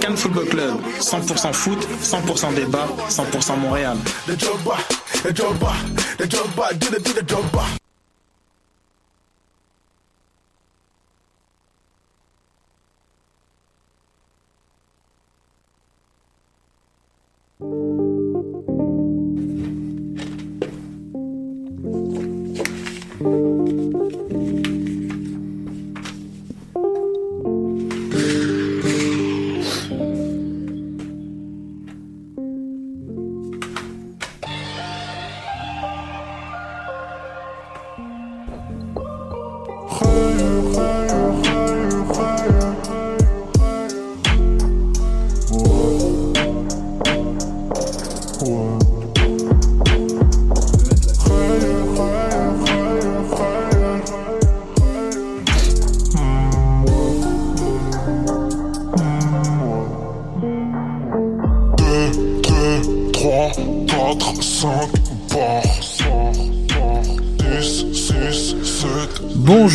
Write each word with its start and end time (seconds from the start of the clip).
Cannes 0.00 0.16
Football 0.16 0.46
Club, 0.46 0.80
100% 1.00 1.52
foot, 1.52 1.88
100% 2.02 2.54
débat, 2.54 2.88
100% 3.08 3.56
Montréal. 3.56 3.96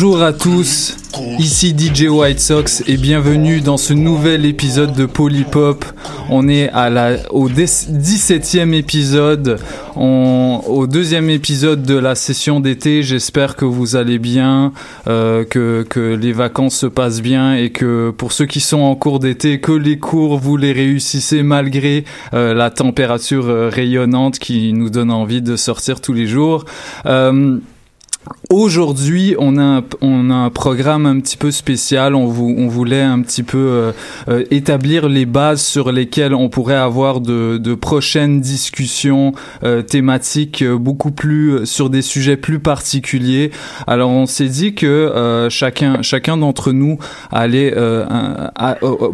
Bonjour 0.02 0.20
à 0.20 0.32
tous, 0.32 0.96
ici 1.38 1.76
DJ 1.78 2.08
White 2.08 2.40
Sox 2.40 2.82
et 2.88 2.96
bienvenue 2.96 3.60
dans 3.60 3.76
ce 3.76 3.92
nouvel 3.92 4.44
épisode 4.46 4.94
de 4.94 5.06
Polypop. 5.06 5.84
On 6.28 6.48
est 6.48 6.72
au 7.30 7.48
17e 7.48 8.72
épisode, 8.74 9.60
au 9.94 10.86
deuxième 10.88 11.30
épisode 11.30 11.84
de 11.84 11.94
la 11.94 12.16
session 12.16 12.58
d'été. 12.58 13.04
J'espère 13.04 13.54
que 13.54 13.64
vous 13.64 13.94
allez 13.94 14.18
bien, 14.18 14.72
euh, 15.06 15.44
que, 15.44 16.16
les 16.20 16.32
vacances 16.32 16.78
se 16.78 16.86
passent 16.86 17.22
bien 17.22 17.54
et 17.54 17.70
que 17.70 18.10
pour 18.10 18.32
ceux 18.32 18.46
qui 18.46 18.58
sont 18.58 18.80
en 18.80 18.96
cours 18.96 19.20
d'été, 19.20 19.60
que 19.60 19.70
les 19.70 20.00
cours 20.00 20.36
vous 20.36 20.56
les 20.56 20.72
réussissez 20.72 21.44
malgré 21.44 22.04
euh, 22.34 22.54
la 22.54 22.70
température 22.70 23.48
euh, 23.48 23.68
rayonnante 23.68 24.40
qui 24.40 24.72
nous 24.72 24.90
donne 24.90 25.12
envie 25.12 25.42
de 25.42 25.54
sortir 25.54 26.00
tous 26.00 26.12
les 26.12 26.26
jours. 26.26 26.64
Aujourd'hui, 28.50 29.34
on 29.38 29.56
a 29.56 29.62
un, 29.62 29.84
on 30.02 30.30
a 30.30 30.34
un 30.34 30.50
programme 30.50 31.06
un 31.06 31.18
petit 31.20 31.38
peu 31.38 31.50
spécial. 31.50 32.14
On, 32.14 32.26
voulait 32.26 33.00
un 33.00 33.22
petit 33.22 33.42
peu 33.42 33.56
euh, 33.58 33.92
euh, 34.28 34.44
établir 34.50 35.08
les 35.08 35.24
bases 35.24 35.62
sur 35.62 35.90
lesquelles 35.90 36.34
on 36.34 36.50
pourrait 36.50 36.74
avoir 36.74 37.20
de, 37.20 37.74
prochaines 37.74 38.40
discussions 38.42 39.32
euh, 39.64 39.80
thématiques 39.80 40.64
beaucoup 40.64 41.12
plus 41.12 41.64
sur 41.64 41.88
des 41.88 42.02
sujets 42.02 42.36
plus 42.36 42.58
particuliers. 42.58 43.52
Alors, 43.86 44.10
on 44.10 44.26
s'est 44.26 44.48
dit 44.48 44.74
que 44.74 45.48
chacun 45.48 46.02
chacun 46.02 46.36
d'entre 46.36 46.72
nous 46.72 46.98
allait, 47.30 47.74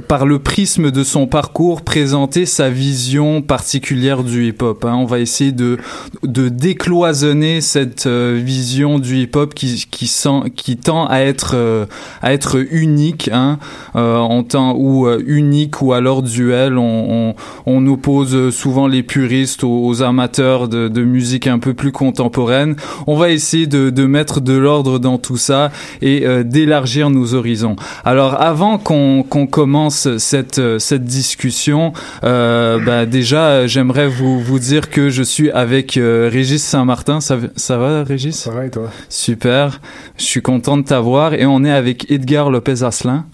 par 0.08 0.26
le 0.26 0.38
prisme 0.40 0.90
de 0.90 1.04
son 1.04 1.28
parcours, 1.28 1.82
présenter 1.82 2.44
sa 2.44 2.70
vision 2.70 3.40
particulière 3.40 4.24
du 4.24 4.48
hip-hop. 4.48 4.84
Hein. 4.84 4.96
On 4.96 5.04
va 5.04 5.20
essayer 5.20 5.52
de 5.52 5.78
de 6.24 6.48
décloisonner 6.48 7.60
cette 7.60 8.08
vision 8.08 8.97
du 8.98 9.16
hip-hop 9.16 9.54
qui 9.54 9.86
qui 9.90 10.06
sent 10.06 10.50
qui 10.54 10.76
tend 10.76 11.06
à 11.06 11.20
être 11.20 11.52
euh, 11.54 11.86
à 12.22 12.32
être 12.32 12.58
unique 12.72 13.30
hein 13.32 13.58
euh, 13.96 14.16
en 14.16 14.42
temps 14.42 14.74
ou 14.76 15.06
euh, 15.06 15.22
unique 15.26 15.82
ou 15.82 15.92
alors 15.92 16.22
duel 16.22 16.78
on, 16.78 17.34
on, 17.34 17.34
on 17.66 17.86
oppose 17.86 18.50
souvent 18.50 18.86
les 18.86 19.02
puristes 19.02 19.64
aux, 19.64 19.84
aux 19.86 20.02
amateurs 20.02 20.68
de, 20.68 20.88
de, 20.88 21.02
musique 21.02 21.46
un 21.46 21.58
peu 21.58 21.74
plus 21.74 21.92
contemporaine. 21.92 22.76
On 23.06 23.16
va 23.16 23.30
essayer 23.30 23.66
de, 23.66 23.90
de 23.90 24.06
mettre 24.06 24.40
de 24.40 24.52
l'ordre 24.52 24.98
dans 24.98 25.18
tout 25.18 25.36
ça 25.36 25.70
et 26.02 26.26
euh, 26.26 26.42
d'élargir 26.42 27.10
nos 27.10 27.34
horizons. 27.34 27.76
Alors 28.04 28.40
avant 28.40 28.78
qu'on 28.78 29.22
qu'on 29.22 29.46
commence 29.46 30.16
cette 30.18 30.60
cette 30.78 31.04
discussion 31.04 31.92
bah, 32.22 33.06
déjà 33.06 33.66
j'aimerais 33.66 34.08
vous 34.08 34.40
vous 34.40 34.58
dire 34.58 34.90
que 34.90 35.10
je 35.10 35.22
suis 35.22 35.50
avec 35.50 35.98
Régis 36.00 36.62
Saint-Martin. 36.62 37.20
Ça, 37.20 37.38
ça 37.56 37.78
va 37.78 38.04
Régis? 38.04 38.36
Ça 38.36 38.50
va 38.50 38.66
et 38.66 38.70
toi? 38.70 38.87
Super, 39.08 39.80
je 40.16 40.24
suis 40.24 40.42
content 40.42 40.76
de 40.76 40.82
t'avoir 40.82 41.34
et 41.34 41.46
on 41.46 41.64
est 41.64 41.72
avec 41.72 42.10
Edgar 42.10 42.50
Lopez 42.50 42.82
Asselin. 42.82 43.26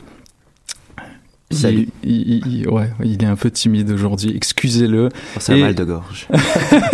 Salut. 1.51 1.89
Il, 2.03 2.11
il, 2.13 2.47
il, 2.47 2.69
ouais, 2.69 2.91
il 3.05 3.23
est 3.23 3.27
un 3.27 3.37
peu 3.37 3.51
timide 3.51 3.91
aujourd'hui, 3.91 4.33
excusez-le. 4.35 5.09
Oh, 5.13 5.39
C'est 5.39 5.55
un 5.55 5.59
mal 5.59 5.75
de 5.75 5.85
gorge. 5.85 6.27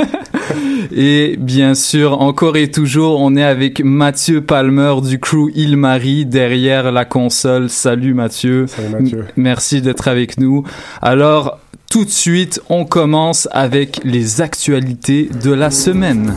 et 0.92 1.36
bien 1.38 1.74
sûr, 1.74 2.20
encore 2.20 2.56
et 2.56 2.70
toujours, 2.70 3.20
on 3.20 3.36
est 3.36 3.44
avec 3.44 3.82
Mathieu 3.82 4.42
Palmer 4.42 4.94
du 5.02 5.18
crew 5.18 5.50
Il 5.54 5.76
Marie 5.76 6.26
derrière 6.26 6.92
la 6.92 7.04
console. 7.04 7.70
Salut 7.70 8.14
Mathieu. 8.14 8.66
Salut 8.66 8.88
Mathieu. 8.90 9.18
M 9.20 9.26
merci 9.36 9.80
d'être 9.80 10.08
avec 10.08 10.38
nous. 10.38 10.64
Alors, 11.00 11.58
tout 11.90 12.04
de 12.04 12.10
suite, 12.10 12.60
on 12.68 12.84
commence 12.84 13.48
avec 13.52 14.00
les 14.04 14.40
actualités 14.40 15.28
de 15.42 15.52
la 15.52 15.70
semaine. 15.70 16.34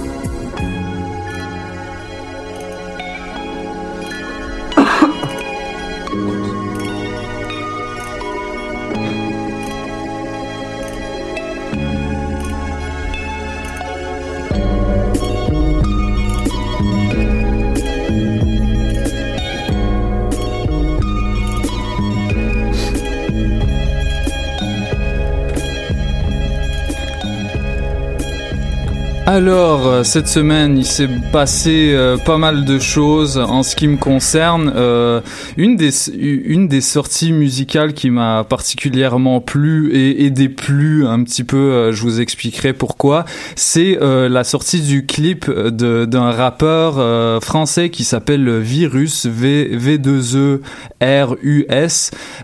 Alors, 29.33 29.87
euh, 29.87 30.03
cette 30.03 30.27
semaine, 30.27 30.77
il 30.77 30.85
s'est 30.85 31.09
passé 31.31 31.91
euh, 31.91 32.17
pas 32.17 32.37
mal 32.37 32.65
de 32.65 32.77
choses 32.77 33.39
en 33.39 33.63
ce 33.63 33.75
qui 33.75 33.87
me 33.87 33.97
concerne. 33.97 34.71
Euh, 34.75 35.21
une, 35.57 35.75
des, 35.75 35.89
une 36.11 36.67
des 36.67 36.81
sorties 36.81 37.31
musicales 37.33 37.95
qui 37.95 38.11
m'a 38.11 38.43
particulièrement 38.43 39.41
plu 39.41 39.91
et, 39.91 40.25
et 40.25 40.29
déplu 40.29 41.07
un 41.07 41.23
petit 41.23 41.43
peu, 41.43 41.91
je 41.91 41.99
vous 42.03 42.21
expliquerai 42.21 42.73
pourquoi, 42.73 43.25
c'est 43.55 43.97
la 43.99 44.43
sortie 44.43 44.81
du 44.81 45.07
clip 45.07 45.49
d'un 45.49 46.31
rappeur 46.31 47.41
français 47.41 47.89
qui 47.89 48.03
s'appelle 48.03 48.59
Virus, 48.59 49.25
v, 49.25 49.75
V2E-R-U-S. 49.75 50.61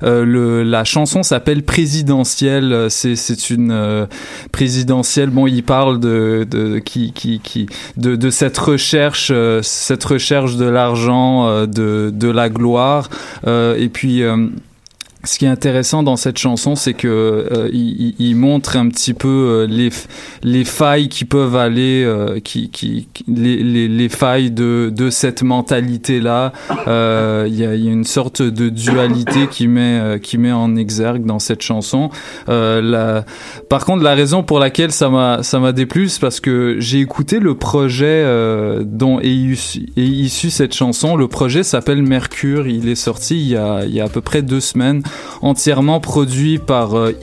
le, 0.02 0.64
la 0.64 0.84
chanson 0.84 1.22
s'appelle 1.22 1.62
Présidentielle. 1.64 2.88
C'est 2.90 3.50
une 3.52 4.08
présidentielle. 4.52 5.30
Bon, 5.30 5.46
il 5.46 5.64
parle 5.64 6.00
de 6.00 6.79
qui, 6.80 7.12
qui, 7.14 7.40
qui 7.40 7.68
de, 7.98 8.16
de 8.16 8.30
cette 8.30 8.58
recherche, 8.58 9.30
euh, 9.32 9.62
cette 9.62 10.04
recherche 10.04 10.56
de 10.56 10.66
l'argent, 10.66 11.48
euh, 11.48 11.66
de, 11.66 12.12
de 12.14 12.30
la 12.30 12.50
gloire, 12.50 13.10
euh, 13.48 13.76
et 13.78 13.90
puis 13.90 14.24
ce 15.26 15.38
qui 15.38 15.44
est 15.44 15.50
intéressant 15.50 16.02
dans 16.02 16.16
cette 16.16 16.38
chanson, 16.38 16.76
c'est 16.76 16.94
que 16.94 17.08
euh, 17.08 17.70
il, 17.74 18.16
il, 18.20 18.36
montre 18.38 18.78
un 18.78 18.88
petit 18.88 19.14
peu 19.14 19.28
euh, 19.28 19.68
les 19.68 19.90
les 20.44 20.64
failles 20.64 21.10
qui 21.10 21.26
peuvent 21.26 21.58
aller, 21.58 22.04
euh, 22.06 22.40
qui, 22.40 22.70
qui 22.70 23.10
les, 23.28 23.62
les, 23.62 23.90
les, 23.90 24.08
failles 24.08 24.50
de 24.50 24.90
de 24.96 25.10
cette 25.10 25.44
mentalité 25.44 26.22
là. 26.22 26.54
Euh, 26.88 27.46
il 27.50 27.56
y, 27.56 27.66
a, 27.66 27.76
y, 27.76 27.90
a, 27.90 27.92
une 27.92 28.06
sorte 28.06 28.42
de 28.42 28.70
dualité 28.70 29.48
qui 29.48 29.68
met 29.68 30.20
qui 30.24 30.38
met 30.38 30.54
en 30.54 30.78
exergue 30.78 31.26
dans 31.26 31.40
cette 31.40 31.62
chanson. 31.62 32.10
La... 32.48 33.26
Par 33.68 33.86
contre, 33.86 34.04
la 34.04 34.16
raison 34.16 34.42
pour 34.44 34.60
laquelle 34.60 34.94
ça 34.94 35.10
m'a 35.10 35.44
ça 35.44 35.60
m'a 35.60 35.74
déplu, 35.74 36.08
c'est 36.08 36.22
parce 36.22 36.40
que 36.40 36.78
j'ai 36.80 37.02
écouté 37.02 37.40
le 37.40 37.56
projet 37.56 38.26
dont 38.86 39.20
est 39.20 39.28
issu, 39.28 39.86
est 39.98 40.02
issu 40.02 40.50
cette 40.50 40.74
chanson. 40.74 41.18
Le 41.18 41.28
projet 41.28 41.64
s'appelle 41.64 42.04
Mercure. 42.04 42.68
Il 42.68 42.88
est 42.88 42.96
sorti 42.96 43.38
il 43.38 43.48
y 43.50 43.58
a 43.58 43.84
il 43.84 43.94
y 43.94 44.00
a 44.00 44.06
à 44.06 44.10
peu 44.10 44.22
près 44.22 44.42
deux 44.42 44.62
semaines 44.62 45.04
entièrement 45.42 46.00
produit 46.00 46.58
par 46.58 46.96
euh, 46.96 47.14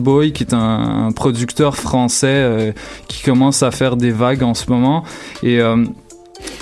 Boy, 0.00 0.32
qui 0.32 0.44
est 0.44 0.54
un, 0.54 1.10
producteur 1.14 1.76
français 1.76 2.26
euh, 2.28 2.72
qui 3.08 3.22
commence 3.22 3.62
à 3.62 3.70
faire 3.70 3.96
des 3.96 4.10
vagues 4.10 4.42
en 4.42 4.54
ce 4.54 4.70
moment. 4.70 5.04
Et 5.42 5.60
euh, 5.60 5.84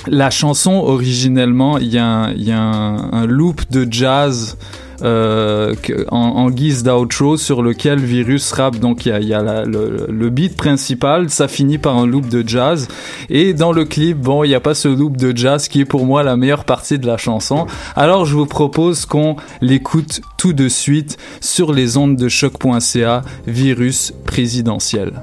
la 0.06 0.30
chanson, 0.30 0.72
originellement, 0.72 1.78
il 1.78 1.88
y 1.92 1.98
a, 1.98 2.32
un, 2.52 3.26
loop 3.26 3.62
de 3.70 3.86
jazz 3.90 4.56
euh, 5.02 5.74
en, 6.08 6.50
guise 6.50 6.82
d'outro 6.82 7.36
sur 7.36 7.62
lequel 7.62 7.98
Virus 7.98 8.52
rap. 8.52 8.78
Donc 8.78 9.06
il 9.06 9.24
y 9.24 9.34
a, 9.34 9.64
le, 9.64 10.06
le, 10.08 10.30
beat 10.30 10.56
principal, 10.56 11.30
ça 11.30 11.48
finit 11.48 11.78
par 11.78 11.96
un 11.96 12.06
loop 12.06 12.28
de 12.28 12.46
jazz. 12.46 12.88
Et 13.28 13.54
dans 13.54 13.72
le 13.72 13.84
clip, 13.84 14.18
bon, 14.18 14.44
il 14.44 14.48
n'y 14.48 14.54
a 14.54 14.60
pas 14.60 14.74
ce 14.74 14.88
loop 14.88 15.16
de 15.16 15.36
jazz 15.36 15.68
qui 15.68 15.80
est 15.80 15.84
pour 15.84 16.06
moi 16.06 16.22
la 16.22 16.36
meilleure 16.36 16.64
partie 16.64 16.98
de 16.98 17.06
la 17.06 17.16
chanson. 17.16 17.66
Alors 17.94 18.24
je 18.24 18.34
vous 18.34 18.46
propose 18.46 19.06
qu'on 19.06 19.36
l'écoute 19.60 20.20
tout 20.36 20.52
de 20.52 20.68
suite 20.68 21.16
sur 21.40 21.72
les 21.72 21.96
ondes 21.96 22.16
de 22.16 22.28
choc.ca, 22.28 23.22
Virus 23.46 24.12
présidentiel. 24.24 25.22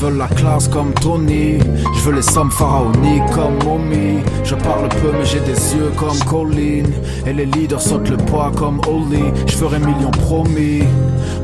Veulent 0.00 0.18
la 0.18 0.28
classe 0.28 0.68
comme 0.68 0.92
Tony. 0.92 1.58
Je 1.94 2.00
veux 2.00 2.14
les 2.14 2.22
sommes 2.22 2.50
pharaoniques 2.50 3.30
comme 3.34 3.58
Mommy. 3.64 4.18
Je 4.44 4.54
parle 4.54 4.88
peu, 4.88 5.10
mais 5.12 5.24
j'ai 5.24 5.40
des 5.40 5.74
yeux 5.74 5.90
comme 5.96 6.18
Colleen. 6.28 6.86
Et 7.26 7.32
les 7.32 7.46
leaders 7.46 7.80
sautent 7.80 8.10
le 8.10 8.18
poids 8.18 8.52
comme 8.56 8.80
Oli. 8.88 9.24
Je 9.46 9.52
ferai 9.56 9.78
millions 9.78 10.10
promis. 10.10 10.82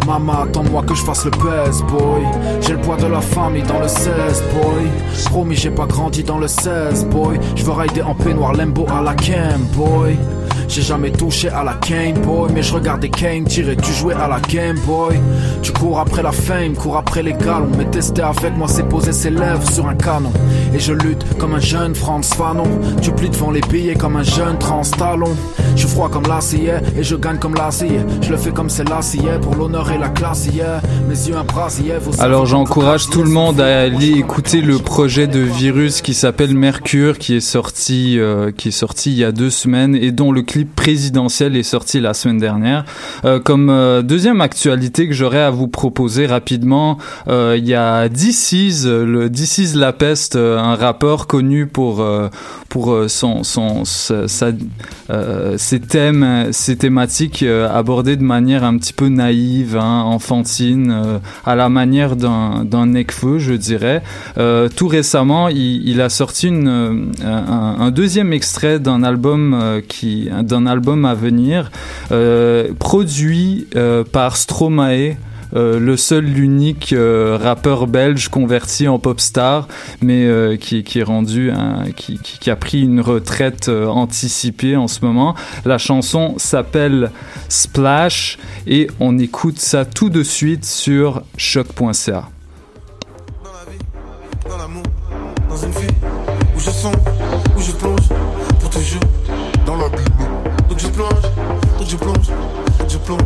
Maman, 0.07 0.43
attends-moi 0.43 0.83
que 0.83 0.95
je 0.95 1.03
fasse 1.03 1.25
le 1.25 1.31
best, 1.31 1.83
boy. 1.87 2.23
J'ai 2.61 2.75
le 2.75 2.81
poids 2.81 2.97
de 2.97 3.07
la 3.07 3.21
famille 3.21 3.63
dans 3.63 3.79
le 3.79 3.89
16, 3.89 4.11
boy. 4.53 4.85
Promis, 5.27 5.57
j'ai 5.57 5.71
pas 5.71 5.87
grandi 5.87 6.23
dans 6.23 6.39
le 6.39 6.49
16, 6.49 7.07
boy. 7.07 7.39
Je 7.57 7.65
veux 7.65 7.73
rider 7.73 8.03
en 8.03 8.15
peignoir 8.15 8.53
Lembo 8.53 8.87
à 8.93 9.01
la 9.03 9.15
cam, 9.15 9.63
boy. 9.75 10.17
J'ai 10.69 10.83
jamais 10.83 11.11
touché 11.11 11.49
à 11.49 11.63
la 11.63 11.75
Game 11.89 12.19
Boy, 12.19 12.51
mais 12.55 12.63
je 12.63 12.75
regardais 12.75 13.09
Kane 13.09 13.45
tirer, 13.45 13.77
tu 13.77 13.93
jouais 13.93 14.15
à 14.15 14.29
la 14.29 14.41
Game 14.41 14.79
Boy. 14.87 15.21
Tu 15.63 15.73
cours 15.73 16.01
après 16.01 16.23
la 16.23 16.33
fame, 16.33 16.75
cours 16.75 16.97
après 16.97 17.23
les 17.23 17.33
galons, 17.33 17.71
mais 17.77 17.85
tester 17.85 18.23
avec 18.23 18.57
moi 18.57 18.69
c'est 18.69 18.89
poser 18.89 19.13
ses 19.13 19.31
lèvres 19.31 19.69
sur 19.71 19.87
un 19.89 19.95
canon. 19.95 20.33
Et 20.75 20.79
je 20.79 20.93
lutte 20.93 21.25
comme 21.39 21.55
un 21.55 21.61
jeune 21.61 21.95
Franz 21.95 22.35
Fanon. 22.35 22.81
Tu 23.01 23.13
plies 23.13 23.31
devant 23.31 23.51
les 23.51 23.61
billets 23.61 23.95
comme 23.95 24.17
un 24.17 24.23
jeune 24.23 24.59
trans 24.59 24.83
talon. 24.83 25.35
Je 25.75 25.81
suis 25.81 25.89
froid 25.89 26.11
comme 26.11 26.27
l'acier 26.27 26.75
et 26.97 27.03
je 27.03 27.17
gagne 27.17 27.39
comme 27.39 27.55
l'acier. 27.55 28.01
Je 28.21 28.31
le 28.31 28.37
fais 28.37 28.51
comme 28.51 28.69
c'est 28.69 28.89
l'acier 28.89 29.39
pour 29.41 29.55
l'honneur 29.55 29.91
et 29.91 29.99
la 29.99 30.09
classe 30.09 30.47
hier. 30.47 30.81
Mes 31.09 31.29
yeux 31.29 31.37
un. 31.37 31.45
Alors 32.19 32.47
j'encourage 32.47 33.09
tout 33.09 33.23
le 33.23 33.31
monde 33.31 33.61
à 33.61 33.81
aller 33.83 34.13
écouter 34.19 34.61
le 34.61 34.79
projet 34.79 35.27
de 35.27 35.41
virus 35.41 36.01
qui 36.01 36.15
s'appelle 36.15 36.55
Mercure, 36.55 37.19
qui 37.19 37.37
est 37.37 37.41
sorti, 37.41 38.19
euh, 38.19 38.51
qui 38.51 38.69
est 38.69 38.73
sorti 38.73 39.13
il 39.13 39.19
y 39.19 39.25
a 39.25 39.33
deux 39.33 39.51
semaines 39.51 39.95
et 39.95 40.13
dont 40.13 40.33
le 40.33 40.43
clip 40.53 40.77
présidentiel 40.77 41.57
est 41.57 41.63
sorti 41.63 41.99
la 41.99 42.13
semaine 42.13 42.37
dernière. 42.37 42.85
Euh, 43.25 43.41
comme 43.41 43.71
euh, 43.71 44.03
deuxième 44.03 44.43
actualité 44.43 45.09
que 45.09 45.15
j'aurais 45.15 45.41
à 45.41 45.49
vous 45.49 45.67
proposer 45.67 46.27
rapidement, 46.27 46.99
euh, 47.29 47.57
il 47.57 47.67
y 47.67 47.75
a 47.75 48.11
DC's, 48.11 48.85
le 48.85 49.31
DC's 49.31 49.75
La 49.75 49.95
Peste, 49.95 50.37
un 50.37 50.75
rappeur 50.75 51.27
connu 51.27 51.67
pour 51.67 52.05
pour 52.69 52.97
son 53.09 53.45
son 53.45 53.85
sa, 53.85 54.27
ses 55.57 55.81
thèmes, 55.81 56.49
ses 56.53 56.77
thématiques 56.77 57.43
abordées 57.43 58.17
de 58.17 58.23
manière 58.23 58.65
un 58.65 58.77
petit 58.77 58.93
peu 58.93 59.09
naïve, 59.09 59.79
hein, 59.79 60.03
enfantine, 60.03 61.21
à 61.47 61.55
la 61.55 61.69
manière 61.69 62.17
d'un 62.17 62.87
Necfeu, 62.87 63.39
je 63.39 63.55
dirais. 63.55 64.03
tout 64.77 64.89
récemment, 64.89 65.49
il, 65.49 66.01
a 66.01 66.09
sorti 66.09 66.49
un 66.49 67.91
deuxième 67.91 68.33
extrait 68.33 68.79
d'un 68.79 69.03
album 69.03 69.81
qui 69.89 70.29
d'un 70.43 70.67
album 70.67 71.05
à 71.05 71.15
venir, 71.15 71.71
euh, 72.11 72.73
produit 72.79 73.67
euh, 73.77 74.05
par 74.05 74.37
Stromae. 74.37 75.17
Euh, 75.55 75.79
le 75.79 75.99
seul, 75.99 76.25
l'unique 76.25 76.95
rappeur 76.97 77.87
belge 77.87 78.29
converti 78.29 78.89
en 78.89 78.99
pop 78.99 79.21
star, 79.21 79.69
mais 80.01 80.27
qui, 80.59 80.83
qui, 80.83 81.01
a 82.51 82.57
pris 82.57 82.81
une 82.81 83.03
retraite 83.03 83.69
anticipée 83.69 84.77
en 84.77 84.89
ce 84.89 85.05
moment. 85.05 85.35
La 85.67 85.77
chanson 85.77 86.35
s'appelle 86.39 87.11
Splash 87.51 88.39
et 88.67 88.89
on 88.99 89.19
écoute 89.19 89.59
ça 89.59 89.85
tout 89.85 90.09
de 90.09 90.23
suite 90.23 90.65
sur 90.65 91.23
choc.ca. 91.37 92.31
donc 103.07 103.21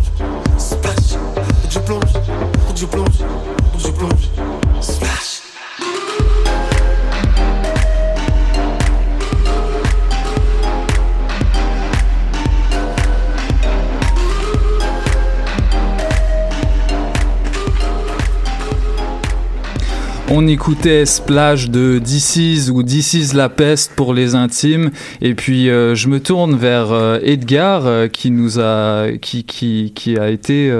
On 20.38 20.46
écoutait 20.48 21.06
Splash 21.06 21.70
de 21.70 21.98
DC's 21.98 22.68
ou 22.68 22.82
DC's 22.82 23.32
La 23.32 23.48
Peste 23.48 23.92
pour 23.96 24.12
les 24.12 24.34
intimes. 24.34 24.90
Et 25.22 25.34
puis 25.34 25.70
euh, 25.70 25.94
je 25.94 26.08
me 26.08 26.20
tourne 26.20 26.56
vers 26.56 26.92
euh, 26.92 27.18
Edgar 27.22 27.86
euh, 27.86 28.06
qui 28.06 28.30
nous 28.30 28.60
a, 28.60 29.12
qui, 29.22 29.44
qui, 29.44 29.94
qui 29.94 30.18
a 30.18 30.28
été, 30.28 30.70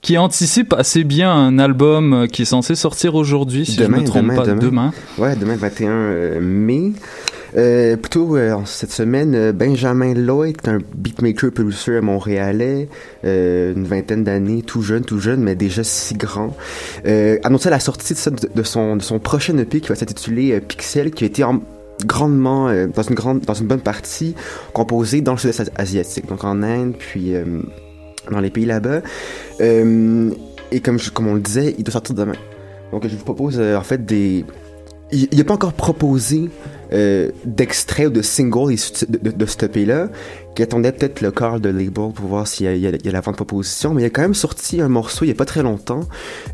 qui 0.00 0.16
anticipe 0.16 0.72
assez 0.74 1.04
bien 1.04 1.32
un 1.32 1.58
album 1.58 2.28
qui 2.32 2.42
est 2.42 2.46
censé 2.46 2.74
sortir 2.74 3.14
aujourd'hui, 3.14 3.66
si 3.66 3.76
demain, 3.76 3.98
je 3.98 4.02
me 4.02 4.06
trompe 4.06 4.22
demain, 4.22 4.36
pas. 4.36 4.46
Demain. 4.46 4.60
demain. 4.60 4.92
Ouais, 5.18 5.36
demain 5.36 5.56
21 5.56 6.40
mai. 6.40 6.92
Euh, 7.56 7.96
plutôt 7.96 8.36
euh, 8.36 8.56
cette 8.66 8.92
semaine, 8.92 9.34
euh, 9.34 9.52
Benjamin 9.52 10.14
Lloyd, 10.14 10.56
un 10.66 10.78
beatmaker 10.94 11.50
producer 11.50 12.00
montréalais, 12.00 12.88
euh, 13.24 13.74
une 13.74 13.84
vingtaine 13.84 14.22
d'années, 14.22 14.62
tout 14.62 14.82
jeune, 14.82 15.04
tout 15.04 15.18
jeune, 15.18 15.40
mais 15.40 15.54
déjà 15.54 15.82
si 15.82 16.14
grand, 16.14 16.54
euh, 17.06 17.38
annonçait 17.44 17.70
la 17.70 17.80
sortie 17.80 18.14
de, 18.14 18.48
de, 18.54 18.62
son, 18.62 18.96
de 18.96 19.02
son 19.02 19.18
prochain 19.18 19.56
EP 19.56 19.80
qui 19.80 19.88
va 19.88 19.94
s'intituler 19.94 20.60
Pixel, 20.60 21.10
qui 21.10 21.24
a 21.24 21.26
été 21.26 21.42
en, 21.42 21.62
grandement, 22.04 22.70
dans 22.86 23.02
une 23.02 23.14
grande, 23.14 23.40
dans 23.40 23.54
une 23.54 23.66
bonne 23.66 23.80
partie, 23.80 24.34
composé 24.72 25.20
dans 25.20 25.32
le 25.32 25.38
sud-est 25.38 25.72
asiatique, 25.76 26.26
donc 26.28 26.44
en 26.44 26.62
Inde, 26.62 26.94
puis 26.98 27.32
dans 28.30 28.40
les 28.40 28.50
pays 28.50 28.66
là-bas. 28.66 29.02
et 29.60 30.80
comme, 30.80 30.98
comme 31.14 31.28
on 31.28 31.34
le 31.34 31.40
disait, 31.40 31.74
il 31.78 31.84
doit 31.84 31.92
sortir 31.92 32.14
demain. 32.14 32.36
Donc 32.92 33.06
je 33.06 33.14
vous 33.14 33.24
propose 33.24 33.60
en 33.60 33.82
fait 33.82 34.04
des... 34.04 34.44
Il 35.10 35.38
n'a 35.38 35.44
pas 35.44 35.54
encore 35.54 35.72
proposé 35.72 36.50
euh, 36.92 37.30
d'extraits 37.44 38.08
ou 38.08 38.10
de 38.10 38.22
singles 38.22 38.76
de, 39.08 39.18
de, 39.18 39.30
de 39.36 39.46
ce 39.46 39.64
EP-là, 39.64 40.08
qui 40.54 40.62
attendait 40.64 40.90
peut-être 40.90 41.20
le 41.20 41.30
corps 41.30 41.60
de 41.60 41.68
label 41.68 42.10
pour 42.12 42.26
voir 42.26 42.48
s'il 42.48 42.66
y, 42.74 42.80
y 42.80 43.08
a 43.08 43.12
la 43.12 43.20
vente 43.20 43.36
proposition, 43.36 43.94
mais 43.94 44.02
il 44.02 44.06
a 44.06 44.10
quand 44.10 44.22
même 44.22 44.34
sorti 44.34 44.80
un 44.80 44.88
morceau 44.88 45.24
il 45.24 45.28
y 45.28 45.30
a 45.30 45.34
pas 45.36 45.44
très 45.44 45.62
longtemps 45.62 46.00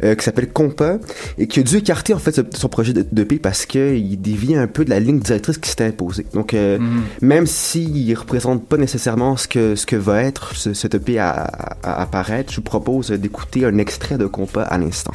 euh, 0.03 0.15
qui 0.15 0.23
s'appelle 0.23 0.49
Compa 0.53 0.99
et 1.39 1.47
qui 1.47 1.61
a 1.61 1.63
dû 1.63 1.77
écarter 1.77 2.13
en 2.13 2.19
fait 2.19 2.55
son 2.55 2.69
projet 2.69 2.93
d'EP 2.93 3.39
parce 3.41 3.65
qu'il 3.65 4.21
dévie 4.21 4.57
un 4.57 4.67
peu 4.67 4.85
de 4.85 4.91
la 4.91 5.01
ligne 5.01 5.21
directrice 5.21 5.57
qui 5.57 5.71
s'était 5.71 5.85
imposée. 5.85 6.27
Donc 6.35 6.53
euh, 6.53 6.79
mm 6.79 6.83
-hmm. 6.83 7.27
même 7.27 7.47
s'il 7.47 8.15
représente 8.15 8.67
pas 8.67 8.77
nécessairement 8.77 9.37
ce 9.39 9.49
que 9.49 9.75
ce 9.75 9.87
que 9.87 9.97
va 9.97 10.23
être 10.23 10.55
ce, 10.55 10.75
cet 10.75 10.95
EP 10.95 11.19
à, 11.19 11.31
à, 11.31 11.91
à 11.91 12.03
apparaître, 12.03 12.51
je 12.53 12.57
vous 12.57 12.63
propose 12.75 13.07
d'écouter 13.11 13.65
un 13.65 13.79
extrait 13.79 14.19
de 14.19 14.27
Compa 14.27 14.63
à 14.63 14.77
l'instant. 14.77 15.15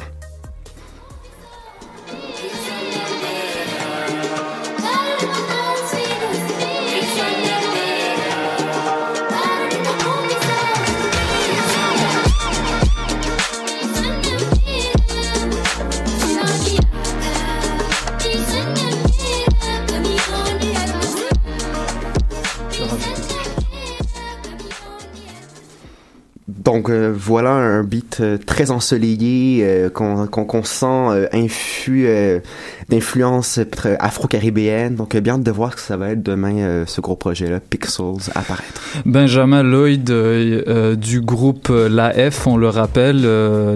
Donc 26.60 26.90
euh, 26.90 27.10
voilà 27.16 27.52
un 27.52 27.82
beat 27.82 28.18
euh, 28.20 28.36
très 28.36 28.70
ensoleillé 28.70 29.62
euh, 29.64 29.88
qu'on 29.88 30.26
qu 30.26 30.44
qu 30.44 30.64
sent 30.64 31.28
infus 31.32 32.06
d'influence 32.90 33.60
afro-caribéenne. 33.98 34.96
Donc 34.96 35.16
bien 35.16 35.38
de 35.38 35.50
voir 35.50 35.74
que 35.74 35.80
ça 35.80 35.96
va 35.96 36.10
être 36.10 36.22
demain 36.22 36.84
ce 36.86 37.00
gros 37.00 37.16
projet-là, 37.16 37.60
Pixels, 37.60 38.30
apparaître. 38.34 38.82
Benjamin 39.06 39.62
Lloyd 39.62 40.04
du 40.96 41.20
groupe 41.20 41.68
La 41.70 42.12
F, 42.30 42.46
on 42.46 42.56
le 42.56 42.68
rappelle, 42.68 43.22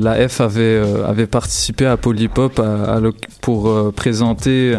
La 0.00 0.28
F 0.28 0.40
avait, 0.40 0.82
avait 1.06 1.26
participé 1.26 1.86
à 1.86 1.96
Polypop 1.96 2.58
à 2.58 3.00
pour 3.40 3.92
présenter 3.92 4.76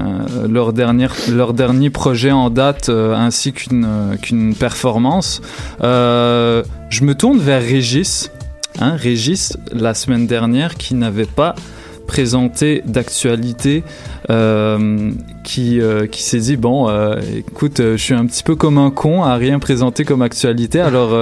leur, 0.48 0.74
dernière, 0.74 1.14
leur 1.32 1.54
dernier 1.54 1.90
projet 1.90 2.32
en 2.32 2.50
date 2.50 2.90
ainsi 2.90 3.54
qu'une 3.54 4.18
qu'une 4.22 4.56
performance. 4.56 5.42
je 5.82 7.04
me 7.04 7.14
tourne 7.14 7.40
vers 7.40 7.62
Régis, 7.62 8.32
hein, 8.80 8.96
Régis, 8.96 9.58
la 9.72 9.94
semaine 9.94 10.28
dernière, 10.28 10.76
qui 10.76 10.96
n'avait 10.96 11.26
pas 11.26 11.56
présenté 12.06 12.82
d'actualité, 12.86 13.84
euh, 14.30 15.12
qui, 15.44 15.80
euh, 15.80 16.08
qui 16.08 16.24
s'est 16.24 16.40
dit 16.40 16.58
bon, 16.58 16.90
euh, 16.90 17.16
écoute, 17.36 17.78
je 17.80 17.98
suis 17.98 18.14
un 18.14 18.26
petit 18.26 18.44
peu 18.44 18.56
comme 18.56 18.78
un 18.78 18.92
con 18.92 19.24
à 19.24 19.36
rien 19.36 19.60
présenter 19.60 20.06
comme 20.06 20.22
actualité. 20.22 20.80
Alors, 20.80 21.18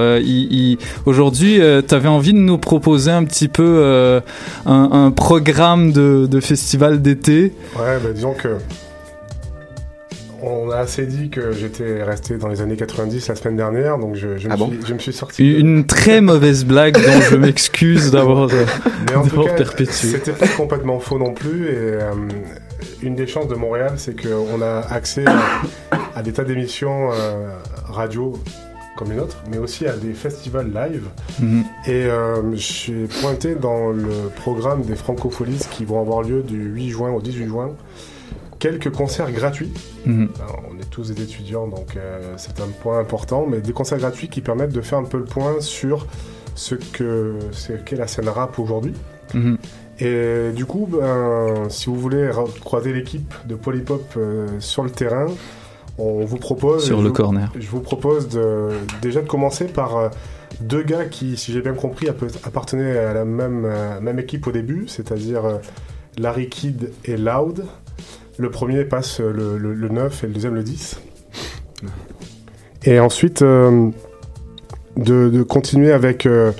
aujourd'hui, 1.05 1.59
tu 1.87 1.95
avais 1.95 2.09
envie 2.09 2.33
de 2.33 2.37
nous 2.39 2.57
proposer 2.57 3.11
un 3.11 3.23
petit 3.23 3.47
peu 3.47 4.21
un, 4.65 4.89
un, 4.91 5.11
programme 5.11 5.91
de, 5.91 6.27
de 6.29 6.39
festival 6.39 7.01
d'été? 7.01 7.53
Ouais, 7.75 7.97
bah, 8.03 8.11
disons 8.13 8.33
que 8.33 8.57
on 10.43 10.69
a 10.71 10.77
assez 10.77 11.05
dit 11.05 11.29
que 11.29 11.51
j'étais 11.51 12.03
resté 12.03 12.37
dans 12.37 12.47
les 12.47 12.61
années 12.61 12.75
90 12.75 13.27
la 13.27 13.35
semaine 13.35 13.55
dernière, 13.55 13.97
donc 13.97 14.15
je, 14.15 14.37
je, 14.37 14.47
ah 14.49 14.53
me, 14.53 14.57
bon 14.57 14.67
suis, 14.69 14.79
je 14.85 14.93
me, 14.93 14.99
suis, 14.99 15.13
sorti. 15.13 15.53
Une 15.59 15.85
très 15.85 16.21
mauvaise 16.21 16.65
blague 16.65 16.95
dont 16.95 17.21
je 17.29 17.35
m'excuse 17.35 18.11
d'avoir 18.11 18.49
perpétué. 19.57 19.93
C'était 19.93 20.31
pas 20.33 20.47
complètement 20.47 20.99
faux 20.99 21.17
non 21.17 21.33
plus, 21.33 21.67
et 21.67 21.75
euh, 21.75 22.11
une 23.01 23.15
des 23.15 23.27
chances 23.27 23.47
de 23.47 23.55
Montréal, 23.55 23.93
c'est 23.97 24.15
qu'on 24.21 24.61
a 24.61 24.79
accès 24.89 25.25
à, 25.25 25.99
à 26.15 26.21
des 26.23 26.33
tas 26.33 26.43
d'émissions 26.43 27.11
euh, 27.11 27.49
radio 27.85 28.33
comme 28.95 29.09
les 29.09 29.15
nôtres, 29.15 29.37
mais 29.49 29.57
aussi 29.57 29.87
à 29.87 29.93
des 29.93 30.13
festivals 30.13 30.71
live. 30.71 31.03
Mm 31.39 31.61
-hmm. 31.61 31.89
Et 31.91 32.05
euh, 32.05 32.55
j'ai 32.55 33.07
pointé 33.21 33.55
dans 33.55 33.89
le 33.89 34.29
programme 34.35 34.83
des 34.83 34.95
Francopholies 34.95 35.65
qui 35.71 35.83
vont 35.85 35.99
avoir 35.99 36.21
lieu 36.21 36.43
du 36.43 36.59
8 36.63 36.89
juin 36.89 37.11
au 37.11 37.21
18 37.21 37.47
juin 37.47 37.71
quelques 38.63 38.91
concerts 38.91 39.29
gratuits. 39.33 39.73
Mmh. 40.05 40.27
Alors, 40.41 40.63
on 40.71 40.79
est 40.79 40.89
tous 40.89 41.11
des 41.11 41.21
étudiants, 41.21 41.67
donc 41.67 41.97
euh, 41.97 42.35
c'est 42.37 42.61
un 42.61 42.69
point 42.81 42.97
important, 42.97 43.45
mais 43.45 43.59
des 43.59 43.73
concerts 43.73 43.97
gratuits 43.97 44.29
qui 44.29 44.39
permettent 44.39 44.71
de 44.71 44.79
faire 44.79 44.99
un 44.99 45.03
peu 45.03 45.17
le 45.17 45.25
point 45.25 45.59
sur 45.59 46.07
ce 46.55 46.75
que 46.75 47.39
ce 47.51 47.73
qu'est 47.73 47.97
la 47.97 48.07
scène 48.07 48.29
rap 48.29 48.57
aujourd'hui. 48.59 48.93
Mmh. 49.33 49.55
Et 49.99 50.51
du 50.55 50.65
coup, 50.65 50.87
ben, 50.89 51.65
si 51.67 51.87
vous 51.87 51.97
voulez 51.97 52.31
croiser 52.61 52.93
l'équipe 52.93 53.33
de 53.45 53.55
Polypop 53.55 54.13
euh, 54.15 54.47
sur 54.59 54.83
le 54.83 54.91
terrain, 54.91 55.27
on 55.97 56.23
vous 56.23 56.37
propose 56.37 56.85
sur 56.85 57.01
le 57.01 57.11
corner. 57.11 57.51
Je 57.59 57.67
vous 57.67 57.81
propose 57.81 58.29
de, 58.29 58.69
déjà 59.01 59.21
de 59.21 59.27
commencer 59.27 59.65
par 59.65 59.97
euh, 59.97 60.09
deux 60.61 60.83
gars 60.83 61.03
qui, 61.03 61.35
si 61.35 61.51
j'ai 61.51 61.61
bien 61.61 61.73
compris, 61.73 62.07
appartenaient 62.07 62.97
à 62.97 63.13
la 63.13 63.25
même, 63.25 63.65
euh, 63.65 63.99
même 63.99 64.19
équipe 64.19 64.47
au 64.47 64.53
début, 64.53 64.87
c'est-à-dire 64.87 65.59
Larry 66.17 66.47
Kidd 66.47 66.91
et 67.03 67.17
Loud. 67.17 67.65
Le 68.37 68.49
premier 68.49 68.83
passe 68.85 69.19
le, 69.19 69.57
le, 69.57 69.73
le, 69.73 69.89
9 69.89 70.23
et 70.23 70.27
le 70.27 70.33
deuxième 70.33 70.55
le 70.55 70.63
10. 70.63 70.99
Et 72.85 72.99
ensuite, 72.99 73.41
euh, 73.41 73.89
de, 74.97 75.29
de, 75.29 75.43
continuer 75.43 75.91
avec 75.91 76.25
euh, 76.25 76.51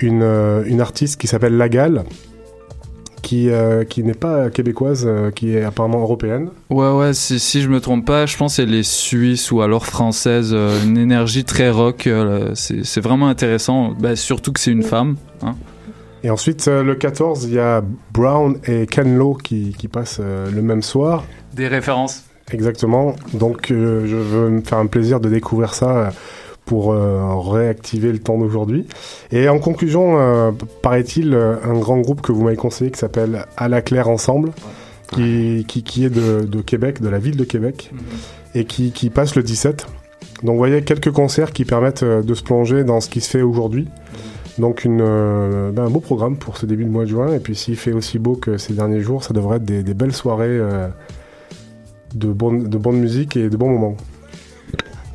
une, 0.00 0.22
une, 0.66 0.80
artiste 0.80 1.20
qui 1.20 1.26
s'appelle 1.26 1.56
Lagal, 1.56 2.04
qui, 3.26 3.50
euh, 3.50 3.82
qui 3.82 4.04
n'est 4.04 4.14
pas 4.14 4.50
québécoise, 4.50 5.04
euh, 5.04 5.32
qui 5.32 5.56
est 5.56 5.64
apparemment 5.64 6.00
européenne. 6.00 6.50
Ouais, 6.70 6.92
ouais, 6.92 7.12
si, 7.12 7.40
si 7.40 7.60
je 7.60 7.68
me 7.68 7.80
trompe 7.80 8.06
pas, 8.06 8.24
je 8.24 8.36
pense 8.36 8.56
qu'elle 8.56 8.72
est 8.72 8.88
suisse 8.88 9.50
ou 9.50 9.62
alors 9.62 9.84
française. 9.84 10.52
Euh, 10.52 10.80
une 10.84 10.96
énergie 10.96 11.44
très 11.44 11.68
rock. 11.68 12.08
c'est 12.54 13.00
vraiment 13.00 13.26
intéressant, 13.26 13.94
bah, 13.98 14.14
surtout 14.14 14.52
que 14.52 14.60
c'est 14.60 14.70
une 14.70 14.84
femme. 14.84 15.16
Hein. 15.42 15.56
Et 16.26 16.30
ensuite, 16.30 16.66
euh, 16.66 16.82
le 16.82 16.96
14, 16.96 17.44
il 17.44 17.54
y 17.54 17.60
a 17.60 17.84
Brown 18.12 18.58
et 18.66 18.88
Ken 18.88 19.16
Lo 19.16 19.34
qui, 19.34 19.76
qui 19.78 19.86
passent 19.86 20.18
euh, 20.20 20.50
le 20.50 20.60
même 20.60 20.82
soir. 20.82 21.22
Des 21.54 21.68
références. 21.68 22.24
Exactement. 22.50 23.14
Donc, 23.32 23.70
euh, 23.70 24.06
je 24.08 24.16
veux 24.16 24.50
me 24.50 24.60
faire 24.60 24.78
un 24.78 24.86
plaisir 24.86 25.20
de 25.20 25.28
découvrir 25.28 25.72
ça 25.72 26.10
pour 26.64 26.92
réactiver 26.92 28.10
le 28.10 28.18
temps 28.18 28.38
d'aujourd'hui. 28.38 28.88
Et 29.30 29.48
en 29.48 29.60
conclusion, 29.60 30.52
paraît-il, 30.82 31.32
un 31.32 31.78
grand 31.78 32.00
groupe 32.00 32.22
que 32.22 32.32
vous 32.32 32.42
m'avez 32.42 32.56
conseillé 32.56 32.90
qui 32.90 32.98
s'appelle 32.98 33.46
À 33.56 33.68
la 33.68 33.82
Claire 33.82 34.08
Ensemble, 34.08 34.50
qui, 35.12 35.64
qui, 35.68 35.84
qui 35.84 36.04
est 36.04 36.10
de, 36.10 36.44
de, 36.44 36.60
Québec, 36.62 37.00
de 37.00 37.08
la 37.08 37.20
ville 37.20 37.36
de 37.36 37.44
Québec, 37.44 37.92
-hmm. 37.92 38.58
et 38.58 38.64
qui, 38.64 38.90
qui 38.90 39.10
passe 39.10 39.36
le 39.36 39.44
17. 39.44 39.86
Donc, 40.42 40.54
vous 40.54 40.58
voyez, 40.58 40.82
quelques 40.82 41.12
concerts 41.12 41.52
qui 41.52 41.64
permettent 41.64 42.02
de 42.02 42.34
se 42.34 42.42
plonger 42.42 42.82
dans 42.82 43.00
ce 43.00 43.08
qui 43.08 43.20
se 43.20 43.30
fait 43.30 43.42
aujourd'hui. 43.42 43.86
Donc 44.58 44.86
euh, 44.86 45.70
ben 45.70 45.84
un 45.84 45.90
beau 45.90 46.00
programme 46.00 46.36
pour 46.36 46.56
ce 46.56 46.66
début 46.66 46.84
de 46.84 46.90
mois 46.90 47.04
de 47.04 47.10
juin. 47.10 47.32
Et 47.32 47.40
puis 47.40 47.54
s'il 47.54 47.76
fait 47.76 47.92
aussi 47.92 48.18
beau 48.18 48.36
que 48.36 48.56
ces 48.56 48.72
derniers 48.72 49.00
jours, 49.00 49.22
ça 49.22 49.34
devrait 49.34 49.56
être 49.56 49.64
des, 49.64 49.94
belles 49.94 50.14
soirées 50.14 50.46
euh, 50.48 50.88
de, 52.14 52.28
de 52.28 52.78
bonne 52.78 52.98
musique 52.98 53.36
et 53.36 53.48
de 53.48 53.56
bons 53.56 53.70
moments. 53.70 53.96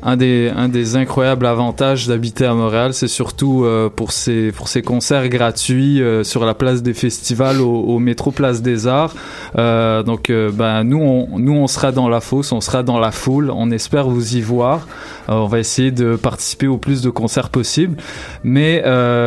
Un 0.04 0.16
des, 0.16 0.50
un 0.54 0.68
des 0.68 0.96
incroyables 0.96 1.46
avantages 1.46 2.08
d'habiter 2.08 2.44
à 2.44 2.54
Montréal, 2.54 2.92
c'est 2.92 3.06
surtout 3.06 3.64
euh, 3.64 3.88
pour, 3.88 4.10
ces, 4.10 4.52
concerts 4.84 5.28
gratuits 5.28 6.02
euh, 6.02 6.24
sur 6.24 6.44
la 6.44 6.54
place 6.54 6.82
des 6.82 6.92
festivals 6.92 7.60
au, 7.60 7.72
au 7.72 8.00
métro 8.00 8.32
Place 8.32 8.62
des 8.62 8.88
Arts. 8.88 9.14
Euh, 9.56 10.02
donc, 10.02 10.32
ben, 10.32 10.82
nous, 10.82 10.98
on, 10.98 11.38
nous, 11.38 11.52
on 11.52 11.68
sera 11.68 11.92
dans 11.92 12.08
la 12.08 12.20
fosse, 12.20 12.50
on 12.50 12.60
sera 12.60 12.82
dans 12.82 12.98
la 12.98 13.12
foule. 13.12 13.52
On 13.54 13.70
espère 13.70 14.08
vous 14.08 14.36
y 14.36 14.40
voir. 14.40 14.88
on 15.28 15.46
va 15.46 15.60
essayer 15.60 15.92
de 15.92 16.16
participer 16.16 16.66
au 16.66 16.78
plus 16.78 17.00
de 17.02 17.10
concerts 17.10 17.50
possible. 17.50 17.96
Mais 18.42 18.82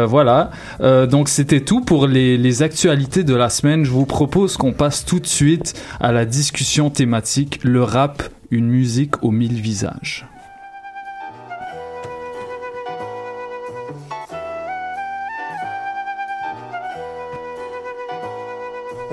voilà. 0.06 0.52
donc, 0.82 1.30
c'était 1.30 1.62
tout 1.62 1.82
pour 1.82 2.08
les, 2.08 2.38
les 2.38 2.64
actualités 2.64 3.24
de 3.24 3.36
la 3.36 3.50
semaine. 3.50 3.86
Je 3.86 3.92
vous 3.92 4.06
propose 4.06 4.58
qu'on 4.58 4.74
passe 4.74 5.06
tout 5.06 5.22
de 5.22 5.28
suite 5.28 5.74
à 6.02 6.12
la 6.12 6.26
discussion 6.26 6.90
thématique 6.90 7.60
le 7.64 7.82
rap, 7.82 8.24
une 8.52 8.68
musique 8.68 9.24
aux 9.24 9.32
mille 9.32 9.62
visages. 9.62 10.26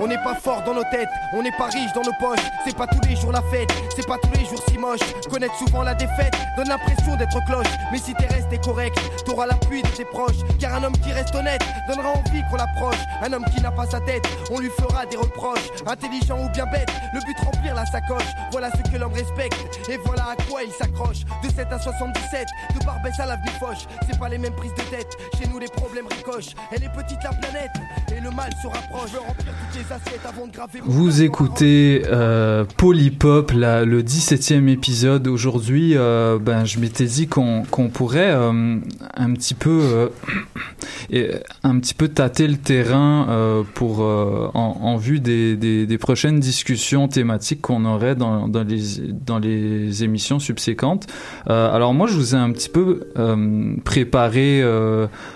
On 0.02 0.08
n'est 0.08 0.18
pas 0.18 0.34
fort 0.34 0.64
dans 0.64 0.74
nos 0.74 0.82
têtes, 0.90 1.08
on 1.32 1.44
n'est 1.44 1.56
pas 1.56 1.66
riche 1.66 1.92
dans 1.94 2.02
nos 2.02 2.12
poches. 2.18 2.44
C'est 2.64 2.76
pas 2.76 2.88
tous 2.88 3.08
les 3.08 3.14
jours 3.14 3.30
la 3.30 3.40
fête, 3.52 3.70
c'est 3.94 4.04
pas 4.04 4.18
tous 4.18 4.36
les 4.36 4.44
jours 4.44 4.60
si 4.68 4.76
moche. 4.76 4.98
Connaître 5.30 5.54
souvent 5.54 5.84
la 5.84 5.94
défaite, 5.94 6.31
donne 6.56 6.68
l'impression 6.68 7.16
d'être 7.16 7.38
cloche. 7.46 7.66
Mais 7.90 7.98
si 7.98 8.14
t'es 8.14 8.26
resté 8.26 8.58
correct, 8.58 8.98
t'auras 9.24 9.46
l'appui 9.46 9.82
de 9.82 9.88
tes 9.88 10.04
proches. 10.04 10.36
Car 10.58 10.74
un 10.76 10.84
homme 10.84 10.96
qui 10.98 11.12
reste 11.12 11.34
honnête 11.34 11.62
donnera 11.88 12.10
envie 12.10 12.42
qu'on 12.50 12.56
l'approche. 12.56 12.98
Un 13.22 13.32
homme 13.32 13.44
qui 13.54 13.62
n'a 13.62 13.70
pas 13.70 13.86
sa 13.86 14.00
tête, 14.00 14.22
on 14.50 14.58
lui 14.60 14.70
fera 14.70 15.06
des 15.06 15.16
reproches. 15.16 15.68
Intelligent 15.86 16.38
ou 16.44 16.48
bien 16.50 16.66
bête, 16.66 16.88
le 17.14 17.20
but 17.20 17.36
remplir 17.44 17.74
la 17.74 17.86
sacoche. 17.86 18.26
Voilà 18.50 18.70
ce 18.70 18.90
que 18.90 18.98
l'homme 18.98 19.12
respecte 19.12 19.56
et 19.90 19.98
voilà 20.04 20.28
à 20.32 20.36
quoi 20.48 20.62
il 20.62 20.72
s'accroche. 20.72 21.20
De 21.42 21.48
7 21.48 21.66
à 21.72 21.78
77, 21.78 22.46
de 22.78 22.84
Barbès 22.84 23.18
à 23.20 23.26
l'avenue 23.26 23.50
Foch. 23.58 23.86
C'est 24.08 24.18
pas 24.18 24.28
les 24.28 24.38
mêmes 24.38 24.54
prises 24.54 24.74
de 24.74 24.82
tête, 24.96 25.16
chez 25.38 25.48
nous 25.48 25.58
les 25.58 25.68
problèmes 25.68 26.06
ricochent. 26.06 26.54
Elle 26.70 26.84
est 26.84 26.92
petite 26.92 27.22
la 27.24 27.30
planète 27.30 27.70
et 28.16 28.20
le 28.20 28.30
mal 28.30 28.50
se 28.62 28.66
rapproche. 28.66 29.10
Je 29.10 29.12
veux 29.14 29.20
remplir 29.20 29.52
toutes 29.70 29.80
les 29.80 29.92
assiettes 29.92 30.26
avant 30.28 30.46
de 30.46 30.52
graver. 30.52 30.80
Vous 30.84 31.22
écoutez 31.22 32.02
euh, 32.06 32.64
Polypop, 32.76 33.52
la- 33.52 33.84
le 33.84 34.02
17e 34.02 34.68
épisode. 34.68 35.26
Aujourd'hui, 35.28 35.96
euh, 35.96 36.38
ben, 36.42 36.64
je 36.64 36.78
m'étais 36.78 37.04
dit 37.04 37.28
qu'on 37.28 37.62
qu'on 37.70 37.88
pourrait 37.88 38.32
euh, 38.32 38.78
un 39.14 39.32
petit 39.32 39.54
peu 39.54 40.10
euh, 41.12 41.38
un 41.62 41.78
petit 41.78 41.94
peu 41.94 42.08
tâter 42.08 42.48
le 42.48 42.56
terrain 42.56 43.26
euh, 43.28 43.62
pour 43.74 44.00
en, 44.00 44.96
vue 44.96 45.20
des, 45.20 45.56
des, 45.56 45.98
prochaines 45.98 46.40
discussions 46.40 47.08
thématiques 47.08 47.60
qu'on 47.60 47.84
aurait 47.84 48.14
dans, 48.14 48.48
dans, 48.48 48.62
les, 48.62 48.80
dans 49.26 49.38
les 49.38 50.04
émissions 50.04 50.38
subséquentes. 50.38 51.06
Alors 51.46 51.94
moi, 51.94 52.06
je 52.06 52.14
vous 52.14 52.34
ai 52.34 52.38
un 52.38 52.50
petit 52.52 52.68
peu 52.68 53.08
préparé 53.84 54.62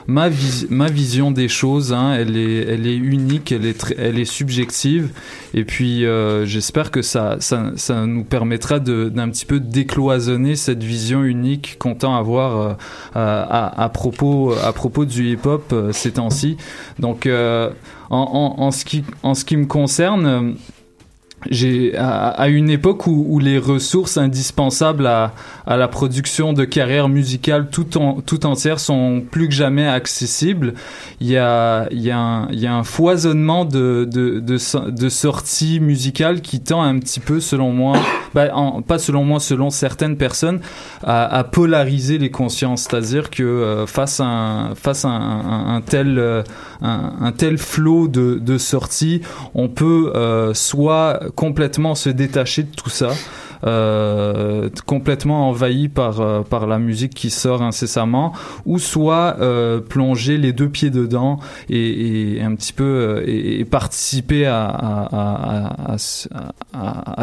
ma, 0.07 0.29
vis- 0.29 0.67
ma 0.71 0.89
vision 0.89 1.31
des 1.31 1.49
choses. 1.49 1.93
Hein. 1.93 2.15
Elle, 2.15 2.37
est, 2.37 2.67
elle 2.69 2.87
est 2.87 2.97
unique, 2.97 3.53
elle 3.53 3.67
est, 3.67 3.95
elle 3.99 4.19
est 4.19 4.25
subjective. 4.25 5.11
Et 5.55 5.65
puis, 5.65 6.05
j'espère 6.45 6.91
que 6.91 7.03
ça, 7.03 7.37
ça, 7.41 7.73
ça 7.77 8.07
nous 8.07 8.25
permettra 8.25 8.79
d'un 8.79 9.29
petit 9.31 9.47
peu 9.47 9.61
décloisonner 9.61 10.57
cette 10.57 10.83
vision 10.83 10.96
unique 11.25 11.77
qu'on 11.79 11.95
tend 11.95 12.15
à 12.17 12.19
avoir 12.19 12.77
euh, 13.17 13.45
à, 13.49 13.89
propos, 13.89 14.55
à 14.63 14.73
propos 14.73 15.05
du 15.05 15.33
hip-hop 15.33 15.73
euh, 15.73 15.93
ces 15.93 16.13
temps-ci. 16.13 16.57
Donc, 16.99 17.27
euh, 17.27 17.71
en, 18.11 18.71
ce 18.71 18.85
qui, 18.85 19.05
en 19.23 19.35
ce 19.35 19.45
qui 19.45 19.57
me 19.57 19.67
concerne, 19.67 20.55
j'ai 21.51 21.95
à, 21.97 22.29
à 22.29 22.49
une 22.49 22.71
époque 22.71 23.07
où, 23.07 23.27
où 23.29 23.39
les 23.39 23.59
ressources 23.59 24.17
indispensables 24.17 25.07
à, 25.07 25.33
à 25.67 25.77
la 25.77 25.87
production 25.87 26.53
de 26.55 26.65
carrière 26.65 27.09
musicale 27.09 27.69
tout, 27.71 27.99
en, 27.99 28.21
tout 28.21 28.47
entière 28.47 28.81
sont 28.81 29.23
plus 29.31 29.47
que 29.49 29.55
jamais 29.55 29.87
accessibles. 29.87 30.75
Il 31.21 31.29
y 31.29 31.37
a, 31.37 31.89
il 31.93 32.01
y 32.01 32.11
a, 32.11 32.19
un, 32.19 32.49
il 32.51 32.59
y 32.59 32.67
a 32.67 32.75
un 32.75 32.83
foisonnement 32.85 33.65
de, 33.65 34.09
de, 34.11 34.41
de, 34.41 34.91
de 34.91 35.09
sorties 35.09 35.79
musicales 35.79 36.41
qui 36.41 36.61
tend 36.61 36.83
un 36.83 36.99
petit 36.99 37.21
peu, 37.21 37.39
selon 37.39 37.71
moi, 37.71 37.97
bah, 38.35 38.49
en- 38.55 38.81
pas 38.83 38.99
selon 38.99 39.23
moi, 39.25 39.39
selon 39.39 39.71
certaines 39.71 40.17
personnes, 40.17 40.61
à, 41.05 41.27
à 41.27 41.45
polariser 41.45 42.19
les 42.19 42.31
consciences. 42.31 42.85
C'est-à-dire 42.91 43.31
que 43.31 43.43
euh, 43.45 43.87
face 43.87 44.21
à 44.21 44.25
un, 44.25 44.75
face 44.75 45.05
à 45.05 45.11
un- 45.11 45.77
un 45.77 45.81
tel, 45.83 46.19
euh, 46.19 46.43
un, 46.83 47.13
un 47.21 47.33
tel 47.33 47.59
flot 47.59 48.09
de, 48.09 48.39
de 48.41 48.59
sorties, 48.59 49.21
on 49.55 49.69
peut 49.69 50.13
euh, 50.17 50.55
soit 50.55 51.21
complètement 51.35 51.95
se 51.95 52.11
détacher 52.11 52.63
de 52.63 52.75
tout 52.75 52.91
ça, 52.91 53.11
euh, 53.65 54.69
complètement 54.85 55.49
envahi 55.49 55.89
par 55.89 56.21
euh, 56.21 56.43
par 56.43 56.67
la 56.67 56.79
musique 56.79 57.15
qui 57.15 57.31
sort 57.31 57.63
incessamment, 57.63 58.33
ou 58.65 58.79
soit 58.79 59.37
euh, 59.41 59.81
plonger 59.81 60.37
les 60.37 60.53
deux 60.53 60.69
pieds 60.69 60.91
dedans 60.91 61.39
et, 61.71 62.41
un 62.43 62.55
petit 62.55 62.73
peu 62.73 63.25
participer 63.71 64.47
à 64.47 64.77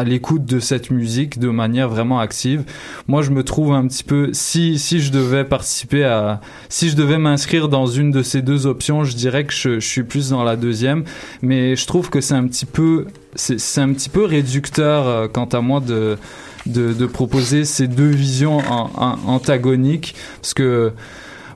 l'écoute 0.04 0.44
de 0.44 0.58
cette 0.58 0.90
musique 0.90 1.38
de 1.38 1.48
manière 1.48 1.88
vraiment 1.88 2.18
active. 2.18 2.64
Moi, 3.06 3.22
je 3.22 3.30
me 3.30 3.42
trouve 3.42 3.72
un 3.72 3.86
petit 3.86 4.04
peu 4.04 4.30
si 4.32 4.78
si 4.78 5.00
je 5.00 5.12
devais 5.12 5.44
participer 5.44 6.04
à 6.04 6.40
si 6.68 6.90
je 6.90 6.96
devais 6.96 7.18
m'inscrire 7.18 7.68
dans 7.68 7.86
une 7.86 8.10
de 8.10 8.22
ces 8.22 8.42
deux 8.42 8.66
options, 8.66 9.04
je 9.04 9.16
dirais 9.16 9.44
que 9.44 9.54
je 9.54 9.80
suis 9.80 10.02
plus 10.02 10.30
dans 10.30 10.44
la 10.44 10.56
deuxième, 10.56 11.04
mais 11.42 11.76
je 11.76 11.86
trouve 11.86 12.10
que 12.10 12.20
c'est 12.20 12.34
un 12.34 12.46
petit 12.46 12.66
peu 12.66 13.06
c'est 13.36 13.80
un 13.80 13.92
petit 13.92 14.08
peu 14.08 14.24
réducteur 14.24 15.06
euh, 15.06 15.28
quant 15.28 15.46
à 15.46 15.60
moi 15.60 15.80
de 15.80 16.16
de, 16.66 17.06
proposer 17.06 17.66
ces 17.66 17.88
deux 17.88 18.08
visions 18.08 18.62
antagoniques. 19.26 20.14
Parce 20.40 20.54
que 20.54 20.92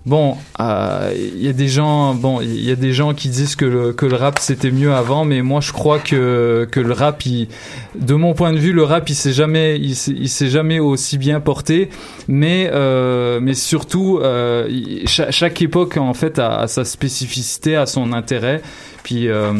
Bon, 0.08 0.38
euh, 0.58 1.12
il 1.14 1.42
y 1.42 1.48
a 1.48 1.52
des 1.52 1.68
gens, 1.68 2.14
bon, 2.14 2.40
y 2.40 2.70
a 2.70 2.76
des 2.76 2.94
gens 2.94 3.12
qui 3.12 3.28
disent 3.28 3.56
que 3.56 3.66
le, 3.66 3.92
que 3.92 4.06
le 4.06 4.16
rap 4.16 4.38
c'était 4.38 4.70
mieux 4.70 4.94
avant, 4.94 5.26
mais 5.26 5.42
moi 5.42 5.60
je 5.60 5.70
crois 5.70 5.98
que 5.98 6.66
que 6.70 6.80
le 6.80 6.94
rap, 6.94 7.26
il, 7.26 7.48
de 7.94 8.14
mon 8.14 8.32
point 8.32 8.54
de 8.54 8.58
vue, 8.58 8.72
le 8.72 8.84
rap 8.84 9.10
il 9.10 9.14
s'est 9.14 9.34
jamais, 9.34 9.76
il 9.78 9.94
s'est 9.94 10.48
jamais 10.48 10.78
aussi 10.78 11.18
bien 11.18 11.40
porté, 11.40 11.90
mais 12.26 12.70
euh, 12.72 13.38
mais 13.42 13.52
surtout 13.52 14.18
euh, 14.22 14.66
chaque, 15.04 15.60
époque 15.60 15.98
en 15.98 16.14
fait 16.14 16.38
a, 16.38 16.60
a 16.60 16.68
sa 16.68 16.86
spécificité, 16.86 17.76
a 17.76 17.84
son 17.84 18.14
intérêt, 18.14 18.62
puis 19.02 19.28
euh, 19.28 19.52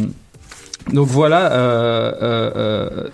donc 0.92 1.06
voilà, 1.08 1.52
euh, 1.52 2.12
euh, 2.22 2.50
euh, 2.56 3.08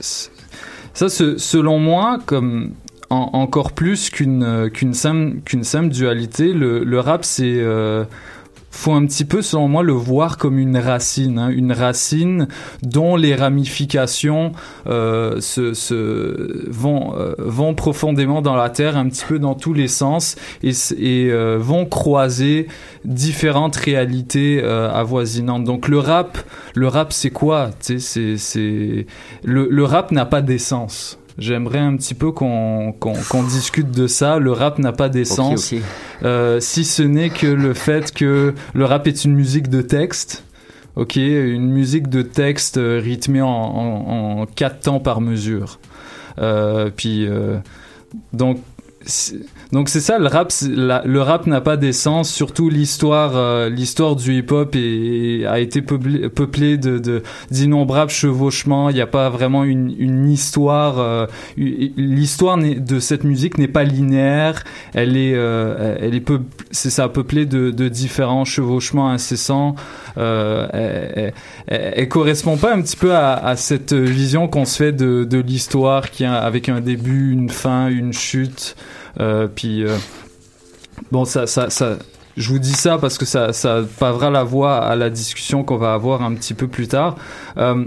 ça 0.95 1.09
selon 1.09 1.79
moi 1.79 2.19
comme 2.27 2.73
en- 3.11 3.31
encore 3.33 3.73
plus 3.73 4.11
qu'une 4.11 4.43
euh, 4.45 4.69
qu'une 4.69 4.95
simple 4.95 5.41
qu'une 5.45 5.65
simple 5.65 5.89
dualité, 5.89 6.53
le, 6.53 6.85
le 6.85 7.01
rap 7.01 7.25
c'est 7.25 7.57
faut 8.75 8.93
un 8.93 9.07
petit 9.07 9.25
peu, 9.25 9.41
selon 9.41 9.69
moi, 9.69 9.83
le 9.83 9.93
voir 9.93 10.37
comme 10.37 10.59
une 10.59 10.77
racine, 10.77 11.39
hein, 11.39 11.49
une 11.49 11.73
racine 11.73 12.49
dont 12.83 13.17
les 13.17 13.35
ramifications 13.35 14.53
euh, 14.87 15.41
se, 15.41 15.75
se 15.75 16.69
vont 16.71 17.15
euh, 17.17 17.35
vont 17.39 17.75
profondément 17.75 18.43
dans 18.43 18.57
la 18.57 18.71
terre, 18.71 18.97
un 18.97 19.09
petit 19.09 19.25
peu 19.27 19.39
dans 19.39 19.55
tous 19.55 19.73
les 19.73 19.89
sens, 19.89 20.37
et, 20.63 20.73
et 20.99 21.31
euh, 21.31 21.57
vont 21.59 21.87
croiser 21.87 22.67
différentes 23.05 23.77
réalités 23.77 24.61
euh, 24.63 24.91
avoisinantes. 24.93 25.65
Donc 25.65 25.89
le 25.89 25.99
rap, 25.99 26.39
le 26.75 26.89
rap, 26.89 27.13
c'est 27.13 27.31
quoi? 27.31 27.71
C'est 27.81 29.07
le, 29.45 29.69
le 29.71 29.85
rap 29.85 30.11
n'a 30.13 30.27
pas 30.27 30.43
d'essence. 30.43 31.19
J'aimerais 31.37 31.81
un 31.81 31.97
petit 31.97 32.15
peu 32.15 32.31
qu'on 32.31 32.93
qu'on 32.93 33.43
discute 33.43 33.91
de 33.91 34.07
ça. 34.07 34.39
Le 34.39 34.53
rap 34.53 34.79
n'a 34.79 34.93
pas 34.93 35.09
d'essence, 35.09 35.75
euh, 36.23 36.61
si 36.61 36.85
ce 36.85 37.03
n'est 37.03 37.31
que 37.31 37.47
le 37.47 37.75
fait 37.75 38.13
que 38.13 38.55
le 38.73 38.85
rap 38.85 39.07
est 39.07 39.25
une 39.25 39.35
musique 39.35 39.69
de 39.69 39.83
texte. 39.83 40.45
Ok, 40.97 41.17
une 41.17 41.71
musique 41.71 42.09
de 42.09 42.23
texte 42.23 42.77
euh, 42.77 43.01
rythmée 43.03 43.43
en, 43.43 43.49
en, 43.49 44.41
en 44.43 44.47
quatre 44.47 44.79
temps 44.79 45.01
par 45.01 45.21
mesure. 45.21 45.81
Euh, 46.39 46.91
puis 46.95 47.27
euh, 47.27 47.59
donc 48.33 48.59
donc 49.75 49.89
c'est 49.89 50.01
ça 50.01 50.19
le 50.19 50.29
rap 50.29 50.53
le 50.63 51.19
rap 51.21 51.49
n'a 51.49 51.61
pas 51.61 51.77
d'essence 51.77 52.31
surtout 52.31 52.71
l'histoire 52.71 53.33
euh, 53.35 53.69
l'histoire 53.69 54.15
du 54.15 54.39
hip 54.39 54.53
hop 54.53 54.77
est- 54.77 55.45
a 55.47 55.59
été 55.59 55.83
peuplée, 55.83 56.29
peuplée 56.29 56.79
de 56.79 57.23
d'innombrables 57.51 58.13
chevauchements. 58.13 58.89
Il 58.91 58.95
n'y 58.95 59.01
a 59.01 59.09
pas 59.09 59.29
vraiment 59.31 59.65
une, 59.65 60.29
histoire 60.31 61.01
euh, 61.01 61.27
l'histoire 61.57 62.57
de 62.57 63.01
cette 63.01 63.25
musique 63.25 63.59
n'est 63.59 63.67
pas 63.67 63.83
linéaire. 63.83 64.63
Elle 64.95 65.17
est 65.17 65.35
euh, 65.35 65.97
elle 66.01 66.15
est 66.15 66.25
ça 66.71 67.09
peuplé 67.09 67.45
de, 67.45 67.73
de 67.73 67.89
différents 67.89 68.45
chevauchements 68.45 69.11
incessants. 69.11 69.75
Elle, 70.17 71.33
elle 71.67 72.09
correspond 72.09 72.57
pas 72.57 72.73
un 72.75 72.81
petit 72.81 72.97
peu 72.97 73.13
à, 73.15 73.57
cette 73.57 73.93
vision 73.93 74.47
qu'on 74.47 74.67
se 74.67 74.77
fait 74.77 74.93
de, 74.93 75.25
de 75.25 75.39
l'histoire 75.41 76.11
qui 76.11 76.25
a 76.25 76.35
avec 76.35 76.69
un 76.69 76.81
début 76.81 77.33
une 77.33 77.51
fin 77.51 77.89
une 77.89 78.13
chute 78.13 78.77
puis 79.55 79.85
euh, 79.85 79.97
bon 81.13 81.25
ça 81.25 81.47
ça 81.47 81.69
je 82.37 82.49
vous 82.49 82.59
dis 82.59 82.73
ça 82.73 82.99
parce 82.99 83.19
que 83.19 83.25
ça 83.25 83.53
ça 83.53 83.83
pavera 83.99 84.31
la 84.31 84.45
voie 84.45 84.77
à 84.79 84.97
la 84.97 85.11
discussion 85.11 85.63
qu'on 85.63 85.77
va 85.77 85.95
avoir 85.95 86.23
un 86.23 86.35
petit 86.35 86.55
peu 86.55 86.67
plus 86.67 86.89
tard. 86.89 87.17
Euh, 87.57 87.85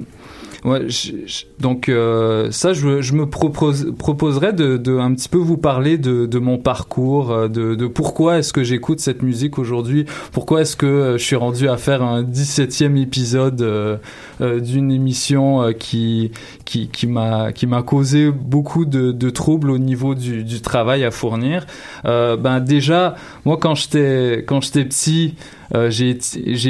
Donc 1.60 1.90
euh, 1.90 2.52
ça, 2.52 2.74
je, 2.74 3.14
me 3.14 3.26
propose, 3.30 3.94
proposerais 3.98 4.54
de, 4.54 4.98
un 4.98 5.14
petit 5.14 5.30
peu 5.30 5.38
vous 5.38 5.58
parler 5.58 5.98
de, 5.98 6.40
mon 6.40 6.58
parcours, 6.58 7.32
euh, 7.32 7.48
de, 7.48 7.88
pourquoi 7.88 8.40
est-ce 8.40 8.54
que 8.54 8.64
j'écoute 8.64 9.00
cette 9.00 9.22
musique 9.22 9.60
aujourd'hui, 9.60 10.06
pourquoi 10.32 10.62
est-ce 10.62 10.76
que 10.76 10.86
euh, 10.86 11.18
je 11.18 11.24
suis 11.24 11.36
rendu 11.36 11.70
à 11.70 11.78
faire 11.78 12.04
un 12.04 12.24
17e 12.24 13.00
épisode 13.02 14.00
d'une 14.40 14.92
émission 14.92 15.74
qui 15.78 16.32
qui 16.66 16.90
qui 16.90 17.08
m'a 17.08 17.82
causé 17.86 18.32
beaucoup 18.32 18.86
de, 18.86 19.30
troubles 19.30 19.72
au 19.72 19.78
niveau 19.78 20.16
du, 20.16 20.62
travail 20.62 21.04
à 21.04 21.12
fournir. 21.12 21.66
Ben 22.04 22.60
déjà, 22.60 23.16
moi 23.46 23.58
quand 23.58 23.76
j'étais 23.76 24.44
petit, 24.84 25.36
Euh, 25.76 25.90
j'ai 25.90 26.10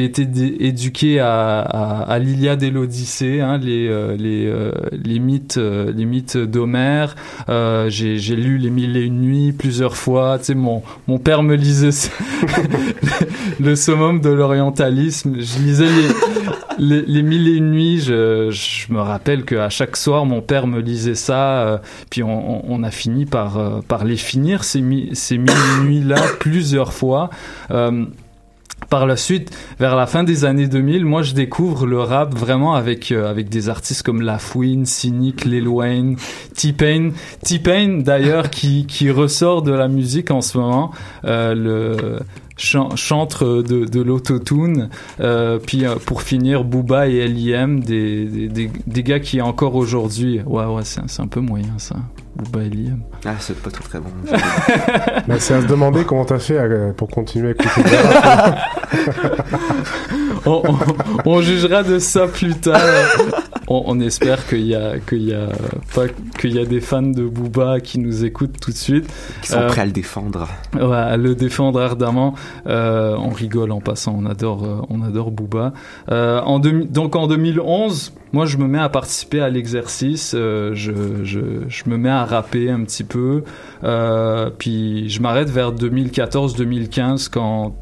été 0.04 0.28
éduqué 0.60 1.20
à, 1.20 1.60
à, 1.60 2.20
l'Iliade 2.20 2.64
et 2.64 2.72
l'Odyssée, 2.72 3.42
hein, 3.42 3.58
les 3.58 3.88
euh, 3.88 4.16
les 4.18 4.46
euh, 4.48 4.72
les 4.92 5.20
mythes 5.20 5.58
euh, 5.58 5.92
les 5.96 6.06
mythes 6.06 6.38
d'Homère. 6.38 7.16
J'ai 7.48 8.18
lu 8.36 8.58
les 8.58 8.70
Mille 8.70 8.98
et 8.98 9.04
une 9.04 9.22
nuits 9.22 9.52
plusieurs 9.52 9.96
fois. 9.98 10.40
Tu 10.40 10.46
sais, 10.46 10.56
mon 10.56 10.82
mon 11.08 11.20
père 11.20 11.44
me 11.44 11.56
lisait 11.56 11.92
ce- 11.92 12.10
le 13.60 13.76
summum 13.76 14.20
de 14.22 14.30
l'orientalisme. 14.30 15.36
Je 15.40 15.60
lisais 15.60 15.88
les, 16.80 17.02
les, 17.02 17.22
Mille 17.22 17.48
et 17.48 17.54
une 17.58 17.72
nuits. 17.72 18.00
Je, 18.00 18.50
je 18.52 18.92
me 18.94 19.00
rappelle 19.00 19.46
qu'à 19.46 19.70
chaque 19.70 19.96
soir, 19.98 20.26
mon 20.26 20.42
père 20.42 20.68
me 20.68 20.80
lisait 20.80 21.16
ça. 21.16 21.82
puis 22.10 22.24
on, 22.24 22.72
on- 22.72 22.84
a 22.84 22.92
fini 22.92 23.26
par 23.26 23.82
par 23.88 24.06
les 24.06 24.18
finir 24.18 24.64
ces 24.64 24.84
ces 25.14 25.38
Mille 25.38 25.50
et 25.52 25.82
une 25.82 25.88
nuits 25.88 26.04
là 26.04 26.18
plusieurs 26.40 26.94
fois. 26.94 27.30
Par 28.90 29.06
la 29.06 29.18
suite, 29.18 29.52
vers 29.80 29.96
la 29.96 30.08
fin 30.08 30.24
des 30.24 30.46
années 30.46 30.68
2000, 30.68 31.04
moi 31.04 31.22
je 31.22 31.34
découvre 31.34 31.86
le 31.86 32.00
rap 32.00 32.34
vraiment 32.34 32.76
avec 32.76 33.12
euh, 33.12 33.30
avec 33.30 33.50
des 33.50 33.70
artistes 33.70 34.04
comme 34.04 34.22
La 34.22 34.40
Fouine, 34.40 34.86
Cynic, 34.86 35.44
Lil 35.46 35.68
Wayne, 35.68 36.16
T-Pain. 36.56 37.12
T-Pain 37.44 38.00
d'ailleurs 38.00 38.50
qui 38.50 38.86
qui 38.86 39.12
ressort 39.12 39.62
de 39.62 39.74
la 39.74 39.88
musique 39.88 40.32
en 40.32 40.42
ce 40.42 40.58
moment, 40.58 40.92
euh, 41.26 42.20
chan- 42.58 42.96
chantre 42.96 43.64
de, 43.64 43.86
de 43.86 44.02
l'autotune. 44.02 44.90
Euh, 45.20 45.60
puis 45.66 45.86
euh, 45.86 45.96
pour 46.06 46.22
finir, 46.22 46.64
Booba 46.64 47.08
et 47.08 47.18
L.I.M, 47.18 47.80
des, 47.80 48.26
des, 48.26 48.48
des, 48.50 48.72
des 48.86 49.04
gars 49.04 49.20
qui 49.20 49.42
encore 49.42 49.76
aujourd'hui, 49.76 50.42
ouais 50.46 50.66
ouais 50.66 50.82
c'est 50.84 51.02
c'est 51.08 51.22
un 51.22 51.28
peu 51.28 51.40
moyen 51.40 51.74
ça. 51.78 51.96
Booba 52.36 52.64
et 52.64 52.68
L.I.M. 52.68 53.00
Ah, 53.26 53.34
c'est 53.40 53.58
pas 53.62 53.72
tout 53.72 53.84
très 53.84 54.00
bon. 54.00 54.10
Bah, 55.28 55.36
c'est 55.40 55.56
à 55.56 55.62
se 55.62 55.68
demander 55.68 56.04
comment 56.06 56.24
t'as 56.26 56.40
fait 56.40 56.58
euh, 56.58 56.94
pour 56.94 57.10
continuer 57.10 57.50
à 57.50 57.52
écouter 57.52 57.82
on, 60.46 60.62
on- 60.66 60.78
on 61.26 61.42
jugera 61.42 61.84
de 61.84 62.00
ça 62.00 62.28
plus 62.28 62.56
tard. 62.56 62.80
On, 63.68 63.84
on 63.86 64.00
espère 64.00 64.48
qu'il 64.48 64.66
y 64.66 64.76
a 64.76 65.00
qu'il 65.00 65.24
y 65.24 65.34
a 65.34 65.50
pas 65.94 66.08
qu'il 66.40 66.56
y 66.56 66.60
a 66.60 66.66
des 66.66 66.80
fans 66.82 67.02
de 67.02 67.24
Booba 67.24 67.80
qui 67.80 68.00
nous 68.00 68.24
écoutent 68.26 68.60
tout 68.62 68.72
de 68.72 68.78
suite. 68.78 69.08
Qui 69.42 69.50
sont 69.50 69.60
Euh, 69.60 69.68
prêts 69.68 69.82
à 69.82 69.86
le 69.86 69.92
défendre. 69.92 70.48
Ouais, 70.74 70.96
à 70.96 71.18
le 71.18 71.36
défendre 71.36 71.82
ardemment. 71.82 72.34
Euh, 72.68 73.16
on 73.18 73.30
rigole 73.30 73.72
en 73.72 73.82
passant, 73.82 74.16
on 74.18 74.26
adore, 74.26 74.64
euh, 74.64 74.82
on 74.90 75.02
adore 75.02 75.32
Booba. 75.32 75.74
Euh, 76.12 76.40
en 76.42 76.60
donc 76.60 77.16
en 77.16 77.28
2011, 77.28 78.14
moi 78.34 78.46
je 78.46 78.58
me 78.58 78.68
mets 78.68 78.80
à 78.80 78.90
participer 78.90 79.42
à 79.42 79.50
l'exercice, 79.50 80.34
euh, 80.36 80.72
je, 80.74 80.92
je, 81.24 81.40
je 81.68 81.84
me 81.90 81.98
mets 81.98 82.10
à 82.10 82.26
rapper 82.26 82.70
un 82.70 82.82
petit 82.84 83.04
peu, 83.04 83.44
euh, 83.84 84.50
puis 84.58 85.10
je 85.10 85.22
m'arrête 85.22 85.50
vers 85.50 85.72
2014-2015 85.74 87.30
quand 87.30 87.76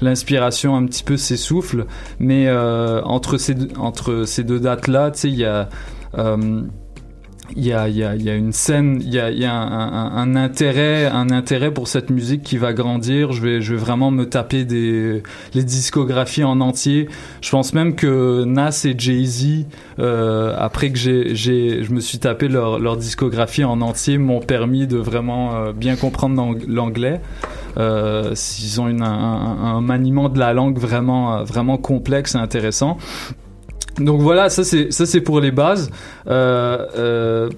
l'inspiration 0.00 0.76
un 0.76 0.86
petit 0.86 1.04
peu 1.04 1.16
s'essouffle. 1.16 1.86
Mais 2.18 2.46
euh, 2.48 3.02
entre 3.02 3.38
ces 3.38 3.54
deux, 3.54 3.68
entre 3.78 4.24
ces 4.24 4.44
deux 4.44 4.60
dates 4.60 4.88
là, 4.88 5.10
tu 5.10 5.20
sais, 5.20 5.28
il 5.28 5.36
y 5.36 5.44
a 5.44 5.68
euh, 6.18 6.62
il 7.56 7.66
y 7.66 7.72
a, 7.72 7.88
y, 7.88 8.02
a, 8.02 8.14
y 8.16 8.30
a 8.30 8.34
une 8.34 8.52
scène, 8.52 9.00
il 9.02 9.12
y 9.12 9.18
a, 9.18 9.30
y 9.30 9.44
a 9.44 9.54
un, 9.54 10.36
intérêt, 10.36 11.06
un 11.06 11.30
intérêt 11.30 11.70
pour 11.72 11.88
cette 11.88 12.10
musique 12.10 12.42
qui 12.42 12.56
va 12.58 12.72
grandir. 12.72 13.32
Je 13.32 13.42
vais, 13.42 13.60
je 13.60 13.74
vais 13.74 13.80
vraiment 13.80 14.10
me 14.10 14.24
taper 14.24 14.64
des 14.64 15.22
les 15.54 15.64
discographies 15.64 16.44
en 16.44 16.60
entier. 16.60 17.08
Je 17.40 17.50
pense 17.50 17.74
même 17.74 17.94
que 17.94 18.44
Nas 18.44 18.82
et 18.84 18.94
Jay 18.96 19.24
Z, 19.24 19.66
euh, 19.98 20.54
après 20.58 20.90
que 20.90 20.98
j'ai, 20.98 21.34
j'ai, 21.34 21.82
je 21.84 21.92
me 21.92 22.00
suis 22.00 22.18
tapé 22.18 22.48
leur, 22.48 22.78
leur 22.78 22.96
discographie 22.96 23.64
en 23.64 23.80
entier, 23.80 24.18
m'ont 24.18 24.40
permis 24.40 24.86
de 24.86 24.96
vraiment 24.96 25.54
euh, 25.54 25.72
bien 25.72 25.96
comprendre 25.96 26.36
l'ang- 26.36 26.54
l'anglais. 26.68 27.20
Euh, 27.78 28.32
s'ils 28.34 28.80
ont 28.82 28.88
une, 28.88 29.02
un, 29.02 29.08
un- 29.08 29.80
maniement 29.80 30.28
de 30.28 30.38
la 30.38 30.52
langue 30.52 30.78
vraiment, 30.78 31.42
vraiment 31.44 31.78
complexe 31.78 32.34
et 32.34 32.38
intéressant. 32.38 32.98
Donc 33.98 34.20
voilà, 34.20 34.48
ça 34.50 34.64
c'est 34.64 35.20
pour 35.20 35.40
les 35.40 35.50
bases. 35.50 35.90
Euh, 36.26 36.86
euh, 36.96 37.50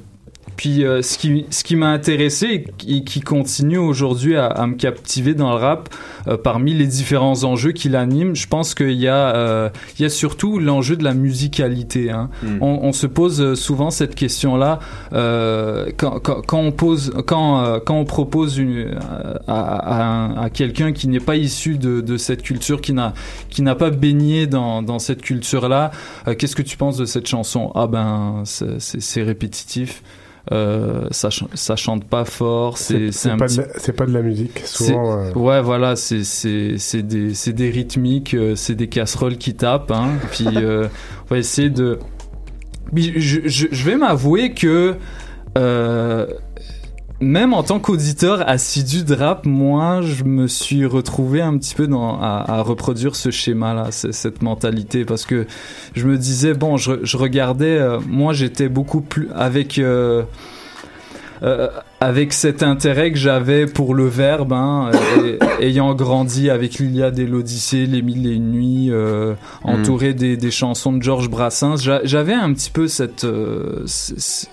puis 0.57 0.85
euh, 0.85 1.03
ce 1.03 1.19
qui 1.19 1.47
ce 1.51 1.65
qui 1.65 1.77
m'a 1.77 1.89
intéressé 1.89 2.67
et 2.87 3.05
qui, 3.05 3.21
continue 3.21 3.79
aujourd'hui 3.79 4.37
à, 4.37 4.47
à 4.47 4.67
me 4.67 4.75
captiver 4.75 5.35
dans 5.35 5.51
le 5.51 5.57
rap, 5.57 5.89
euh, 6.29 6.37
parmi 6.37 6.75
les 6.75 6.87
différents 6.87 7.45
enjeux 7.45 7.73
qui 7.73 7.89
l'animent, 7.89 8.35
je 8.35 8.47
pense 8.47 8.75
qu'il 8.75 8.93
y 8.93 9.09
a 9.09 9.35
euh, 9.35 9.69
il 9.99 10.03
y 10.03 10.05
a 10.05 10.09
surtout 10.09 10.59
l'enjeu 10.59 10.97
de 10.97 11.05
la 11.05 11.15
musicalité. 11.15 12.11
Hein. 12.11 12.31
Mm. 12.43 12.59
On, 12.61 12.79
on 12.83 12.93
se 12.93 13.07
pose 13.07 13.41
euh, 13.41 13.55
souvent 13.55 13.91
cette 13.91 14.15
question-là 14.15 14.79
euh, 15.13 15.91
quand, 15.97 16.21
quand, 16.21 16.43
quand 16.43 16.59
on 16.59 16.73
pose 16.73 17.13
quand 17.27 17.65
euh, 17.65 17.79
quand 17.85 17.97
on 17.97 18.05
propose 18.05 18.59
une, 18.59 18.97
à, 19.49 20.35
à, 20.37 20.43
à 20.45 20.51
quelqu'un 20.51 20.93
qui 20.93 21.09
n'est 21.09 21.21
pas 21.21 21.37
issu 21.37 21.79
de, 21.79 22.01
de 22.01 22.17
cette 22.17 22.43
culture, 22.43 22.81
qui 22.81 22.93
n'a 22.93 23.15
qui 23.51 23.63
n'a 23.63 23.75
pas 23.75 23.91
baigné 23.91 24.47
dans, 24.47 24.83
dans 24.83 24.99
cette 24.99 25.23
culture-là, 25.23 25.91
qu'est-ce 26.39 26.57
que 26.57 26.63
tu 26.63 26.77
penses 26.77 26.97
de 26.97 27.05
cette 27.05 27.27
chanson? 27.27 27.73
Ah 27.75 27.87
ben 27.87 28.43
c'est 28.45 29.23
répétitif. 29.23 30.03
Euh, 30.53 31.07
ça, 31.11 31.31
ch- 31.31 31.49
ça 31.55 31.75
chante 31.75 32.05
pas 32.05 32.27
fort, 32.27 32.77
c'est 32.77 33.07
pas, 33.39 33.47
petit 33.47 33.57
de 33.57 33.63
la- 33.63 33.93
pas 33.95 34.07
de 34.07 34.13
la 34.13 34.21
musique, 34.23 34.61
souvent. 34.67 35.19
euh, 35.19 35.33
Ouais, 35.33 35.63
voilà, 35.63 35.97
c'est 35.97 36.19
des 37.03 37.35
c'est 37.35 37.53
des 37.55 37.71
rythmiques, 37.71 38.35
euh, 38.35 38.55
c'est 38.55 38.75
des 38.75 38.89
casseroles 38.89 39.39
qui 39.39 39.55
tapent, 39.55 39.91
hein. 39.91 40.11
Puis 40.33 40.45
euh, 40.57 40.89
on 41.25 41.35
va 41.35 41.39
essayer 41.39 41.71
de. 41.71 41.99
Je, 42.95 43.41
je, 43.47 43.67
je 43.71 43.85
vais 43.85 43.97
m'avouer 43.97 44.53
que 44.53 44.97
euh, 45.57 46.27
même 47.21 47.55
en 47.55 47.63
tant 47.63 47.79
qu'auditeur 47.81 48.49
assidu 48.49 49.05
de 49.05 49.15
rap, 49.15 49.47
moi, 49.47 50.01
je 50.03 50.25
me 50.25 50.47
suis 50.47 50.85
retrouvé 50.85 51.41
un 51.41 51.57
petit 51.57 51.75
peu 51.75 51.87
dans, 51.87 52.21
à, 52.21 52.45
à 52.47 52.63
reproduire 52.63 53.17
ce 53.17 53.31
schéma-là, 53.31 53.91
cette 53.91 54.43
mentalité, 54.43 55.05
parce 55.05 55.25
que 55.25 55.47
je 55.95 56.07
me 56.07 56.19
disais 56.19 56.55
bon, 56.55 56.77
je, 56.77 56.93
je 57.03 57.17
regardais, 57.17 57.79
euh, 57.79 57.99
moi, 58.07 58.33
j'étais 58.33 58.69
beaucoup 58.69 59.01
plus 59.01 59.29
avec. 59.35 59.79
euh, 59.79 60.23
euh, 61.43 61.69
avec 62.01 62.33
cet 62.35 62.63
intérêt 62.63 63.13
que 63.13 63.19
j'avais 63.19 63.67
pour 63.67 63.95
le 63.95 64.07
verbe, 64.07 64.53
hein, 64.53 64.91
et- 65.25 65.39
ayant 65.67 65.95
grandi 65.95 66.49
avec 66.51 66.75
l'Iliade 66.79 67.19
et 67.19 67.27
l'Odyssée, 67.27 67.87
les 67.87 68.03
Mille 68.03 68.27
et 68.27 68.33
une 68.35 68.51
nuits, 68.53 68.89
euh, 68.91 69.35
entouré 69.63 70.13
des, 70.15 70.37
des 70.37 70.51
chansons 70.51 70.93
de 70.93 71.03
Georges 71.03 71.29
Brassens, 71.31 71.77
j'a- 71.83 72.01
j'avais 72.05 72.35
un 72.35 72.53
petit 72.53 72.71
peu 72.71 72.89
cette... 72.89 73.25
euh, 73.25 73.83
Cette 73.87 74.49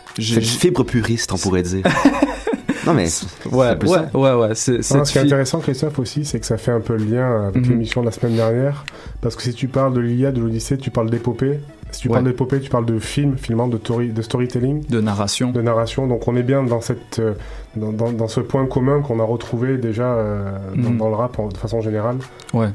fibre 0.45 0.83
puriste, 0.83 1.31
on 1.33 1.37
pourrait 1.37 1.63
dire. 1.63 1.83
non, 2.85 2.93
mais. 2.93 3.07
Ouais, 3.51 3.75
ouais, 3.83 3.99
ouais, 4.13 4.33
ouais, 4.33 4.55
c'est 4.55 4.77
Non, 4.77 4.81
cette 4.81 5.05
ce 5.05 5.11
qui 5.13 5.17
est 5.19 5.21
intéressant, 5.21 5.59
Christophe, 5.59 5.99
aussi, 5.99 6.25
c'est 6.25 6.39
que 6.39 6.45
ça 6.45 6.57
fait 6.57 6.71
un 6.71 6.79
peu 6.81 6.95
le 6.97 7.05
lien 7.05 7.47
avec 7.47 7.63
Mhm. 7.65 7.69
l'émission 7.71 8.01
de 8.01 8.05
la 8.07 8.11
semaine 8.11 8.35
dernière. 8.35 8.83
Parce 9.21 9.35
que 9.35 9.41
si 9.43 9.53
tu 9.53 9.67
parles 9.67 9.93
de 9.93 9.99
l'Iliade, 9.99 10.35
de 10.35 10.41
l'Odyssée, 10.41 10.77
tu 10.77 10.89
parles 10.91 11.09
d'épopée. 11.09 11.59
Si 11.91 12.01
tu 12.01 12.07
Ouais. 12.07 12.13
parles 12.13 12.25
d'épopée, 12.25 12.59
tu 12.61 12.69
parles 12.69 12.85
de 12.85 12.99
film, 12.99 13.37
finalement, 13.37 13.67
de, 13.67 13.77
tori- 13.77 14.13
de 14.13 14.21
storytelling, 14.21 14.85
de 14.87 15.01
narration. 15.01 15.51
de 15.51 15.61
narration. 15.61 16.07
Donc 16.07 16.25
on 16.27 16.35
est 16.37 16.43
bien 16.43 16.63
dans, 16.63 16.79
cette, 16.79 17.19
euh, 17.19 17.33
dans, 17.75 17.91
dans- 17.91 18.13
dans 18.13 18.27
ce 18.29 18.39
point 18.39 18.65
commun 18.65 19.01
qu'on 19.01 19.19
a 19.19 19.23
retrouvé 19.25 19.77
déjà 19.77 20.05
euh, 20.05 20.51
dans, 20.77 20.89
Mhm. 20.91 20.97
dans 20.97 21.09
le 21.09 21.15
rap 21.15 21.37
en- 21.37 21.49
de 21.49 21.57
façon 21.57 21.81
générale. 21.81 22.15
Ouais, 22.53 22.67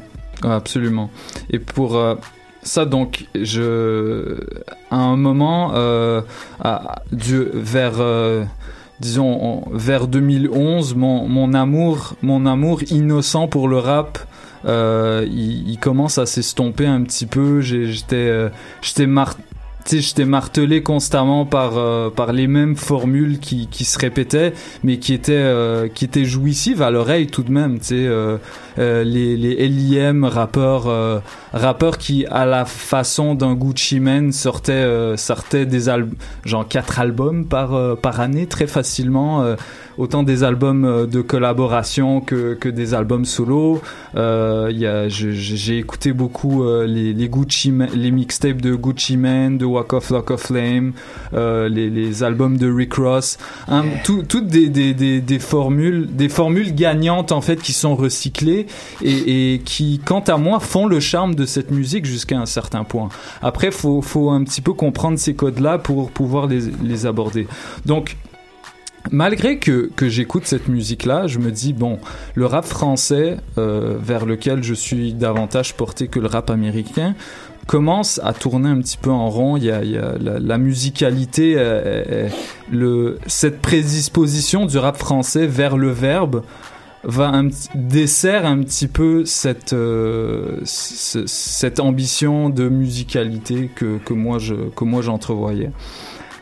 ouais, 0.45 0.51
absolument. 0.51 1.09
Et 1.51 1.59
pour 1.59 1.97
euh, 1.97 2.15
ça, 2.63 2.85
donc, 2.85 3.25
je, 3.35 4.37
à 4.91 4.97
un 4.99 5.17
moment, 5.17 5.73
euh, 5.75 6.21
à- 6.63 6.97
du- 7.11 7.49
vers, 7.55 7.95
euh, 8.01 8.45
disons, 9.01 9.39
on- 9.43 9.71
vers 9.77 10.07
2011, 10.09 10.95
mon, 10.95 11.29
amour, 11.55 12.15
mon 12.23 12.47
amour 12.47 12.83
innocent 12.91 13.49
pour 13.49 13.69
le 13.69 13.79
rap. 13.79 14.19
euh, 14.65 15.25
il, 15.31 15.79
commence 15.79 16.19
à 16.19 16.27
s'estomper 16.27 16.87
un 16.87 17.03
petit 17.03 17.27
peu. 17.27 17.61
J'étais, 17.61 18.17
euh, 18.17 18.49
j'étais 18.83 19.07
mar- 19.07 19.37
j'étais 19.89 20.25
martelé 20.25 20.83
constamment 20.83 21.45
par 21.47 21.79
euh, 21.79 22.11
par 22.11 22.33
les 22.33 22.49
mêmes 22.49 22.75
formules 22.75 23.39
qui, 23.39 23.69
qui 23.69 23.85
se 23.85 23.97
répétaient, 23.99 24.53
mais 24.83 24.99
qui 24.99 25.15
étaient 25.15 25.33
euh, 25.35 25.87
qui 25.89 26.05
étaient 26.05 26.25
jouissives 26.25 26.83
à 26.83 26.91
l'oreille 26.91 27.29
tout 27.29 27.45
de 27.45 27.53
même. 27.53 27.79
Tu 27.79 27.85
sais, 27.87 28.07
euh, 28.79 29.05
les 29.05 29.37
les 29.37 29.69
LIM 29.69 30.25
rappeurs 30.25 30.87
euh, 30.89 31.19
rappeurs 31.53 31.99
qui 31.99 32.27
à 32.27 32.47
la 32.47 32.65
façon 32.65 33.35
d'un 33.35 33.55
Gucci 33.55 34.01
Mane 34.01 34.33
sortaient 34.33 34.73
euh, 34.73 35.17
sortaient 35.17 35.67
des 35.67 35.89
albums 35.89 36.15
genre 36.45 36.67
quatre 36.69 36.99
albums 37.01 37.45
par 37.47 37.75
euh, 37.75 37.95
par 37.95 38.21
année 38.21 38.47
très 38.47 38.67
facilement. 38.67 39.43
euh, 39.43 39.57
autant 39.99 40.23
des 40.23 40.45
albums 40.45 41.07
de 41.11 41.23
collaboration 41.23 42.21
que, 42.21 42.53
que 42.53 42.69
des 42.69 42.93
albums 42.93 43.25
solo. 43.25 43.81
Euh, 44.15 44.69
il 44.71 44.79
y 44.79 44.87
a, 44.87 45.09
je- 45.09 45.31
je- 45.31 45.57
j'ai 45.57 45.79
écouté 45.79 46.13
beaucoup 46.13 46.65
euh, 46.65 46.87
les, 46.87 47.15
les 47.15 47.29
Gucci, 47.31 47.73
les 47.95 48.11
mixtapes 48.11 48.61
de 48.61 48.75
Gucci 48.75 49.17
Mane, 49.17 49.57
de 49.57 49.65
Walk 49.65 49.95
of 49.95 50.11
Lock 50.11 50.31
of 50.33 50.43
Flame, 50.43 50.93
euh, 51.33 51.71
les, 51.71 51.89
les 51.89 52.23
albums 52.23 52.59
de 52.59 52.71
Rick 52.71 52.93
Ross, 52.93 53.39
Hein, 53.69 53.85
tout- 54.05 54.23
toutes 54.29 54.49
des, 54.49 54.69
des, 54.69 54.93
des, 54.93 55.23
des 55.23 55.39
formules, 55.39 56.07
des 56.15 56.29
formules 56.29 56.75
gagnantes 56.75 57.33
en 57.33 57.41
fait 57.41 57.57
qui 57.63 57.73
sont 57.73 57.97
recyclées 57.97 58.66
et, 59.03 59.61
qui, 59.65 60.01
quant 60.05 60.21
à 60.21 60.37
moi, 60.37 60.61
font 60.61 60.87
le 60.87 61.01
charme 61.01 61.35
de 61.35 61.47
cette 61.47 61.71
musique 61.71 62.05
jusqu'à 62.05 62.39
un 62.39 62.47
certain 62.47 62.85
point. 62.85 63.09
Après, 63.43 63.71
faut, 63.71 64.03
faut 64.03 64.31
un 64.31 64.45
petit 64.45 64.61
peu 64.61 64.73
comprendre 64.73 65.19
ces 65.19 65.35
codes-là 65.35 65.79
pour 65.79 66.11
pouvoir 66.11 66.47
les, 66.47 67.07
aborder. 67.07 67.47
Donc 67.85 68.17
malgré 69.11 69.59
que, 69.59 69.91
j'écoute 70.03 70.47
cette 70.47 70.69
musique-là, 70.69 71.27
je 71.27 71.39
me 71.39 71.51
dis, 71.51 71.73
bon, 71.73 71.99
le 72.35 72.47
rap 72.47 72.65
français, 72.65 73.37
euh, 73.59 73.97
vers 74.01 74.27
lequel 74.27 74.63
je 74.63 74.75
suis 74.75 75.13
davantage 75.13 75.75
porté 75.75 76.09
que 76.09 76.19
le 76.19 76.27
rap 76.27 76.51
américain, 76.51 77.15
commence 77.67 78.21
à 78.23 78.33
tourner 78.33 78.69
un 78.69 78.81
petit 78.81 78.97
peu 78.97 79.11
en 79.11 79.29
rond. 79.29 79.57
Il 79.57 79.65
y 79.65 79.71
a, 79.71 79.83
la, 79.83 80.59
musicalité, 80.59 81.55
euh, 81.57 82.29
euh, 82.73 83.19
cette 83.27 83.61
prédisposition 83.61 84.67
du 84.67 84.79
rap 84.79 84.97
français 84.97 85.47
vers 85.47 85.77
le 85.77 85.91
verbe 85.91 86.43
va 87.07 87.29
un, 87.29 87.49
dessert 87.75 88.45
un 88.45 88.59
petit 88.63 88.89
peu 88.89 89.25
cette, 89.25 89.73
euh, 89.73 90.61
cette 90.65 91.81
ambition 91.81 92.51
de 92.51 92.69
musicalité 92.69 93.71
que, 93.75 93.99
que 93.99 94.13
moi 94.13 94.39
je 94.39 94.55
que 94.55 94.85
moi 94.85 95.03
j'entrevoyais. 95.03 95.71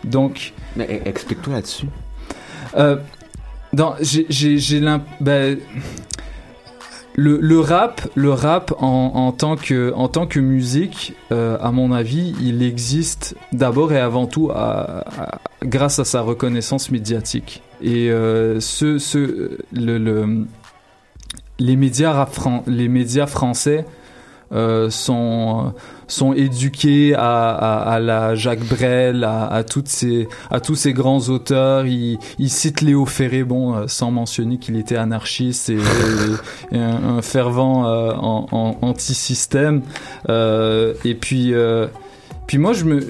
Donc, 0.04 0.54
Mais 0.76 1.02
explique-toi 1.04 1.54
là-dessus. 1.54 1.86
euh, 2.76 2.96
j'ai 4.00 4.26
j'ai 4.58 4.80
ben, 5.20 5.58
le, 7.16 7.38
le 7.40 7.60
rap, 7.60 8.08
le 8.16 8.32
rap 8.32 8.72
en, 8.80 9.12
en 9.14 9.32
tant 9.32 9.56
que 9.56 9.92
en 9.94 10.08
tant 10.08 10.26
que 10.26 10.40
musique, 10.40 11.14
euh, 11.32 11.56
à 11.60 11.70
mon 11.70 11.92
avis, 11.92 12.34
il 12.40 12.62
existe 12.62 13.36
d'abord 13.52 13.92
et 13.92 14.00
avant 14.00 14.26
tout 14.26 14.50
à- 14.52 15.04
grâce 15.64 15.98
à 15.98 16.04
sa 16.04 16.20
reconnaissance 16.22 16.90
médiatique. 16.90 17.62
Et 17.82 18.10
euh, 18.10 18.58
ce, 18.60 18.98
ce, 18.98 19.58
le, 19.72 19.98
le- 19.98 20.46
les 21.60 21.76
médias 21.76 22.12
rap 22.12 22.34
les 22.66 22.88
médias 22.88 23.26
français 23.26 23.84
euh, 24.54 24.90
sont 24.90 25.72
sont 26.06 26.32
éduqués 26.32 27.14
à, 27.14 27.54
à, 27.54 27.98
la 27.98 28.34
Jacques 28.34 28.64
Brel, 28.64 29.24
à, 29.24 29.64
toutes 29.64 29.88
ces 29.88 30.28
à 30.50 30.60
tous 30.60 30.74
ces 30.74 30.92
grands 30.92 31.28
auteurs. 31.28 31.86
Ils, 31.86 32.18
citent 32.48 32.80
Léo 32.80 33.06
Ferré, 33.06 33.44
bon, 33.44 33.74
euh, 33.74 33.84
sans 33.86 34.10
mentionner 34.10 34.58
qu'il 34.58 34.76
était 34.76 34.96
anarchiste 34.96 35.70
et, 35.70 35.78
un, 36.72 37.22
fervent 37.22 37.86
euh, 37.86 38.12
anti-système. 38.12 39.82
Euh, 40.28 40.94
et 41.04 41.14
puis 41.14 41.54
puis 42.46 42.58
moi, 42.58 42.74
je 42.74 42.84
me, 42.84 43.00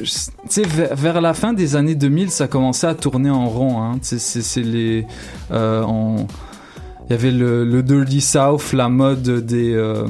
vers, 0.94 1.20
la 1.20 1.34
fin 1.34 1.52
des 1.52 1.74
années 1.74 1.96
2000, 1.96 2.30
ça 2.30 2.46
commençait 2.46 2.86
à 2.86 2.94
tourner 2.94 3.30
en 3.30 3.46
rond. 3.46 3.82
Hein. 3.82 3.98
C'est 4.00 4.62
les, 4.62 5.06
il 7.08 7.12
y 7.12 7.14
avait 7.14 7.30
le, 7.30 7.64
le 7.64 7.82
Dirty 7.82 8.20
South, 8.22 8.72
la 8.72 8.88
mode 8.88 9.44
des, 9.44 9.74
euh, 9.74 10.06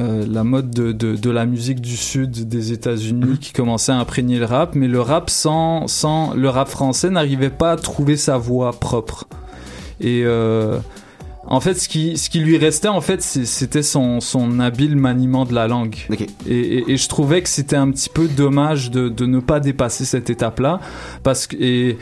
euh, 0.00 0.24
la 0.30 0.44
mode 0.44 0.70
de, 0.70 0.92
de, 0.92 1.16
de 1.16 1.30
la 1.30 1.46
musique 1.46 1.80
du 1.80 1.96
sud 1.96 2.46
des 2.48 2.72
États-Unis 2.72 3.38
qui 3.40 3.52
commençait 3.52 3.92
à 3.92 3.96
imprégner 3.98 4.38
le 4.38 4.44
rap, 4.44 4.74
mais 4.74 4.86
le 4.88 5.00
rap 5.00 5.30
sans, 5.30 5.86
sans 5.88 6.34
le 6.34 6.48
rap 6.50 6.68
français 6.68 7.08
n'arrivait 7.08 7.48
pas 7.50 7.72
à 7.72 7.76
trouver 7.76 8.16
sa 8.18 8.36
voix 8.36 8.72
propre. 8.72 9.24
Et 10.00 10.24
euh, 10.26 10.78
en 11.46 11.60
fait, 11.60 11.74
ce 11.74 11.88
qui, 11.88 12.18
ce 12.18 12.28
qui 12.28 12.40
lui 12.40 12.58
restait, 12.58 12.88
en 12.88 13.00
fait, 13.00 13.22
c'était 13.22 13.82
son, 13.82 14.20
son 14.20 14.60
habile 14.60 14.96
maniement 14.96 15.46
de 15.46 15.54
la 15.54 15.68
langue. 15.68 15.96
Et, 16.46 16.54
et- 16.54 16.90
et 16.92 16.96
je 16.98 17.08
trouvais 17.08 17.40
que 17.40 17.48
c'était 17.48 17.76
un 17.76 17.90
petit 17.90 18.10
peu 18.10 18.28
dommage 18.28 18.90
de, 18.90 19.08
de 19.08 19.24
ne 19.24 19.38
pas 19.40 19.58
dépasser 19.60 20.04
cette 20.04 20.28
étape-là, 20.28 20.80
parce 21.22 21.46
que 21.46 21.56
et 21.58 21.96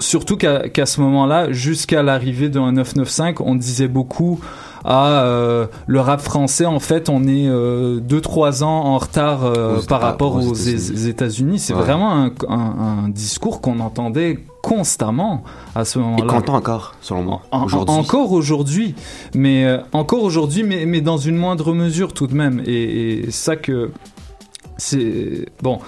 surtout 0.00 0.36
qu'à 0.36 0.86
ce 0.86 1.00
moment-là, 1.00 1.52
jusqu'à 1.52 2.02
l'arrivée 2.02 2.48
d'un 2.48 2.72
995, 2.72 3.34
on 3.46 3.54
disait 3.54 3.88
beaucoup 3.88 4.40
à 4.84 5.24
euh, 5.24 5.66
le 5.86 6.00
rap 6.00 6.20
français. 6.22 6.64
En 6.64 6.80
fait, 6.80 7.08
on 7.10 7.24
est 7.24 7.46
2-3 7.48 8.62
ans 8.64 8.68
en 8.86 8.98
retard 8.98 9.44
euh, 9.44 9.74
par 9.74 9.82
États- 9.82 9.98
rapport 9.98 10.36
aux 10.36 10.50
aux 10.50 10.54
États-Unis. 10.54 11.58
C'est 11.58 11.74
Ouais. 11.74 11.80
vraiment 11.80 12.12
un, 12.14 12.32
un- 12.48 13.04
un 13.04 13.08
discours 13.08 13.60
qu'on 13.60 13.78
entendait 13.80 14.38
constamment 14.62 15.42
à 15.74 15.84
ce 15.84 15.98
moment-là. 15.98 16.24
Et 16.24 16.26
qu'entend 16.26 16.54
encore, 16.54 16.94
selon 17.02 17.22
moi, 17.22 17.42
aujourd'hui. 17.52 17.94
encore 17.94 18.32
aujourd'hui, 18.32 18.94
mais 19.34 19.64
euh, 19.66 19.78
encore 19.92 20.22
aujourd'hui, 20.22 20.62
mais, 20.62 20.86
mais 20.86 21.00
dans 21.02 21.16
une 21.18 21.36
moindre 21.36 21.72
mesure 21.74 22.12
tout 22.14 22.26
de 22.26 22.34
même. 22.34 22.62
Et, 22.66 23.24
et 23.26 23.30
ça 23.30 23.56
que 23.56 23.90
c'est 24.76 25.46
bon. 25.62 25.78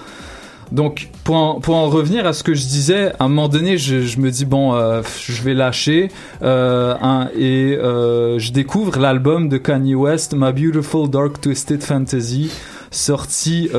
Donc 0.73 1.09
pour 1.23 1.35
en, 1.35 1.59
pour 1.59 1.75
en 1.75 1.87
revenir 1.87 2.25
à 2.25 2.33
ce 2.33 2.43
que 2.43 2.55
je 2.55 2.65
disais, 2.65 3.11
à 3.19 3.25
un 3.25 3.27
moment 3.29 3.47
donné, 3.47 3.77
je, 3.77 4.19
me 4.19 4.31
dis 4.31 4.45
bon, 4.45 4.73
euh, 4.73 5.03
je 5.19 5.41
vais 5.43 5.53
lâcher 5.53 6.09
euh, 6.41 6.95
et 7.37 7.77
euh, 7.77 8.39
je 8.39 8.51
découvre 8.51 8.97
l'album 8.97 9.49
de 9.49 9.57
Kanye 9.57 9.93
West, 9.93 10.33
My 10.35 10.51
Beautiful 10.51 11.09
Dark 11.09 11.39
Twisted 11.39 11.83
Fantasy. 11.83 12.51
Sorti, 12.89 13.71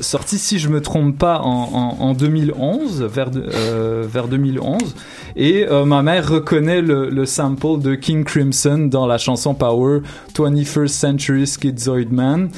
sorti 0.00 0.36
si 0.36 0.58
je 0.58 0.68
me 0.68 0.80
trompe 0.80 1.16
pas 1.16 1.42
en, 1.42 1.70
en, 1.72 2.08
en 2.08 2.12
2011, 2.12 3.04
vers, 3.04 3.30
vers 3.30 4.26
2011, 4.26 4.96
et 5.36 5.64
ma 5.86 6.02
mère 6.02 6.28
reconnaît 6.28 6.82
le, 6.82 7.08
le 7.08 7.24
sample 7.24 7.78
de 7.80 7.94
King 7.94 8.24
Crimson 8.24 8.88
dans 8.90 9.06
la 9.06 9.16
chanson 9.16 9.54
Power 9.54 10.00
21st 10.34 10.88
Century 10.88 11.46
Schizoid 11.46 12.10
Man, 12.10 12.50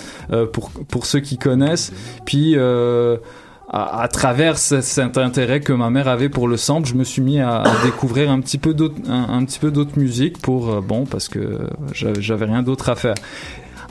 pour, 0.54 0.70
pour 0.88 1.04
ceux 1.04 1.20
qui 1.20 1.36
connaissent. 1.36 1.92
Puis, 2.24 2.56
à, 3.72 4.02
à 4.02 4.09
travers 4.09 4.59
ce- 4.59 4.80
cet 4.80 5.16
intérêt 5.16 5.61
que 5.61 5.72
ma 5.72 5.90
mère 5.90 6.09
avait 6.09 6.28
pour 6.28 6.48
le 6.48 6.56
sample, 6.56 6.88
je 6.88 6.94
me 6.94 7.04
suis 7.04 7.22
mis 7.22 7.38
à, 7.40 7.61
à 7.62 7.85
découvrir 7.85 8.30
un 8.30 8.40
petit 8.40 8.59
peu 8.59 8.74
d'autres, 8.74 8.96
un, 9.09 9.44
petit 9.44 9.59
peu 9.61 9.70
d'autres 9.70 9.98
musiques 9.98 10.38
pour, 10.38 10.70
euh, 10.70 10.80
bon, 10.80 11.06
parce 11.06 11.28
que 11.28 11.61
j'avais 11.92 12.46
rien 12.46 12.62
d'autre 12.62 12.88
à 12.88 12.96
faire. 12.96 13.14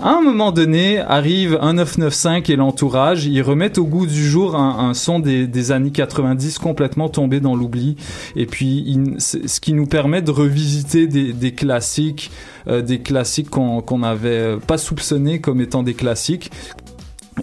À 0.01 0.11
un 0.11 0.21
moment 0.21 0.53
donné, 0.53 0.99
arrive 0.99 1.57
un 1.61 1.73
995 1.73 2.49
et 2.49 2.55
l'entourage, 2.55 3.25
ils 3.25 3.41
remettent 3.41 3.77
au 3.77 3.83
goût 3.83 4.05
du 4.05 4.25
jour 4.29 4.55
un, 4.55 4.89
un 4.89 4.93
son 4.93 5.19
des, 5.19 5.45
des 5.45 5.71
années 5.73 5.91
90 5.91 6.57
complètement 6.57 7.09
tombé 7.09 7.41
dans 7.41 7.53
l'oubli. 7.53 7.97
Et 8.37 8.45
puis, 8.45 8.97
ce 9.17 9.59
qui 9.59 9.73
nous 9.73 9.87
permet 9.87 10.21
de 10.21 10.31
revisiter 10.31 11.05
des, 11.07 11.33
des 11.33 11.51
classiques, 11.53 12.31
euh, 12.69 12.81
des 12.81 12.99
classiques 12.99 13.49
qu'on 13.49 13.81
qu'on 13.81 13.99
n'avait 13.99 14.55
pas 14.65 14.77
soupçonnés 14.77 15.41
comme 15.41 15.59
étant 15.59 15.83
des 15.83 15.95
classiques. 15.95 16.49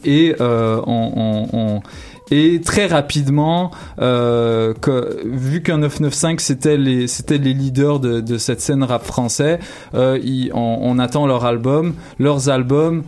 Et 0.07 0.35
euh, 0.41 0.81
on, 0.87 1.13
on- 1.17 1.59
on- 1.59 1.83
et 2.31 2.61
très 2.61 2.87
rapidement, 2.87 3.71
euh, 4.01 4.75
vu 5.25 5.63
qu'un 5.63 5.79
995 5.79 6.43
c'était 6.43 6.77
les 6.77 7.07
c'était 7.07 7.39
les 7.39 7.55
leaders 7.55 8.01
de, 8.01 8.39
cette 8.39 8.61
scène 8.61 8.83
rap 8.83 9.05
français, 9.05 9.61
euh, 9.95 10.19
on, 10.53 10.99
attend 10.99 11.27
leur 11.27 11.45
album, 11.45 11.95
leurs 12.19 12.49
albums. 12.49 13.05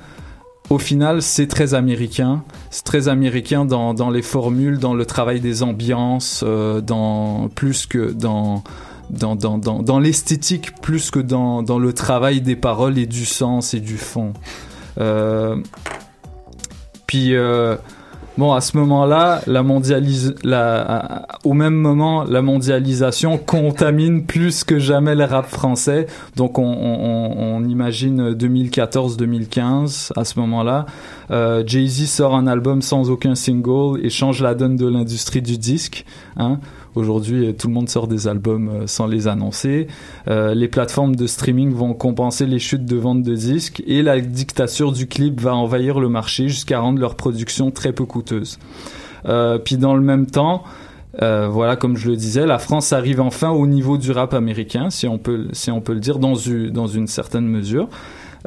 Au 0.71 0.79
final, 0.79 1.23
c'est 1.23 1.47
très 1.47 1.73
américain. 1.73 2.45
C'est 2.71 2.85
très 2.85 3.09
américain 3.09 3.65
dans, 3.65 3.95
dans 3.95 4.11
les 4.11 4.21
formules, 4.21 4.79
dans 4.79 4.93
le 4.93 5.07
travail 5.07 5.41
des 5.41 5.63
ambiances, 5.63 6.45
euh, 6.47 6.83
dans 6.83 7.49
plus 7.55 7.87
que 7.87 8.13
dans 8.13 8.63
dans, 9.09 9.35
dans, 9.35 9.57
dans, 9.57 9.83
dans 9.83 9.99
l'esthétique, 9.99 10.75
plus 10.83 11.11
que 11.11 11.19
dans, 11.19 11.63
dans 11.63 11.79
le 11.79 11.95
travail 11.95 12.43
des 12.43 12.57
paroles 12.57 12.99
et 12.99 13.07
du 13.07 13.25
sens 13.25 13.73
et 13.73 13.81
du 13.81 13.97
fond. 13.97 14.35
Puis 17.07 17.35
bon, 18.39 18.53
à 18.55 18.63
ce 18.63 18.77
moment-là, 18.79 19.43
la 19.47 19.63
mondialis 19.63 20.31
la, 20.45 21.27
au 21.45 21.53
même 21.53 21.75
moment, 21.75 22.25
la 22.25 22.41
mondialisation 22.41 23.37
contamine 23.37 24.25
plus 24.25 24.65
que 24.65 24.79
jamais 24.79 25.15
le 25.15 25.25
rap 25.25 25.47
français. 25.47 26.07
Donc 26.37 26.59
on, 26.59 26.65
on, 26.65 27.33
on- 27.35 27.57
on 27.59 27.65
imagine 27.65 28.33
2014-2015 28.35 30.13
à 30.17 30.25
ce 30.25 30.39
moment-là. 30.41 30.87
Euh, 31.31 31.63
Jay-Z 31.67 32.07
sort 32.07 32.35
un 32.35 32.47
album 32.47 32.83
sans 32.83 33.11
aucun 33.11 33.35
single 33.35 34.01
et 34.03 34.11
change 34.11 34.43
la 34.43 34.55
donne 34.55 34.77
de 34.77 34.87
l'industrie 34.87 35.43
du 35.43 35.59
disque. 35.59 36.05
Hein. 36.37 36.61
Aujourd'hui, 36.95 37.47
euh, 37.47 37.53
tout 37.53 37.69
le 37.69 37.75
monde 37.75 37.89
sort 37.89 38.09
des 38.09 38.29
albums 38.29 38.69
euh, 38.69 38.87
sans 38.87 39.07
les 39.07 39.29
annoncer. 39.29 39.87
Euh, 40.29 40.55
les 40.55 40.69
plateformes 40.69 41.17
de 41.17 41.27
streaming 41.27 41.73
vont 41.73 41.95
compenser 41.95 42.47
les 42.47 42.59
chutes 42.59 42.87
de 42.87 42.97
vente 42.97 43.23
de 43.23 43.35
disques 43.35 43.83
et 43.87 44.03
la 44.03 44.21
dictature 44.21 44.93
du 44.93 45.07
clip 45.07 45.41
va 45.41 45.55
envahir 45.55 46.01
le 46.01 46.09
marché 46.09 46.49
jusqu'à 46.49 46.81
rendre 46.81 47.01
leur 47.01 47.15
production 47.15 47.71
très 47.71 47.93
peu 47.93 48.05
coûteuse. 48.05 48.59
Puis 49.65 49.77
dans 49.77 49.95
le 49.95 50.01
même 50.01 50.27
temps, 50.27 50.63
voilà, 51.21 51.77
comme 51.77 51.97
je 51.97 52.09
le 52.09 52.17
disais, 52.17 52.47
la 52.47 52.59
France 52.59 52.93
arrive 52.93 53.21
enfin 53.21 53.51
au 53.51 53.67
niveau 53.67 53.99
du 53.99 54.11
rap 54.13 54.33
américain, 54.33 54.91
si 54.91 55.07
on 55.07 55.19
peut, 55.19 55.49
si 55.53 55.71
on 55.71 55.81
peut 55.81 55.93
le 55.93 56.01
dire, 56.01 56.19
dans 56.19 56.35
dans 56.73 56.87
une 56.87 57.07
certaine 57.07 57.47
mesure, 57.47 57.89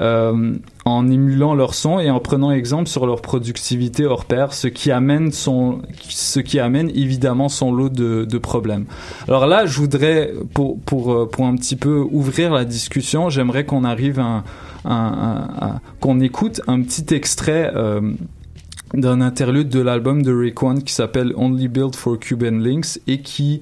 euh, 0.01 0.55
en 0.83 1.07
émulant 1.09 1.53
leur 1.53 1.75
son 1.75 1.99
et 1.99 2.09
en 2.09 2.19
prenant 2.19 2.51
exemple 2.51 2.89
sur 2.89 3.05
leur 3.05 3.21
productivité 3.21 4.05
hors 4.07 4.25
pair, 4.25 4.51
ce 4.51 4.67
qui 4.67 4.89
amène 4.91 5.29
évidemment 6.89 7.49
son 7.49 7.71
lot 7.71 7.89
de, 7.89 8.37
problèmes. 8.39 8.85
Alors 9.27 9.45
là, 9.45 9.67
je 9.67 9.77
voudrais, 9.77 10.31
euh, 10.31 10.43
pour 10.85 11.45
un 11.45 11.55
petit 11.55 11.75
peu 11.75 11.99
ouvrir 12.09 12.51
la 12.51 12.65
discussion, 12.65 13.29
j'aimerais 13.29 13.63
qu'on 13.65 13.83
arrive 13.83 14.19
à, 14.19 15.79
qu'on 15.99 16.19
écoute 16.19 16.61
un 16.67 16.81
petit 16.81 17.13
extrait. 17.13 17.71
euh, 17.75 18.13
d'un 18.93 19.21
interlude 19.21 19.69
de 19.69 19.79
l'album 19.79 20.21
de 20.21 20.33
Rick 20.33 20.61
One 20.61 20.83
qui 20.83 20.93
s'appelle 20.93 21.31
Only 21.37 21.69
Built 21.69 21.95
for 21.95 22.19
Cuban 22.19 22.57
Links 22.59 22.99
et 23.07 23.21
qui 23.21 23.61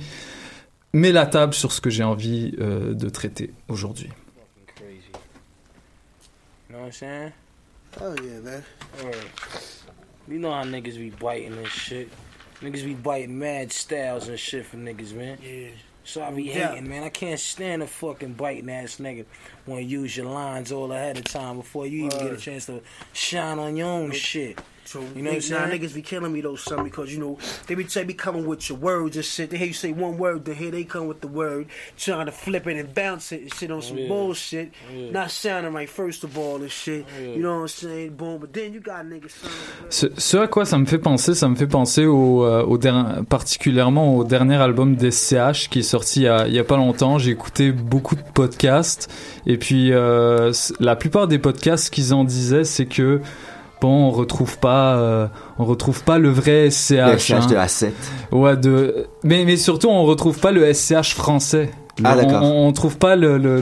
met 0.91 1.12
la 1.12 1.28
table 1.28 1.54
sur 1.54 1.71
ce 1.71 1.82
que 1.82 1.91
j'ai 1.91 2.04
envie 2.04 2.52
de 2.58 3.10
traiter 3.10 3.54
aujourd'hui. 3.67 4.10
You 6.79 6.85
know 6.85 6.87
what 6.87 6.87
I'm 6.87 6.91
saying? 6.93 7.33
Oh 7.99 8.15
yeah, 8.23 8.39
man. 8.39 8.63
Word. 9.03 9.15
You 10.29 10.39
know 10.39 10.53
how 10.53 10.63
niggas 10.63 10.95
be 10.97 11.09
biting 11.09 11.57
and 11.57 11.67
shit. 11.67 12.09
Niggas 12.61 12.85
be 12.85 12.93
biting 12.93 13.37
mad 13.37 13.73
styles 13.73 14.29
and 14.29 14.39
shit 14.39 14.65
for 14.65 14.77
niggas, 14.77 15.13
man. 15.13 15.39
Yeah. 15.43 15.71
So 16.05 16.23
I 16.23 16.31
be 16.31 16.43
Yeah. 16.43 16.69
hating, 16.69 16.87
man. 16.87 17.03
I 17.03 17.09
can't 17.09 17.37
stand 17.37 17.83
a 17.83 17.87
fucking 17.87 18.35
biting 18.35 18.69
ass 18.69 18.95
nigga 18.95 19.25
want 19.65 19.81
to 19.81 19.85
use 19.85 20.15
your 20.15 20.27
lines 20.27 20.71
all 20.71 20.93
ahead 20.93 21.17
of 21.17 21.25
time 21.25 21.57
before 21.57 21.85
you 21.85 22.05
even 22.05 22.17
get 22.17 22.31
a 22.31 22.37
chance 22.37 22.67
to 22.67 22.81
shine 23.11 23.59
on 23.59 23.75
your 23.75 23.89
own 23.89 24.11
shit. 24.13 24.57
So 24.91 24.99
You 25.15 25.21
know 25.21 25.30
what 25.32 25.43
I'm 25.45 25.52
nah, 25.52 25.67
saying? 25.67 25.82
niggas 25.82 25.93
be 25.93 26.02
killing 26.02 26.32
me 26.34 26.41
though, 26.41 26.56
son, 26.56 26.84
because 26.84 27.13
you 27.13 27.19
know 27.19 27.38
they 27.67 27.75
be 27.75 27.84
they 27.84 28.04
be 28.06 28.15
coming 28.15 28.47
with 28.47 28.67
your 28.69 28.80
words 28.80 29.15
and 29.17 29.23
shit. 29.25 29.52
They 29.52 29.58
hear 29.58 29.67
you 29.67 29.73
say 29.73 29.91
one 29.93 30.17
word, 30.17 30.45
then 30.45 30.56
here 30.56 30.71
they 30.71 30.84
come 30.84 31.06
with 31.08 31.21
the 31.21 31.28
word, 31.28 31.67
trying 31.95 32.25
to 32.25 32.32
flip 32.32 32.65
it 32.65 32.75
and 32.78 32.91
bounce 32.95 33.32
it 33.32 33.41
and 33.43 33.54
shit 33.54 33.69
on 33.71 33.82
some 33.84 33.97
Yeah. 33.99 34.08
bullshit, 34.08 34.71
Yeah. 34.91 35.12
not 35.12 35.30
sounding 35.30 35.73
right 35.73 35.88
first 35.89 36.23
of 36.23 36.36
all 36.39 36.56
and 36.63 36.71
shit. 36.71 37.06
Yeah. 37.21 37.36
You 37.36 37.41
know 37.43 37.60
what 37.62 37.62
I'm 37.62 37.67
saying? 37.67 38.10
Boom, 38.17 38.39
but 38.39 38.52
then 38.54 38.73
you 38.73 38.80
got 38.82 39.04
niggas. 39.06 39.36
Ce, 39.89 40.08
ce 40.17 40.38
à 40.38 40.47
quoi 40.47 40.65
ça 40.65 40.80
me 40.80 40.86
fait 40.88 40.97
penser, 40.97 41.36
ça 41.36 41.47
me 41.47 41.56
fait 41.56 41.67
penser 41.67 42.06
au, 42.08 42.43
euh, 42.43 42.63
au 42.63 42.78
der- 42.80 43.21
particulièrement 43.30 44.15
au 44.17 44.23
dernier 44.23 44.56
album 44.56 44.95
d'SCH 44.95 45.69
qui 45.69 45.80
est 45.80 45.84
sorti 45.84 46.21
il 46.21 46.23
y 46.23 46.28
a, 46.28 46.47
il 46.47 46.54
y 46.54 46.60
a 46.60 46.63
pas 46.63 46.78
longtemps. 46.78 47.19
J'ai 47.19 47.32
écouté 47.32 47.71
beaucoup 47.71 48.15
de 48.15 48.23
podcasts 48.34 49.08
et 49.45 49.58
puis 49.58 49.91
euh, 49.91 50.52
la 50.80 50.95
plupart 50.95 51.28
des 51.28 51.38
podcasts 51.39 51.86
ce 51.86 51.91
qu'ils 51.91 52.13
en 52.13 52.23
disaient 52.23 52.63
c'est 52.63 52.86
que 52.88 53.21
bon 53.81 54.07
on 54.07 54.11
retrouve 54.11 54.57
pas 54.57 54.95
euh, 54.95 55.27
on 55.57 55.65
retrouve 55.65 56.03
pas 56.03 56.17
le 56.17 56.29
vrai 56.29 56.69
SCH. 56.69 56.91
Le 56.91 57.17
SCH 57.17 57.47
de 57.47 57.55
hein. 57.55 57.65
A7. 57.65 57.91
Ouais 58.31 58.57
de 58.57 59.07
mais 59.23 59.45
mais 59.45 59.57
surtout 59.57 59.89
on 59.89 60.03
retrouve 60.03 60.39
pas 60.39 60.51
le 60.51 60.73
SCH 60.73 61.13
français. 61.15 61.71
Ah, 62.03 62.15
Le-. 62.15 62.23
On, 62.23 62.67
on 62.67 62.71
trouve 62.71 62.97
pas 62.97 63.15
le 63.15 63.37
le, 63.37 63.61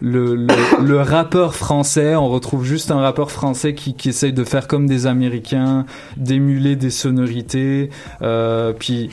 le, 0.00 0.46
le, 0.80 1.00
rappeur 1.00 1.54
français, 1.54 2.14
on 2.14 2.28
retrouve 2.28 2.64
juste 2.64 2.90
un 2.90 3.00
rappeur 3.00 3.30
français 3.30 3.74
qui, 3.74 3.94
qui 3.94 4.08
essaye 4.08 4.32
de 4.32 4.44
faire 4.44 4.66
comme 4.68 4.86
des 4.86 5.06
Américains, 5.06 5.84
d'émuler 6.16 6.76
des 6.76 6.90
sonorités. 6.90 7.90
Euh, 8.22 8.72
puis 8.72 9.10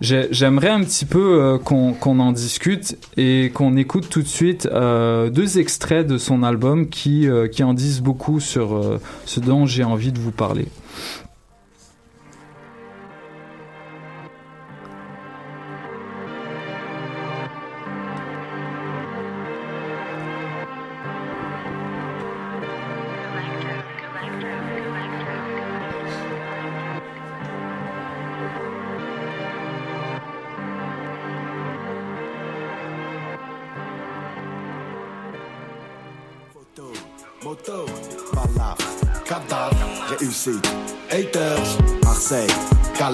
j'aimerais 0.00 0.68
un 0.68 0.82
petit 0.82 1.04
peu 1.04 1.42
euh, 1.42 1.58
qu'on 1.58 2.18
en 2.18 2.32
discute 2.32 2.96
et 3.16 3.50
qu'on 3.54 3.76
écoute 3.76 4.08
tout 4.08 4.22
de 4.22 4.28
suite 4.28 4.66
euh, 4.66 5.30
deux 5.30 5.58
extraits 5.58 6.06
de 6.06 6.18
son 6.18 6.42
album 6.42 6.88
qui, 6.88 7.28
euh, 7.28 7.48
qui 7.48 7.62
en 7.62 7.74
disent 7.74 8.00
beaucoup 8.00 8.40
sur 8.40 9.00
ce 9.24 9.40
dont 9.40 9.66
j'ai 9.66 9.84
envie 9.84 10.12
de 10.12 10.18
vous 10.18 10.32
parler. 10.32 10.66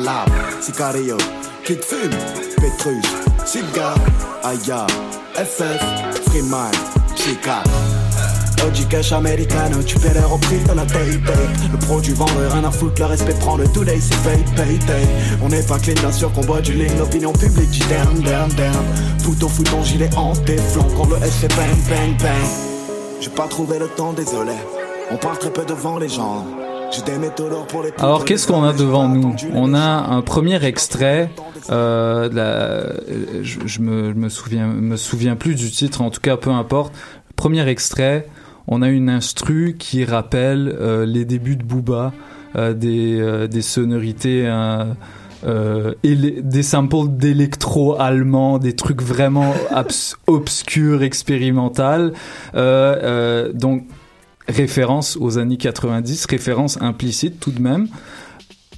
Calabre, 0.00 0.32
Sicario, 0.60 1.16
Kid 1.64 1.84
Fume, 1.84 2.16
Petrus, 2.56 3.04
Cigare, 3.44 3.98
Aya, 4.42 4.86
FF, 5.34 5.80
Freeman, 6.28 6.70
Chica. 7.14 7.62
OG 8.64 8.88
Cash 8.88 9.12
Americano, 9.12 9.82
tu 9.82 9.98
perds 9.98 10.32
au 10.32 10.38
prix 10.38 10.58
de 10.58 10.72
la 10.72 10.84
day 10.84 11.16
date 11.16 11.36
Le 11.72 11.78
produit 11.78 12.12
vendeur, 12.12 12.52
rien 12.52 12.64
à 12.64 12.70
foutre, 12.70 13.00
le 13.00 13.06
respect 13.06 13.34
prend 13.40 13.56
le 13.56 13.66
today, 13.68 13.98
c'est 14.00 14.22
pay, 14.22 14.44
pay, 14.54 14.78
pay 14.86 15.06
On 15.42 15.48
n'est 15.48 15.62
pas 15.62 15.78
clean, 15.78 15.94
bien 15.94 16.12
sûr 16.12 16.30
qu'on 16.32 16.44
boit 16.44 16.60
du 16.60 16.74
lean, 16.74 16.98
l'opinion 16.98 17.32
publique 17.32 17.70
dit 17.70 17.82
damn, 17.88 18.22
damn, 18.22 18.52
damn 18.52 18.84
Fouton, 19.22 19.48
fouton, 19.48 19.82
gilet 19.82 20.10
en 20.14 20.32
téflon, 20.34 20.84
quand 20.96 21.08
le 21.08 21.16
S 21.24 21.42
bang, 21.42 21.76
bang, 21.88 22.16
bang. 22.18 22.48
J'ai 23.20 23.30
pas 23.30 23.48
trouvé 23.48 23.78
le 23.78 23.88
temps, 23.88 24.12
désolé. 24.12 24.52
On 25.10 25.16
parle 25.16 25.38
très 25.38 25.50
peu 25.50 25.64
devant 25.64 25.98
les 25.98 26.08
gens 26.08 26.46
Alors 27.98 28.24
qu'est-ce 28.24 28.46
qu'on 28.46 28.64
a 28.64 28.72
devant 28.72 29.08
nous 29.08 29.34
On 29.54 29.74
a 29.74 29.80
un 29.80 30.22
premier 30.22 30.64
extrait. 30.64 31.30
Euh, 31.70 32.28
la- 32.32 33.42
je, 33.42 33.58
je 33.66 33.80
me, 33.80 34.10
je 34.10 34.14
me 34.18 34.28
souviens, 34.28 34.66
me 34.66 34.96
souviens 34.96 35.36
plus 35.36 35.54
du 35.54 35.70
titre. 35.70 36.00
En 36.02 36.10
tout 36.10 36.20
cas, 36.20 36.36
peu 36.36 36.50
importe. 36.50 36.92
Premier 37.36 37.66
extrait. 37.68 38.26
On 38.66 38.82
a 38.82 38.88
une 38.88 39.08
instru 39.08 39.76
qui 39.78 40.04
rappelle 40.04 40.74
euh, 40.80 41.04
les 41.06 41.24
débuts 41.24 41.56
de 41.56 41.64
Booba, 41.64 42.12
euh, 42.56 42.72
des, 42.74 43.48
des 43.48 43.62
sonorités. 43.62 44.46
euh, 44.46 45.94
des 46.02 46.62
samples 46.62 47.08
d'électro 47.08 47.98
allemand, 47.98 48.58
des 48.58 48.74
trucs 48.74 49.00
vraiment 49.02 49.54
obscurs, 50.26 51.02
expérimentales. 51.02 52.12
Euh, 52.54 52.96
euh, 53.02 53.52
donc 53.54 53.84
référence 54.48 55.16
aux 55.20 55.38
années 55.38 55.56
90, 55.56 56.26
référence 56.26 56.80
implicite 56.80 57.40
tout 57.40 57.50
de 57.52 57.60
même. 57.60 57.88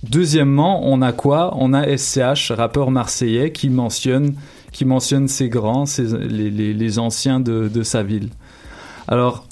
Deuxièmement, 0.02 0.80
on 0.84 1.00
a 1.00 1.12
quoi? 1.12 1.54
On 1.58 1.72
a 1.72 1.86
SCH, 1.96 2.50
rappeur 2.50 2.90
marseillais, 2.90 3.52
qui 3.52 3.70
mentionne, 3.70 4.34
qui 4.72 4.84
mentionne 4.84 5.28
ses 5.28 5.48
grands, 5.48 5.86
ses- 5.86 6.16
les, 6.18 6.50
les- 6.50 6.74
anciens 6.98 7.38
de, 7.38 7.68
sa 7.84 8.02
ville. 8.02 8.30
Alors, 9.06 9.46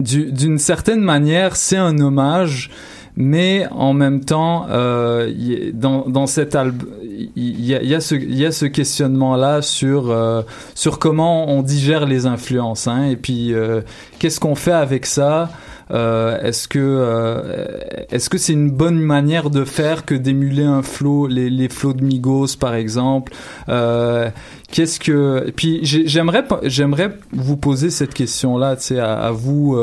du- 0.00 0.30
d'une 0.30 0.58
certaine 0.58 1.00
manière, 1.00 1.56
c'est 1.56 1.76
un 1.76 1.98
hommage, 1.98 2.70
mais 3.16 3.66
en 3.70 3.92
même 3.92 4.24
temps, 4.24 4.66
euh, 4.70 5.30
dans, 5.72 6.04
dans 6.08 6.26
cet 6.26 6.54
album, 6.54 6.88
il 7.36 7.64
y, 7.64 7.74
a- 7.74 7.82
y 7.82 7.94
a 7.94 8.00
ce, 8.00 8.14
y 8.16 8.44
a 8.44 8.50
ce 8.52 8.66
questionnement-là 8.66 9.62
sur, 9.62 10.10
euh, 10.10 10.42
sur 10.74 10.98
comment 10.98 11.48
on 11.48 11.62
digère 11.62 12.06
les 12.06 12.26
influences, 12.26 12.88
hein, 12.88 13.04
et 13.04 13.16
puis 13.16 13.52
euh, 13.54 13.80
qu'est-ce 14.18 14.40
qu'on 14.40 14.54
fait 14.56 14.72
avec 14.72 15.06
ça? 15.06 15.50
Euh, 15.90 16.40
est-ce 16.40 16.66
que 16.66 16.78
euh, 16.80 17.66
est-ce 18.10 18.30
que 18.30 18.38
c'est 18.38 18.54
une 18.54 18.70
bonne 18.70 18.98
manière 18.98 19.50
de 19.50 19.64
faire 19.64 20.06
que 20.06 20.14
d'émuler 20.14 20.64
un 20.64 20.80
flow, 20.80 21.26
les, 21.26 21.50
les 21.50 21.68
flows 21.68 21.92
de 21.92 22.02
Migos 22.02 22.56
par 22.58 22.74
exemple? 22.74 23.32
Euh, 23.68 24.30
Qu'est-ce 24.72 24.98
que 24.98 25.50
puis 25.54 25.80
j'ai- 25.82 26.08
j'aimerais 26.08 26.42
j'aimerais 26.64 27.10
vous 27.32 27.56
poser 27.58 27.90
cette 27.90 28.14
question 28.14 28.56
là, 28.58 28.76
tu 28.76 28.82
sais, 28.84 28.98
à, 28.98 29.12
à 29.12 29.30
vous. 29.30 29.76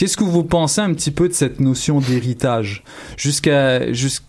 Qu'est-ce 0.00 0.16
que 0.16 0.24
vous 0.24 0.44
pensez 0.44 0.80
un 0.80 0.94
petit 0.94 1.10
peu 1.10 1.28
de 1.28 1.34
cette 1.34 1.60
notion 1.60 2.00
d'héritage? 2.00 2.84
Jusqu'à 3.18 3.92
jusqu'à- 3.92 4.24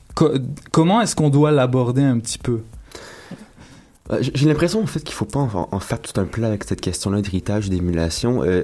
comment 0.72 1.00
est-ce 1.00 1.16
qu'on 1.16 1.30
doit 1.30 1.52
l'aborder 1.52 2.04
un 2.04 2.20
petit 2.20 2.38
peu? 2.38 2.60
Euh, 4.12 4.20
J'ai 4.22 4.48
l'impression 4.48 4.84
en 4.84 4.86
fait 4.86 5.00
qu'il 5.02 5.16
faut 5.16 5.24
pas 5.24 5.40
en, 5.40 5.70
en 5.72 5.80
faire 5.80 6.02
tout 6.02 6.20
un 6.20 6.26
plat 6.26 6.48
avec 6.48 6.66
cette 6.66 6.82
question-là 6.82 7.22
d'héritage, 7.22 7.70
d'émulation. 7.70 8.44
Euh, 8.44 8.64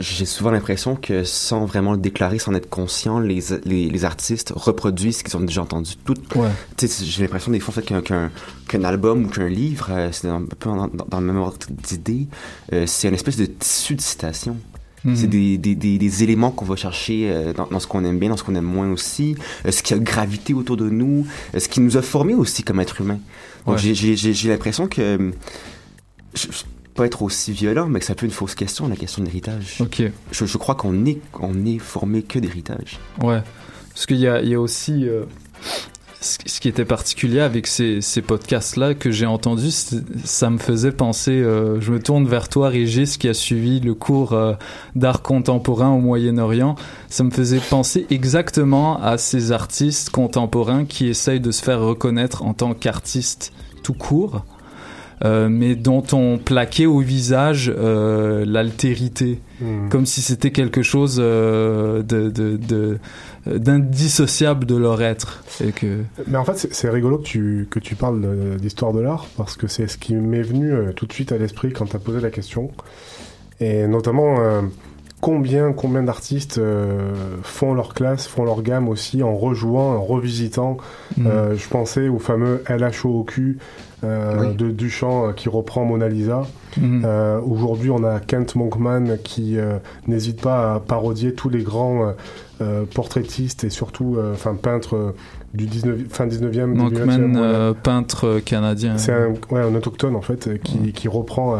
J'ai 0.00 0.26
souvent 0.26 0.50
l'impression 0.50 0.96
que 0.96 1.22
sans 1.22 1.64
vraiment 1.64 1.92
le 1.92 1.98
déclarer, 1.98 2.40
sans 2.40 2.52
être 2.54 2.68
conscient, 2.68 3.20
les, 3.20 3.40
les, 3.64 3.88
les 3.88 4.04
artistes 4.04 4.52
reproduisent 4.56 5.18
ce 5.18 5.24
qu'ils 5.24 5.36
ont 5.36 5.40
déjà 5.40 5.62
entendu. 5.62 5.94
Tout, 6.04 6.14
Ouais. 6.36 6.48
J'ai 6.80 7.22
l'impression 7.22 7.52
des 7.52 7.60
fois 7.60 7.72
en 7.72 7.80
fait, 7.80 7.82
qu'un 8.02 8.30
qu'un 8.68 8.84
album 8.84 9.24
ou 9.24 9.28
qu'un 9.28 9.48
livre, 9.48 9.88
euh, 9.90 10.08
c'est 10.12 10.28
un 10.28 10.42
peu 10.42 10.68
dans, 10.70 10.88
dans- 10.88 11.06
dans 11.08 11.20
le 11.20 11.26
même 11.26 11.38
ordre 11.38 11.58
d'idée, 11.70 12.26
euh, 12.72 12.84
c'est 12.86 13.06
une 13.08 13.14
espèce 13.14 13.36
de 13.36 13.46
tissu 13.46 13.94
de 13.94 14.00
citation. 14.00 14.56
Mhm. 15.04 15.16
C'est 15.16 15.26
des, 15.28 15.58
des, 15.58 15.74
des, 15.74 15.96
des 15.98 16.22
éléments 16.24 16.50
qu'on 16.50 16.64
va 16.64 16.74
chercher 16.76 17.30
euh, 17.30 17.52
dans, 17.52 17.66
dans 17.66 17.78
ce 17.80 17.86
qu'on 17.86 18.04
aime 18.04 18.18
bien, 18.18 18.30
dans 18.30 18.36
ce 18.36 18.42
qu'on 18.44 18.54
aime 18.56 18.64
moins 18.64 18.90
aussi, 18.90 19.36
euh, 19.64 19.70
ce 19.70 19.82
qui 19.82 19.94
a 19.94 19.98
gravité 19.98 20.54
autour 20.54 20.76
de 20.76 20.88
nous, 20.90 21.26
euh, 21.54 21.60
ce 21.60 21.68
qui 21.68 21.80
nous 21.80 21.96
a 21.96 22.02
formés 22.02 22.34
aussi 22.34 22.62
comme 22.64 22.80
être 22.80 23.00
humain. 23.00 23.20
Donc 23.66 23.76
Ouais. 23.76 23.94
j'ai- 23.94 24.48
l'impression 24.48 24.88
que, 24.88 25.32
je, 26.34 26.46
pas 26.94 27.06
être 27.06 27.22
aussi 27.22 27.52
violent, 27.52 27.86
mais 27.88 28.00
que 28.00 28.06
c'est 28.06 28.12
un 28.12 28.16
peu 28.16 28.26
une 28.26 28.32
fausse 28.32 28.56
question, 28.56 28.88
la 28.88 28.96
question 28.96 29.22
de 29.22 29.26
l'héritage. 29.28 29.76
Ok. 29.80 30.02
Je, 30.32 30.44
je 30.46 30.58
crois 30.58 30.74
qu'on 30.74 31.04
est, 31.06 31.20
on 31.40 31.64
est 31.64 31.78
formé 31.78 32.22
que 32.22 32.40
d'héritage. 32.40 32.98
Ouais, 33.22 33.40
parce 33.94 34.06
qu'il 34.06 34.16
y 34.18 34.26
a, 34.26 34.42
il 34.42 34.48
y 34.48 34.54
a 34.54 34.60
aussi 34.60 35.06
ce 36.20 36.58
qui 36.60 36.68
était 36.68 36.84
particulier 36.84 37.40
avec 37.40 37.66
ces, 37.68 38.00
ces 38.00 38.22
podcasts-là 38.22 38.94
que 38.94 39.10
j'ai 39.10 39.26
entendus, 39.26 39.70
ça 40.24 40.50
me 40.50 40.58
faisait 40.58 40.90
penser. 40.90 41.30
euh, 41.32 41.80
je 41.80 41.92
me 41.92 42.00
tourne 42.00 42.26
vers 42.26 42.48
toi, 42.48 42.68
Régis, 42.70 43.16
qui 43.18 43.28
a 43.28 43.34
suivi 43.34 43.78
le 43.80 43.94
cours 43.94 44.32
euh, 44.32 44.54
d'art 44.96 45.22
contemporain 45.22 45.90
au 45.90 46.00
Moyen-Orient. 46.00 46.74
Ça 47.08 47.22
me 47.22 47.30
faisait 47.30 47.60
penser 47.60 48.06
exactement 48.10 49.00
à 49.00 49.16
ces 49.16 49.52
artistes 49.52 50.10
contemporains 50.10 50.84
qui 50.84 51.06
essayent 51.06 51.40
de 51.40 51.52
se 51.52 51.62
faire 51.62 51.80
reconnaître 51.80 52.42
en 52.42 52.52
tant 52.54 52.74
qu'artistes 52.74 53.52
tout 53.84 53.94
court. 53.94 54.44
euh, 55.24 55.48
mais 55.48 55.74
dont 55.74 56.04
on 56.12 56.38
plaquait 56.38 56.86
au 56.86 57.00
visage 57.00 57.72
euh, 57.76 58.44
l'altérité, 58.46 59.40
Hmm. 59.60 59.88
comme 59.88 60.06
si 60.06 60.22
c'était 60.22 60.52
quelque 60.52 60.82
chose 60.84 61.16
euh, 61.18 62.04
de, 62.04 62.30
de, 62.30 62.56
de- 62.56 62.98
d'indissociable 63.46 64.64
de 64.66 64.76
leur 64.76 65.00
être. 65.02 65.42
Et 65.64 65.72
que... 65.72 66.02
Mais 66.26 66.38
en 66.38 66.44
fait, 66.44 66.68
c'est- 66.72 66.88
rigolo 66.90 67.18
que 67.18 67.24
tu, 67.24 67.66
que 67.70 67.78
tu 67.78 67.94
parles 67.94 68.20
de- 68.20 68.58
d'histoire 68.58 68.92
de 68.92 69.00
l'art, 69.00 69.26
parce 69.36 69.56
que 69.56 69.66
c'est 69.66 69.86
ce 69.86 69.98
qui 69.98 70.14
m'est 70.14 70.42
venu 70.42 70.72
euh, 70.72 70.92
tout 70.92 71.06
de 71.06 71.12
suite 71.12 71.32
à 71.32 71.38
l'esprit 71.38 71.72
quand 71.72 71.86
tu 71.86 71.96
as 71.96 72.00
posé 72.00 72.20
la 72.20 72.30
question. 72.30 72.70
Et 73.60 73.86
notamment, 73.86 74.36
euh, 74.40 74.62
combien, 75.20 75.72
combien 75.72 76.02
d'artistes 76.02 76.58
euh, 76.58 77.12
font 77.42 77.74
leur 77.74 77.92
classe, 77.94 78.26
font 78.26 78.44
leur 78.44 78.62
gamme 78.62 78.88
aussi 78.88 79.22
en 79.22 79.36
rejouant, 79.36 79.96
en 79.96 80.02
revisitant. 80.02 80.76
Mhm. 81.16 81.26
Euh, 81.26 81.56
je 81.56 81.68
pensais 81.68 82.08
au 82.08 82.18
fameux 82.18 82.62
LHOOQ 82.68 83.58
euh, 84.04 84.36
Oui. 84.50 84.54
de 84.54 84.70
Duchamp 84.70 85.28
euh, 85.28 85.32
qui 85.32 85.48
reprend 85.48 85.84
Mona 85.84 86.08
Lisa. 86.08 86.42
Mhm. 86.76 87.02
Euh, 87.04 87.40
Aujourd'hui, 87.40 87.90
on 87.90 88.04
a 88.04 88.20
Kent 88.20 88.54
Monkman 88.54 89.16
qui 89.24 89.58
euh, 89.58 89.78
n'hésite 90.06 90.40
pas 90.40 90.74
à 90.76 90.80
parodier 90.80 91.34
tous 91.34 91.48
les 91.48 91.62
grands 91.64 92.14
euh, 92.60 92.84
portraitistes 92.92 93.64
et 93.64 93.70
surtout 93.70 94.16
euh, 94.16 94.32
enfin 94.34 94.54
peintres 94.54 94.96
euh, 94.96 95.12
du 95.54 95.66
19, 95.66 95.96
fin 96.10 96.26
19e, 96.26 96.50
début 96.50 96.60
20e. 96.66 96.74
Monkman, 96.76 97.32
voilà. 97.38 97.74
peintre 97.74 98.40
canadien. 98.44 98.98
C'est 98.98 99.12
un, 99.12 99.28
ouais, 99.50 99.60
un 99.62 99.74
autochtone 99.74 100.16
en 100.16 100.22
fait 100.22 100.60
qui, 100.62 100.92
qui 100.92 101.08
reprend 101.08 101.56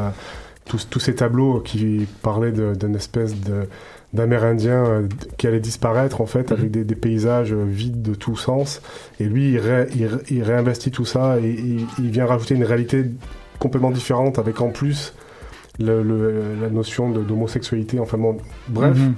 tous, 0.67 0.99
ces 0.99 1.15
tableaux 1.15 1.61
qui 1.61 2.07
parlaient 2.23 2.53
d'une 2.53 2.95
espèce 2.97 3.35
de 3.41 3.69
d'Amérindiens 4.15 5.03
qui 5.37 5.47
allait 5.47 5.61
disparaître 5.61 6.21
en 6.21 6.27
fait 6.27 6.51
avec 6.51 6.71
des, 6.71 6.83
des 6.85 6.95
paysages 6.95 7.53
vides 7.53 8.01
de 8.03 8.15
tout 8.15 8.37
sens 8.37 8.81
et 9.21 9.25
lui 9.25 9.51
il, 9.53 9.59
ré- 9.59 9.87
il 9.95 10.07
ré- 10.07 10.23
il 10.31 10.43
réinvestit 10.43 10.91
tout 10.91 11.05
ça 11.05 11.39
et 11.39 11.51
il, 11.51 11.87
il 11.99 12.11
vient 12.11 12.25
rajouter 12.27 12.55
une 12.55 12.65
réalité 12.65 13.05
complètement 13.59 13.91
différente 13.91 14.39
avec 14.39 14.61
en 14.63 14.71
plus 14.71 15.13
le- 15.79 16.03
le- 16.03 16.43
la 16.61 16.71
notion 16.71 17.11
d'homosexualité 17.11 18.01
enfin 18.01 18.17
bon 18.19 18.39
bref 18.69 18.97
Mhm. 18.97 19.15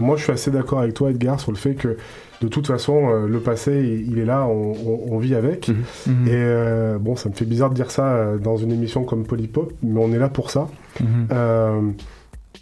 Moi, 0.00 0.16
je 0.16 0.22
suis 0.24 0.32
assez 0.32 0.50
d'accord 0.50 0.80
avec 0.80 0.94
toi, 0.94 1.10
Edgar, 1.10 1.40
sur 1.40 1.50
le 1.52 1.56
fait 1.58 1.74
que 1.74 1.96
de 2.40 2.48
toute 2.48 2.66
façon, 2.68 3.08
euh, 3.10 3.26
le 3.26 3.40
passé, 3.40 3.72
il 3.82 4.12
il 4.12 4.18
est 4.18 4.24
là, 4.24 4.46
on, 4.46 4.72
on- 4.72 5.00
on 5.14 5.18
vit 5.18 5.34
avec. 5.34 5.68
Mhm. 5.68 6.26
Et 6.28 6.30
euh, 6.34 6.98
bon, 6.98 7.16
ça 7.16 7.28
me 7.28 7.34
fait 7.34 7.44
bizarre 7.44 7.70
de 7.70 7.74
dire 7.74 7.90
ça 7.90 8.12
euh, 8.14 8.38
dans 8.38 8.56
une 8.56 8.70
émission 8.72 9.02
comme 9.04 9.24
Polypop, 9.24 9.72
mais 9.82 10.00
on 10.00 10.12
est 10.12 10.18
là 10.18 10.28
pour 10.28 10.50
ça. 10.50 10.68
Mhm. 11.00 11.06
Euh, 11.32 11.80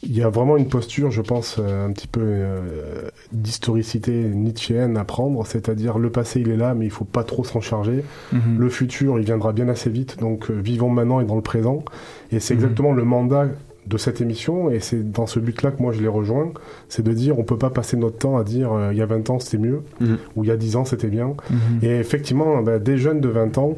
Il 0.03 0.15
y 0.17 0.23
a 0.23 0.29
vraiment 0.29 0.57
une 0.59 0.69
posture, 0.69 1.11
je 1.11 1.23
pense, 1.23 1.59
un 1.59 1.91
petit 1.93 2.07
peu 2.07 2.21
euh, 2.23 3.09
d'historicité 3.33 4.13
nietzschéenne 4.13 4.97
à 4.99 5.05
prendre, 5.05 5.45
c'est-à-dire 5.47 5.99
le 5.99 6.11
passé, 6.11 6.41
il 6.41 6.51
est 6.51 6.57
là, 6.57 6.75
mais 6.75 6.85
il 6.85 6.91
faut 6.91 7.07
pas 7.07 7.25
trop 7.25 7.45
s'en 7.45 7.61
charger. 7.61 8.05
Mhm. 8.33 8.59
Le 8.59 8.69
futur, 8.69 9.19
il 9.19 9.25
viendra 9.25 9.53
bien 9.53 9.69
assez 9.69 9.89
vite, 9.91 10.19
donc 10.21 10.51
euh, 10.51 10.55
vivons 10.55 10.91
maintenant 10.91 11.21
et 11.21 11.25
dans 11.25 11.35
le 11.37 11.41
présent. 11.43 11.83
Et 12.31 12.41
c'est 12.41 12.55
Mhm. 12.55 12.61
exactement 12.61 12.93
le 12.93 13.05
mandat 13.05 13.47
de 13.87 13.97
cette 13.99 14.21
émission, 14.21 14.71
et 14.71 14.81
c'est 14.81 15.13
dans 15.13 15.27
ce 15.27 15.39
but-là 15.39 15.71
que 15.71 15.81
moi 15.83 15.93
je 15.93 16.01
les 16.01 16.09
rejoins, 16.09 16.51
c'est 16.89 17.03
de 17.03 17.13
dire 17.13 17.39
on 17.39 17.45
peut 17.45 17.59
pas 17.59 17.71
passer 17.71 17.97
notre 17.97 18.19
temps 18.19 18.37
à 18.37 18.45
dire 18.45 18.73
euh, 18.73 18.89
il 18.93 18.99
y 18.99 19.03
a 19.03 19.07
20 19.07 19.31
ans 19.31 19.39
c'était 19.39 19.59
mieux, 19.59 19.83
Mhm. 20.01 20.19
ou 20.35 20.45
il 20.45 20.49
y 20.49 20.51
a 20.51 20.57
10 20.57 20.77
ans 20.77 20.85
c'était 20.85 21.09
bien. 21.09 21.35
Mhm. 21.51 21.59
Et 21.83 21.97
effectivement, 21.99 22.63
bah, 22.63 22.79
des 22.79 22.99
jeunes 22.99 23.21
de 23.21 23.29
20 23.29 23.59
ans, 23.59 23.77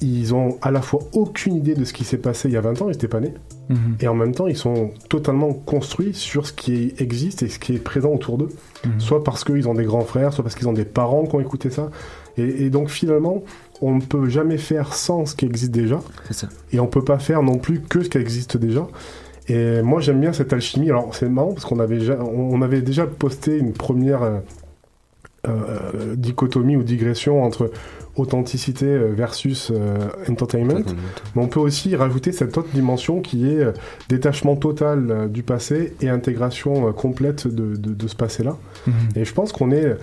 ils 0.00 0.34
ont 0.34 0.58
à 0.60 0.70
la 0.70 0.82
fois 0.82 1.00
aucune 1.14 1.54
idée 1.54 1.74
de 1.74 1.84
ce 1.84 1.92
qui 1.92 2.04
s'est 2.04 2.18
passé 2.18 2.48
il 2.48 2.52
y 2.52 2.56
a 2.56 2.60
20 2.60 2.82
ans, 2.82 2.86
ils 2.88 2.92
n'étaient 2.92 3.08
pas 3.08 3.20
nés, 3.20 3.32
Mhm. 3.70 3.76
et 4.00 4.08
en 4.08 4.14
même 4.14 4.34
temps 4.34 4.46
ils 4.46 4.56
sont 4.56 4.90
totalement 5.08 5.52
construits 5.52 6.12
sur 6.14 6.46
ce 6.46 6.52
qui 6.52 6.92
existe 6.98 7.42
et 7.42 7.48
ce 7.48 7.58
qui 7.58 7.74
est 7.74 7.78
présent 7.78 8.10
autour 8.12 8.36
d'eux 8.38 8.48
soit 8.98 9.24
parce 9.24 9.44
qu'ils 9.44 9.66
ont 9.66 9.72
des 9.72 9.84
grands 9.84 10.02
frères, 10.04 10.34
soit 10.34 10.44
parce 10.44 10.54
qu'ils 10.54 10.68
ont 10.68 10.74
des 10.74 10.84
parents 10.84 11.24
qui 11.24 11.34
ont 11.36 11.40
écouté 11.40 11.70
ça. 11.70 11.90
Et, 12.36 12.66
et 12.66 12.68
donc 12.70 12.90
finalement, 12.90 13.42
on 13.80 13.94
ne 13.94 14.00
peut 14.02 14.28
jamais 14.28 14.58
faire 14.58 14.92
sans 14.92 15.24
ce 15.24 15.34
qui 15.34 15.46
existe 15.46 15.70
déjà, 15.72 16.00
ça. 16.30 16.48
et 16.70 16.80
on 16.80 16.86
peut 16.86 17.02
pas 17.04 17.18
faire 17.18 17.42
non 17.42 17.56
plus 17.56 17.80
que 17.80 18.02
ce 18.02 18.10
qui 18.10 18.18
existe 18.18 18.58
déjà. 18.58 18.86
Et 19.48 19.82
moi 19.82 20.00
j'aime 20.00 20.20
bien 20.20 20.32
cette 20.32 20.52
alchimie. 20.52 20.88
Alors 20.90 21.14
c'est 21.14 21.28
marrant 21.28 21.52
parce 21.52 21.64
qu'on 21.64 21.80
avait, 21.80 22.00
ja- 22.00 22.18
on 22.22 22.62
avait 22.62 22.80
déjà 22.82 23.06
posté 23.06 23.58
une 23.58 23.72
première 23.72 24.22
euh, 24.22 24.38
euh, 25.46 26.14
dichotomie 26.16 26.76
ou 26.76 26.82
digression 26.82 27.42
entre 27.42 27.70
authenticité 28.16 28.86
euh, 28.86 29.12
versus 29.14 29.70
euh, 29.74 29.98
entertainment. 30.30 30.80
Mais 31.34 31.42
on 31.42 31.48
peut 31.48 31.60
aussi 31.60 31.94
rajouter 31.96 32.32
cette 32.32 32.56
autre 32.56 32.70
dimension 32.72 33.20
qui 33.20 33.50
est 33.50 33.58
euh, 33.60 33.72
détachement 34.08 34.56
total 34.56 35.10
euh, 35.10 35.28
du 35.28 35.42
passé 35.42 35.94
et 36.00 36.08
intégration 36.08 36.90
complète 36.92 37.46
de, 37.46 37.76
de- 37.76 37.92
de 37.92 38.08
ce 38.08 38.16
passé-là. 38.16 38.56
Mhm. 38.86 38.94
Et 39.16 39.24
je 39.26 39.34
pense 39.34 39.52
qu'on 39.52 39.70
est, 39.72 39.96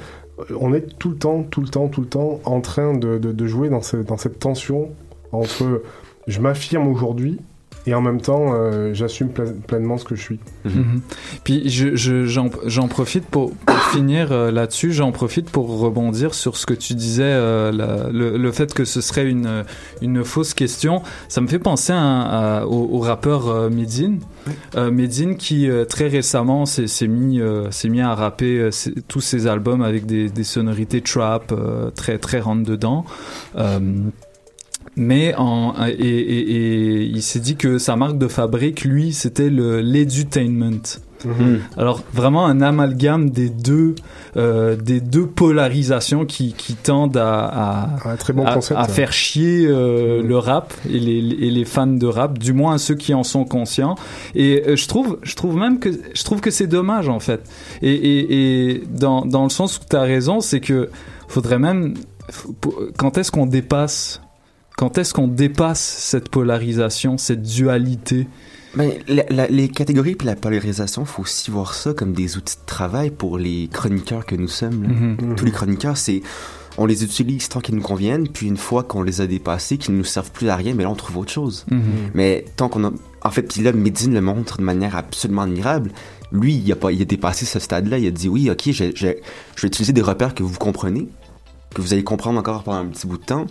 on 0.60 0.74
est 0.74 0.98
tout 1.00 1.10
le 1.10 1.16
temps, 1.16 1.42
tout 1.44 1.62
le 1.62 1.70
temps, 1.70 1.88
tout 1.88 2.02
le 2.02 2.08
temps 2.08 2.40
en 2.46 2.62
train 2.62 2.94
de, 2.96 3.18
de- 3.18 3.32
de 3.32 3.48
jouer 3.48 3.70
dans, 3.70 3.82
ce- 3.82 3.98
dans 3.98 4.18
cette 4.18 4.38
tension 4.40 4.90
entre 5.32 5.82
je 6.28 6.40
m'affirme 6.40 6.88
aujourd'hui 6.88 7.40
et 7.88 7.94
en 7.94 8.02
même 8.02 8.22
temps 8.22 8.54
euh, 8.54 8.94
j'assume 8.94 9.30
ple- 9.30 9.54
pleinement 9.68 9.98
ce 9.98 10.06
que 10.06 10.16
je 10.16 10.22
suis. 10.22 10.40
Mhm. 10.66 11.02
Puis 11.44 11.70
je- 11.70 11.96
je- 11.96 12.26
j'en 12.26 12.88
profite 12.88 13.26
pour, 13.26 13.54
pour 13.66 13.78
finir 13.92 14.32
euh, 14.32 14.52
là-dessus, 14.52 14.92
j'en 14.94 15.12
profite 15.12 15.50
pour 15.50 15.80
rebondir 15.80 16.34
sur 16.34 16.58
ce 16.58 16.66
que 16.66 16.74
tu 16.74 16.94
disais, 16.94 17.24
euh, 17.24 17.72
la- 17.72 18.10
le, 18.12 18.38
le 18.38 18.52
fait 18.52 18.74
que 18.74 18.86
ce 18.86 19.02
serait 19.02 19.28
une, 19.30 19.64
une 20.02 20.24
fausse 20.24 20.54
question. 20.54 21.02
Ça 21.28 21.42
me 21.42 21.48
fait 21.48 21.60
penser 21.60 21.94
à- 21.94 22.60
à- 22.60 22.66
au, 22.66 22.90
au 22.92 23.00
rappeur 23.00 23.48
euh, 23.50 23.70
Medine. 23.70 24.20
Euh, 24.76 24.90
Medine 24.92 25.36
qui 25.38 25.70
euh, 25.70 25.86
très 25.86 26.08
récemment 26.08 26.66
s'est 26.66 27.08
mis, 27.08 27.40
euh, 27.40 27.70
s'est 27.72 27.90
mis 27.90 28.02
à 28.02 28.14
rapper 28.16 28.60
euh, 28.60 28.70
tous 29.08 29.22
ses 29.22 29.48
albums 29.48 29.82
avec 29.82 30.06
des, 30.06 30.30
des 30.30 30.44
sonorités 30.44 31.02
trap 31.02 31.52
euh, 31.52 31.90
très, 31.92 32.18
très 32.18 32.40
rentre 32.40 32.64
dedans. 32.70 33.06
Mais 34.98 35.34
en, 35.38 35.74
et, 35.88 35.92
et- 35.92 36.52
et 36.52 37.04
il 37.04 37.22
s'est 37.22 37.40
dit 37.40 37.56
que 37.56 37.78
sa 37.78 37.96
marque 37.96 38.18
de 38.18 38.28
fabrique, 38.28 38.84
lui, 38.84 39.14
c'était 39.14 39.50
le 39.50 39.80
l'edutainment. 39.82 40.82
Mhm. 41.24 41.60
Alors 41.78 42.02
vraiment 42.14 42.48
un 42.48 42.62
amalgame 42.62 43.30
des 43.30 43.50
deux, 43.50 43.94
euh, 44.38 44.76
des 44.76 45.00
deux 45.00 45.28
polarisations 45.28 46.26
qui, 46.26 46.54
qui 46.54 46.74
tendent 46.74 47.16
à, 47.16 47.46
à, 47.46 48.10
Un 48.10 48.16
très 48.16 48.34
bon 48.34 48.44
à- 48.44 48.56
concept. 48.56 48.80
à 48.80 48.86
ça. 48.86 48.90
faire 48.92 49.14
chier 49.14 49.68
euh, 49.68 50.24
le 50.24 50.38
rap 50.38 50.74
et 50.90 51.00
les, 51.00 51.20
et 51.46 51.52
les 51.52 51.64
fans 51.64 51.86
de 51.86 52.08
rap, 52.08 52.40
du 52.40 52.54
moins 52.54 52.80
ceux 52.80 52.96
qui 52.96 53.14
en 53.14 53.24
sont 53.24 53.46
conscients. 53.46 53.96
Et 54.34 54.64
euh, 54.68 54.76
je 54.76 54.88
trouve, 54.88 55.20
je 55.22 55.36
trouve 55.36 55.56
même 55.58 55.78
que 55.80 55.90
je 55.92 56.24
trouve 56.24 56.42
que 56.42 56.50
c'est 56.50 56.66
dommage 56.68 57.08
en 57.08 57.20
fait. 57.20 57.42
Et, 57.84 57.94
et, 57.94 58.72
et 58.72 58.84
dans, 58.90 59.24
dans 59.24 59.44
le 59.44 59.50
sens 59.52 59.78
où 59.78 59.82
tu 59.88 59.96
as 59.96 60.02
raison, 60.02 60.42
c'est 60.42 60.60
que 60.60 60.90
faudrait 61.28 61.60
même 61.60 61.94
quand 62.98 63.18
est-ce 63.20 63.32
qu'on 63.32 63.46
dépasse 63.46 64.22
quand 64.82 64.98
est-ce 64.98 65.14
qu'on 65.14 65.28
dépasse 65.28 65.80
cette 65.80 66.30
polarisation, 66.30 67.20
cette 67.20 67.44
dualité? 67.44 68.28
Ben, 68.76 68.92
la- 69.08 69.26
la- 69.30 69.46
les 69.48 69.70
catégories 69.70 70.18
et 70.20 70.26
la 70.26 70.36
polarisation, 70.36 71.06
faut 71.06 71.22
aussi 71.22 71.52
voir 71.52 71.76
ça 71.76 71.94
comme 71.94 72.14
des 72.14 72.36
outils 72.36 72.56
de 72.56 72.66
travail 72.66 73.12
pour 73.12 73.38
les 73.38 73.70
chroniqueurs 73.72 74.26
que 74.26 74.34
nous 74.36 74.48
sommes. 74.48 74.82
là. 74.82 74.90
Mhm. 74.90 75.36
Tous 75.36 75.46
les 75.46 75.52
chroniqueurs, 75.52 75.98
c'est 75.98 76.24
on 76.80 76.88
les 76.88 77.04
utilise 77.04 77.48
tant 77.48 77.60
qu'ils 77.60 77.76
nous 77.76 77.82
conviennent, 77.84 78.28
puis 78.28 78.48
une 78.48 78.58
fois 78.58 78.82
qu'on 78.82 79.04
les 79.04 79.22
a 79.22 79.28
dépassés, 79.28 79.78
qu'ils 79.78 79.94
ne 79.94 80.00
nous 80.00 80.04
servent 80.04 80.32
plus 80.32 80.50
à 80.50 80.56
rien, 80.56 80.74
mais 80.74 80.82
là 80.84 80.90
on 80.90 80.96
trouve 80.96 81.18
autre 81.18 81.32
chose. 81.32 81.64
Mhm. 81.70 81.82
Mais 82.16 82.46
tant 82.56 82.68
qu'on 82.70 82.84
a, 82.86 82.92
en 83.24 83.30
fait, 83.30 83.44
puis 83.44 83.62
là, 83.62 83.74
Medine 83.74 84.16
le 84.16 84.22
montre 84.22 84.58
de 84.58 84.64
manière 84.64 84.96
absolument 84.96 85.44
admirable. 85.44 85.92
Lui, 86.32 86.56
il 86.56 86.72
a 86.72 86.76
pas, 86.76 86.92
il 86.92 87.00
a 87.04 87.06
dépassé 87.06 87.46
ce 87.46 87.60
stade-là. 87.60 88.00
Il 88.00 88.08
a 88.08 88.12
dit 88.12 88.30
oui, 88.30 88.50
ok, 88.50 88.64
je, 88.72 88.86
je, 88.86 88.92
je 88.96 89.62
vais 89.62 89.68
utiliser 89.68 89.94
des 89.94 90.02
repères 90.02 90.34
que 90.34 90.42
vous 90.42 90.58
comprenez, 90.58 91.08
que 91.76 91.82
vous 91.82 91.94
allez 91.94 92.04
comprendre 92.06 92.40
encore 92.40 92.64
pendant 92.64 92.80
un 92.80 92.86
petit 92.86 93.06
bout 93.06 93.18
de 93.20 93.26
temps. 93.26 93.46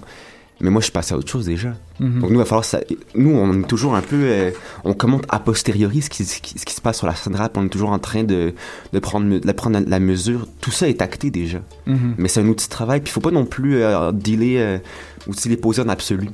Mais 0.62 0.68
moi, 0.70 0.80
je 0.80 0.84
suis 0.84 0.92
passé 0.92 1.14
à 1.14 1.16
autre 1.16 1.30
chose 1.30 1.46
déjà. 1.46 1.74
Mhm. 2.00 2.20
Donc 2.20 2.30
nous, 2.30 2.36
il 2.36 2.38
va 2.38 2.44
falloir 2.44 2.64
ça. 2.64 2.80
Nous, 3.14 3.30
on 3.30 3.60
est 3.62 3.66
toujours 3.66 3.94
un 3.94 4.02
peu, 4.02 4.16
euh, 4.22 4.50
on 4.84 4.92
commente 4.92 5.24
a 5.30 5.38
posteriori 5.40 6.02
ce 6.02 6.10
qui, 6.10 6.24
ce 6.24 6.40
qui, 6.40 6.58
ce 6.58 6.64
qui 6.66 6.74
se 6.74 6.80
passe 6.82 6.98
sur 6.98 7.06
la 7.06 7.14
scène 7.14 7.34
rap. 7.34 7.56
On 7.56 7.64
est 7.64 7.68
toujours 7.70 7.90
en 7.90 7.98
train 7.98 8.24
de, 8.24 8.52
de 8.92 8.98
prendre, 8.98 9.38
de 9.38 9.52
prendre 9.52 9.80
la 9.86 10.00
mesure. 10.00 10.46
Tout 10.60 10.70
ça 10.70 10.88
est 10.88 11.00
acté 11.00 11.30
déjà. 11.30 11.60
Mhm. 11.86 12.14
Mais 12.18 12.28
c'est 12.28 12.40
un 12.40 12.46
outil 12.48 12.66
de 12.66 12.70
travail. 12.70 13.00
Puis 13.00 13.10
il 13.10 13.12
faut 13.12 13.20
pas 13.20 13.30
non 13.30 13.46
plus 13.46 13.76
euh, 13.76 14.12
dealer 14.12 14.56
euh, 14.58 14.78
ou 15.26 15.32
se 15.32 15.48
les 15.48 15.56
poser 15.56 15.80
en 15.82 15.88
absolu. 15.88 16.28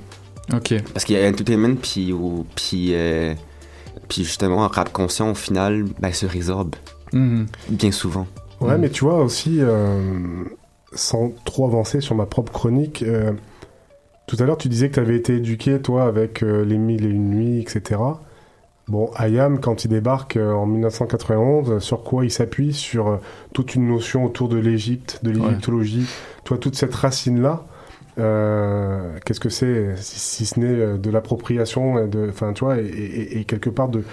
Ok. 0.53 0.75
Parce 0.93 1.05
qu'il 1.05 1.17
y 1.17 1.25
a 1.25 1.29
entertainment 1.29 1.77
puis 1.77 2.13
ou- 2.13 2.47
puis 2.57 2.91
euh, 2.95 3.35
puis 4.09 4.25
justement 4.25 4.67
rap 4.69 4.93
conscient 4.93 5.31
au 5.31 5.35
final, 5.35 5.85
ben 6.01 6.13
se 6.13 6.27
résorbe 6.27 6.75
Mhm. 7.13 7.47
bien 7.69 7.93
souvent. 7.93 8.27
Ouais, 8.61 8.77
mais 8.79 8.89
tu 8.91 9.05
vois 9.05 9.23
aussi, 9.23 9.59
euh, 9.61 10.43
sans 10.95 11.33
trop 11.45 11.67
avancer 11.67 12.01
sur 12.01 12.15
ma 12.15 12.27
propre 12.27 12.53
chronique, 12.53 13.03
euh, 13.03 13.33
tout 14.27 14.37
à 14.41 14.45
l'heure 14.45 14.59
tu 14.59 14.69
disais 14.69 14.89
que 14.89 14.95
tu 14.95 15.01
avais 15.01 15.17
été 15.17 15.37
éduqué, 15.37 15.81
toi, 15.81 16.05
avec 16.05 16.43
euh, 16.43 16.65
les 16.65 16.79
mille 16.79 17.05
et 17.05 17.09
une 17.09 17.31
nuits, 17.31 17.61
etc. 17.61 18.01
Bon, 18.89 19.11
Ayam, 19.17 19.59
quand 19.61 19.85
il 19.85 19.89
débarque 19.89 20.37
euh, 20.37 20.53
en 20.53 20.67
1991, 20.67 21.71
euh, 21.71 21.81
sur 21.81 22.03
quoi 22.05 22.25
il 22.25 22.31
s'appuie 22.31 22.73
Sur 22.73 23.09
euh, 23.09 23.17
toute 23.53 23.75
une 23.75 23.89
notion 23.89 24.25
autour 24.25 24.49
de 24.49 24.59
l'Égypte, 24.59 25.21
de 25.25 25.31
l'égyptologie, 25.31 26.07
toi, 26.45 26.57
toute 26.59 26.77
cette 26.77 26.95
racine-là. 26.95 27.65
euh, 28.19 29.19
Qu'est-ce 29.25 29.41
que 29.41 29.49
c'est, 29.49 29.95
si, 29.97 30.19
si 30.19 30.47
ce 30.47 30.61
n'est 30.61 30.99
de 30.99 31.11
l'appropriation, 31.11 31.97
enfin, 32.29 32.53
tu 32.53 32.65
vois, 32.65 32.79
et, 32.79 32.85
et- 32.87 33.39
et 33.41 33.45
quelque 33.45 33.71
part 33.71 33.89
de- 33.89 34.05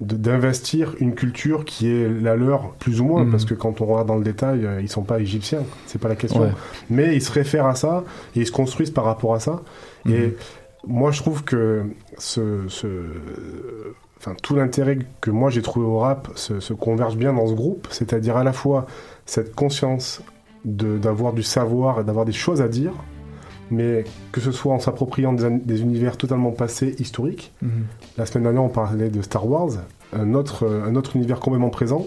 d'investir 0.00 0.94
une 1.00 1.14
culture 1.14 1.64
qui 1.64 1.88
est 1.90 2.08
la 2.08 2.36
leur 2.36 2.70
plus 2.74 3.00
ou 3.00 3.04
moins 3.04 3.24
Mhm. 3.24 3.30
parce 3.32 3.44
que 3.44 3.54
quand 3.54 3.80
on 3.80 3.86
regarde 3.86 4.06
dans 4.08 4.16
le 4.16 4.22
détail 4.24 4.64
euh, 4.64 4.80
ils 4.80 4.88
sont 4.88 5.02
pas 5.02 5.18
égyptiens 5.20 5.62
c'est 5.86 6.00
pas 6.00 6.08
la 6.08 6.14
question 6.16 6.42
Ouais. 6.42 6.52
mais 6.88 7.16
ils 7.16 7.22
se 7.22 7.32
réfèrent 7.32 7.66
à 7.66 7.74
ça 7.74 8.04
et 8.36 8.40
ils 8.40 8.46
se 8.46 8.52
construisent 8.52 8.90
par 8.92 9.04
rapport 9.04 9.34
à 9.34 9.40
ça 9.40 9.60
Mhm. 10.04 10.12
et 10.14 10.36
moi 10.86 11.10
je 11.10 11.20
trouve 11.20 11.42
que 11.42 11.82
ce, 12.16 12.62
ce 12.68 12.86
enfin 14.18 14.34
tout 14.42 14.54
l'intérêt 14.54 14.98
que 15.20 15.30
moi 15.30 15.50
j'ai 15.50 15.62
trouvé 15.62 15.84
au 15.86 15.98
rap 15.98 16.28
se, 16.36 16.60
se 16.60 16.72
converge 16.72 17.16
bien 17.16 17.32
dans 17.32 17.46
ce 17.48 17.54
groupe 17.54 17.88
c'est-à-dire 17.90 18.36
à 18.36 18.44
la 18.44 18.52
fois 18.52 18.86
cette 19.26 19.54
conscience 19.54 20.22
d'avoir 20.64 21.32
du 21.32 21.42
savoir 21.42 22.00
et 22.00 22.04
d'avoir 22.04 22.24
des 22.24 22.32
choses 22.32 22.60
à 22.62 22.68
dire 22.68 22.92
mais 23.70 24.04
que 24.32 24.40
ce 24.40 24.50
soit 24.50 24.72
en 24.72 24.78
s'appropriant 24.78 25.32
des, 25.34 25.44
an- 25.44 25.60
des 25.62 25.82
univers 25.82 26.16
totalement 26.16 26.52
passés 26.52 26.94
historiques 26.98 27.52
Mhm. 27.62 27.70
La 28.18 28.26
semaine 28.26 28.44
dernière, 28.44 28.62
on 28.64 28.68
parlait 28.68 29.08
de 29.08 29.22
Star 29.22 29.46
Wars. 29.48 29.70
un 30.12 30.34
autre, 30.34 30.66
un 30.86 30.94
autre 30.96 31.16
univers 31.16 31.38
complètement 31.40 31.70
présent. 31.70 32.06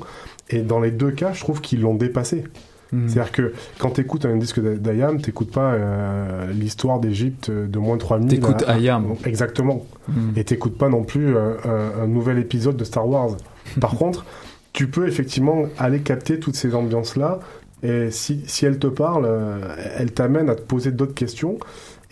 Et 0.49 0.61
dans 0.61 0.79
les 0.79 0.91
deux 0.91 1.11
cas, 1.11 1.33
je 1.33 1.39
trouve 1.41 1.61
qu'ils 1.61 1.81
l'ont 1.81 1.95
dépassé. 1.95 2.43
Mhm. 2.91 3.07
C'est-à-dire 3.07 3.31
que 3.31 3.53
quand 3.79 3.91
tu 3.91 4.01
écoutes 4.01 4.25
un 4.25 4.35
disque 4.35 4.59
d'Ayam, 4.59 5.21
tu 5.21 5.29
n'écoutes 5.29 5.51
pas 5.53 5.73
euh, 5.73 6.51
l'histoire 6.51 6.99
d'Égypte 6.99 7.49
de 7.49 7.79
moins 7.79 7.95
de 7.95 8.01
3000. 8.01 8.27
T'écoutes 8.39 8.63
à- 8.67 8.71
à- 8.71 8.75
Hayam. 8.77 9.13
Exactement. 9.25 9.85
Mhm. 10.09 10.33
Et 10.35 10.43
t'écoutes 10.43 10.77
pas 10.77 10.89
non 10.89 11.03
plus 11.03 11.35
euh, 11.37 11.53
un, 11.63 12.03
un 12.03 12.07
nouvel 12.07 12.37
épisode 12.39 12.75
de 12.75 12.83
Star 12.83 13.07
Wars. 13.07 13.37
Par 13.79 13.95
contre, 13.95 14.25
tu 14.73 14.87
peux 14.87 15.07
effectivement 15.07 15.63
aller 15.77 15.99
capter 15.99 16.39
toutes 16.39 16.55
ces 16.55 16.75
ambiances-là. 16.75 17.39
Et 17.83 18.11
si, 18.11 18.43
si 18.45 18.65
elles 18.65 18.77
te 18.79 18.87
parlent, 18.87 19.25
euh, 19.25 19.59
elles 19.97 20.11
t'amènent 20.11 20.49
à 20.49 20.55
te 20.55 20.61
poser 20.61 20.91
d'autres 20.91 21.13
questions. 21.15 21.57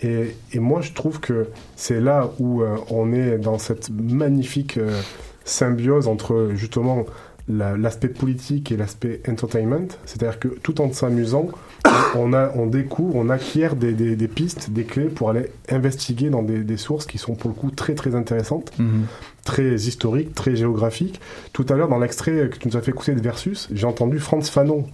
Et, 0.02 0.36
et 0.54 0.60
moi, 0.60 0.82
je 0.82 0.93
trouve 0.93 1.20
que 1.20 1.47
c'est 1.76 2.00
là 2.00 2.30
où 2.39 2.62
euh, 2.62 2.76
on 2.89 3.12
est 3.12 3.38
dans 3.38 3.58
cette 3.58 3.89
magnifique 3.89 4.78
euh, 4.78 5.02
symbiose 5.45 6.08
entre 6.08 6.52
justement 6.56 7.06
la- 7.47 7.76
l'aspect 7.76 8.08
politique 8.10 8.72
et 8.72 8.78
l'aspect 8.78 9.22
entertainment. 9.28 9.88
C'est-à-dire 10.06 10.39
que 10.39 10.47
tout 10.47 10.80
en 10.82 10.93
s'amusant, 10.93 11.47
on, 12.16 12.32
a, 12.34 12.52
on 12.56 12.68
découvre, 12.68 13.16
on 13.16 13.30
acquiert 13.30 13.76
des, 13.76 13.93
des- 13.93 14.16
des 14.16 14.28
pistes, 14.28 14.70
des 14.70 14.84
clés 14.84 15.06
pour 15.10 15.32
aller 15.32 15.52
investiguer 15.70 16.30
dans 16.30 16.43
des, 16.43 16.60
des 16.64 16.78
sources 16.78 17.06
qui 17.06 17.18
sont 17.18 17.36
pour 17.36 17.50
le 17.50 17.56
coup 17.56 17.72
très 17.72 17.95
très 17.95 18.16
intéressantes, 18.16 18.72
Mhm. 18.80 19.06
très 19.43 19.74
historiques, 19.76 20.34
très 20.36 20.56
géographiques. 20.56 21.20
Tout 21.52 21.66
à 21.70 21.74
l'heure, 21.74 21.89
dans 21.89 22.00
l'extrait 22.00 22.50
que 22.50 22.58
tu 22.58 22.68
nous 22.68 22.78
as 22.78 22.82
fait 22.82 22.91
écouter 22.91 23.16
de 23.16 23.22
Versus, 23.22 23.68
j'ai 23.74 23.86
entendu 23.88 24.20
Franz 24.20 24.50
Fanon. 24.52 24.86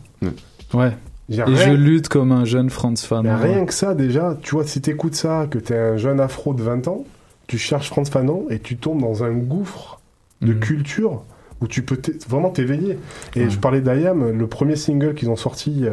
Ouais. 0.73 0.91
Et 1.29 1.41
rien- 1.41 1.55
je 1.55 1.71
lutte 1.71 2.07
comme 2.07 2.31
un 2.31 2.45
jeune 2.45 2.69
Franz 2.69 3.03
Fanon. 3.05 3.23
mais 3.23 3.35
rien 3.35 3.65
que 3.65 3.73
ça, 3.73 3.95
déjà, 3.95 4.37
tu 4.41 4.51
vois, 4.55 4.63
si 4.65 4.79
t'écoutes 4.81 5.15
ça, 5.15 5.47
que 5.49 5.57
t'es 5.57 5.75
un 5.77 5.97
jeune 5.97 6.19
afro 6.19 6.53
de 6.53 6.61
20 6.61 6.87
ans, 6.87 7.03
tu 7.47 7.57
cherches 7.57 7.89
Franz 7.89 8.09
Fanon 8.11 8.45
et 8.49 8.59
tu 8.59 8.77
tombes 8.77 9.01
dans 9.01 9.23
un 9.23 9.31
gouffre 9.31 9.99
de 10.41 10.53
Mhm. 10.53 10.59
culture 10.59 11.23
où 11.61 11.67
tu 11.67 11.81
peux 11.81 11.99
vraiment 12.27 12.49
t'éveiller. 12.49 12.99
Et 13.35 13.43
Ouais. 13.45 13.49
je 13.49 13.57
parlais 13.57 13.81
d'Ayam, 13.81 14.29
le 14.37 14.47
premier 14.47 14.75
single 14.75 15.13
qu'ils 15.15 15.29
ont 15.29 15.35
sorti 15.35 15.85
euh, 15.85 15.89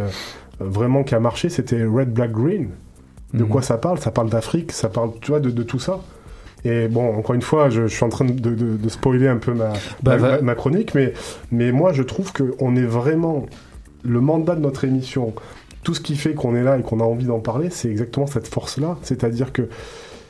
euh, 0.61 0.65
vraiment 0.67 1.03
qui 1.05 1.15
a 1.15 1.21
marché, 1.21 1.49
c'était 1.49 1.83
Red, 1.85 2.13
Black, 2.13 2.33
Green. 2.33 2.69
De 3.33 3.45
Mhm. 3.45 3.49
quoi 3.49 3.63
ça 3.63 3.79
parle? 3.79 3.99
Ça 3.99 4.11
parle 4.11 4.29
d'Afrique, 4.29 4.73
ça 4.73 4.91
parle, 4.91 5.13
tu 5.23 5.31
vois, 5.31 5.41
de, 5.41 5.51
de 5.51 5.63
tout 5.63 5.79
ça. 5.79 6.01
Et 6.65 6.87
bon, 6.89 7.17
encore 7.17 7.35
une 7.35 7.43
fois, 7.43 7.71
je, 7.71 7.87
je 7.89 7.95
suis 7.95 8.05
en 8.05 8.09
train 8.11 8.27
de, 8.27 8.33
de- 8.33 8.77
de 8.77 8.89
spoiler 8.91 9.27
un 9.29 9.39
peu 9.39 9.55
ma, 9.55 9.73
Bah, 10.03 10.41
ma 10.43 10.55
chronique, 10.55 10.95
mais, 10.95 11.15
mais 11.51 11.73
moi, 11.73 11.93
je 11.95 12.03
trouve 12.03 12.33
qu'on 12.33 12.77
est 12.77 12.85
vraiment... 12.85 13.47
Le 14.05 14.21
mandat 14.21 14.55
de 14.57 14.61
notre 14.61 14.85
émission, 14.85 15.33
tout 15.83 15.95
ce 15.95 16.01
qui 16.01 16.17
fait 16.17 16.35
qu'on 16.35 16.55
est 16.55 16.63
là 16.63 16.79
et 16.79 16.83
qu'on 16.83 17.01
a 17.01 17.05
envie 17.05 17.27
d'en 17.27 17.41
parler, 17.41 17.71
c'est 17.71 17.89
exactement 17.91 18.27
cette 18.27 18.49
force-là. 18.49 18.99
C'est-à-dire 19.03 19.53
que, 19.53 19.69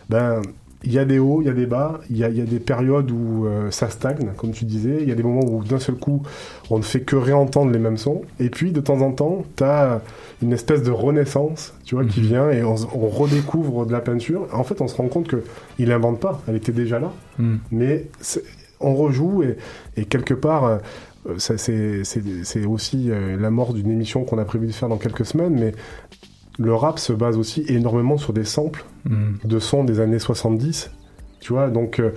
ben, 0.08 0.42
il 0.84 0.92
y 0.92 0.98
a 0.98 1.04
des 1.04 1.18
hauts, 1.20 1.40
il 1.42 1.46
y 1.46 1.50
a 1.50 1.52
des 1.54 1.66
bas, 1.66 2.00
il 2.10 2.16
y 2.18 2.24
a, 2.24 2.28
il 2.28 2.36
y 2.36 2.40
a 2.40 2.44
des 2.44 2.58
périodes 2.58 3.10
où 3.12 3.46
euh, 3.46 3.70
ça 3.70 3.88
stagne, 3.88 4.30
comme 4.36 4.50
tu 4.50 4.64
disais, 4.64 4.98
il 5.00 5.08
y 5.08 5.12
a 5.12 5.14
des 5.14 5.22
moments 5.22 5.44
où 5.44 5.62
d'un 5.62 5.78
seul 5.78 5.94
coup, 5.94 6.22
on 6.70 6.78
ne 6.78 6.82
fait 6.82 7.00
que 7.02 7.14
réentendre 7.14 7.70
les 7.70 7.78
mêmes 7.78 7.98
sons, 7.98 8.22
et 8.40 8.50
puis 8.50 8.72
de 8.72 8.80
temps 8.80 9.00
en 9.00 9.12
temps, 9.12 9.44
tu 9.56 9.62
as 9.62 10.00
une 10.42 10.52
espèce 10.52 10.82
de 10.82 10.90
renaissance, 10.90 11.72
tu 11.84 11.94
vois, 11.94 12.04
qui 12.04 12.20
Mhm. 12.20 12.26
vient, 12.26 12.50
et 12.50 12.64
on, 12.64 12.74
redécouvre 12.74 13.86
de 13.86 13.92
la 13.92 14.00
peinture. 14.00 14.48
En 14.52 14.64
fait, 14.64 14.80
on 14.80 14.88
se 14.88 14.96
rend 14.96 15.06
compte 15.06 15.28
que 15.28 15.44
il 15.78 15.92
invente 15.92 16.18
pas, 16.18 16.42
elle 16.48 16.56
était 16.56 16.72
déjà 16.72 16.98
là, 16.98 17.12
Mhm. 17.38 17.58
mais 17.70 18.06
on 18.80 18.94
rejoue, 18.96 19.44
et, 19.44 19.56
et 19.96 20.04
quelque 20.04 20.34
part... 20.34 20.64
euh, 20.64 20.78
c'est 21.38 21.58
c'est- 21.58 22.04
c'est 22.04 22.66
aussi 22.66 23.10
euh, 23.10 23.36
la 23.38 23.50
mort 23.50 23.74
d'une 23.74 23.90
émission 23.90 24.24
qu'on 24.24 24.38
a 24.38 24.44
prévu 24.44 24.66
de 24.66 24.72
faire 24.72 24.88
dans 24.88 24.98
quelques 24.98 25.24
semaines, 25.26 25.54
mais 25.58 25.72
le 26.58 26.74
rap 26.74 26.98
se 26.98 27.12
base 27.12 27.36
aussi 27.38 27.64
énormément 27.68 28.18
sur 28.18 28.32
des 28.32 28.44
samples 28.44 28.84
Mhm. 29.04 29.38
de 29.44 29.58
sons 29.58 29.84
des 29.84 30.00
années 30.00 30.18
70. 30.18 30.90
Tu 31.40 31.52
vois, 31.52 31.70
donc, 31.70 31.98
euh, 31.98 32.10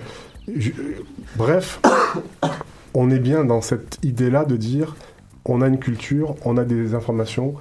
je- 0.54 0.70
euh, 0.70 0.94
bref, 1.36 1.80
on 2.94 3.10
est 3.10 3.18
bien 3.18 3.44
dans 3.44 3.60
cette 3.60 3.98
idée-là 4.02 4.44
de 4.44 4.56
dire 4.56 4.96
on 5.44 5.62
a 5.62 5.68
une 5.68 5.78
culture, 5.78 6.34
on 6.44 6.56
a 6.56 6.64
des 6.64 6.94
informations, 6.94 7.54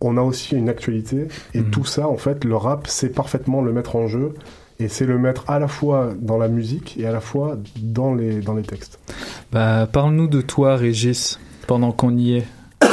on 0.00 0.16
a 0.16 0.22
aussi 0.22 0.56
une 0.56 0.68
actualité, 0.70 1.28
et 1.54 1.60
Mhm. 1.60 1.70
tout 1.70 1.84
ça, 1.84 2.08
en 2.08 2.16
fait, 2.16 2.44
le 2.44 2.56
rap, 2.56 2.86
c'est 2.86 3.10
parfaitement 3.14 3.60
le 3.62 3.72
mettre 3.72 3.96
en 3.96 4.06
jeu. 4.08 4.32
Et 4.78 4.88
c'est 4.88 5.06
le 5.06 5.18
mettre 5.18 5.48
à 5.48 5.58
la 5.58 5.68
fois 5.68 6.12
dans 6.18 6.36
la 6.36 6.48
musique 6.48 6.96
et 6.98 7.06
à 7.06 7.12
la 7.12 7.20
fois 7.20 7.56
dans 7.76 8.14
les, 8.14 8.40
dans 8.40 8.54
les 8.54 8.62
textes. 8.62 8.98
Bah, 9.52 9.88
parle-nous 9.90 10.28
de 10.28 10.42
toi, 10.42 10.76
Régis, 10.76 11.38
pendant 11.66 11.92
qu'on 11.92 12.16
y 12.16 12.34
est. 12.36 12.46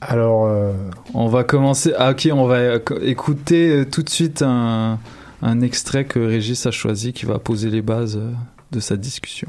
Alors, 0.00 0.46
euh, 0.46 0.72
On 1.12 1.28
va 1.28 1.44
commencer. 1.44 1.92
Ah, 1.98 2.12
ok, 2.12 2.28
on 2.32 2.46
va 2.46 2.76
écouter 3.02 3.68
euh, 3.70 3.84
tout 3.84 4.02
de 4.02 4.08
suite 4.08 4.40
un, 4.40 4.98
un 5.42 5.60
extrait 5.60 6.06
que 6.06 6.18
Régis 6.18 6.64
a 6.64 6.70
choisi 6.70 7.12
qui 7.12 7.26
va 7.26 7.38
poser 7.38 7.68
les 7.68 7.82
bases 7.82 8.16
euh, 8.16 8.32
de 8.72 8.80
sa 8.80 8.96
discussion. 8.96 9.48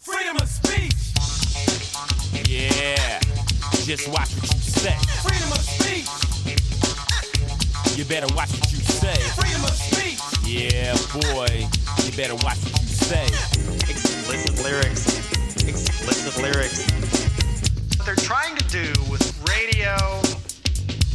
Freedom 0.00 0.36
of 0.40 0.48
speech. 0.48 0.92
Yeah. 2.48 3.18
Just 3.84 4.06
watch 4.08 4.30
what 4.42 4.54
you 4.54 4.70
say. 4.70 4.94
Freedom 5.22 5.34
of 5.34 5.34
speech. 5.34 5.45
You 7.96 8.04
better 8.04 8.26
watch 8.34 8.52
what 8.52 8.70
you 8.70 8.76
say. 8.76 9.14
Freedom 9.40 9.64
of 9.64 9.70
speech. 9.70 10.20
Yeah, 10.44 10.92
boy. 11.16 11.66
You 12.04 12.12
better 12.14 12.34
watch 12.44 12.60
what 12.68 12.82
you 12.82 12.88
say. 12.88 13.24
explicit 13.88 14.62
lyrics. 14.62 15.16
Explicit 15.66 16.36
lyrics. 16.42 16.84
What 17.96 18.04
they're 18.04 18.14
trying 18.16 18.54
to 18.56 18.68
do 18.68 18.92
with 19.10 19.24
radio, 19.48 19.96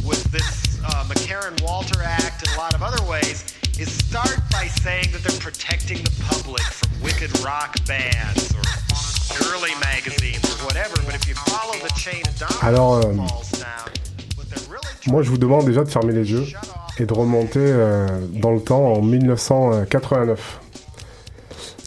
with 0.02 0.24
this 0.32 0.82
uh, 0.84 1.06
McCarran 1.06 1.62
Walter 1.62 2.02
Act, 2.02 2.48
and 2.48 2.56
a 2.56 2.58
lot 2.58 2.74
of 2.74 2.82
other 2.82 3.04
ways, 3.08 3.54
is 3.78 3.86
start 3.92 4.40
by 4.50 4.66
saying 4.66 5.12
that 5.12 5.22
they're 5.22 5.38
protecting 5.38 6.02
the 6.02 6.24
public 6.24 6.62
from 6.62 7.00
wicked 7.00 7.30
rock 7.44 7.76
bands 7.86 8.52
or 8.56 8.62
girly 9.38 9.70
magazines 9.78 10.42
or 10.50 10.66
whatever. 10.66 10.96
But 11.06 11.14
if 11.14 11.28
you 11.28 11.34
follow 11.46 11.78
the 11.78 11.94
chain 11.94 12.26
of 12.26 12.36
dominoes 12.40 12.62
Alors, 12.64 13.02
that 13.02 13.08
euh, 13.08 13.28
falls 13.28 13.50
down, 13.52 13.62
what 13.70 13.70
they're 13.70 13.88
really 13.88 14.01
moi, 15.08 15.22
je 15.22 15.30
vous 15.30 15.38
demande 15.38 15.64
déjà 15.64 15.82
de 15.84 15.88
fermer 15.88 16.12
les 16.12 16.30
yeux 16.30 16.44
et 16.98 17.06
de 17.06 17.12
remonter 17.12 17.58
euh, 17.60 18.06
dans 18.40 18.52
le 18.52 18.60
temps 18.60 18.92
en 18.92 19.02
1989. 19.02 20.60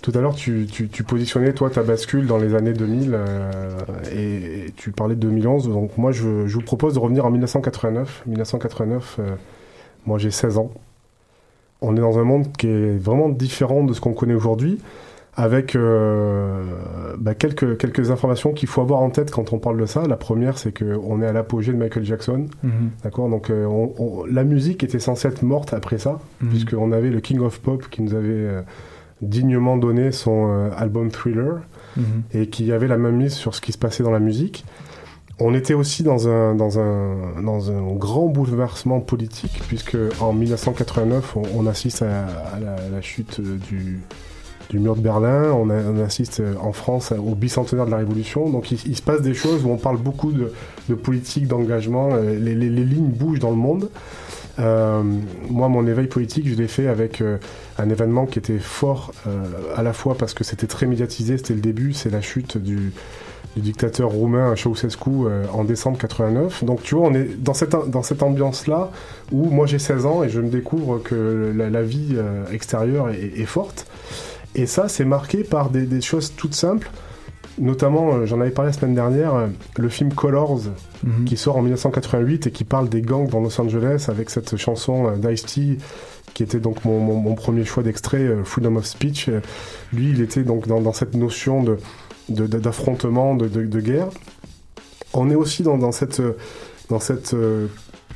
Tout 0.01 0.11
à 0.15 0.21
l'heure, 0.21 0.35
tu, 0.35 0.67
tu- 0.71 0.87
tu 0.89 1.03
positionnais, 1.03 1.53
toi, 1.53 1.69
ta 1.69 1.81
bascule 1.81 2.27
dans 2.27 2.37
les 2.37 2.53
années 2.53 2.73
2000 2.73 3.11
euh, 3.13 3.69
et, 4.13 4.71
tu 4.75 4.91
parlais 4.91 5.15
de 5.15 5.21
2011. 5.21 5.67
Donc, 5.69 5.97
moi, 5.97 6.11
je, 6.11 6.45
je 6.45 6.53
vous 6.55 6.61
propose 6.61 6.93
de 6.93 6.99
revenir 6.99 7.25
en 7.25 7.31
1989. 7.31 8.23
1989, 8.27 9.15
euh, 9.19 9.35
moi, 10.05 10.17
j'ai 10.19 10.29
16 10.31 10.57
ans. 10.59 10.71
On 11.81 11.95
est 11.97 12.01
dans 12.01 12.19
un 12.19 12.23
monde 12.23 12.51
qui 12.57 12.67
est 12.67 12.97
vraiment 12.97 13.29
différent 13.29 13.83
de 13.83 13.93
ce 13.93 14.01
qu'on 14.01 14.13
connaît 14.13 14.33
aujourd'hui, 14.35 14.79
avec 15.37 15.75
euh, 15.75 16.63
bah, 17.17 17.35
quelques, 17.35 17.77
quelques 17.77 18.09
informations 18.11 18.53
qu'il 18.53 18.69
faut 18.69 18.81
avoir 18.81 19.01
en 19.01 19.09
tête 19.09 19.31
quand 19.31 19.51
on 19.51 19.59
parle 19.59 19.79
de 19.79 19.85
ça. 19.85 20.03
La 20.07 20.15
première, 20.15 20.57
c'est 20.57 20.77
qu'on 20.77 21.21
est 21.21 21.27
à 21.27 21.33
l'apogée 21.33 21.73
de 21.73 21.77
Michael 21.77 22.05
Jackson. 22.05 22.45
Mhm. 22.63 22.71
D'accord? 23.03 23.29
Donc, 23.29 23.49
euh, 23.49 23.65
on- 23.65 23.93
on- 23.97 24.25
la 24.25 24.43
musique 24.45 24.83
était 24.83 24.99
censée 24.99 25.27
être 25.27 25.43
morte 25.43 25.73
après 25.73 25.97
ça, 25.97 26.19
Mhm. 26.41 26.49
puisqu'on 26.49 26.91
avait 26.93 27.09
le 27.09 27.19
King 27.19 27.39
of 27.41 27.59
Pop 27.59 27.89
qui 27.89 28.01
nous 28.01 28.13
avait 28.13 28.29
euh, 28.29 28.61
dignement 29.21 29.75
donné 29.77 30.11
son 30.13 30.47
euh, 30.49 30.69
album 30.77 31.09
Thriller 31.11 31.59
Mhm. 31.97 32.03
et 32.33 32.47
qui 32.47 32.71
avait 32.71 32.87
la 32.87 32.97
même 32.97 33.17
mise 33.17 33.33
sur 33.33 33.55
ce 33.55 33.61
qui 33.61 33.71
se 33.73 33.77
passait 33.77 34.03
dans 34.03 34.11
la 34.11 34.19
musique. 34.19 34.63
On 35.37 35.53
était 35.53 35.73
aussi 35.73 36.01
dans 36.03 36.29
un, 36.29 36.55
dans 36.55 36.79
un, 36.79 37.41
dans 37.43 37.69
un 37.69 37.81
grand 37.95 38.27
bouleversement 38.27 39.01
politique, 39.01 39.61
puisque 39.67 39.97
en 40.21 40.31
1989, 40.31 41.35
on, 41.35 41.41
on 41.57 41.67
assiste 41.67 42.03
à, 42.03 42.25
à 42.55 42.59
la, 42.61 42.71
à 42.75 42.89
la 42.89 43.01
chute 43.01 43.41
du, 43.41 43.99
du 44.69 44.79
mur 44.79 44.95
de 44.95 45.01
Berlin, 45.01 45.51
on, 45.51 45.69
assiste 45.99 46.39
euh, 46.39 46.55
en 46.61 46.73
France 46.73 47.11
au 47.11 47.35
bicentenaire 47.35 47.85
de 47.85 47.91
la 47.91 47.97
Révolution, 47.97 48.49
donc 48.49 48.71
il, 48.71 48.95
se 48.95 49.01
passe 49.01 49.21
des 49.21 49.33
choses 49.33 49.63
où 49.63 49.69
on 49.69 49.77
parle 49.77 49.97
beaucoup 49.97 50.31
de, 50.31 50.51
politique, 50.95 51.47
d'engagement, 51.47 52.09
euh, 52.13 52.37
les, 52.39 52.55
lignes 52.55 53.09
bougent 53.09 53.39
dans 53.39 53.51
le 53.51 53.55
monde. 53.55 53.89
Euh, 54.57 55.03
moi, 55.49 55.67
mon 55.67 55.85
éveil 55.85 56.07
politique, 56.07 56.47
je 56.47 56.55
l'ai 56.55 56.67
fait 56.67 56.87
avec 56.87 57.21
un 57.77 57.89
événement 57.89 58.25
qui 58.25 58.39
était 58.39 58.59
fort, 58.59 59.11
à 59.75 59.83
la 59.83 59.91
fois 59.91 60.15
parce 60.15 60.33
que 60.33 60.43
c'était 60.43 60.67
très 60.67 60.85
médiatisé, 60.85 61.37
c'était 61.37 61.53
le 61.53 61.61
début, 61.61 61.93
c'est 61.93 62.09
la 62.09 62.21
chute 62.21 62.57
du, 62.57 62.93
dictateur 63.57 64.09
roumain 64.09 64.53
Ceausescu 64.55 65.09
en 65.53 65.63
décembre 65.63 65.97
89. 65.97 66.63
Donc 66.63 66.83
tu 66.83 66.95
vois, 66.95 67.07
on 67.07 67.13
est 67.13 67.41
dans 67.41 67.53
cette, 67.53 68.23
ambiance-là 68.23 68.91
où 69.31 69.45
moi 69.49 69.65
j'ai 69.65 69.79
16 69.79 70.05
ans 70.05 70.23
et 70.23 70.29
je 70.29 70.39
me 70.39 70.49
découvre 70.49 70.99
que 70.99 71.53
la, 71.53 71.81
vie 71.81 72.15
extérieure 72.51 73.09
est 73.09 73.45
forte. 73.45 73.87
Et 74.55 74.65
ça, 74.65 74.87
c'est 74.87 75.05
marqué 75.05 75.43
par 75.43 75.69
des, 75.69 75.83
des 75.85 76.01
choses 76.01 76.33
toutes 76.35 76.55
simples. 76.55 76.89
Notamment, 77.57 78.13
euh, 78.15 78.25
j'en 78.25 78.41
avais 78.41 78.51
parlé 78.51 78.71
la 78.71 78.77
semaine 78.77 78.95
dernière, 78.95 79.33
euh, 79.35 79.47
le 79.77 79.89
film 79.89 80.13
Colors, 80.13 80.59
Mhm. 81.03 81.25
qui 81.25 81.37
sort 81.37 81.57
en 81.57 81.61
1988 81.61 82.47
et 82.47 82.51
qui 82.51 82.63
parle 82.63 82.89
des 82.89 83.01
gangs 83.01 83.29
dans 83.29 83.39
Los 83.39 83.59
Angeles 83.61 84.05
avec 84.09 84.29
cette 84.29 84.57
chanson 84.57 85.07
euh, 85.07 85.15
d'Ice-T 85.17 85.77
qui 86.33 86.43
était 86.43 86.59
donc 86.59 86.83
mon, 86.83 86.99
mon- 86.99 87.15
mon 87.15 87.33
premier 87.35 87.63
choix 87.63 87.81
d'extrait, 87.83 88.17
euh, 88.23 88.43
Freedom 88.43 88.75
of 88.75 88.85
Speech. 88.85 89.29
Lui, 89.93 90.09
il 90.09 90.21
était 90.21 90.43
donc 90.43 90.67
dans, 90.67 90.81
dans 90.81 90.91
cette 90.91 91.13
notion 91.15 91.63
de, 91.63 91.77
de- 92.27 92.47
de- 92.47 92.59
d'affrontement, 92.59 93.35
de, 93.35 93.47
de- 93.47 93.79
guerre. 93.79 94.07
On 95.13 95.29
est 95.29 95.35
aussi 95.35 95.63
dans, 95.63 95.77
dans 95.77 95.93
cette, 95.93 96.21
dans 96.89 96.99
cette 96.99 97.33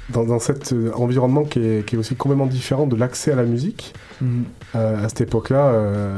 dans, 0.09 0.23
dans 0.23 0.39
cet 0.39 0.73
euh, 0.73 0.91
environnement 0.95 1.43
qui 1.43 1.59
est, 1.59 1.85
qui 1.85 1.95
est 1.95 1.99
aussi 1.99 2.15
complètement 2.15 2.45
différent 2.45 2.87
de 2.87 2.95
l'accès 2.95 3.31
à 3.31 3.35
la 3.35 3.43
musique. 3.43 3.93
Mhm. 4.21 4.43
Euh, 4.75 5.05
à 5.05 5.09
cette 5.09 5.21
époque-là, 5.21 5.67
euh, 5.67 6.17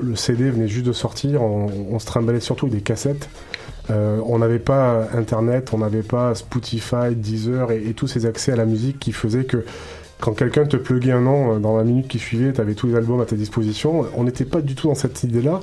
le 0.00 0.16
CD 0.16 0.50
venait 0.50 0.68
juste 0.68 0.86
de 0.86 0.92
sortir, 0.92 1.42
on, 1.42 1.70
on 1.90 1.98
se 1.98 2.06
trimballait 2.06 2.40
surtout 2.40 2.66
avec 2.66 2.76
des 2.78 2.82
cassettes. 2.82 3.28
Euh, 3.90 4.18
on 4.26 4.38
n'avait 4.38 4.58
pas 4.58 5.08
Internet, 5.14 5.70
on 5.72 5.78
n'avait 5.78 6.02
pas 6.02 6.34
Spotify, 6.34 7.14
Deezer 7.14 7.70
et, 7.70 7.88
et 7.88 7.94
tous 7.94 8.08
ces 8.08 8.26
accès 8.26 8.52
à 8.52 8.56
la 8.56 8.64
musique 8.64 8.98
qui 8.98 9.12
faisaient 9.12 9.44
que 9.44 9.64
quand 10.20 10.32
quelqu'un 10.32 10.64
te 10.64 10.76
pluguait 10.76 11.12
un 11.12 11.20
nom 11.20 11.58
dans 11.58 11.76
la 11.76 11.84
minute 11.84 12.08
qui 12.08 12.18
suivait, 12.18 12.52
tu 12.52 12.60
avais 12.60 12.74
tous 12.74 12.86
les 12.86 12.96
albums 12.96 13.20
à 13.20 13.26
ta 13.26 13.36
disposition. 13.36 14.06
On 14.16 14.24
n'était 14.24 14.46
pas 14.46 14.62
du 14.62 14.74
tout 14.74 14.88
dans 14.88 14.94
cette 14.94 15.22
idée-là. 15.22 15.60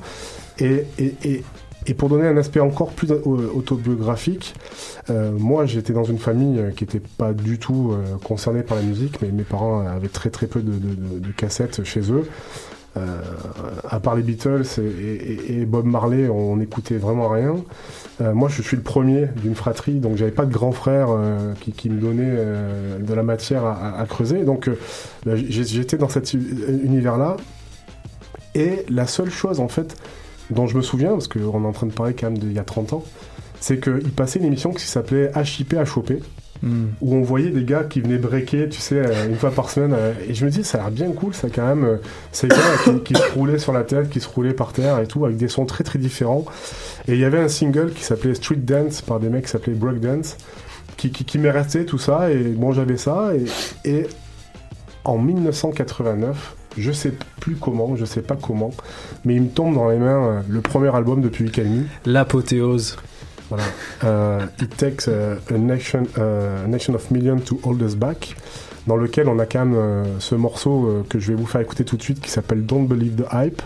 Et, 0.59 0.85
et, 0.99 1.15
et, 1.23 1.43
et 1.87 1.93
pour 1.93 2.09
donner 2.09 2.27
un 2.27 2.37
aspect 2.37 2.59
encore 2.59 2.91
plus 2.91 3.11
au- 3.11 3.37
autobiographique, 3.55 4.53
euh, 5.09 5.31
moi 5.37 5.65
j'étais 5.65 5.93
dans 5.93 6.03
une 6.03 6.17
famille 6.17 6.59
euh, 6.59 6.71
qui 6.71 6.83
n'était 6.85 7.01
pas 7.17 7.33
du 7.33 7.59
tout 7.59 7.91
euh, 7.91 8.17
concernée 8.23 8.63
par 8.63 8.77
la 8.77 8.83
musique, 8.83 9.21
mais 9.21 9.29
mes 9.31 9.43
parents 9.43 9.85
avaient 9.85 10.07
très 10.07 10.29
très 10.29 10.47
peu 10.47 10.61
de, 10.61 11.31
cassettes 11.35 11.83
chez 11.83 12.11
eux. 12.11 12.27
À 13.89 13.99
part 13.99 14.15
les 14.15 14.21
Beatles 14.21 14.61
et, 14.77 15.65
Bob 15.65 15.85
Marley, 15.87 16.29
on 16.29 16.57
n'écoutait 16.57 16.97
vraiment 16.97 17.27
rien. 17.27 17.55
Moi, 18.19 18.49
je 18.49 18.61
suis 18.61 18.77
le 18.77 18.83
premier 18.83 19.29
d'une 19.41 19.55
fratrie, 19.55 19.93
donc 19.93 20.15
j'avais 20.15 20.29
pas 20.29 20.45
de 20.45 20.53
grand 20.53 20.71
frère 20.73 21.07
qui, 21.59 21.89
me 21.89 21.99
donnait 21.99 22.37
de 22.99 23.13
la 23.15 23.23
matière 23.23 23.65
à, 23.65 23.99
à- 23.99 24.05
creuser. 24.05 24.43
Donc, 24.43 24.69
bah, 25.25 25.31
j'étais 25.35 25.97
dans 25.97 26.07
cet 26.07 26.33
univers-là. 26.33 27.37
Et 28.53 28.85
la 28.89 29.07
seule 29.07 29.31
chose, 29.31 29.59
en 29.59 29.69
fait, 29.69 29.95
dont 30.53 30.67
je 30.67 30.77
me 30.77 30.81
souviens, 30.81 31.11
parce 31.11 31.27
qu'on 31.27 31.63
est 31.63 31.67
en 31.67 31.71
train 31.73 31.87
de 31.87 31.93
parler 31.93 32.13
quand 32.13 32.27
même 32.29 32.37
d'il 32.37 32.53
y 32.53 32.59
a 32.59 32.63
30 32.63 32.93
ans, 32.93 33.03
c'est 33.59 33.79
qu'il 33.79 34.11
passait 34.11 34.39
une 34.39 34.45
émission 34.45 34.71
qui 34.71 34.85
s'appelait 34.85 35.31
HIP 35.35 35.73
HOP 35.95 36.13
Mhm. 36.61 36.91
où 37.01 37.15
on 37.15 37.21
voyait 37.23 37.49
des 37.49 37.65
gars 37.65 37.83
qui 37.83 37.99
venaient 37.99 38.17
breaker, 38.17 38.69
tu 38.69 38.79
sais, 38.79 38.95
euh, 38.95 39.27
une 39.27 39.35
fois 39.35 39.51
par 39.51 39.69
semaine. 39.69 39.91
euh, 39.93 40.13
et 40.29 40.33
je 40.33 40.45
me 40.45 40.49
dis, 40.49 40.63
ça 40.63 40.77
a 40.77 40.81
l'air 40.83 40.91
bien 40.91 41.11
cool, 41.11 41.33
ça 41.33 41.49
quand 41.53 41.67
même. 41.67 41.83
euh, 41.83 41.97
ces 42.31 42.47
gars 42.47 42.55
qui, 42.85 42.99
qui 43.01 43.15
se 43.15 43.33
roulaient 43.33 43.59
sur 43.59 43.73
la 43.73 43.83
tête, 43.83 44.09
qui 44.09 44.21
se 44.21 44.29
roulaient 44.29 44.53
par 44.53 44.71
terre 44.71 44.99
et 44.99 45.05
tout, 45.07 45.25
avec 45.25 45.35
des 45.35 45.49
sons 45.49 45.65
très 45.65 45.83
très 45.83 45.99
différents. 45.99 46.45
Et 47.09 47.15
il 47.15 47.19
y 47.19 47.25
avait 47.25 47.39
un 47.39 47.49
single 47.49 47.91
qui 47.91 48.01
s'appelait 48.03 48.33
Street 48.33 48.55
Dance 48.55 49.01
par 49.01 49.19
des 49.19 49.27
mecs 49.27 49.43
qui 49.43 49.51
s'appelaient 49.51 49.73
Break 49.73 49.99
Dance, 49.99 50.37
qui, 50.95 51.11
qui, 51.11 51.25
qui 51.25 51.37
m'est 51.37 51.51
resté 51.51 51.85
tout 51.85 51.97
ça. 51.97 52.31
Et 52.31 52.37
bon, 52.43 52.71
j'avais 52.71 52.95
ça. 52.95 53.31
Et, 53.83 53.89
et 53.89 54.07
en 55.03 55.17
1989, 55.17 56.55
je 56.77 56.91
sais 56.91 57.13
plus 57.39 57.55
comment, 57.55 57.95
je 57.95 58.05
sais 58.05 58.21
pas 58.21 58.35
comment, 58.35 58.71
mais 59.25 59.35
il 59.35 59.43
me 59.43 59.49
tombe 59.49 59.75
dans 59.75 59.89
les 59.89 59.97
mains 59.97 60.25
euh, 60.25 60.41
le 60.47 60.61
premier 60.61 60.93
album 60.95 61.21
de 61.21 61.29
Public 61.29 61.59
Enemy. 61.59 61.85
L'apothéose. 62.05 62.97
Voilà. 63.49 63.63
Euh, 64.03 64.45
It 64.61 64.75
takes 64.77 65.07
a, 65.07 65.57
nation, 65.57 66.03
uh, 66.17 66.65
a 66.65 66.67
nation 66.67 66.95
of 66.95 67.11
millions 67.11 67.39
to 67.39 67.59
hold 67.63 67.81
us 67.81 67.95
back, 67.95 68.35
dans 68.87 68.95
lequel 68.95 69.27
on 69.27 69.37
a 69.39 69.45
quand 69.45 69.65
même 69.65 69.75
euh, 69.75 70.19
ce 70.19 70.35
morceau 70.35 71.03
que 71.09 71.19
je 71.19 71.31
vais 71.31 71.37
vous 71.37 71.45
faire 71.45 71.61
écouter 71.61 71.85
tout 71.85 71.97
de 71.97 72.01
suite 72.01 72.19
qui 72.19 72.31
s'appelle 72.31 72.65
Don't 72.65 72.87
Believe 72.87 73.15
the 73.15 73.27
Hype 73.31 73.61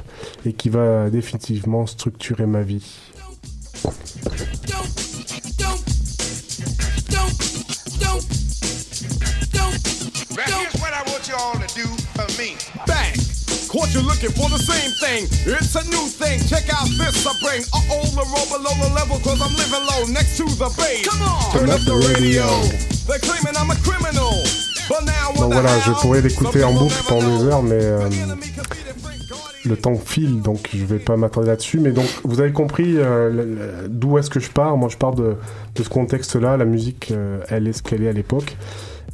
et 0.46 0.54
qui 0.54 0.70
va 0.70 1.10
définitivement 1.10 1.86
structurer 1.86 2.46
ma 2.46 2.62
vie. 2.62 3.00
Caught 13.78 13.94
you 13.94 14.02
looking 14.02 14.32
for? 14.32 14.50
The 14.50 14.58
same 14.58 14.90
thing. 14.98 15.30
It's 15.46 15.76
a 15.76 15.84
new 15.94 16.10
thing. 16.10 16.42
Check 16.50 16.66
out 16.74 16.90
this 16.98 17.28
I 17.28 17.34
bring. 17.46 17.62
Uh 17.70 17.94
oh, 17.94 18.10
the 18.18 18.26
roll 18.26 18.48
below 18.50 18.74
the 18.82 18.90
level, 18.96 19.20
cause 19.20 19.38
I'm 19.38 19.54
living 19.54 19.86
low 19.86 20.02
next 20.10 20.36
to 20.38 20.46
the 20.58 20.74
base. 20.74 21.06
Come 21.06 21.22
on! 21.22 21.54
Turn 21.54 21.70
up 21.70 21.82
the 21.86 21.94
radio. 22.10 22.42
They're 23.06 23.22
claiming 23.22 23.54
I'm 23.54 23.70
a 23.70 23.78
criminal. 23.86 24.34
But 24.90 25.06
now 25.06 25.30
what 25.30 25.42
Donc 25.42 25.54
voilà, 25.54 25.80
je 25.86 25.92
pourrais 25.92 26.22
l'écouter 26.22 26.64
en 26.64 26.74
boucle 26.74 26.96
pendant 27.08 27.38
des 27.38 27.44
heures, 27.44 27.62
mais 27.62 27.78
euh, 27.78 28.10
le 29.64 29.78
temps 29.78 29.96
file, 30.04 30.42
donc 30.42 30.70
je 30.74 30.84
vais 30.84 30.98
pas 30.98 31.16
m'attarder 31.16 31.50
là-dessus. 31.50 31.80
Mais 31.80 31.92
donc, 31.92 32.08
vous 32.24 32.42
avez 32.42 32.54
compris 32.54 32.96
euh, 32.98 33.88
d'où 33.88 34.18
est-ce 34.18 34.32
que 34.32 34.40
je 34.40 34.50
pars? 34.50 34.76
Moi, 34.78 34.90
je 34.90 34.98
pars 34.98 35.14
de, 35.14 35.36
de 35.76 35.84
ce 35.84 35.90
contexte-là. 35.90 36.58
La 36.58 36.66
musique, 36.66 37.12
euh, 37.12 37.42
elle 37.50 37.68
est 37.68 37.74
ce 37.74 37.84
qu'elle 37.84 38.02
est 38.02 38.10
à 38.10 38.14
l'époque. 38.14 38.58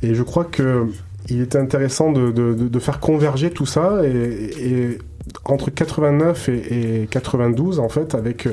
Et 0.03 0.15
je 0.15 0.23
crois 0.23 0.45
que 0.45 0.87
il 1.29 1.41
était 1.41 1.57
intéressant 1.57 2.11
de, 2.11 2.31
de- 2.31 2.53
de- 2.53 2.79
faire 2.79 2.99
converger 2.99 3.49
tout 3.51 3.65
ça. 3.65 4.01
Et, 4.03 4.09
et 4.09 4.97
entre 5.45 5.69
89 5.71 6.49
et, 6.49 7.01
et 7.03 7.07
92, 7.07 7.79
en 7.79 7.89
fait, 7.89 8.13
avec 8.15 8.47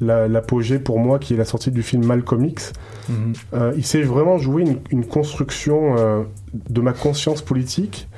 la- 0.00 0.28
l'apogée 0.28 0.78
pour 0.78 0.98
moi 0.98 1.18
qui 1.18 1.34
est 1.34 1.36
la 1.36 1.44
sortie 1.44 1.70
du 1.70 1.82
film 1.82 2.04
Malcolm 2.04 2.44
X, 2.44 2.72
Mhm. 3.08 3.32
euh, 3.54 3.72
il 3.76 3.84
s'est 3.86 4.02
vraiment 4.02 4.38
joué 4.38 4.62
une, 4.62 4.78
une 4.90 5.04
construction 5.06 5.96
euh, 5.98 6.22
de 6.70 6.80
ma 6.80 6.92
conscience 6.92 7.40
politique 7.42 8.08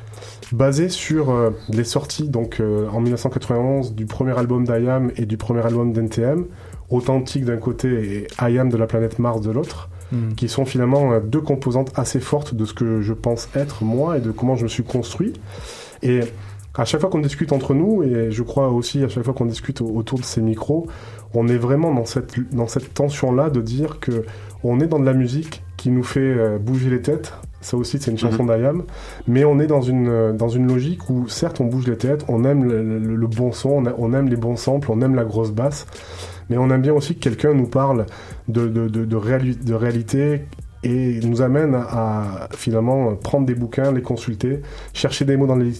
basée 0.52 0.88
sur 0.88 1.30
euh, 1.30 1.50
les 1.68 1.84
sorties 1.84 2.28
donc 2.28 2.60
euh, 2.60 2.88
en 2.90 3.00
1991 3.00 3.94
du 3.94 4.06
premier 4.06 4.36
album 4.38 4.64
d'IAM 4.64 5.10
et 5.16 5.26
du 5.26 5.36
premier 5.36 5.60
album 5.64 5.92
d'NTM, 5.92 6.46
Authentique 6.90 7.44
d'un 7.44 7.58
côté 7.58 8.26
et 8.40 8.50
IAM 8.50 8.70
de 8.70 8.76
la 8.78 8.86
planète 8.86 9.18
Mars 9.18 9.42
de 9.42 9.50
l'autre, 9.50 9.90
Mhm. 10.12 10.34
qui 10.36 10.48
sont 10.48 10.64
finalement 10.64 11.12
euh, 11.12 11.20
deux 11.20 11.40
composantes 11.40 11.92
assez 11.94 12.20
fortes 12.20 12.54
de 12.54 12.64
ce 12.64 12.72
que 12.74 13.00
je 13.02 13.12
pense 13.12 13.48
être 13.54 13.84
moi 13.84 14.18
et 14.18 14.20
de 14.20 14.30
comment 14.30 14.56
je 14.56 14.62
me 14.64 14.68
suis 14.68 14.84
construit. 14.84 15.34
Et 16.02 16.20
à 16.74 16.84
chaque 16.84 17.00
fois 17.00 17.10
qu'on 17.10 17.18
discute 17.18 17.52
entre 17.52 17.74
nous, 17.74 18.02
et 18.02 18.30
je 18.30 18.42
crois 18.42 18.68
aussi 18.68 19.02
à 19.04 19.08
chaque 19.08 19.24
fois 19.24 19.34
qu'on 19.34 19.46
discute 19.46 19.80
au- 19.80 19.90
autour 19.96 20.18
de 20.18 20.24
ces 20.24 20.40
micros, 20.40 20.86
on 21.34 21.48
est 21.48 21.58
vraiment 21.58 21.92
dans 21.92 22.04
cette, 22.06 22.34
dans 22.54 22.68
cette 22.68 22.94
tension-là 22.94 23.50
de 23.50 23.60
dire 23.60 23.98
que 24.00 24.24
on 24.64 24.80
est 24.80 24.86
dans 24.86 24.98
de 24.98 25.04
la 25.04 25.12
musique 25.12 25.62
qui 25.76 25.90
nous 25.90 26.02
fait 26.02 26.20
euh, 26.20 26.58
bouger 26.58 26.88
les 26.90 27.02
têtes. 27.02 27.32
Ça 27.60 27.76
aussi, 27.76 27.98
c'est 28.00 28.10
une 28.12 28.18
chanson 28.18 28.44
d'Ayam. 28.44 28.84
Mais 29.26 29.44
on 29.44 29.58
est 29.58 29.66
dans 29.66 29.82
une, 29.82 30.08
euh, 30.08 30.32
dans 30.32 30.48
une 30.48 30.66
logique 30.68 31.10
où, 31.10 31.28
certes, 31.28 31.60
on 31.60 31.64
bouge 31.66 31.86
les 31.88 31.96
têtes, 31.98 32.24
on 32.28 32.44
aime 32.44 32.64
le, 32.64 32.82
le- 32.82 33.16
le 33.16 33.26
bon 33.26 33.50
son, 33.52 33.70
on, 33.70 33.86
a- 33.86 33.94
on 33.98 34.14
aime 34.14 34.28
les 34.28 34.36
bons 34.36 34.56
samples, 34.56 34.90
on 34.92 35.00
aime 35.02 35.14
la 35.16 35.24
grosse 35.24 35.50
basse. 35.50 35.86
Mais 36.50 36.56
on 36.56 36.70
aime 36.70 36.82
bien 36.82 36.94
aussi 36.94 37.14
que 37.14 37.20
quelqu'un 37.20 37.54
nous 37.54 37.66
parle 37.66 38.06
de, 38.48 38.68
de, 38.68 38.88
de, 38.88 39.04
de, 39.04 39.16
réali- 39.16 39.62
de 39.62 39.74
réalité 39.74 40.42
et 40.84 41.18
nous 41.24 41.42
amène 41.42 41.74
à, 41.74 42.48
finalement 42.56 43.16
prendre 43.16 43.46
des 43.46 43.54
bouquins, 43.54 43.90
les 43.90 44.02
consulter, 44.02 44.62
chercher 44.94 45.24
des 45.24 45.36
mots 45.36 45.46
dans 45.46 45.56
les, 45.56 45.72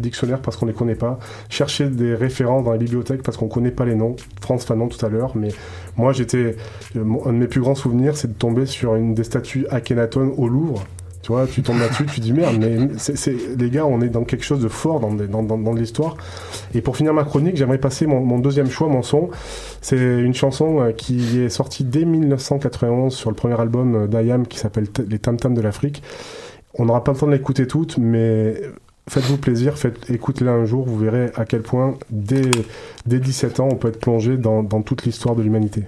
dictionnaires 0.00 0.40
parce 0.40 0.56
qu'on 0.56 0.66
les 0.66 0.72
connaît 0.72 0.94
pas, 0.94 1.18
chercher 1.48 1.88
des 1.88 2.14
références 2.14 2.64
dans 2.64 2.72
les 2.72 2.78
bibliothèques 2.78 3.22
parce 3.22 3.36
qu'on 3.36 3.48
connaît 3.48 3.72
pas 3.72 3.84
les 3.84 3.96
noms. 3.96 4.14
France 4.40 4.64
Fanon 4.64 4.88
tout 4.88 5.04
à 5.04 5.08
l'heure, 5.08 5.36
mais 5.36 5.48
moi 5.96 6.12
j'étais 6.12 6.56
euh, 6.96 7.04
un 7.24 7.32
de 7.32 7.38
mes 7.38 7.48
plus 7.48 7.60
grands 7.60 7.74
souvenirs, 7.74 8.16
c'est 8.16 8.28
de 8.28 8.38
tomber 8.38 8.66
sur 8.66 8.94
une 8.94 9.14
des 9.14 9.24
statues 9.24 9.66
Akhenaton 9.70 10.34
au 10.36 10.46
Louvre. 10.48 10.84
Tu 11.24 11.32
vois, 11.32 11.46
tu 11.46 11.62
tombes 11.62 11.78
là-dessus, 11.78 12.04
tu 12.04 12.20
dis 12.20 12.34
merde, 12.34 12.56
mais 12.60 12.98
c'est, 12.98 13.34
les 13.58 13.70
gars, 13.70 13.86
on 13.86 14.02
est 14.02 14.10
dans 14.10 14.24
quelque 14.24 14.44
chose 14.44 14.60
de 14.60 14.68
fort 14.68 15.00
dans, 15.00 15.72
l'histoire. 15.72 16.18
Et 16.74 16.82
pour 16.82 16.98
finir 16.98 17.14
ma 17.14 17.24
chronique, 17.24 17.56
j'aimerais 17.56 17.78
passer 17.78 18.06
mon, 18.06 18.38
deuxième 18.38 18.68
choix, 18.68 18.88
mon 18.88 19.02
son. 19.02 19.30
C'est 19.80 19.96
une 19.96 20.34
chanson 20.34 20.82
euh, 20.82 20.92
qui 20.92 21.40
est 21.40 21.48
sortie 21.48 21.82
dès 21.82 22.04
1991 22.04 23.14
sur 23.14 23.30
le 23.30 23.36
premier 23.36 23.58
album 23.58 23.94
euh, 23.94 24.06
d'Ayam 24.06 24.46
qui 24.46 24.58
s'appelle 24.58 24.86
Les 25.08 25.18
Tam 25.18 25.38
Tam 25.38 25.54
de 25.54 25.62
l'Afrique. 25.62 26.02
On 26.74 26.84
n'aura 26.84 27.02
pas 27.02 27.12
le 27.12 27.18
temps 27.18 27.26
de 27.26 27.32
l'écouter 27.32 27.66
toute, 27.66 27.96
mais 27.96 28.60
faites-vous 29.08 29.38
plaisir, 29.38 29.78
faites, 29.78 30.10
écoutez-la 30.10 30.52
un 30.52 30.66
jour, 30.66 30.84
vous 30.84 30.98
verrez 30.98 31.30
à 31.36 31.46
quel 31.46 31.62
point 31.62 31.94
dès, 32.10 32.50
dès 33.06 33.18
17 33.18 33.60
ans 33.60 33.68
on 33.72 33.76
peut 33.76 33.88
être 33.88 34.00
plongé 34.00 34.36
dans 34.36 34.62
toute 34.82 35.06
l'histoire 35.06 35.34
de 35.34 35.42
l'humanité. 35.42 35.84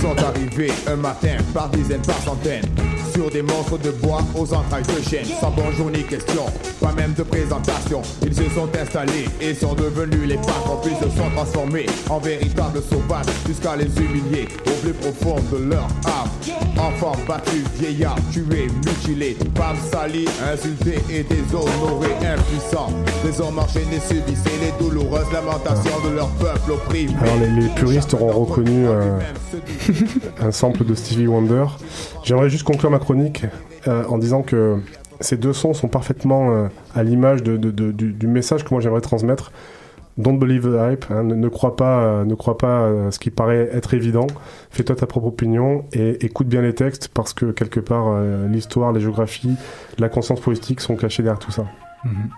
Sont 0.00 0.16
arrivés 0.24 0.72
un 0.86 0.96
matin 0.96 1.36
par 1.52 1.68
dizaines, 1.68 2.00
par 2.02 2.18
centaines 2.22 2.64
Sur 3.20 3.30
des 3.30 3.42
monstres 3.42 3.76
de 3.76 3.90
bois 3.90 4.22
aux 4.34 4.50
entrailles 4.54 4.82
de 4.82 5.02
chêne. 5.06 5.26
Sans 5.38 5.50
bonjour 5.50 5.90
ni 5.90 6.02
question, 6.04 6.46
pas 6.80 6.92
même 6.92 7.12
de 7.12 7.22
présentation. 7.22 8.00
Ils 8.22 8.34
se 8.34 8.44
sont 8.44 8.66
installés 8.74 9.28
et 9.42 9.52
sont 9.52 9.74
devenus 9.74 10.26
les 10.26 10.36
patrons 10.36 10.80
Puis 10.82 10.94
se 10.94 11.14
sont 11.14 11.28
transformés 11.36 11.84
en 12.08 12.18
véritables 12.18 12.80
sauvages 12.80 13.26
Jusqu'à 13.46 13.76
les 13.76 13.94
humilier 14.00 14.48
au 14.66 14.70
plus 14.82 14.94
profond 14.94 15.36
de 15.52 15.64
leur 15.64 15.84
âme. 16.06 16.30
Enfants 16.78 17.12
battus, 17.28 17.62
vieillards, 17.78 18.16
tués, 18.32 18.68
mutilés 18.86 19.36
Femmes 19.54 19.76
salies, 19.92 20.28
insultées 20.50 21.02
et 21.10 21.22
déshonorés 21.22 22.16
Impuissants, 22.24 22.90
des 23.22 23.38
hommes 23.42 23.58
enchaînés 23.58 24.00
subissaient 24.00 24.58
les 24.62 24.72
douloureuses 24.82 25.30
lamentations 25.30 26.08
de 26.08 26.16
leur 26.16 26.28
peuple 26.36 26.72
opprimé. 26.72 27.12
Alors 27.20 27.36
les, 27.36 27.64
les 27.64 27.68
puristes 27.74 28.14
auront 28.14 28.44
reconnu 28.44 28.86
euh, 28.86 29.18
un 30.40 30.50
sample 30.50 30.86
de 30.86 30.94
Stevie 30.94 31.26
Wonder. 31.26 31.66
J'aimerais 32.22 32.48
juste 32.48 32.64
conclure 32.64 32.90
ma 32.90 32.98
euh, 33.88 34.04
en 34.08 34.18
disant 34.18 34.42
que 34.42 34.78
ces 35.20 35.36
deux 35.36 35.52
sons 35.52 35.74
sont 35.74 35.88
parfaitement 35.88 36.50
euh, 36.50 36.68
à 36.94 37.02
l'image 37.02 37.42
du, 37.42 38.26
message 38.26 38.64
que 38.64 38.70
moi 38.70 38.80
j'aimerais 38.80 39.00
transmettre. 39.00 39.52
Don't 40.18 40.38
believe 40.38 40.62
the 40.62 40.92
hype, 40.92 41.06
hein, 41.10 41.22
ne, 41.22 41.48
crois 41.48 41.76
pas, 41.76 42.00
euh, 42.00 42.24
ne 42.24 42.34
crois 42.34 42.58
pas 42.58 42.90
ce 43.10 43.18
qui 43.18 43.30
paraît 43.30 43.70
être 43.72 43.94
évident. 43.94 44.26
Fais-toi 44.70 44.96
ta 44.96 45.06
propre 45.06 45.28
opinion 45.28 45.84
et 45.92 46.24
écoute 46.24 46.48
bien 46.48 46.62
les 46.62 46.74
textes 46.74 47.08
parce 47.08 47.32
que 47.32 47.46
quelque 47.52 47.80
part 47.80 48.20
l'histoire, 48.48 48.92
les 48.92 49.00
géographies, 49.00 49.56
la 49.98 50.08
conscience 50.08 50.40
politique 50.40 50.80
sont 50.80 50.96
cachées 50.96 51.22
derrière 51.22 51.38
tout 51.38 51.52
ça. 51.52 51.66
Mhm. 52.04 52.30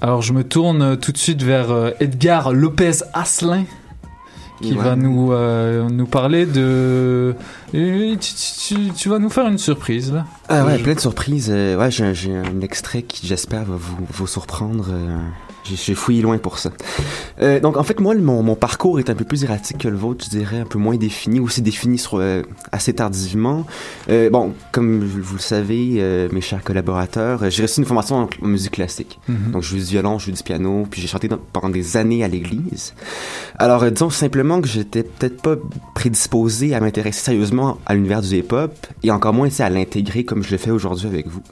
Alors 0.00 0.22
je 0.22 0.32
me 0.32 0.44
tourne 0.44 0.96
tout 0.96 1.12
de 1.12 1.18
suite 1.18 1.42
vers 1.42 1.92
Edgar 2.00 2.52
Lopez 2.52 3.02
Asselin 3.14 3.64
qui 4.60 4.72
Ouais. 4.74 4.84
va 4.84 4.96
nous 4.96 5.32
euh, 5.32 5.88
nous 5.88 6.06
parler 6.06 6.46
de 6.46 7.34
Euh, 7.74 8.16
tu, 8.16 8.90
tu- 8.94 9.08
vas 9.08 9.18
nous 9.18 9.30
faire 9.30 9.46
une 9.48 9.58
surprise 9.58 10.12
là. 10.12 10.26
Ah 10.48 10.64
ouais, 10.64 10.78
plein 10.78 10.94
de 10.94 11.00
surprises. 11.00 11.48
Euh, 11.50 11.76
ouais, 11.78 11.90
j'ai 11.90 12.04
un, 12.04 12.12
j'ai 12.12 12.34
un 12.36 12.60
extrait 12.60 13.02
qui, 13.02 13.26
j'espère, 13.26 13.64
va 13.64 13.76
vous, 13.76 13.96
vous 14.12 14.26
surprendre. 14.26 14.86
J'ai- 15.64 15.94
fouillé 15.94 16.22
loin 16.22 16.38
pour 16.38 16.58
ça. 16.58 16.70
Euh, 17.42 17.60
donc, 17.60 17.76
en 17.76 17.82
fait, 17.82 17.98
moi, 18.00 18.14
le- 18.14 18.22
mon, 18.22 18.42
mon 18.42 18.54
parcours 18.54 18.98
est 18.98 19.10
un 19.10 19.14
peu 19.14 19.24
plus 19.24 19.44
erratique 19.44 19.78
que 19.78 19.88
le 19.88 19.96
vôtre, 19.96 20.24
je 20.24 20.30
dirais, 20.30 20.60
un 20.60 20.64
peu 20.64 20.78
moins 20.78 20.96
défini, 20.96 21.40
aussi 21.40 21.62
défini 21.62 21.98
sur, 21.98 22.18
euh, 22.18 22.42
assez 22.72 22.92
tardivement. 22.92 23.66
Euh, 24.08 24.30
bon, 24.30 24.52
comme 24.72 25.04
vous 25.04 25.34
le 25.34 25.40
savez, 25.40 25.94
euh, 25.98 26.28
mes 26.32 26.40
chers 26.40 26.62
collaborateurs, 26.62 27.50
j'ai 27.50 27.62
reçu 27.62 27.80
une 27.80 27.86
formation 27.86 28.16
en, 28.16 28.28
en 28.42 28.46
musique 28.46 28.72
classique. 28.72 29.18
Mhm. 29.28 29.52
Donc, 29.52 29.62
je 29.62 29.68
joue 29.70 29.76
du 29.76 29.82
violon, 29.84 30.18
je 30.18 30.26
joue 30.26 30.32
du 30.32 30.42
piano, 30.42 30.86
puis 30.90 31.00
j'ai 31.02 31.08
chanté 31.08 31.28
dans- 31.28 31.38
pendant 31.52 31.68
des 31.70 31.96
années 31.96 32.24
à 32.24 32.28
l'église. 32.28 32.94
Alors, 33.58 33.82
euh, 33.82 33.90
disons 33.90 34.10
simplement 34.10 34.60
que 34.60 34.68
j'étais 34.68 35.02
peut-être 35.02 35.42
pas 35.42 35.56
prédisposé 35.94 36.74
à 36.74 36.80
m'intéresser 36.80 37.20
sérieusement 37.24 37.78
à 37.86 37.94
l'univers 37.94 38.22
du 38.22 38.36
hip-hop, 38.38 38.72
et 39.02 39.10
encore 39.10 39.34
moins 39.34 39.48
à 39.58 39.68
l'intégrer 39.70 40.24
comme 40.24 40.42
je 40.42 40.50
le 40.52 40.56
fais 40.58 40.70
aujourd'hui 40.70 41.06
avec 41.08 41.26
vous. 41.28 41.42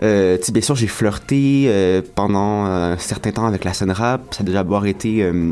Tu 0.00 0.04
sais, 0.46 0.52
bien 0.52 0.62
sûr, 0.62 0.76
j'ai 0.76 0.86
flirté 0.86 1.64
euh, 1.68 2.02
pendant 2.14 2.64
un 2.66 2.96
certain 2.98 3.32
temps 3.32 3.39
avec 3.46 3.64
la 3.64 3.72
scène 3.72 3.90
rap. 3.90 4.34
Ça 4.34 4.42
a 4.42 4.44
déjà 4.44 4.58
d'abord 4.58 4.86
été 4.86 5.22
euh, 5.22 5.50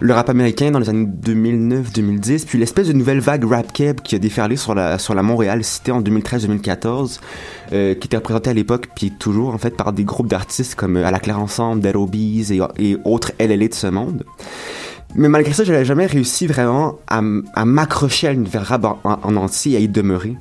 le 0.00 0.12
rap 0.14 0.28
américain 0.30 0.70
dans 0.70 0.78
les 0.78 0.88
années 0.88 1.06
2009-2010, 1.22 2.46
puis 2.46 2.58
l'espèce 2.58 2.88
de 2.88 2.92
nouvelle 2.92 3.20
vague 3.20 3.44
rap 3.44 3.72
keb 3.72 4.00
qui 4.00 4.14
a 4.14 4.18
déferlé 4.18 4.56
sur 4.56 4.74
la, 4.74 4.98
sur 4.98 5.14
la 5.14 5.22
Montréal 5.22 5.64
cité 5.64 5.92
en 5.92 6.00
2013-2014, 6.02 7.20
euh, 7.72 7.94
qui 7.94 8.06
était 8.06 8.16
représentée 8.16 8.50
à 8.50 8.54
l'époque, 8.54 8.88
puis 8.94 9.10
toujours 9.10 9.54
en 9.54 9.58
fait 9.58 9.76
par 9.76 9.92
des 9.92 10.04
groupes 10.04 10.28
d'artistes 10.28 10.74
comme 10.74 10.96
euh, 10.96 11.06
À 11.06 11.10
la 11.10 11.18
Claire 11.20 11.40
Ensemble, 11.40 11.80
Dead 11.80 11.96
Obies 11.96 12.46
et, 12.52 12.60
et 12.92 12.96
autres 13.04 13.32
LLA 13.40 13.68
de 13.68 13.74
ce 13.74 13.86
monde. 13.86 14.24
Mais 15.16 15.28
malgré 15.28 15.52
ça, 15.52 15.62
j'avais 15.64 15.84
jamais 15.84 16.06
réussi 16.06 16.46
vraiment 16.48 16.98
à, 17.06 17.20
m'accrocher 17.64 18.28
à 18.28 18.32
l'univers 18.32 18.64
rap 18.64 18.84
en, 18.84 18.98
en- 19.04 19.18
en 19.22 19.36
entier 19.36 19.72
et 19.72 19.76
à 19.76 19.80
y 19.80 19.88
demeurer. 19.88 20.36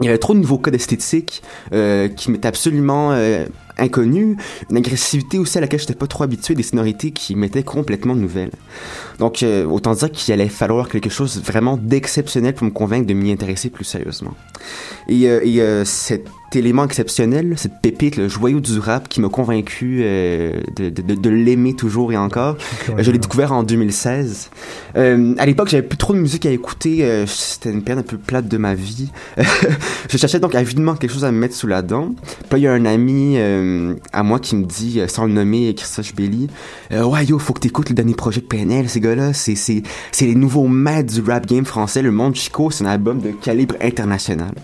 Il 0.00 0.04
y 0.04 0.08
avait 0.08 0.18
trop 0.18 0.32
de 0.32 0.38
nouveaux 0.38 0.58
codes 0.58 0.76
esthétiques 0.76 1.42
euh, 1.72 2.06
qui 2.06 2.30
m'étaient 2.30 2.46
absolument 2.46 3.10
euh, 3.10 3.46
inconnus, 3.78 4.36
une 4.70 4.76
agressivité 4.76 5.38
aussi 5.38 5.58
à 5.58 5.60
laquelle 5.60 5.80
je 5.80 5.84
n'étais 5.84 5.94
pas 5.94 6.06
trop 6.06 6.24
habitué, 6.24 6.54
des 6.54 6.62
sonorités 6.62 7.10
qui 7.10 7.34
m'étaient 7.34 7.62
complètement 7.62 8.14
nouvelles. 8.14 8.52
Donc, 9.18 9.42
euh, 9.42 9.64
autant 9.64 9.94
dire 9.94 10.10
qu'il 10.10 10.32
allait 10.32 10.48
falloir 10.48 10.88
quelque 10.88 11.10
chose 11.10 11.42
vraiment 11.42 11.76
d'exceptionnel 11.76 12.54
pour 12.54 12.66
me 12.66 12.72
convaincre 12.72 13.06
de 13.06 13.14
m'y 13.14 13.32
intéresser 13.32 13.70
plus 13.70 13.84
sérieusement. 13.84 14.34
Et, 15.08 15.28
euh, 15.28 15.40
et 15.44 15.60
euh, 15.60 15.84
cet 15.84 16.28
élément 16.54 16.84
exceptionnel, 16.84 17.54
cette 17.56 17.80
pépite, 17.82 18.16
le 18.16 18.28
joyau 18.28 18.60
du 18.60 18.78
rap 18.78 19.08
qui 19.08 19.20
m'a 19.20 19.28
convaincu 19.28 20.00
euh, 20.02 20.60
de, 20.76 20.88
de- 20.90 21.02
de- 21.02 21.14
de 21.14 21.30
l'aimer 21.30 21.74
toujours 21.74 22.12
et 22.12 22.16
encore, 22.16 22.56
euh, 22.90 22.94
je 22.98 23.10
l'ai 23.10 23.18
découvert 23.18 23.52
en 23.52 23.62
2016. 23.62 24.50
Euh, 24.96 25.34
à 25.38 25.44
l'époque, 25.46 25.68
j'avais 25.68 25.82
plus 25.82 25.98
trop 25.98 26.14
de 26.14 26.18
musique 26.18 26.46
à 26.46 26.50
écouter, 26.50 27.04
euh, 27.04 27.26
c'était 27.26 27.70
une 27.70 27.82
période 27.82 28.04
un 28.04 28.08
peu 28.08 28.16
plate 28.16 28.48
de 28.48 28.56
ma 28.58 28.74
vie. 28.74 29.10
je 30.08 30.16
cherchais 30.16 30.40
donc 30.40 30.54
avidement 30.54 30.94
quelque 30.94 31.12
chose 31.12 31.24
à 31.24 31.32
me 31.32 31.38
mettre 31.38 31.54
sous 31.54 31.66
la 31.66 31.82
dent. 31.82 32.14
Puis 32.48 32.60
il 32.60 32.62
y 32.62 32.66
a 32.68 32.72
un 32.72 32.84
ami 32.84 33.36
à 34.12 34.22
moi 34.22 34.38
qui 34.38 34.56
me 34.56 34.64
dit, 34.64 35.00
sans 35.08 35.26
le 35.26 35.32
nommer, 35.32 35.74
Christophe 35.74 36.14
Belli, 36.14 36.48
ouais 36.90 37.24
yo, 37.24 37.38
faut 37.38 37.52
que 37.52 37.60
t'écoutes 37.60 37.88
le 37.88 37.94
dernier 37.94 38.14
projet 38.14 38.40
de 38.40 38.46
PNL, 38.46 38.88
ces 38.88 39.00
gars-là, 39.00 39.32
c'est 39.32 39.56
c'est 39.56 39.82
c'est 40.12 40.26
les 40.26 40.34
nouveaux 40.34 40.68
maîtres 40.68 41.12
du 41.12 41.20
rap 41.28 41.46
game 41.46 41.64
français, 41.64 42.02
le 42.02 42.10
Monde 42.12 42.34
Chico, 42.34 42.70
c'est 42.70 42.84
un 42.84 42.88
album 42.88 43.20
de 43.20 43.30
calibre 43.30 43.74
international. 43.82 44.54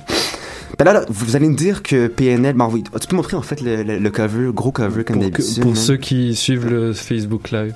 Ben 0.78 0.84
là, 0.86 0.92
là, 0.94 1.04
vous 1.08 1.36
allez 1.36 1.48
me 1.48 1.54
dire 1.54 1.82
que 1.82 2.06
PNL, 2.08 2.54
ben 2.54 2.68
oui, 2.72 2.82
tu 3.00 3.06
peux 3.06 3.16
montrer 3.16 3.36
en 3.36 3.42
fait 3.42 3.60
le, 3.60 3.82
le- 3.82 3.98
le 3.98 4.10
cover, 4.10 4.50
gros 4.52 4.72
cover 4.72 5.04
comme 5.04 5.16
Pour, 5.20 5.30
que- 5.30 5.36
d'habitude. 5.42 5.62
pour 5.62 5.76
ceux 5.76 5.96
qui 5.96 6.34
suivent 6.34 6.68
le 6.68 6.92
Facebook 6.92 7.50
Live. 7.50 7.74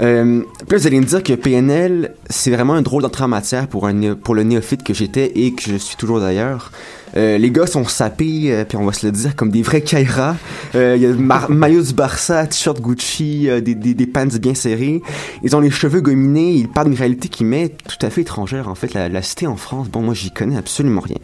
Euh, 0.00 0.42
puis 0.60 0.66
là, 0.70 0.78
vous 0.78 0.86
allez 0.86 1.00
me 1.00 1.04
dire 1.04 1.22
que 1.22 1.32
PNL, 1.32 2.14
c'est 2.30 2.50
vraiment 2.50 2.74
un 2.74 2.82
drôle 2.82 3.02
d'entrée 3.02 3.24
en 3.24 3.28
matière 3.28 3.66
pour, 3.66 3.86
un, 3.86 4.14
pour 4.14 4.34
le 4.34 4.44
néophyte 4.44 4.82
que 4.84 4.94
j'étais 4.94 5.32
et 5.34 5.52
que 5.52 5.62
je 5.62 5.76
suis 5.76 5.96
toujours 5.96 6.20
d'ailleurs. 6.20 6.70
Euh, 7.16 7.38
les 7.38 7.50
gars 7.50 7.66
sont 7.66 7.84
sapés, 7.84 8.52
euh, 8.52 8.64
puis 8.64 8.76
on 8.76 8.84
va 8.84 8.92
se 8.92 9.04
le 9.06 9.12
dire, 9.12 9.34
comme 9.34 9.50
des 9.50 9.62
vrais 9.62 9.80
Kaira. 9.80 10.36
Euh, 10.74 10.94
Il 10.96 11.02
y 11.02 11.06
a 11.06 11.12
mar- 11.14 11.50
maillot 11.50 11.82
du 11.82 11.94
Barça, 11.94 12.46
t-shirt 12.46 12.80
Gucci, 12.80 13.48
euh, 13.48 13.60
des, 13.60 13.74
des, 13.74 13.94
des 13.94 14.06
pants 14.06 14.26
bien 14.40 14.54
serrés. 14.54 15.00
Ils 15.42 15.56
ont 15.56 15.60
les 15.60 15.70
cheveux 15.70 16.02
gominés, 16.02 16.52
ils 16.52 16.68
parlent 16.68 16.88
d'une 16.90 16.98
réalité 16.98 17.28
qui 17.28 17.44
m'est 17.44 17.70
tout 17.88 18.06
à 18.06 18.10
fait 18.10 18.20
étrangère. 18.20 18.68
En 18.68 18.74
fait, 18.74 18.92
la, 18.94 19.08
la 19.08 19.22
cité 19.22 19.46
en 19.46 19.56
France, 19.56 19.88
bon, 19.88 20.02
moi, 20.02 20.12
j'y 20.14 20.30
connais 20.30 20.56
absolument 20.58 21.00
rien. 21.00 21.16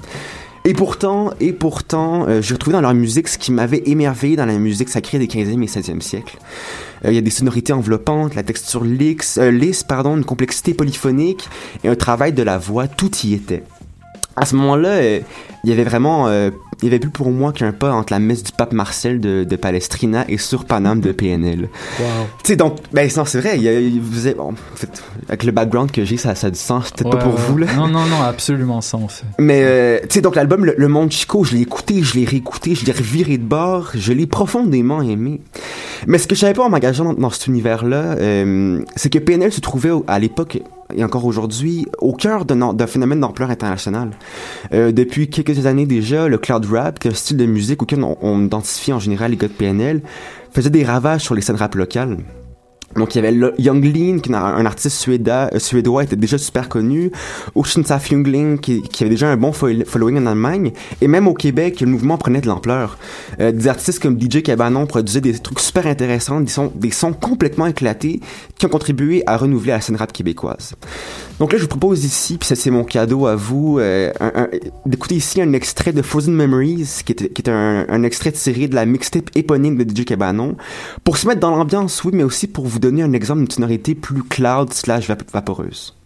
Et 0.66 0.72
pourtant, 0.72 1.30
et 1.40 1.52
pourtant, 1.52 2.26
euh, 2.26 2.40
j'ai 2.40 2.54
retrouvé 2.54 2.72
dans 2.72 2.80
leur 2.80 2.94
musique 2.94 3.28
ce 3.28 3.36
qui 3.36 3.52
m'avait 3.52 3.82
émerveillé 3.84 4.34
dans 4.34 4.46
la 4.46 4.56
musique 4.56 4.88
sacrée 4.88 5.18
des 5.18 5.26
15e 5.26 5.62
et 5.62 5.66
16e 5.66 6.00
siècles. 6.00 6.38
Euh, 7.04 7.10
Il 7.10 7.14
y 7.14 7.18
a 7.18 7.20
des 7.20 7.30
sonorités 7.30 7.74
enveloppantes, 7.74 8.34
la 8.34 8.42
texture 8.42 8.82
lisse, 8.82 9.36
euh, 9.36 9.50
lisse, 9.50 9.82
pardon, 9.82 10.16
une 10.16 10.24
complexité 10.24 10.72
polyphonique 10.72 11.50
et 11.84 11.88
un 11.88 11.96
travail 11.96 12.32
de 12.32 12.42
la 12.42 12.56
voix, 12.56 12.88
tout 12.88 13.10
y 13.24 13.34
était. 13.34 13.62
À 14.36 14.46
ce 14.46 14.56
moment-là, 14.56 14.88
euh, 14.88 15.20
il 15.64 15.70
y 15.70 15.72
avait 15.74 15.84
vraiment, 15.84 16.28
il 16.84 16.88
y 16.88 16.90
avait 16.90 16.98
plus 16.98 17.10
pour 17.10 17.30
moi 17.30 17.54
qu'un 17.54 17.72
pas 17.72 17.92
entre 17.92 18.12
la 18.12 18.18
messe 18.18 18.42
du 18.42 18.52
pape 18.52 18.74
Marcel 18.74 19.18
de, 19.18 19.44
de 19.44 19.56
Palestrina 19.56 20.26
et 20.28 20.36
sur 20.36 20.66
Paname 20.66 21.00
de 21.00 21.12
PNL. 21.12 21.70
Wow. 21.98 22.06
Tu 22.42 22.48
sais, 22.48 22.56
donc, 22.56 22.76
ben 22.92 23.08
non, 23.16 23.24
c'est 23.24 23.40
vrai, 23.40 23.58
il 23.58 24.00
vous 24.02 24.30
bon, 24.34 24.50
en 24.50 24.76
fait, 24.76 25.02
avec 25.28 25.44
le 25.44 25.52
background 25.52 25.90
que 25.90 26.04
j'ai, 26.04 26.18
ça, 26.18 26.34
ça 26.34 26.48
a 26.48 26.50
du 26.50 26.58
sens, 26.58 26.90
peut-être 26.90 27.08
pas 27.08 27.16
pour 27.16 27.36
ouais. 27.36 27.40
vous, 27.48 27.56
là. 27.56 27.66
Non, 27.74 27.88
non, 27.88 28.04
non, 28.04 28.20
absolument 28.20 28.82
ça 28.82 28.98
en 28.98 29.08
fait. 29.08 29.24
Mais, 29.38 29.62
euh, 29.64 29.98
tu 30.02 30.08
sais, 30.10 30.20
donc 30.20 30.36
l'album 30.36 30.66
le, 30.66 30.74
Le 30.76 30.88
Monde 30.88 31.10
Chico, 31.10 31.42
je 31.42 31.54
l'ai 31.54 31.62
écouté, 31.62 32.02
je 32.02 32.18
l'ai 32.18 32.26
réécouté, 32.26 32.74
je 32.74 32.84
l'ai 32.84 32.92
reviré 32.92 33.38
de 33.38 33.44
bord, 33.44 33.92
je 33.94 34.12
l'ai 34.12 34.26
profondément 34.26 35.00
aimé. 35.00 35.40
Mais 36.06 36.18
ce 36.18 36.26
que 36.26 36.34
je 36.34 36.40
savais 36.40 36.52
pas 36.52 36.64
en 36.64 36.68
m'engageant 36.68 37.04
dans, 37.04 37.14
dans 37.14 37.30
cet 37.30 37.46
univers-là, 37.46 38.16
euh, 38.18 38.82
c'est 38.94 39.08
que 39.08 39.18
PNL 39.18 39.52
se 39.52 39.60
trouvait 39.60 39.92
à 40.06 40.18
l'époque 40.18 40.58
et 40.94 41.04
encore 41.04 41.24
aujourd'hui 41.24 41.86
au 41.98 42.12
cœur 42.12 42.44
d'un 42.44 42.86
phénomène 42.86 43.20
d'ampleur 43.20 43.50
internationale. 43.50 44.10
Euh, 44.72 44.92
depuis 44.92 45.28
quelques 45.28 45.66
années 45.66 45.86
déjà, 45.86 46.28
le 46.28 46.38
cloud 46.38 46.66
rap, 46.66 46.98
qui 46.98 47.08
est 47.08 47.10
un 47.12 47.14
style 47.14 47.36
de 47.36 47.46
musique 47.46 47.82
auquel 47.82 48.02
on, 48.02 48.16
on 48.20 48.44
identifie 48.44 48.92
en 48.92 48.98
général 48.98 49.30
les 49.30 49.36
gars 49.36 49.48
de 49.48 49.52
PNL, 49.52 50.02
faisait 50.52 50.70
des 50.70 50.84
ravages 50.84 51.22
sur 51.22 51.34
les 51.34 51.40
scènes 51.40 51.56
rap 51.56 51.74
locales. 51.74 52.18
Donc 52.96 53.14
il 53.14 53.22
y 53.22 53.26
avait 53.26 53.36
Young 53.58 53.84
Lean, 53.84 54.18
qui 54.20 54.30
est 54.30 54.34
un 54.34 54.66
artiste 54.66 54.96
suédois, 54.98 55.50
euh, 55.52 55.58
suédois, 55.58 56.04
était 56.04 56.16
déjà 56.16 56.38
super 56.38 56.68
connu. 56.68 57.10
Oceansaf 57.54 58.08
Jungling, 58.08 58.58
qui, 58.58 58.82
qui 58.82 59.02
avait 59.02 59.10
déjà 59.10 59.28
un 59.30 59.36
bon 59.36 59.50
fo- 59.50 59.84
following 59.84 60.18
en 60.18 60.26
Allemagne. 60.26 60.72
Et 61.00 61.08
même 61.08 61.26
au 61.26 61.34
Québec, 61.34 61.80
le 61.80 61.86
mouvement 61.88 62.16
prenait 62.18 62.40
de 62.40 62.46
l'ampleur. 62.46 62.96
Euh, 63.40 63.52
des 63.52 63.68
artistes 63.68 64.00
comme 64.00 64.20
DJ 64.20 64.42
Cabanon 64.42 64.86
produisaient 64.86 65.20
des 65.20 65.38
trucs 65.38 65.60
super 65.60 65.86
intéressants, 65.86 66.40
des 66.40 66.50
sons, 66.50 66.72
des 66.74 66.90
sons 66.90 67.12
complètement 67.12 67.66
éclatés, 67.66 68.20
qui 68.58 68.66
ont 68.66 68.70
contribué 68.70 69.22
à 69.26 69.36
renouveler 69.36 69.72
la 69.72 69.80
scène 69.80 69.96
rap 69.96 70.12
québécoise. 70.12 70.74
Donc 71.40 71.52
là, 71.52 71.58
je 71.58 71.62
vous 71.64 71.68
propose 71.68 72.04
ici, 72.04 72.38
puis 72.38 72.46
ça 72.46 72.54
c'est 72.54 72.70
mon 72.70 72.84
cadeau 72.84 73.26
à 73.26 73.34
vous, 73.34 73.78
euh, 73.80 74.12
d'écouter 74.86 75.16
ici 75.16 75.42
un 75.42 75.52
extrait 75.52 75.92
de 75.92 76.00
Frozen 76.00 76.32
Memories, 76.34 77.02
qui 77.04 77.12
est, 77.12 77.48
un, 77.48 78.02
extrait 78.04 78.30
tiré 78.30 78.68
de 78.68 78.74
la 78.74 78.86
mixtape 78.86 79.30
éponyme 79.34 79.76
de 79.76 79.84
DJ 79.84 80.04
Cabanon, 80.04 80.56
pour 81.02 81.16
se 81.16 81.26
mettre 81.26 81.40
dans 81.40 81.50
l'ambiance, 81.50 82.04
oui, 82.04 82.12
mais 82.14 82.22
aussi 82.22 82.46
pour 82.46 82.66
vous 82.66 82.78
donner 82.78 83.02
un 83.02 83.12
exemple 83.12 83.40
d'une 83.40 83.50
sonorité 83.50 83.94
plus 83.96 84.22
cloud 84.22 84.72
slash 84.72 85.08
vap- 85.08 85.28
vaporeuse. 85.32 85.96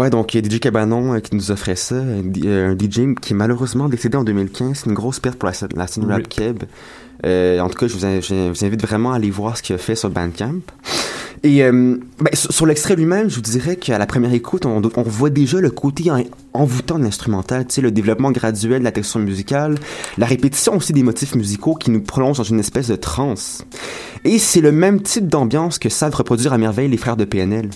Ouais, 0.00 0.08
donc 0.08 0.32
il 0.32 0.42
y 0.42 0.46
a 0.46 0.50
DJ 0.56 0.60
Cabanon 0.60 1.14
euh, 1.14 1.18
qui 1.20 1.34
nous 1.34 1.50
offrait 1.50 1.76
ça, 1.76 1.96
un, 1.96 2.22
D- 2.22 2.40
euh, 2.46 2.74
DJ 2.74 3.14
qui 3.20 3.32
est 3.32 3.36
malheureusement 3.36 3.88
décédé 3.88 4.16
en 4.16 4.24
2015, 4.24 4.78
c'est 4.78 4.86
une 4.86 4.94
grosse 4.94 5.20
perte 5.20 5.36
pour 5.38 5.48
la, 5.48 5.54
la 5.76 5.86
scène 5.86 6.04
rap 6.10 6.26
keb. 6.28 6.62
Euh, 7.26 7.60
en 7.60 7.68
tout 7.68 7.78
cas, 7.78 7.86
je 7.86 7.92
vous, 7.94 8.06
in- 8.06 8.20
je 8.22 8.48
vous 8.48 8.64
invite 8.64 8.80
vraiment 8.80 9.12
à 9.12 9.16
aller 9.16 9.30
voir 9.30 9.58
ce 9.58 9.62
qu'il 9.62 9.74
a 9.74 9.78
fait 9.78 9.94
sur 9.94 10.08
Bandcamp. 10.08 10.60
Et 11.42 11.62
euh, 11.64 11.98
ben, 12.18 12.30
sur, 12.34 12.50
sur 12.52 12.64
l'extrait 12.66 12.96
lui-même, 12.96 13.28
je 13.28 13.34
vous 13.36 13.40
dirais 13.42 13.76
qu'à 13.76 13.98
la 13.98 14.06
première 14.06 14.32
écoute, 14.32 14.64
on, 14.64 14.80
on 14.96 15.02
voit 15.02 15.28
déjà 15.28 15.60
le 15.60 15.70
côté 15.70 16.10
en- 16.10 16.24
envoûtant 16.54 16.98
de 16.98 17.04
l'instrumental, 17.04 17.66
tu 17.66 17.74
sais, 17.74 17.80
le 17.82 17.90
développement 17.90 18.30
graduel 18.30 18.78
de 18.78 18.84
la 18.84 18.92
texture 18.92 19.20
musicale, 19.20 19.74
la 20.16 20.24
répétition 20.26 20.76
aussi 20.76 20.94
des 20.94 21.02
motifs 21.02 21.34
musicaux 21.34 21.74
qui 21.74 21.90
nous 21.90 22.00
prolongent 22.00 22.38
dans 22.38 22.44
une 22.44 22.60
espèce 22.60 22.88
de 22.88 22.96
transe. 22.96 23.66
Et 24.24 24.38
c'est 24.38 24.62
le 24.62 24.72
même 24.72 25.02
type 25.02 25.28
d'ambiance 25.28 25.78
que 25.78 25.90
savent 25.90 26.14
reproduire 26.14 26.54
à 26.54 26.58
merveille 26.58 26.88
les 26.88 26.96
frères 26.96 27.16
de 27.18 27.24
PNL. 27.26 27.68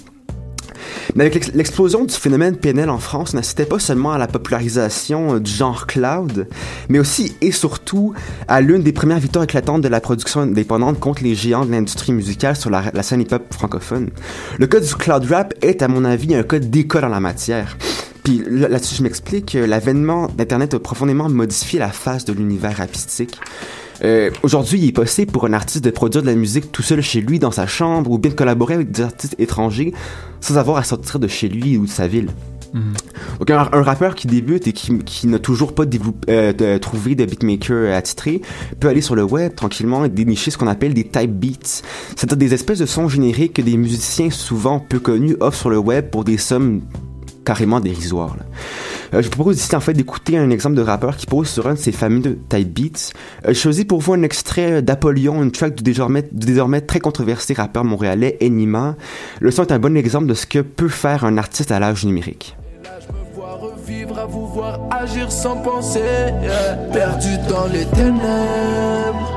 Mais 1.14 1.24
avec 1.24 1.35
l'ex- 1.35 1.53
l'explosion 1.55 2.05
du 2.05 2.14
phénomène 2.14 2.57
PNL 2.57 2.91
en 2.91 2.99
France, 2.99 3.35
on 3.35 3.64
pas 3.64 3.78
seulement 3.78 4.12
à 4.12 4.18
la 4.18 4.26
popularisation 4.26 5.35
euh, 5.35 5.41
du 5.41 5.51
genre 5.51 5.87
cloud, 5.87 6.49
mais 6.89 6.99
aussi 6.99 7.37
et 7.41 7.53
surtout 7.53 8.14
à 8.49 8.61
l'une 8.61 8.82
des 8.82 8.93
premières 8.93 9.18
victoires 9.20 9.45
éclatantes 9.45 9.82
de 9.82 9.89
la 9.89 10.01
production 10.01 10.41
indépendante 10.41 10.99
contre 11.01 11.22
les 11.22 11.35
géants 11.35 11.64
de 11.64 11.70
l'industrie 11.70 12.12
musicale 12.12 12.57
sur 12.57 12.70
la, 12.70 13.03
scène 13.03 13.20
hip-hop 13.20 13.43
francophone. 13.53 14.11
Le 14.59 14.66
cas 14.66 14.80
du 14.80 14.95
cloud 14.95 15.24
rap 15.30 15.55
est, 15.62 15.82
à 15.82 15.89
mon 15.89 16.05
avis, 16.05 16.35
un 16.35 16.43
cas 16.43 16.59
d'école 16.59 17.05
en 17.05 17.09
la 17.09 17.20
matière. 17.20 17.76
Puis 18.25 18.43
là- 18.51 18.68
là-dessus, 18.68 18.97
je 18.97 19.03
m'explique, 19.03 19.55
euh, 19.55 19.66
l'avènement 19.66 20.29
d'Internet 20.37 20.75
a 20.75 20.79
profondément 20.81 21.29
modifié 21.29 21.79
la 21.79 21.91
face 21.91 22.25
de 22.25 22.33
l'univers 22.33 22.81
artistique. 22.81 23.39
Euh, 24.03 24.31
Aujourd'hui, 24.43 24.81
il 24.81 24.89
est 24.89 24.93
possible 24.93 25.31
pour 25.31 25.45
un 25.45 25.53
artiste 25.53 25.85
de 25.85 25.91
produire 25.91 26.22
de 26.22 26.27
la 26.29 26.35
musique 26.35 26.72
tout 26.72 26.83
seul 26.83 27.01
chez 27.01 27.20
lui, 27.20 27.39
dans 27.39 27.53
sa 27.53 27.66
chambre, 27.66 28.11
ou 28.11 28.18
bien 28.18 28.31
de 28.33 28.37
collaborer 28.37 28.75
avec 28.75 28.91
des 28.91 29.03
artistes 29.03 29.37
étrangers 29.39 29.93
sans 30.41 30.57
avoir 30.59 30.79
à 30.79 30.85
sortir 30.85 31.20
de 31.20 31.29
chez 31.29 31.49
lui 31.49 31.77
ou 31.77 31.85
de 31.87 31.91
sa 31.91 32.07
ville. 32.09 32.29
Donc 33.39 33.51
un, 33.51 33.68
un 33.72 33.83
rappeur 33.83 34.16
qui 34.16 34.27
débute 34.27 34.66
et 34.66 34.72
qui, 34.72 34.99
qui 34.99 35.29
n'a 35.29 35.39
toujours 35.39 35.77
pas 35.77 35.85
euh, 36.29 36.53
de- 36.53 36.77
trouvé 36.79 37.14
de 37.14 37.25
beatmaker 37.25 37.95
attitré 37.95 38.41
peut 38.81 38.89
aller 38.89 39.01
sur 39.01 39.14
le 39.14 39.22
web 39.22 39.55
tranquillement 39.55 40.05
et 40.05 40.09
dénicher 40.09 40.51
ce 40.51 40.59
qu'on 40.59 40.66
appelle 40.66 40.93
des 40.93 41.05
type 41.05 41.31
beats. 41.31 41.83
C'est-à-dire 42.16 42.37
des 42.37 42.53
espèces 42.53 42.81
de 42.81 42.87
sons 42.87 43.09
génériques 43.09 43.53
que 43.53 43.62
des 43.62 43.77
musiciens 43.77 44.31
souvent 44.31 44.81
peu 44.81 44.99
connus 44.99 45.37
offrent 45.39 45.57
sur 45.61 45.70
le 45.70 45.79
web 45.79 46.11
pour 46.11 46.25
des 46.25 46.37
sommes 46.37 46.81
carrément 47.45 47.80
dérisoires. 47.80 48.36
là. 48.38 48.45
Euh, 49.14 49.22
je 49.22 49.26
vous 49.26 49.34
propose 49.34 49.59
ici 49.59 49.74
en 49.76 49.80
fait 49.80 49.92
d'écouter 49.92 50.36
un 50.38 50.51
exemple 50.51 50.74
de 50.76 50.82
rappeur 50.82 51.16
qui 51.16 51.26
pose 51.26 51.49
sur 51.49 51.66
un 51.68 51.74
de 51.74 51.78
ces 51.78 51.92
fameux 51.92 52.38
type 52.49 52.72
beats. 52.74 53.12
Euh, 53.45 53.49
J'ai 53.49 53.55
choisi 53.55 53.84
pour 53.84 54.01
vous 54.01 54.12
un 54.14 54.22
extrait 54.22 54.82
d'Apollyon, 54.82 55.42
une 55.42 55.53
track 55.53 55.74
du 55.76 55.82
désormais, 55.82 56.22
du 56.32 56.47
désormais 56.47 56.80
très 56.80 57.01
controversé 57.01 57.55
rappeur 57.55 57.84
montréalais 57.84 58.36
Enima. 58.42 58.97
Le 59.40 59.51
son 59.51 59.62
est 59.62 59.72
un 59.72 59.78
bon 59.78 59.97
exemple 59.97 60.26
de 60.26 60.34
ce 60.34 60.47
que 60.47 60.59
peut 60.61 60.88
faire 60.88 61.24
un 61.24 61.38
artiste 61.38 61.70
à 61.70 61.78
l'âge 61.78 62.05
numérique. 62.05 62.57
Revivre 63.61 64.18
à 64.18 64.26
vous 64.26 64.47
voir 64.47 64.80
agir 64.90 65.30
sans 65.30 65.57
penser 65.57 66.01
yeah. 66.42 66.74
Perdu 66.92 67.28
dans 67.49 67.66
les 67.66 67.84
ténèbres 67.86 69.32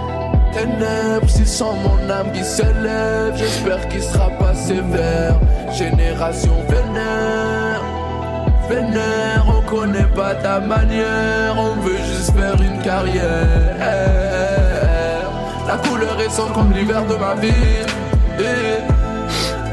Ténèbres, 0.53 1.29
s'il 1.29 1.47
sent 1.47 1.63
mon 1.63 2.09
âme 2.09 2.31
qui 2.33 2.43
s'élève 2.43 3.33
J'espère 3.35 3.87
qu'il 3.89 4.01
sera 4.01 4.29
pas 4.31 4.55
sévère 4.55 5.39
Génération 5.71 6.53
vénère 6.67 7.76
Vénère, 8.69 9.45
on 9.47 9.61
connaît 9.61 10.07
pas 10.15 10.35
ta 10.35 10.59
manière 10.59 11.55
On 11.57 11.75
veut 11.81 11.97
juste 11.97 12.31
faire 12.35 12.61
une 12.61 12.81
carrière. 12.81 13.27
La 15.67 15.77
couleur 15.77 16.19
est 16.19 16.29
sombre 16.29 16.53
comme 16.53 16.73
l'hiver 16.73 17.05
de 17.05 17.15
ma 17.15 17.35
vie. 17.35 17.85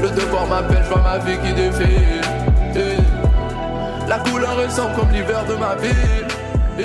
Le 0.01 0.09
devoir 0.09 0.47
m'appelle, 0.47 0.83
je 0.83 0.89
vois 0.89 1.01
ma 1.01 1.17
vie 1.19 1.37
qui 1.43 1.53
défile. 1.53 2.21
La 4.07 4.19
couleur 4.19 4.61
est 4.61 4.69
sombre 4.69 4.95
comme 4.95 5.11
l'hiver 5.11 5.43
de 5.45 5.55
ma 5.55 5.75
vie. 5.75 6.83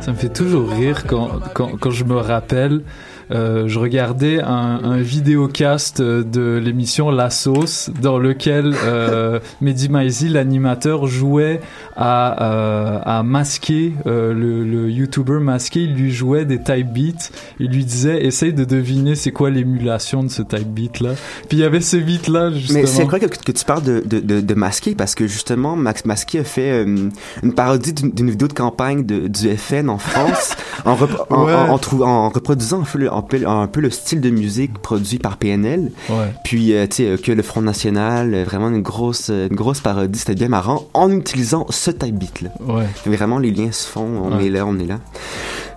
Ça 0.00 0.12
me 0.12 0.16
fait 0.16 0.28
toujours 0.28 0.70
rire 0.70 1.04
quand, 1.06 1.28
quand, 1.54 1.78
quand 1.78 1.90
je 1.90 2.04
me 2.04 2.16
rappelle. 2.16 2.82
Euh, 3.30 3.64
je 3.66 3.78
regardais 3.78 4.40
un, 4.40 4.80
un 4.84 4.96
vidéocast 4.98 6.00
euh, 6.00 6.22
de 6.22 6.60
l'émission 6.62 7.10
La 7.10 7.30
Sauce 7.30 7.90
dans 8.00 8.18
lequel 8.18 8.74
euh, 8.84 9.40
Mehdi 9.60 9.88
Maizi, 9.88 10.28
l'animateur, 10.28 11.06
jouait 11.06 11.60
à, 11.96 12.42
euh, 12.44 12.98
à 13.04 13.22
masquer 13.22 13.94
le, 14.04 14.32
le 14.64 14.90
YouTuber 14.90 15.38
masqué. 15.40 15.80
Il 15.82 15.94
lui 15.94 16.12
jouait 16.12 16.44
des 16.44 16.58
type 16.62 16.92
beats. 16.92 17.30
Il 17.58 17.70
lui 17.70 17.84
disait 17.84 18.24
essaye 18.24 18.52
de 18.52 18.64
deviner 18.64 19.14
c'est 19.14 19.32
quoi 19.32 19.50
l'émulation 19.50 20.22
de 20.22 20.28
ce 20.28 20.42
type 20.42 20.68
beat 20.68 21.00
là. 21.00 21.10
Puis 21.48 21.58
il 21.58 21.60
y 21.60 21.64
avait 21.64 21.80
ce 21.80 21.96
beat 21.96 22.28
là 22.28 22.50
justement. 22.52 22.80
Mais 22.80 22.86
c'est 22.86 23.02
incroyable 23.02 23.34
que, 23.36 23.42
que 23.42 23.52
tu 23.52 23.64
parles 23.64 23.82
de, 23.82 24.02
de, 24.06 24.20
de, 24.20 24.40
de 24.40 24.54
Masqué 24.54 24.94
parce 24.94 25.14
que 25.14 25.26
justement, 25.26 25.76
Max 25.76 26.04
Masqué 26.04 26.40
a 26.40 26.44
fait 26.44 26.82
une 26.84 27.10
parodie 27.54 27.92
d'une 27.92 28.30
vidéo 28.30 28.48
de 28.48 28.52
campagne 28.52 29.04
de, 29.04 29.26
du 29.28 29.48
FN 29.56 29.88
en 29.88 29.98
France 29.98 30.56
en, 30.84 30.94
rep- 30.94 31.16
en, 31.30 31.44
Ouais. 31.46 31.52
en, 31.54 31.78
en 32.02 32.28
reproduisant 32.30 32.80
un 32.80 32.84
peu, 32.84 32.98
le, 32.98 33.12
un, 33.16 33.22
peu, 33.22 33.46
un 33.46 33.66
peu 33.66 33.80
le 33.80 33.90
style 33.90 34.20
de 34.20 34.30
musique 34.30 34.78
produit 34.78 35.18
par 35.18 35.36
PNL. 35.36 35.90
Ouais. 36.08 36.32
Puis, 36.44 36.74
euh, 36.74 36.86
tu 36.86 37.04
sais, 37.04 37.18
que 37.22 37.32
le 37.32 37.42
Front 37.42 37.62
National, 37.62 38.34
euh, 38.34 38.44
vraiment 38.44 38.68
une 38.68 38.82
grosse, 38.82 39.28
euh, 39.30 39.48
une 39.50 39.56
grosse 39.56 39.80
parodie, 39.80 40.18
c'était 40.18 40.34
bien 40.34 40.48
marrant 40.48 40.86
en 40.94 41.10
utilisant 41.10 41.66
ce 41.70 41.90
type 41.90 42.16
beat 42.16 42.42
là. 42.42 42.50
Ouais. 42.60 42.84
Vraiment, 43.06 43.38
les 43.38 43.50
liens 43.50 43.72
se 43.72 43.86
font, 43.88 44.06
on 44.24 44.36
Ouais. 44.36 44.46
est 44.46 44.50
là, 44.50 44.66
on 44.66 44.78
est 44.78 44.86
là. 44.86 45.00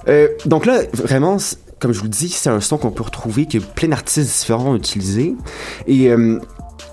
Euh, 0.07 0.27
donc 0.45 0.65
là, 0.65 0.79
vraiment, 0.93 1.37
comme 1.79 1.91
je 1.93 1.97
vous 1.99 2.05
le 2.05 2.09
dis, 2.09 2.29
c'est 2.29 2.49
un 2.49 2.59
son 2.61 2.77
qu'on 2.77 2.91
peut 2.91 3.03
retrouver, 3.03 3.45
que 3.45 3.57
plein 3.57 3.89
d'artistes 3.89 4.39
différents 4.41 4.71
ont 4.71 4.75
utilisé. 4.75 5.35
Et 5.87 6.09
euh, 6.09 6.39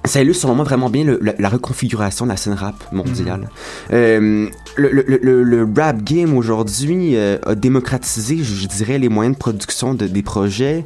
ça 0.05 0.21
illustre 0.23 0.43
selon 0.43 0.55
moi 0.55 0.65
vraiment 0.65 0.91
bien 0.91 1.05
le- 1.05 1.19
la, 1.23 1.35
la 1.39 1.49
reconfiguration 1.49 2.27
de 2.27 2.31
la 2.31 2.37
scène 2.37 2.53
rap 2.55 2.75
mondiale. 2.93 3.49
Euh, 3.93 4.49
le, 4.77 4.91
le- 4.91 5.19
le- 5.23 5.43
le 5.43 5.69
rap 5.77 6.03
game 6.03 6.37
aujourd'hui 6.37 7.17
euh, 7.17 7.39
a 7.45 7.55
démocratisé, 7.55 8.39
je, 8.43 8.67
dirais, 8.67 8.99
les 8.99 9.09
moyens 9.09 9.35
de 9.37 9.39
production 9.39 9.95
de, 9.95 10.07
des 10.07 10.23
projets. 10.23 10.85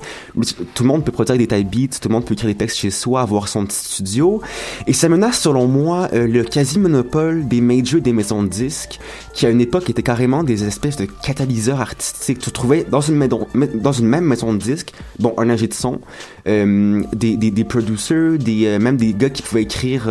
Tout 0.74 0.82
le 0.84 0.88
monde 0.88 1.04
peut 1.04 1.12
produire 1.12 1.36
des 1.38 1.46
type 1.46 1.70
beats, 1.70 1.98
tout 2.00 2.08
le 2.08 2.12
monde 2.14 2.24
peut 2.24 2.34
écrire 2.34 2.48
des 2.48 2.56
textes 2.56 2.78
chez 2.78 2.90
soi, 2.90 3.20
avoir 3.20 3.48
son 3.48 3.66
petit 3.66 3.76
studio. 3.76 4.40
Et 4.86 4.92
ça 4.92 5.08
menace, 5.08 5.40
selon 5.40 5.66
moi, 5.66 6.08
euh, 6.12 6.26
le 6.26 6.44
quasi-monopole 6.44 7.46
des 7.48 7.60
majors 7.60 8.00
des 8.00 8.12
maisons 8.12 8.42
de 8.42 8.48
disques, 8.48 8.98
qui 9.34 9.46
à 9.46 9.50
une 9.50 9.60
époque 9.60 9.90
étaient 9.90 10.02
carrément 10.02 10.44
des 10.44 10.64
espèces 10.64 10.96
de 10.96 11.06
catalyseurs 11.06 11.80
artistiques. 11.80 12.38
Tu 12.38 12.50
trouvais 12.50 12.84
dans 12.88 13.00
une, 13.00 13.16
maison- 13.16 13.46
dans 13.74 13.92
une 13.92 14.06
même 14.06 14.24
maison 14.24 14.52
de 14.52 14.58
disques, 14.58 14.92
bon, 15.18 15.34
un 15.38 15.50
ingé 15.50 15.66
de 15.66 15.74
son, 15.74 16.00
euh, 16.46 17.02
des, 17.12 17.36
des, 17.36 17.50
des 17.50 17.64
producers, 17.64 18.38
des, 18.38 18.66
euh, 18.66 18.78
même 18.78 18.96
des 18.96 19.14
gars 19.14 19.30
qui 19.30 19.42
pouvaient 19.42 19.62
écrire... 19.62 20.04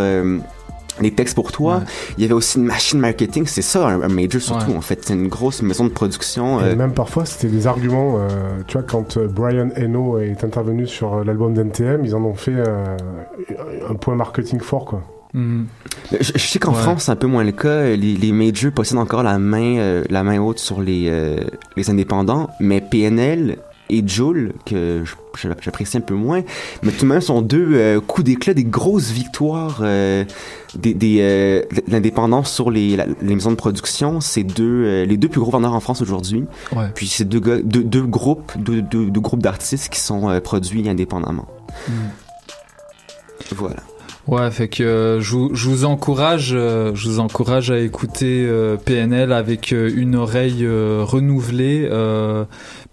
les 1.03 1.11
textes 1.11 1.35
pour 1.35 1.51
toi. 1.51 1.81
Il 2.17 2.21
y 2.21 2.25
avait 2.25 2.33
aussi 2.33 2.57
une 2.57 2.65
machine 2.65 2.99
marketing. 2.99 3.45
C'est 3.47 3.61
ça, 3.61 3.87
un, 3.87 4.01
un 4.01 4.07
major 4.09 4.41
surtout, 4.41 4.71
Ouais. 4.71 4.77
en 4.77 4.81
fait. 4.81 4.99
C'est 5.05 5.13
une 5.13 5.27
grosse 5.27 5.61
maison 5.61 5.83
de 5.85 5.89
production. 5.89 6.59
Et 6.61 6.63
euh, 6.71 6.75
même 6.75 6.93
parfois, 6.93 7.25
c'était 7.25 7.47
des 7.47 7.67
arguments. 7.67 8.17
euh, 8.19 8.27
tu 8.67 8.73
vois, 8.73 8.83
quand 8.83 9.17
euh, 9.17 9.27
Brian 9.27 9.69
Eno 9.77 10.17
est 10.19 10.43
intervenu 10.43 10.87
sur 10.87 11.23
l'album 11.23 11.53
d'NTM, 11.53 12.05
ils 12.05 12.15
en 12.15 12.23
ont 12.23 12.33
fait 12.35 12.53
euh, 12.55 12.97
un 13.89 13.95
point 13.95 14.15
marketing 14.15 14.59
fort, 14.59 14.85
quoi. 14.85 15.03
Mhm. 15.33 15.67
Je, 16.11 16.17
je 16.33 16.39
sais 16.39 16.57
qu'en 16.57 16.73
Ouais. 16.73 16.81
France, 16.81 17.03
c'est 17.03 17.11
un 17.11 17.15
peu 17.15 17.27
moins 17.27 17.43
le 17.43 17.51
cas. 17.51 17.83
Les, 17.83 18.15
les 18.15 18.31
majors 18.31 18.71
possèdent 18.71 18.97
encore 18.97 19.21
la 19.21 19.37
main, 19.37 19.77
euh, 19.77 20.03
la 20.09 20.23
main 20.23 20.39
haute 20.39 20.57
sur 20.57 20.81
les, 20.81 21.05
euh, 21.07 21.37
les 21.77 21.89
indépendants, 21.91 22.49
mais 22.59 22.81
PNL 22.81 23.57
et 23.89 24.03
Joule, 24.07 24.53
que 24.65 25.03
j'apprécie 25.61 25.97
un 25.97 26.01
peu 26.01 26.13
moins, 26.13 26.41
mais 26.83 26.91
tout 26.91 27.05
de 27.05 27.09
même 27.09 27.21
sont 27.21 27.41
deux 27.41 27.69
euh, 27.73 27.99
coups 27.99 28.25
d'éclat, 28.25 28.53
des 28.53 28.63
grosses 28.63 29.09
victoires 29.11 29.79
euh, 29.81 30.23
des, 30.75 30.93
des, 30.93 31.17
euh, 31.21 31.61
de 31.71 31.91
l'indépendance 31.91 32.51
sur 32.53 32.69
les, 32.71 32.95
la- 32.95 33.05
les 33.21 33.35
maisons 33.35 33.51
de 33.51 33.55
production. 33.55 34.21
C'est 34.21 34.43
deux, 34.43 35.03
les 35.03 35.17
deux 35.17 35.27
plus 35.29 35.39
gros 35.41 35.51
vendeurs 35.51 35.73
en 35.73 35.79
France 35.79 36.01
aujourd'hui. 36.01 36.43
Ouais. 36.75 36.85
Puis 36.93 37.07
c'est 37.07 37.25
deux, 37.25 37.39
gars- 37.39 37.61
deux, 37.63 37.83
deux 37.83 38.03
groupes, 38.03 38.51
deux, 38.57 38.81
deux, 38.81 39.05
deux 39.07 39.21
groupes 39.21 39.41
d'artistes 39.41 39.89
qui 39.89 39.99
sont 39.99 40.39
produits 40.41 40.87
indépendamment. 40.89 41.47
Voilà. 43.55 43.77
Ouais, 44.27 44.51
fait 44.51 44.67
que 44.67 44.83
euh, 44.83 45.21
je, 45.21 45.31
vous, 45.31 45.49
je 45.55 45.67
vous 45.69 45.85
encourage, 45.85 46.51
euh, 46.53 46.91
je 46.93 47.09
vous 47.09 47.19
encourage 47.19 47.71
à 47.71 47.79
écouter 47.79 48.45
euh, 48.47 48.77
PNL 48.77 49.31
avec 49.31 49.71
une 49.71 50.15
oreille 50.15 50.67
renouvelée. 50.67 51.87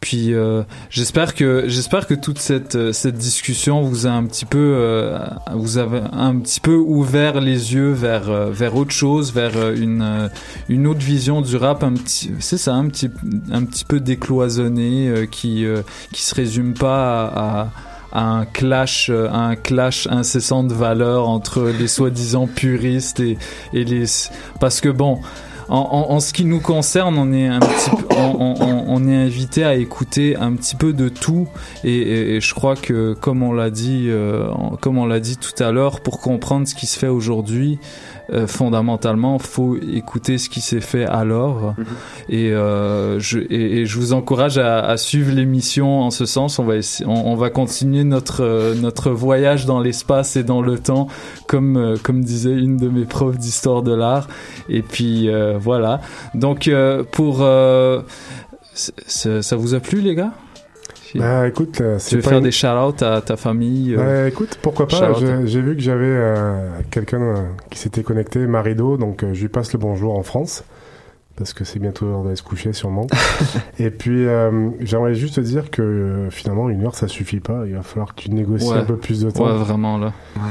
Puis 0.01 0.35
euh, 0.35 0.63
j'espère 0.91 1.35
que 1.35 1.65
j'espère 1.67 2.07
que 2.07 2.15
toute 2.15 2.39
cette 2.39 2.77
euh, 2.77 2.93
cette 2.93 3.17
discussion 3.17 3.83
vous 3.83 4.07
a 4.07 4.11
un 4.11 4.25
petit 4.25 4.45
peu 4.45 4.75
euh, 4.77 5.19
vous 5.55 5.79
avez 5.79 6.01
un 6.13 6.39
petit 6.39 6.61
peu 6.61 6.75
ouvert 6.75 7.41
les 7.41 7.75
yeux 7.75 7.93
vers 7.93 8.29
euh, 8.29 8.51
vers 8.51 8.77
autre 8.77 8.91
chose, 8.91 9.33
vers 9.33 9.57
euh, 9.57 9.75
une 9.75 10.31
une 10.69 10.87
autre 10.87 11.01
vision 11.01 11.41
du 11.41 11.57
rap, 11.57 11.83
un 11.83 11.95
petit 11.95 12.31
c'est 12.41 12.59
ça, 12.59 12.75
un 12.75 12.89
petit 12.89 13.11
un 13.51 13.65
petit 13.65 13.85
peu 13.85 13.99
décloisonné 13.99 15.27
qui 15.31 15.65
qui 16.13 16.23
se 16.23 16.35
résume 16.35 16.75
pas 16.75 17.25
à, 17.25 17.69
à 18.13 18.23
un 18.23 18.45
clash, 18.45 19.11
un 19.11 19.57
clash 19.57 20.07
incessant 20.09 20.63
de 20.63 20.75
valeurs 20.75 21.29
entre 21.29 21.73
les 21.79 21.89
soi-disant 21.89 22.47
puristes 22.47 23.21
et, 23.21 23.39
et 23.73 23.85
les 23.85 24.05
parce 24.61 24.81
que 24.81 24.91
bon. 24.91 25.21
En, 25.69 25.79
en, 25.79 26.13
en 26.15 26.21
ce 26.21 26.33
qui 26.33 26.45
nous 26.45 26.61
concerne, 26.61 27.19
on 27.19 27.33
est 27.33 27.47
un 27.49 27.59
petit 27.61 27.91
peu, 27.97 28.07
on, 28.17 28.37
on- 28.41 28.55
on- 28.63 28.85
on 28.89 29.09
est 29.09 29.17
invité 29.17 29.65
à 29.65 29.75
écouter 29.75 30.37
un 30.37 30.53
petit 30.53 30.77
peu 30.77 30.93
de 30.93 31.09
tout. 31.09 31.49
Et, 31.85 31.93
et- 31.93 32.37
et 32.37 32.41
je 32.41 32.55
crois 32.55 32.77
que 32.77 33.15
comme 33.15 33.43
on 33.43 33.53
l'a 33.53 33.71
dit, 33.71 34.07
euh, 34.09 34.47
comme 34.81 34.97
on 34.99 35.07
l'a 35.07 35.21
dit 35.21 35.37
tout 35.37 35.61
à 35.63 35.73
l'heure, 35.73 36.01
pour 36.01 36.21
comprendre 36.21 36.67
ce 36.69 36.75
qui 36.75 36.87
se 36.87 36.99
fait 36.99 37.09
aujourd'hui, 37.09 37.79
euh, 38.33 38.47
fondamentalement, 38.47 39.39
faut 39.39 39.77
écouter 39.77 40.39
ce 40.39 40.49
qui 40.49 40.61
s'est 40.61 40.81
fait 40.81 41.05
alors. 41.05 41.75
Et, 42.29 42.53
euh, 42.53 43.19
je, 43.21 43.39
et, 43.39 43.81
et 43.81 43.87
je 43.87 43.99
vous 43.99 44.13
encourage 44.13 44.59
à, 44.59 44.81
à 44.81 44.97
suivre 44.97 45.33
l'émission 45.33 46.01
en 46.01 46.11
ce 46.11 46.27
sens. 46.27 46.59
On 46.59 46.65
va, 46.65 46.75
on, 47.05 47.11
on 47.13 47.37
va 47.37 47.51
continuer 47.51 48.05
notre, 48.05 48.43
euh, 48.43 48.75
notre 48.75 49.11
voyage 49.11 49.67
dans 49.67 49.81
l'espace 49.81 50.37
et 50.37 50.45
dans 50.45 50.63
le 50.63 50.79
temps, 50.79 51.09
comme, 51.47 51.77
euh, 51.77 51.97
comme 52.03 52.23
disait 52.23 52.55
une 52.55 52.77
de 52.77 52.89
mes 52.89 53.05
profs 53.05 53.39
d'histoire 53.39 53.83
de 53.83 53.95
l'art. 53.95 54.29
Et 54.69 54.83
puis 54.83 55.29
euh, 55.29 55.59
voilà. 55.59 56.01
Donc 56.35 56.69
euh, 56.69 57.05
pour... 57.11 57.39
euh, 57.43 58.03
ça 58.75 59.57
vous 59.57 59.75
a 59.75 59.81
plu 59.81 60.03
les 60.03 60.15
gars? 60.15 60.33
Puis, 61.17 61.21
Bah 61.21 61.49
écoute, 61.49 61.81
euh, 61.81 61.99
tu 61.99 62.17
veux 62.17 62.23
pas 62.23 62.29
faire 62.31 62.39
une- 62.39 62.45
des 62.45 62.51
shout-outs 62.51 63.03
à 63.03 63.21
ta 63.23 63.37
famille 63.37 63.95
euh, 63.95 64.23
Ouais, 64.25 64.29
écoute, 64.29 64.59
pourquoi 64.63 64.87
pas. 64.87 65.13
J'ai 65.45 65.61
vu 65.61 65.75
que 65.77 65.83
j'avais 65.83 66.05
euh, 66.07 66.69
quelqu'un 66.91 67.21
euh, 67.23 67.35
qui 67.71 67.79
s'était 67.79 68.03
connecté, 68.03 68.41
Marido, 68.47 68.97
donc 68.97 69.23
euh, 69.23 69.33
je 69.35 69.43
lui 69.43 69.49
passe 69.49 69.73
le 69.73 69.79
bonjour 69.79 70.19
en 70.19 70.23
France. 70.23 70.65
Parce 71.37 71.53
que 71.53 71.65
c'est 71.65 71.79
bientôt 71.79 72.07
l'heure 72.07 72.23
d'aller 72.23 72.37
se 72.37 72.43
coucher, 72.43 72.73
sûrement. 72.73 73.07
Et 73.79 73.91
puis, 73.91 74.27
euh, 74.27 74.71
j'aimerais 74.81 75.15
juste 75.15 75.35
te 75.35 75.41
dire 75.43 75.71
que 75.71 75.83
euh, 75.83 76.31
finalement, 76.31 76.71
une 76.71 76.83
heure, 76.87 76.95
ça 76.95 77.09
suffit 77.09 77.41
pas. 77.41 77.65
Il 77.67 77.75
va 77.75 77.83
falloir 77.83 78.15
que 78.15 78.23
tu 78.23 78.31
négocies 78.31 78.71
Ouais. 78.71 78.79
un 78.79 78.85
peu 78.85 78.97
plus 78.97 79.21
de 79.21 79.31
temps. 79.31 79.45
Ouais, 79.45 79.53
vraiment, 79.59 79.99
là. 79.99 80.13
Ouais. 80.37 80.43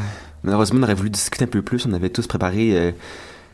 Malheureusement, 0.43 0.79
on 0.81 0.83
aurait 0.83 0.93
voulu 0.93 1.09
discuter 1.09 1.45
un 1.45 1.47
peu 1.47 1.63
plus. 1.63 1.87
On 1.87 1.93
avait 1.93 2.09
tous 2.09 2.27
préparé, 2.27 2.77
euh, 2.77 2.91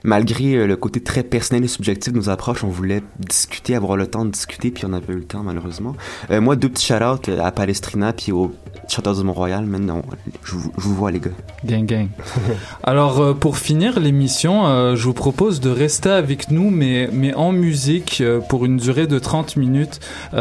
malgré 0.04 0.56
euh, 0.56 0.68
le 0.68 0.76
côté 0.76 1.02
très 1.02 1.24
personnel 1.24 1.64
et 1.64 1.68
subjectif 1.68 2.12
de 2.14 2.18
nos 2.18 2.30
approches, 2.30 2.64
on 2.64 2.70
voulait 2.70 3.02
discuter, 3.20 3.76
avoir 3.76 3.97
le 3.97 4.08
temps 4.08 4.26
de 4.26 4.32
discuter, 4.32 4.72
puis 4.72 4.86
on 4.86 4.93
avait 4.93 5.14
eu 5.14 5.18
le 5.18 5.24
temps, 5.24 5.43
malheureusement. 5.43 5.95
Euh, 6.32 6.41
moi, 6.41 6.56
deux 6.56 6.70
petits 6.70 6.86
shout-outs 6.88 7.30
euh, 7.30 7.41
à 7.41 7.52
Palestrina, 7.52 8.14
puis 8.14 8.32
au 8.32 8.52
Shout-out 8.88 9.18
du 9.18 9.24
Mont-Royal. 9.24 9.66
Maintenant, 9.66 10.02
je, 10.43 10.56
vous- 10.56 10.72
je 10.78 10.82
vous 10.84 10.95
vois, 10.95 11.12
les 11.12 11.20
gars. 11.20 11.30
Gang, 11.66 11.86
gang. 11.86 12.08
Alors, 12.84 13.36
pour 13.38 13.58
finir 13.58 13.99
l'émission, 13.99 14.95
je 14.95 15.04
vous 15.04 15.14
propose 15.14 15.60
de 15.62 15.70
rester 15.70 16.10
avec 16.10 16.52
nous, 16.52 16.70
mais, 16.72 17.10
mais 17.14 17.34
en 17.34 17.52
musique, 17.54 18.22
pour 18.49 18.66
une 18.66 18.78
durée 18.78 19.08
de 19.08 19.18
30 19.20 19.56
minutes, 19.56 19.99
en, 20.34 20.39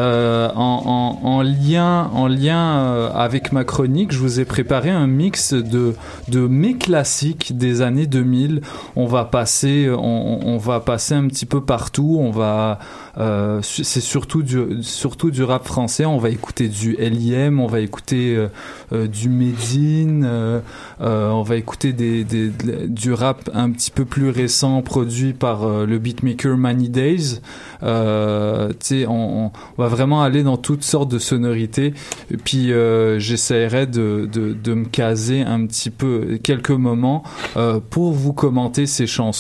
en, 0.57 1.19
en 1.29 1.43
lien, 1.43 2.11
en 2.15 2.27
lien 2.27 3.07
avec 3.15 3.53
ma 3.53 3.65
chronique. 3.65 4.13
Je 4.13 4.19
vous 4.19 4.41
ai 4.41 4.45
préparé 4.45 4.91
un 4.91 5.07
mix 5.07 5.53
de, 5.53 5.95
de 6.29 6.41
mes 6.47 6.75
classiques 6.75 7.57
des 7.57 7.83
années 7.83 8.07
2000. 8.07 8.63
On 8.97 9.07
va 9.07 9.25
passer, 9.25 9.50
on, 9.91 10.41
on 10.47 10.57
va 10.59 10.81
passer 10.81 11.15
un 11.15 11.27
petit 11.27 11.47
peu 11.47 11.61
partout. 11.61 12.17
On 12.21 12.31
va, 12.31 12.79
euh, 13.19 13.61
c'est 13.63 14.01
surtout 14.01 14.43
du, 14.43 14.83
surtout 14.83 15.31
du 15.31 15.43
rap 15.43 15.67
français. 15.67 16.05
On 16.05 16.19
va 16.19 16.31
écouter 16.31 16.69
du 16.69 16.97
L.I.M., 16.99 17.61
on 17.61 17.67
va 17.67 17.81
écouter 17.81 18.37
euh, 18.37 18.49
euh, 18.93 19.07
du 19.07 19.29
Medine, 19.29 20.25
euh, 20.27 20.61
euh, 21.01 21.31
on 21.31 21.43
va 21.43 21.57
écouter 21.57 21.93
du 21.93 23.13
rap 23.13 23.51
un 23.55 23.71
petit 23.71 23.91
peu 23.91 24.05
plus 24.05 24.31
récent 24.31 24.83
produit 24.83 25.33
par 25.33 25.65
euh, 25.65 25.87
le 25.87 25.99
beatmaker 25.99 26.57
Many 26.57 26.89
Days. 26.89 27.41
Euh, 27.83 28.73
on, 29.09 29.51
on 29.79 29.83
va 29.83 29.89
vraiment 29.89 30.23
aller 30.23 30.43
dans 30.43 30.57
toutes 30.57 30.85
sortes 30.85 31.11
de 31.11 31.19
sonorités. 31.19 31.95
Et 32.31 32.37
puis 32.37 32.73
euh, 32.73 33.19
j'essaierai 33.19 33.87
de, 33.87 34.29
de, 34.31 34.53
de 34.53 34.75
me 34.75 34.85
caser 34.85 35.43
un 35.43 35.67
petit 35.67 35.91
peu 35.91 36.39
quelques 36.43 36.71
moments 36.71 37.23
euh, 37.57 37.81
pour 37.91 38.13
vous 38.13 38.33
commenter 38.33 38.87
ces 38.87 39.07
chansons. 39.07 39.40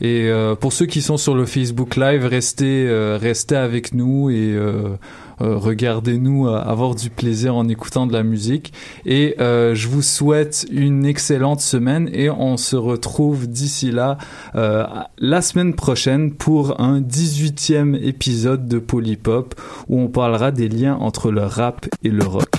Et 0.00 0.28
euh, 0.28 0.54
pour 0.54 0.72
ceux 0.72 0.86
qui 0.86 1.02
sont 1.02 1.16
sur 1.16 1.34
le 1.34 1.46
Facebook 1.46 1.96
Live, 1.96 2.24
restez, 2.24 2.86
euh, 2.88 3.18
restez 3.20 3.56
avec 3.56 3.94
nous 3.94 4.30
et 4.30 4.54
euh, 4.54 4.96
regardez-nous 5.40 6.48
avoir 6.48 6.94
du 6.94 7.10
plaisir 7.10 7.54
en 7.54 7.68
écoutant 7.68 8.06
de 8.06 8.12
la 8.12 8.22
musique. 8.22 8.72
Et 9.06 9.36
je 9.38 9.88
vous 9.88 10.02
souhaite 10.02 10.66
une 10.70 11.04
excellente 11.04 11.60
semaine 11.60 12.10
et 12.12 12.28
on 12.28 12.56
se 12.56 12.74
retrouve 12.74 13.46
d'ici 13.46 13.92
là 13.92 14.18
la 14.54 15.42
semaine 15.42 15.74
prochaine 15.74 16.32
pour 16.32 16.80
un 16.80 17.00
18e 17.00 17.94
épisode 18.02 18.66
de 18.66 18.80
Polypop 18.80 19.54
où 19.88 20.00
on 20.00 20.08
parlera 20.08 20.50
des 20.50 20.68
liens 20.68 20.96
entre 20.96 21.30
le 21.30 21.42
rap 21.42 21.86
et 22.02 22.10
le 22.10 22.24
rock. 22.24 22.50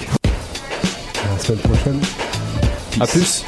À 1.26 1.34
la 1.34 1.40
semaine 1.40 1.60
prochaine. 1.60 2.00
À 3.02 3.08
plus. 3.08 3.44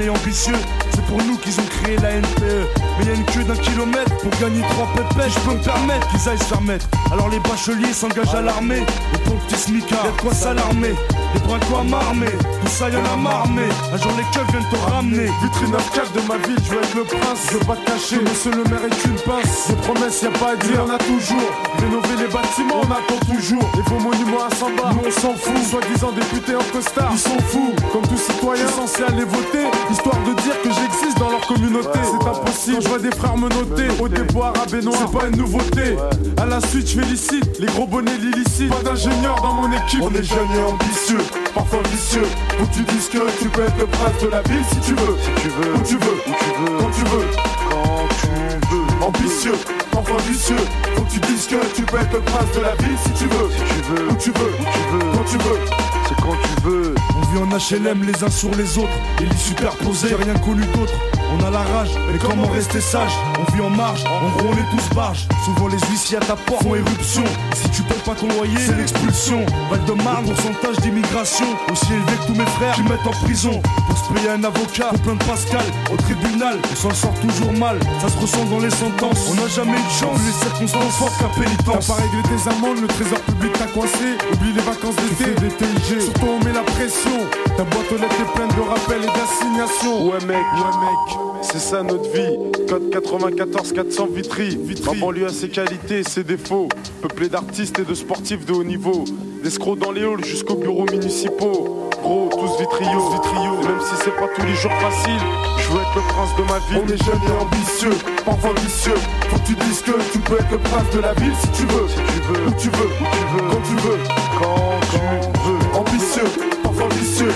Et 0.00 0.08
ambitieux. 0.08 0.54
C'est 0.90 1.04
pour 1.06 1.22
nous 1.22 1.36
qu'ils 1.38 1.58
ont 1.60 1.66
créé 1.82 1.96
la 1.98 2.16
NPE. 2.16 2.66
Mais 2.98 3.04
y 3.06 3.10
a 3.10 3.14
une 3.14 3.24
queue 3.24 3.44
d'un 3.44 3.56
kilomètre 3.56 4.16
pour 4.18 4.30
gagner 4.40 4.62
trois 4.70 4.88
pépettes. 4.94 5.32
Je 5.32 5.40
peux 5.40 5.56
me 5.56 5.62
permettre 5.62 6.08
qu'ils 6.08 6.28
aillent 6.28 6.38
se 6.38 6.44
faire 6.44 6.62
mettre. 6.62 6.86
Alors 7.12 7.28
les 7.28 7.40
bacheliers 7.40 7.92
s'engagent 7.92 8.34
à 8.34 8.42
l'armée. 8.42 8.82
Et 9.14 9.18
pour 9.24 9.34
le 9.34 9.40
petit 9.46 9.60
smicard, 9.60 10.04
y'a 10.04 10.10
de 10.12 10.20
quoi 10.20 10.32
s'alarmer. 10.32 10.94
Les 11.34 11.40
brincos 11.40 11.78
à 11.80 11.84
m'armer, 11.84 12.30
tout 12.30 12.68
ça 12.68 12.88
y'en 12.88 13.04
a 13.04 13.16
marmé. 13.16 13.62
Un 13.92 13.96
jour 13.96 14.12
les 14.16 14.24
keufs 14.32 14.48
viennent 14.50 14.70
te 14.70 14.90
ramener. 14.90 15.26
Vitrine 15.42 15.72
9 15.72 16.12
de 16.14 16.20
ma 16.28 16.36
ville, 16.46 16.58
je 16.64 16.70
veux 16.70 16.82
être 16.82 16.94
le 16.94 17.04
prince, 17.04 17.40
je 17.50 17.58
veux 17.58 17.64
pas 17.64 17.76
te 17.76 17.90
cacher. 17.90 18.20
Monsieur 18.22 18.50
le 18.52 18.64
maire 18.70 18.84
est 18.86 19.04
une 19.04 19.18
pince, 19.26 19.68
des 19.68 19.76
promesses 19.76 20.22
y 20.22 20.26
a 20.26 20.30
pas 20.30 20.52
à 20.52 20.56
dire, 20.56 20.80
on 20.86 20.90
a 20.90 20.98
toujours. 20.98 21.50
Rénover 21.78 22.16
les 22.22 22.32
bâtiments, 22.32 22.80
on 22.82 22.90
attend 22.90 23.20
toujours. 23.26 23.68
Les 23.74 23.82
faux 23.82 23.98
monuments 23.98 24.46
à 24.48 24.54
100 24.54 24.70
bars, 24.76 24.94
nous 24.94 25.08
on 25.08 25.10
s'en 25.10 25.34
fout. 25.34 25.58
Soi-disant 25.70 26.12
députés 26.12 26.56
en 26.56 26.64
costard, 26.72 27.10
ils 27.12 27.18
sont 27.18 27.40
fous. 27.48 27.74
Comme 27.92 28.06
tout 28.06 28.16
citoyen 28.16 28.68
censé 28.68 29.02
aller 29.02 29.24
voter, 29.24 29.66
histoire 29.90 30.18
de 30.26 30.32
dire 30.42 30.56
que 30.62 30.70
j'existe 30.70 31.18
dans 31.18 31.30
leur 31.30 31.46
communauté. 31.46 31.98
C'est 32.02 32.28
impossible, 32.28 32.82
je 32.82 32.88
vois 32.88 32.98
des 32.98 33.10
frères 33.10 33.36
me 33.36 33.48
noter. 33.48 33.88
Au 34.00 34.08
départ 34.08 34.52
à 34.62 34.66
Benoît, 34.70 34.94
c'est 34.98 35.18
pas 35.18 35.26
une 35.26 35.36
nouveauté. 35.36 35.96
À 36.40 36.46
la 36.46 36.60
suite, 36.60 36.88
je 36.88 37.00
félicite 37.00 37.58
les 37.58 37.66
gros 37.66 37.86
bonnets 37.86 38.18
l'illicite. 38.18 38.70
Pas 38.70 38.82
d'ingénieur 38.82 39.36
dans 39.42 39.54
mon 39.54 39.72
équipe. 39.72 40.02
On 40.02 40.14
est 40.14 40.22
jeunes 40.22 40.52
et 40.56 40.62
ambitieux, 40.62 41.18
parfois 41.54 41.80
vicieux. 41.90 42.26
Que 42.50 42.64
tu 42.74 42.82
dises 42.82 43.08
que 43.08 43.42
tu 43.42 43.48
peux 43.48 43.62
être 43.62 43.78
le 43.78 43.86
prince 43.86 44.22
de 44.22 44.28
la 44.28 44.42
ville 44.42 44.64
si 44.70 44.80
tu 44.80 44.94
veux. 44.94 45.16
Si 45.22 45.42
tu 45.42 45.48
veux, 45.48 45.74
où 45.74 45.82
tu 45.82 45.96
veux, 45.96 46.18
où 46.26 46.32
tu 46.42 46.50
veux, 46.60 46.78
quand 46.78 46.90
tu 46.90 47.04
veux, 47.04 47.26
quand 47.70 48.08
tu 48.20 48.26
veux. 48.26 49.04
Ambitieux, 49.04 49.58
parfois 49.92 50.16
vicieux. 50.28 50.64
Faut 50.96 51.02
que 51.02 51.10
tu 51.10 51.20
dises 51.20 51.46
que 51.46 51.74
tu 51.74 51.82
peux 51.82 51.98
être 51.98 52.12
le 52.12 52.20
prince 52.20 52.52
de 52.56 52.60
la 52.60 52.74
ville 52.76 52.98
si 53.04 53.10
tu 53.10 53.24
veux. 53.26 53.50
Si 53.50 53.62
tu 53.74 53.82
veux, 53.90 54.08
où 54.08 54.14
tu 54.16 54.30
veux, 54.30 54.52
où 54.60 54.64
tu 54.72 54.82
veux, 54.92 55.12
quand 55.12 55.24
tu 55.24 55.38
veux. 55.38 55.60
C'est 56.08 56.16
quand 56.16 56.36
tu 56.42 56.62
veux. 56.68 56.94
On 57.16 57.20
vit 57.32 57.38
en 57.38 57.56
HLM 57.56 58.04
les 58.04 58.24
uns 58.24 58.30
sur 58.30 58.50
les 58.54 58.78
autres, 58.78 58.92
les 59.20 59.26
lits 59.26 59.38
superposés, 59.38 60.08
j'ai 60.08 60.16
rien 60.16 60.34
connu 60.34 60.64
d'autre. 60.66 60.92
On 61.34 61.44
a 61.44 61.50
la 61.50 61.62
rage, 61.62 61.90
mais 62.10 62.18
comment 62.18 62.46
rester 62.46 62.80
sage 62.80 63.12
On 63.40 63.52
vit 63.52 63.60
en 63.60 63.70
marge, 63.70 64.04
en 64.04 64.28
gros 64.36 64.48
on 64.50 64.52
est 64.52 64.70
tous 64.70 64.94
barges. 64.94 65.26
Souvent 65.44 65.68
les 65.68 65.78
huissiers 65.90 66.18
à 66.18 66.20
ta 66.20 66.36
porte 66.36 66.62
font 66.62 66.74
éruption. 66.74 67.24
Si 67.54 67.68
tu 67.70 67.82
payes 67.82 67.98
pas 68.04 68.14
ton 68.14 68.28
loyer, 68.28 68.56
c'est 68.58 68.76
l'expulsion. 68.76 69.44
Val 69.70 69.84
de 69.84 69.92
Marne, 70.02 70.26
pourcentage 70.26 70.76
d'immigration 70.78 71.46
aussi 71.72 71.92
élevé 71.92 72.12
que 72.20 72.26
tous 72.26 72.34
mes 72.34 72.46
frères 72.46 72.74
qui 72.74 72.82
mettent 72.82 73.06
en 73.06 73.24
prison. 73.24 73.60
Pour 73.88 73.98
se 73.98 74.12
payer 74.12 74.30
un 74.30 74.44
avocat, 74.44 74.90
au 74.94 74.98
plein 74.98 75.14
de 75.14 75.24
Pascal, 75.24 75.64
au 75.92 75.96
tribunal, 75.96 76.58
on 76.70 76.76
s'en 76.76 76.94
sort 76.94 77.14
toujours 77.20 77.52
mal. 77.52 77.78
Ça 78.00 78.08
se 78.08 78.18
ressent 78.18 78.44
dans 78.44 78.60
les 78.60 78.70
sentences. 78.70 79.26
On 79.30 79.34
n'a 79.34 79.48
jamais 79.48 79.78
eu 79.78 79.84
de 79.84 79.96
chance, 80.00 80.18
les 80.24 80.32
circonstances 80.32 80.96
fortes 80.96 81.18
qu'à 81.18 81.28
pénitence. 81.40 81.86
T'as 81.86 81.94
pas 81.94 82.00
réglé 82.00 82.22
tes 82.22 82.48
amendes, 82.48 82.80
le 82.80 82.88
trésor 82.88 83.20
public 83.20 83.52
t'a 83.54 83.66
coincé. 83.66 84.18
Oublie 84.32 84.52
les 84.52 84.62
vacances 84.62 84.96
d'été, 84.96 85.34
des 85.40 85.48
TIG. 85.48 86.00
Surtout 86.00 86.28
on 86.28 86.44
met 86.44 86.52
la 86.52 86.62
pression. 86.62 87.26
Ta 87.56 87.64
boîte 87.64 87.90
aux 87.90 87.98
lettres 87.98 88.20
est 88.20 88.34
pleine 88.34 88.48
de 88.48 88.62
rappels 88.62 89.02
et 89.02 89.12
d'assignations. 89.18 90.06
Ouais 90.06 90.18
mec, 90.26 90.36
ouais 90.36 90.76
mec, 90.80 91.23
c'est 91.42 91.58
ça 91.58 91.82
notre 91.82 92.10
vie. 92.10 92.36
Code 92.68 92.90
94 92.90 93.72
400 93.72 94.08
Vitry. 94.12 94.56
Vitry. 94.56 94.94
Ma 94.94 95.00
banlieue 95.00 95.26
a 95.26 95.28
ses 95.30 95.48
qualités 95.48 96.00
et 96.00 96.02
ses 96.02 96.24
défauts. 96.24 96.68
Peuplé 97.02 97.28
d'artistes 97.28 97.78
et 97.78 97.84
de 97.84 97.94
sportifs 97.94 98.44
de 98.46 98.52
haut 98.52 98.64
niveau. 98.64 99.04
D'escrocs 99.42 99.78
dans 99.78 99.92
les 99.92 100.02
halls 100.02 100.24
jusqu'aux 100.24 100.56
bureaux 100.56 100.86
municipaux. 100.90 101.90
Gros, 102.02 102.28
tous 102.32 102.58
vitriaux, 102.58 103.10
vitriaux. 103.10 103.56
Même 103.62 103.80
si 103.80 103.94
c'est 104.04 104.16
pas 104.16 104.28
tous 104.34 104.46
les 104.46 104.54
jours 104.54 104.72
facile, 104.80 105.20
je 105.58 105.68
veux 105.70 105.80
être 105.80 105.94
le 105.94 106.02
prince 106.12 106.36
de 106.36 106.42
ma 106.42 106.58
ville. 106.68 106.82
On 106.84 106.92
est 106.92 107.04
jeunes 107.04 107.20
et 107.28 107.42
ambitieux, 107.42 107.98
parfois 108.24 108.52
vicieux. 108.62 108.98
Faut 109.28 109.36
que 109.38 109.46
tu 109.46 109.54
dises 109.54 109.82
que 109.82 110.12
tu 110.12 110.18
peux 110.18 110.34
être 110.34 110.50
le 110.50 110.58
prince 110.58 110.90
de 110.94 111.00
la 111.00 111.14
ville 111.14 111.32
si 111.40 111.48
tu 111.48 111.66
veux. 111.66 111.88
Si 111.88 111.94
tu 111.94 112.20
veux, 112.28 112.46
où 112.46 112.52
tu 112.58 112.68
veux, 112.70 112.88
où 112.88 113.06
tu 113.10 113.24
veux, 113.32 113.48
quand 113.50 113.62
tu 113.62 113.76
veux, 113.76 113.98
quand, 114.38 114.80
tu 114.90 114.98
veux. 114.98 115.78
Ambitieux, 115.78 116.42
parfois 116.62 116.88
vicieux. 116.88 117.32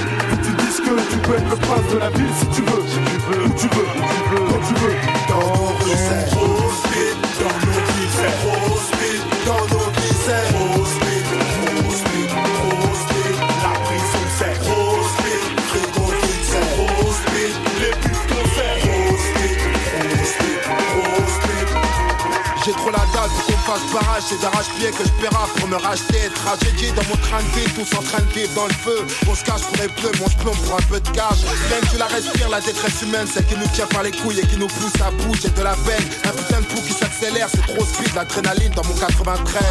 Tu 1.11 1.15
tu 1.15 1.19
peux 1.21 1.35
être 1.35 1.51
le 1.51 1.57
prince 1.57 1.93
de 1.93 1.99
la 1.99 2.11
ville 2.11 2.33
si 2.39 2.47
tu 2.49 2.63
veux. 2.63 2.83
Si 2.87 2.99
tu 2.99 3.23
veux, 3.29 3.45
où 3.45 3.49
tu 3.55 3.69
veux, 3.69 3.85
où 3.85 4.01
tu 4.09 4.35
veux, 4.35 4.47
quand 4.47 4.61
tu 4.69 4.75
veux. 4.75 4.97
Nos 5.29 5.41
rues, 5.85 6.38
fasse 23.79 23.93
barrage, 23.93 24.23
c'est 24.29 24.41
d'arrache-pied 24.41 24.91
que 24.91 25.05
je 25.05 25.13
paiera 25.21 25.47
pour 25.57 25.69
me 25.69 25.77
racheter. 25.77 26.29
Tragédie 26.35 26.93
dans 26.93 27.05
mon 27.09 27.17
train 27.17 27.43
de 27.43 27.59
vie, 27.59 27.73
tous 27.75 27.97
en 27.97 28.03
train 28.03 28.23
de 28.23 28.33
vivre 28.33 28.53
dans 28.55 28.67
le 28.67 28.73
feu. 28.73 29.07
On 29.29 29.35
se 29.35 29.45
cache 29.45 29.63
pour 29.63 29.77
les 29.77 29.89
bleus, 29.89 30.13
mon 30.21 30.29
plomb 30.43 30.57
pour 30.65 30.75
un 30.75 30.83
peu 30.89 31.01
de 31.01 31.09
cash. 31.11 31.43
Même 31.71 31.85
tu 31.91 31.99
la 31.99 32.07
respires, 32.07 32.49
la 32.49 32.61
détresse 32.61 33.03
humaine, 33.03 33.27
celle 33.27 33.47
qui 33.47 33.57
nous 33.57 33.69
tient 33.75 33.87
par 33.87 34.03
les 34.03 34.13
couilles 34.13 34.41
et 34.41 34.47
qui 34.47 34.57
nous 34.57 34.69
pousse 34.69 35.01
à 35.01 35.11
bout. 35.11 35.35
J'ai 35.41 35.51
de 35.51 35.63
la 35.63 35.75
peine, 35.87 36.05
un 36.25 36.31
putain 36.31 36.61
de 36.61 36.67
pouls 36.67 36.83
qui 36.83 36.93
s'accélère, 36.93 37.49
c'est 37.51 37.67
trop 37.67 37.85
speed, 37.85 38.15
l'adrénaline 38.15 38.73
dans 38.73 38.85
mon 38.85 38.95
93. 38.95 39.63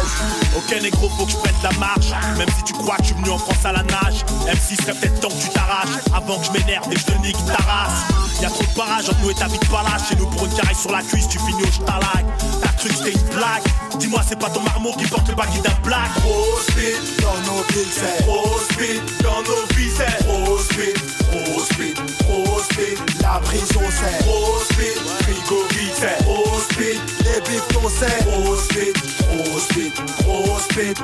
Ok 0.56 0.82
négro 0.82 1.08
faut 1.10 1.26
que 1.26 1.32
je 1.32 1.36
prenne 1.36 1.54
la 1.62 1.72
marche 1.78 2.10
Même 2.36 2.48
si 2.56 2.64
tu 2.64 2.72
crois 2.72 2.96
que 2.96 3.02
je 3.02 3.08
suis 3.08 3.16
venu 3.16 3.30
en 3.30 3.38
France 3.38 3.64
à 3.64 3.72
la 3.72 3.82
nage 3.82 4.24
M6 4.46 4.82
serait 4.82 4.94
peut-être 4.94 5.20
temps 5.20 5.28
que 5.28 5.42
tu 5.42 5.48
t'arraches 5.50 5.88
Avant 6.14 6.38
que 6.38 6.46
je 6.46 6.52
m'énerve 6.52 6.92
et 6.92 6.96
je 6.96 7.04
te 7.04 7.12
nique 7.18 7.36
ta 7.46 7.56
race 7.64 8.04
Y'a 8.40 8.48
trop 8.50 8.64
de 8.64 8.76
barrages 8.76 9.08
entre 9.08 9.20
nous 9.20 9.30
et 9.30 9.34
ta 9.34 9.46
vie 9.46 9.58
de 9.58 9.66
palace 9.66 10.08
Chez 10.08 10.16
nous 10.16 10.26
pour 10.26 10.46
une 10.46 10.54
carré 10.54 10.74
sur 10.74 10.92
la 10.92 11.02
cuisse 11.02 11.28
tu 11.28 11.38
finis 11.38 11.62
au 11.62 11.72
stalag 11.72 12.26
T'as 12.62 12.72
cru 12.72 12.88
que 12.88 12.94
c'était 12.94 13.12
une 13.12 13.28
blague 13.34 13.62
Dis-moi 13.98 14.20
c'est 14.26 14.38
pas 14.38 14.50
ton 14.50 14.60
marmot 14.60 14.92
qui 14.98 15.06
porte 15.06 15.28
le 15.28 15.34
baggy 15.34 15.60
d'un 15.60 15.74
black. 15.82 16.10
Trop 16.16 16.58
speed 16.68 17.20
dans 17.20 17.52
nos 17.52 17.62
villes, 17.72 17.92
c'est 17.92 18.22
Trop 18.24 18.58
speed 18.70 19.02
dans 19.22 19.42
nos 19.42 19.66
vies 19.74 19.90
c'est 19.96 20.24
Trop 20.24 20.58
speed, 20.58 20.94
trop 21.30 21.60
speed, 21.64 21.96
trop 22.20 22.60
speed 22.60 22.98
La 23.20 23.40
prison 23.40 23.80
c'est 23.90 24.24
Trop 24.24 24.58
speed, 24.70 24.98
frigo 25.22 25.66
vide 25.70 25.92
c'est 25.98 26.24
Trop 26.24 26.60
speed, 26.70 27.00
les 27.24 27.40
bifs 27.40 27.62
c'est 27.98 28.24
Trop 28.24 28.56
speed, 28.56 28.94
trop 29.18 29.58
speed, 29.58 29.92
trop 30.20 30.58
speed 30.58 30.98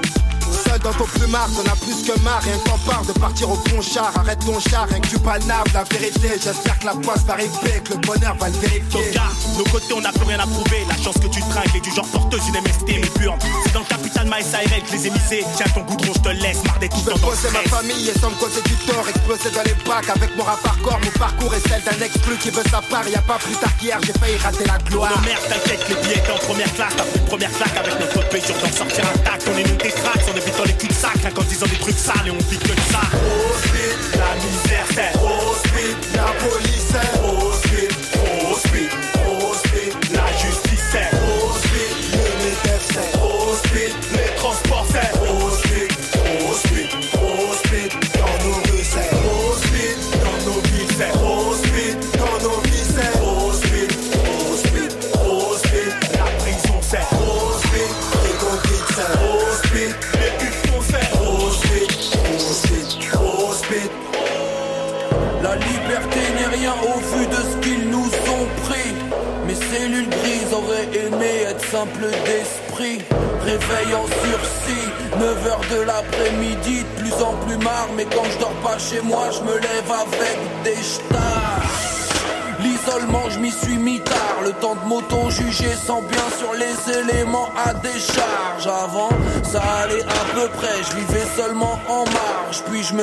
Dans 0.82 0.92
ton 0.92 1.04
plumard, 1.04 1.48
t'en 1.54 1.70
as 1.70 1.76
plus 1.76 2.02
que 2.02 2.18
marre. 2.20 2.42
Rien 2.42 2.58
t'en 2.64 2.78
parle 2.78 3.06
de 3.06 3.12
partir 3.12 3.50
au 3.50 3.56
bon 3.56 3.80
char. 3.80 4.12
Arrête 4.18 4.40
ton 4.44 4.58
char, 4.60 4.86
rien 4.88 5.00
que 5.00 5.06
tu 5.06 5.18
palnables 5.18 5.70
La 5.72 5.84
vérité, 5.84 6.30
j'espère 6.42 6.78
que 6.78 6.86
la 6.86 6.94
poisse 6.94 7.24
va 7.24 7.34
arriver 7.34 7.80
Que 7.84 7.94
le 7.94 8.00
bonheur 8.00 8.36
va 8.38 8.48
le 8.48 8.58
vérifier. 8.58 9.10
Gars, 9.12 9.30
nos 9.56 9.64
côtés 9.64 9.94
on 9.94 10.00
n'a 10.00 10.12
plus 10.12 10.24
rien 10.24 10.40
à 10.40 10.46
prouver. 10.46 10.84
La 10.88 10.96
chance 10.96 11.16
que 11.16 11.28
tu 11.28 11.40
trinques 11.40 11.74
est 11.74 11.80
du 11.80 11.90
genre 11.90 12.06
porteuse 12.08 12.42
une 12.48 12.60
MST 12.60 12.88
mais 12.88 13.20
pure 13.20 13.36
C'est 13.64 13.72
dans 13.72 13.80
le 13.80 13.86
capital 13.86 14.26
Maïs 14.26 14.52
ARL 14.54 14.82
que 14.82 14.88
je 14.88 14.96
les 14.96 15.06
ai 15.06 15.10
missés 15.10 15.44
Tiens 15.56 15.66
ton 15.74 15.82
goudron 15.82 16.12
je 16.14 16.20
te 16.20 16.28
laisse, 16.28 16.62
marre 16.64 16.78
des 16.78 16.88
Je 16.90 17.04
veux 17.04 17.12
dans 17.12 17.18
bosser 17.18 17.50
ma 17.52 17.62
famille 17.70 18.08
et 18.08 18.18
sans 18.18 18.30
me 18.30 18.36
causer 18.36 18.62
du 18.62 18.74
tort 18.86 19.06
Exploser 19.08 19.50
dans 19.54 19.62
les 19.62 19.74
bacs 19.86 20.08
avec 20.08 20.36
mon 20.36 20.44
rap 20.44 20.60
hardcore 20.64 21.00
Mon 21.04 21.18
parcours 21.18 21.54
est 21.54 21.68
celle 21.68 21.82
d'un 21.82 22.04
exclu 22.04 22.36
qui 22.36 22.50
veut 22.50 22.64
sa 22.70 22.80
part. 22.82 23.06
Y'a 23.08 23.22
pas 23.22 23.38
plus 23.38 23.54
tard 23.54 23.74
qu'hier, 23.78 23.98
j'ai 24.04 24.12
failli 24.12 24.36
rater 24.36 24.64
la 24.64 24.78
gloire. 24.78 25.12
Oh 25.14 25.20
merde, 25.24 25.42
t'inquiète, 25.48 25.88
les 25.88 25.96
billets 25.96 26.22
en 26.32 26.38
première 26.38 26.72
classe. 26.74 26.94
T'as 26.96 27.04
pris 27.04 27.18
une 27.20 27.26
première 27.26 27.52
claque 27.52 27.76
avec 27.76 28.00
notre 28.00 28.28
pays, 28.28 28.42
sur 28.42 28.54
d'en 28.56 28.72
sortir 28.72 29.04
intact. 29.06 29.48
On 29.48 29.58
est 29.58 29.64
nous 29.64 29.76
des 29.76 29.90
cracks, 29.90 30.28
en 30.28 30.36
évitant 30.64 30.72
les 30.72 30.72
cul-de-sac, 30.74 31.12
rien 31.20 31.30
qu'en 31.30 31.42
disant 31.42 31.66
des 31.66 31.76
trucs 31.76 31.98
sales 31.98 32.26
et 32.26 32.30
on 32.30 32.38
vit 32.50 32.58
que 32.58 32.68
de 32.68 32.80
ça. 32.90 33.00
Trop 33.10 33.54
speed, 33.62 34.18
La 34.18 34.34
misère, 34.36 34.86
c'est 34.94 35.12
trop 35.12 35.54
speed 35.54 35.96
La 36.14 36.32
police 36.46 36.84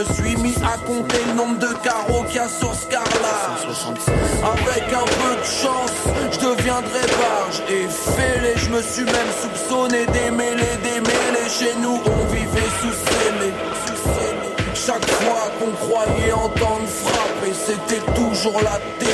me 0.02 0.14
suis 0.14 0.38
mis 0.38 0.56
à 0.64 0.78
compter 0.78 1.18
le 1.28 1.34
nombre 1.34 1.60
de 1.60 1.68
carreaux 1.84 2.24
qu'il 2.24 2.38
y 2.38 2.40
a 2.40 2.48
sur 2.48 2.74
ce. 2.74 2.88
Avec 2.88 4.94
un 4.94 5.06
peu 5.06 5.36
de 5.36 5.46
chance, 5.46 5.92
je 6.32 6.40
deviendrai 6.40 7.02
barge. 7.20 7.62
Et 7.70 7.88
fêlé, 7.88 8.54
je 8.56 8.70
me 8.70 8.82
suis 8.82 9.04
même 9.04 9.32
soupçonné 9.42 10.08
démêler, 10.08 10.78
démêler. 10.84 11.50
Chez 11.50 11.76
nous, 11.82 12.02
on 12.06 12.26
vivait. 12.34 12.62
Sous 12.82 12.94
scellé. 12.94 13.52
Chaque 14.74 15.06
fois 15.06 15.52
qu'on 15.60 15.72
croyait 15.86 16.32
entendre 16.32 16.88
frapper, 16.88 17.54
c'était 17.54 18.00
toujours 18.14 18.62
la 18.64 18.80
télé. 19.00 19.11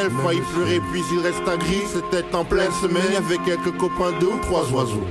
Ciel 0.00 0.10
faillit 0.22 0.40
pleurer, 0.52 0.80
puis 0.92 1.02
il 1.12 1.20
resta 1.20 1.56
gris. 1.56 1.84
C'était 1.92 2.34
en 2.34 2.44
pleine 2.44 2.72
semaine 2.80 3.16
avec 3.16 3.42
quelques 3.44 3.76
copains, 3.76 4.12
deux 4.20 4.28
ou 4.28 4.38
trois 4.42 4.68
oiseaux. 4.72 5.06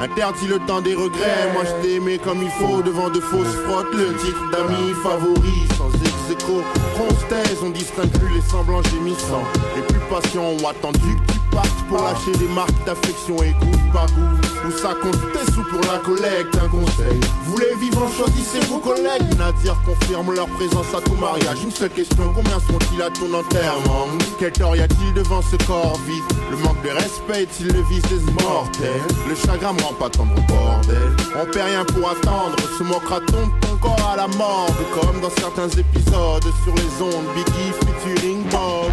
Interdit 0.00 0.46
le 0.46 0.58
temps 0.60 0.80
des 0.80 0.94
regrets, 0.94 1.52
moi 1.52 1.64
je 1.64 1.82
t'ai 1.82 1.94
aimé 1.96 2.20
comme 2.22 2.42
il 2.42 2.50
faut 2.50 2.82
devant 2.82 3.10
de 3.10 3.20
fausses 3.20 3.56
frottes. 3.66 3.92
Le 3.92 4.14
titre 4.16 4.50
d'amis 4.52 4.92
favori, 5.02 5.66
sans 5.76 5.92
ex 6.02 6.14
écho. 6.30 6.62
Constèse, 6.96 7.58
on 7.64 7.70
distingue 7.70 8.10
plus 8.10 8.34
les 8.34 8.42
semblants 8.42 8.82
gémissants. 8.82 9.44
Les 9.74 9.82
plus 9.82 10.00
patients 10.08 10.50
ont 10.50 10.68
attendu 10.68 11.16
que 11.26 11.32
tu 11.32 11.38
partes 11.50 11.84
pour 11.88 12.02
lâcher 12.02 12.32
des 12.38 12.48
marques 12.54 12.84
d'affection 12.86 13.42
et 13.42 13.52
goût 13.60 13.92
par 13.92 14.06
goût. 14.06 14.47
Où 14.66 14.70
ça 14.70 14.90
compte 15.00 15.18
tes 15.32 15.52
sous 15.52 15.62
pour 15.64 15.80
la 15.90 15.98
collecte, 15.98 16.54
un 16.56 16.68
conseil. 16.68 17.20
Vous 17.44 17.58
les 17.58 17.74
vivants, 17.76 18.08
choisissez 18.16 18.60
vos 18.68 18.78
collègues. 18.78 19.22
Nadir 19.38 19.76
confirme 19.86 20.34
leur 20.34 20.46
présence 20.48 20.86
à 20.96 21.00
ton 21.00 21.14
mariage. 21.14 21.62
Une 21.64 21.70
seule 21.70 21.90
question, 21.90 22.32
combien 22.34 22.58
sont-ils 22.60 23.00
à 23.02 23.08
ton 23.10 23.32
enterrement? 23.32 24.06
Quel 24.38 24.52
tort 24.52 24.76
y 24.76 24.80
a-t-il 24.80 25.14
devant 25.14 25.40
ce 25.42 25.56
corps 25.64 25.98
vide? 26.06 26.24
Le 26.50 26.56
manque 26.58 26.82
de 26.82 26.90
respect 26.90 27.42
est-il 27.44 27.68
le 27.68 27.82
vice 27.82 28.02
des 28.02 28.32
mortels 28.44 29.00
Le 29.28 29.34
chagrin 29.34 29.72
me 29.72 29.80
rend 29.82 29.94
pas 29.94 30.06
au 30.18 30.24
bordel. 30.52 31.16
On 31.40 31.44
perd 31.46 31.68
rien 31.68 31.84
pour 31.84 32.10
attendre, 32.10 32.56
se 32.76 32.82
moquera-t-on 32.82 33.46
de 33.46 33.60
ton 33.66 33.76
corps 33.80 34.10
à 34.12 34.16
la 34.16 34.26
morgue? 34.28 34.72
Comme 35.00 35.20
dans 35.20 35.30
certains 35.30 35.68
épisodes 35.68 36.44
sur 36.64 36.74
les 36.74 37.02
ondes, 37.02 37.24
Biggie 37.34 37.72
featuring 37.80 38.42
Bob. 38.50 38.90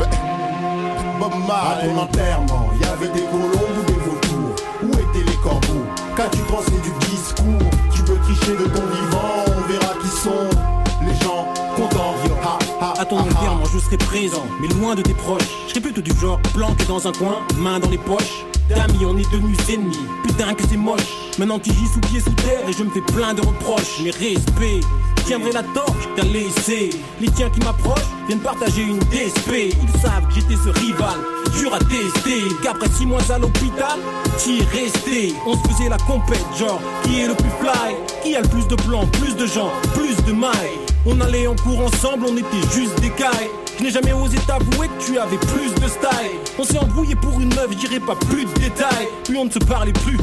Ben, 0.00 0.08
Bob 1.20 1.32
À 1.32 1.46
Marley. 1.48 1.88
ton 1.88 2.00
enterrement, 2.00 2.70
y 2.80 2.84
avait 2.84 3.08
des 3.08 3.24
corbeaux 6.26 6.36
Qu'as-tu 6.36 6.42
pensé 6.44 6.72
du 6.82 6.90
discours 7.10 7.70
Tu 7.94 8.02
peux 8.02 8.16
tricher 8.16 8.52
de 8.52 8.64
ton 8.64 8.86
vivant, 8.86 9.44
on 9.46 9.68
verra 9.68 9.94
qui 10.02 10.08
sont 10.08 10.48
les 11.02 11.14
gens 11.24 11.46
contents. 11.76 12.14
Ha, 12.42 12.58
ha, 12.80 12.94
À 13.00 13.04
ton 13.04 13.18
enterrement, 13.18 13.64
je 13.72 13.78
serai 13.78 13.96
présent, 13.96 14.44
mais 14.60 14.68
loin 14.68 14.94
de 14.94 15.02
tes 15.02 15.14
proches. 15.14 15.42
Je 15.66 15.70
serai 15.70 15.80
plutôt 15.80 16.00
du 16.00 16.12
genre 16.20 16.40
planqué 16.54 16.84
dans 16.84 17.06
un 17.06 17.12
coin, 17.12 17.38
main 17.56 17.78
dans 17.78 17.88
les 17.88 17.98
poches. 17.98 18.44
D'amis, 18.68 19.04
on 19.04 19.16
est 19.16 19.30
devenus 19.32 19.58
ennemis. 19.68 19.98
Putain 20.24 20.54
que 20.54 20.62
c'est 20.68 20.76
moche. 20.76 21.06
Maintenant 21.38 21.58
tu 21.58 21.70
gis 21.70 21.86
sous 21.86 22.00
pied 22.00 22.20
sous 22.20 22.32
terre 22.32 22.68
et 22.68 22.72
je 22.72 22.82
me 22.82 22.90
fais 22.90 23.00
plein 23.00 23.34
de 23.34 23.40
reproches. 23.40 24.00
Mais 24.02 24.10
respect, 24.10 24.80
tiendrai 25.26 25.50
la 25.50 25.62
torche, 25.62 26.08
t'as 26.14 26.22
laissé. 26.22 26.90
Les 27.20 27.28
tiens 27.28 27.50
qui 27.50 27.58
m'approchent 27.60 28.10
viennent 28.28 28.40
partager 28.40 28.82
une 28.82 28.98
DSP. 28.98 29.74
Ils 29.82 30.00
savent 30.00 30.26
que 30.28 30.34
j'étais 30.34 30.54
ce 30.54 30.68
rival, 30.68 31.18
dur 31.58 31.74
à 31.74 31.78
tester. 31.78 32.42
Qu'après 32.62 32.88
six 32.90 33.06
mois 33.06 33.20
à 33.30 33.38
l'hôpital, 33.38 33.98
t'y 34.38 34.60
es 34.60 34.64
resté. 34.64 35.34
On 35.46 35.54
se 35.54 35.68
faisait 35.68 35.88
la 35.88 35.98
compète, 35.98 36.44
genre 36.56 36.80
qui 37.02 37.20
est 37.20 37.26
le 37.26 37.34
plus 37.34 37.50
fly, 37.60 37.96
qui 38.22 38.36
a 38.36 38.40
le 38.40 38.48
plus 38.48 38.68
de 38.68 38.76
plans, 38.76 39.06
plus 39.06 39.34
de 39.34 39.46
gens, 39.46 39.70
plus 39.94 40.16
de 40.24 40.32
mailles? 40.32 40.78
On 41.04 41.20
allait 41.20 41.46
en 41.48 41.56
cours 41.56 41.80
ensemble, 41.80 42.26
on 42.28 42.36
était 42.36 42.68
juste 42.72 42.98
des 43.00 43.10
cailles. 43.10 43.50
Je 43.78 43.84
n'ai 43.84 43.90
jamais 43.90 44.12
osé 44.12 44.38
t'avouer 44.46 44.88
que 44.88 45.04
tu 45.04 45.18
avais 45.18 45.38
plus 45.38 45.74
de 45.74 45.88
style. 45.88 46.38
On 46.58 46.64
s'est 46.64 46.78
embrouillé 46.78 47.16
pour 47.16 47.40
une 47.40 47.52
meuf, 47.54 47.68
j'irai 47.78 48.00
pas 48.00 48.14
plus 48.14 48.44
de 48.44 48.52
détails. 48.54 49.08
Puis 49.24 49.36
on 49.36 49.44
ne 49.44 49.50
se 49.50 49.58
parlait 49.58 49.92
plus. 49.92 50.18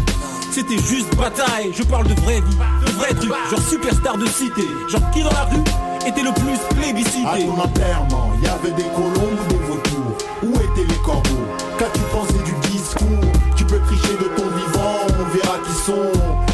C'était 0.53 0.77
juste 0.77 1.15
bataille. 1.15 1.71
Je 1.73 1.81
parle 1.81 2.05
de 2.05 2.13
vraie 2.21 2.39
vie, 2.39 2.57
de 2.85 2.91
vrais 2.91 3.13
trucs. 3.15 3.33
Genre 3.49 3.59
superstar 3.59 4.19
de 4.19 4.27
cité. 4.27 4.61
Genre 4.87 5.01
qui 5.09 5.23
dans 5.23 5.31
la 5.31 5.45
rue 5.45 5.63
était 6.05 6.21
le 6.21 6.31
plus 6.31 6.59
plébiscité. 6.79 7.25
À 7.25 7.39
ton 7.39 7.59
enterrement, 7.59 8.31
y 8.39 8.47
avait 8.47 8.69
des 8.75 8.87
colombes 8.89 9.39
ou 9.39 9.47
des 9.47 9.57
vautours 9.65 10.17
Où 10.43 10.53
étaient 10.57 10.87
les 10.87 10.99
corbeaux? 11.01 11.47
Qu'as-tu 11.79 12.01
pensé 12.11 12.33
du 12.45 12.69
discours? 12.69 13.07
Tu 13.55 13.65
peux 13.65 13.79
tricher 13.79 14.13
de 14.13 14.25
ton 14.25 14.43
vivant, 14.43 15.07
on 15.19 15.35
verra 15.35 15.57
qui 15.65 15.73
sont 15.73 16.11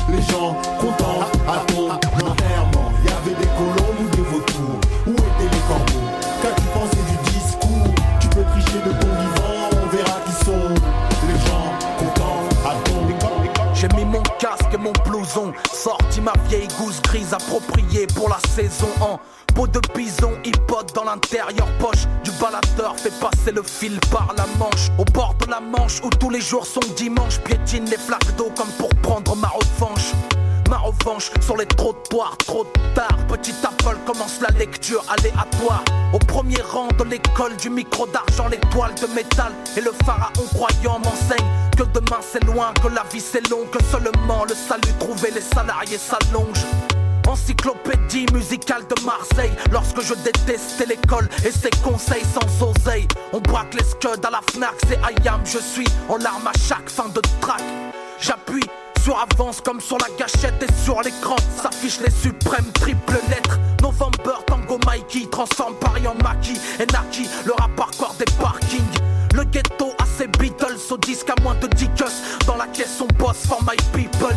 les 0.07 0.21
gens 0.31 0.55
contents. 0.80 1.27
À 1.45 1.65
ton 1.67 1.89
sorti 15.84 16.19
ma 16.19 16.34
vieille 16.49 16.68
gousse 16.77 17.01
grise 17.01 17.34
appropriée 17.34 18.06
pour 18.07 18.27
la 18.30 18.39
saison 18.53 18.89
en 18.99 19.19
peau 19.56 19.65
de 19.65 19.80
bison, 19.95 20.31
hip-hop 20.43 20.91
dans 20.93 21.06
l'intérieur 21.06 21.68
poche 21.80 22.06
du 22.23 22.31
baladeur 22.31 22.97
fait 22.97 23.14
passer 23.19 23.51
le 23.53 23.64
fil 23.64 23.97
par 24.11 24.34
la 24.38 24.45
manche. 24.57 24.89
Au 24.97 25.06
bord 25.06 25.35
de 25.35 25.49
la 25.49 25.60
Manche 25.61 26.01
où 26.03 26.10
tous 26.10 26.30
les 26.30 26.41
jours 26.41 26.65
sont 26.65 26.81
dimanche, 26.97 27.39
piétine 27.39 27.85
les 27.85 27.97
flaques 27.97 28.35
d'eau 28.38 28.51
comme 28.57 28.72
pour 28.77 28.89
prendre 29.01 29.35
ma 29.38 29.47
revanche. 29.47 30.11
Ma 30.69 30.77
revanche 30.77 31.31
sur 31.41 31.57
les 31.57 31.65
trottoirs, 31.65 32.37
trop 32.45 32.63
tard. 32.93 33.17
Petit 33.27 33.55
Apple 33.63 33.97
commence 34.05 34.39
la 34.39 34.49
lecture 34.49 35.03
aléatoire. 35.09 35.83
Au 36.13 36.19
premier 36.19 36.61
rang 36.61 36.89
de 36.99 37.03
l'école 37.05 37.57
du 37.57 37.71
micro 37.71 38.05
d'argent, 38.05 38.47
l'étoile 38.47 38.93
de 39.01 39.07
métal 39.15 39.51
et 39.75 39.81
le 39.81 39.91
pharaon 40.05 40.45
croyant 40.53 40.99
m'enseigne 40.99 41.45
que 41.75 41.83
demain 41.83 42.19
c'est 42.21 42.43
loin, 42.43 42.71
que 42.83 42.87
la 42.89 43.03
vie 43.11 43.19
c'est 43.19 43.49
long, 43.49 43.65
que 43.71 43.83
seulement 43.85 44.45
le 44.45 44.53
salut 44.53 44.93
trouvé 44.99 45.31
les 45.31 45.41
salariés 45.41 45.97
s'allonge. 45.97 46.63
Encyclopédie 47.27 48.25
musicale 48.33 48.83
de 48.87 49.05
Marseille 49.05 49.51
Lorsque 49.71 50.01
je 50.01 50.15
détestais 50.15 50.87
l'école 50.87 51.29
et 51.45 51.51
ses 51.51 51.69
conseils 51.83 52.23
sans 52.33 52.71
oseille 52.71 53.07
On 53.33 53.39
braque 53.39 53.75
les 53.75 53.83
scuds 53.83 54.25
à 54.25 54.31
la 54.31 54.41
Fnac, 54.51 54.73
c'est 54.87 54.97
Ayam 55.03 55.41
Je 55.45 55.59
suis 55.59 55.85
en 56.07 56.17
larmes 56.17 56.47
à 56.47 56.57
chaque 56.67 56.89
fin 56.89 57.07
de 57.09 57.21
track 57.39 57.61
J'appuie 58.19 58.65
avance 59.15 59.61
comme 59.61 59.80
sur 59.81 59.98
la 59.98 60.07
gâchette 60.18 60.64
et 60.64 60.84
sur 60.84 61.02
l'écran. 61.02 61.36
S'affichent 61.61 62.02
les 62.02 62.11
suprêmes 62.11 62.72
triples 62.73 63.19
lettres. 63.30 63.60
November, 63.81 64.44
Tango 64.45 64.80
Mikey 64.86 65.27
transforme 65.30 65.76
Paris 65.76 66.07
en 66.07 66.15
maquis 66.23 66.60
et 66.80 66.86
Naki. 66.91 67.27
Le 67.45 67.53
rap 67.53 67.80
hardcore 67.80 68.15
des 68.19 68.31
parkings. 68.40 68.99
Le 69.34 69.44
ghetto 69.44 69.94
ses 70.19 70.27
Beatles 70.27 70.75
au 70.91 70.97
disque 70.97 71.29
à 71.29 71.41
moins 71.41 71.55
de 71.55 71.67
10 71.67 71.87
Dans 72.45 72.57
la 72.57 72.67
caisse 72.67 72.99
on 72.99 73.07
bosse 73.17 73.47
for 73.47 73.61
my 73.63 73.77
peoples. 73.93 74.35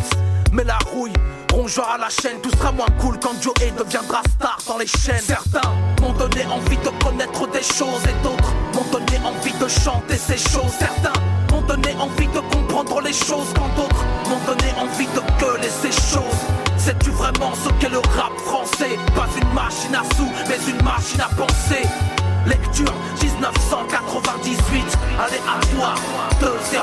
Mais 0.53 0.63
la 0.63 0.77
rouille, 0.93 1.11
rongeur 1.51 1.89
à 1.89 1.97
la 1.97 2.07
chaîne. 2.07 2.39
Tout 2.41 2.51
sera 2.51 2.71
moins 2.71 2.87
cool 3.01 3.19
quand 3.19 3.33
Joey 3.41 3.73
deviendra 3.77 4.21
star 4.33 4.57
dans 4.65 4.77
les 4.77 4.87
chaînes. 4.87 5.19
Certains 5.19 5.73
m'ont 5.99 6.13
donné 6.13 6.45
envie 6.45 6.77
de 6.77 7.03
connaître 7.03 7.47
des 7.51 7.63
choses 7.63 8.01
Et 8.07 8.23
d'autres 8.23 8.53
m'ont 8.73 8.89
donné 8.97 9.17
envie 9.25 9.51
de 9.51 9.67
chanter 9.67 10.15
ces 10.15 10.37
choses. 10.37 10.71
Certains 10.79 11.19
m'ont 11.51 11.61
donné 11.63 11.93
envie 11.99 12.27
de 12.27 12.39
comprendre 12.55 13.01
les 13.01 13.13
choses 13.13 13.51
Quand 13.53 13.67
d'autres 13.75 14.05
m'ont 14.29 14.45
donné 14.47 14.71
envie 14.79 15.07
de 15.07 15.41
gueuler 15.41 15.69
ces 15.81 15.91
choses 15.91 16.39
Sais-tu 16.77 17.09
vraiment 17.09 17.51
ce 17.55 17.69
qu'est 17.81 17.89
le 17.89 17.99
rap 17.99 18.31
français? 18.45 18.97
Pas 19.15 19.27
une 19.35 19.53
machine 19.53 19.95
à 19.95 20.03
sous, 20.15 20.31
mais 20.47 20.59
une 20.71 20.81
machine 20.81 21.19
à 21.19 21.27
penser 21.35 21.83
Lecture 22.45 22.93
1998, 23.21 24.97
aléatoire 25.17 25.95
2006. 26.41 26.77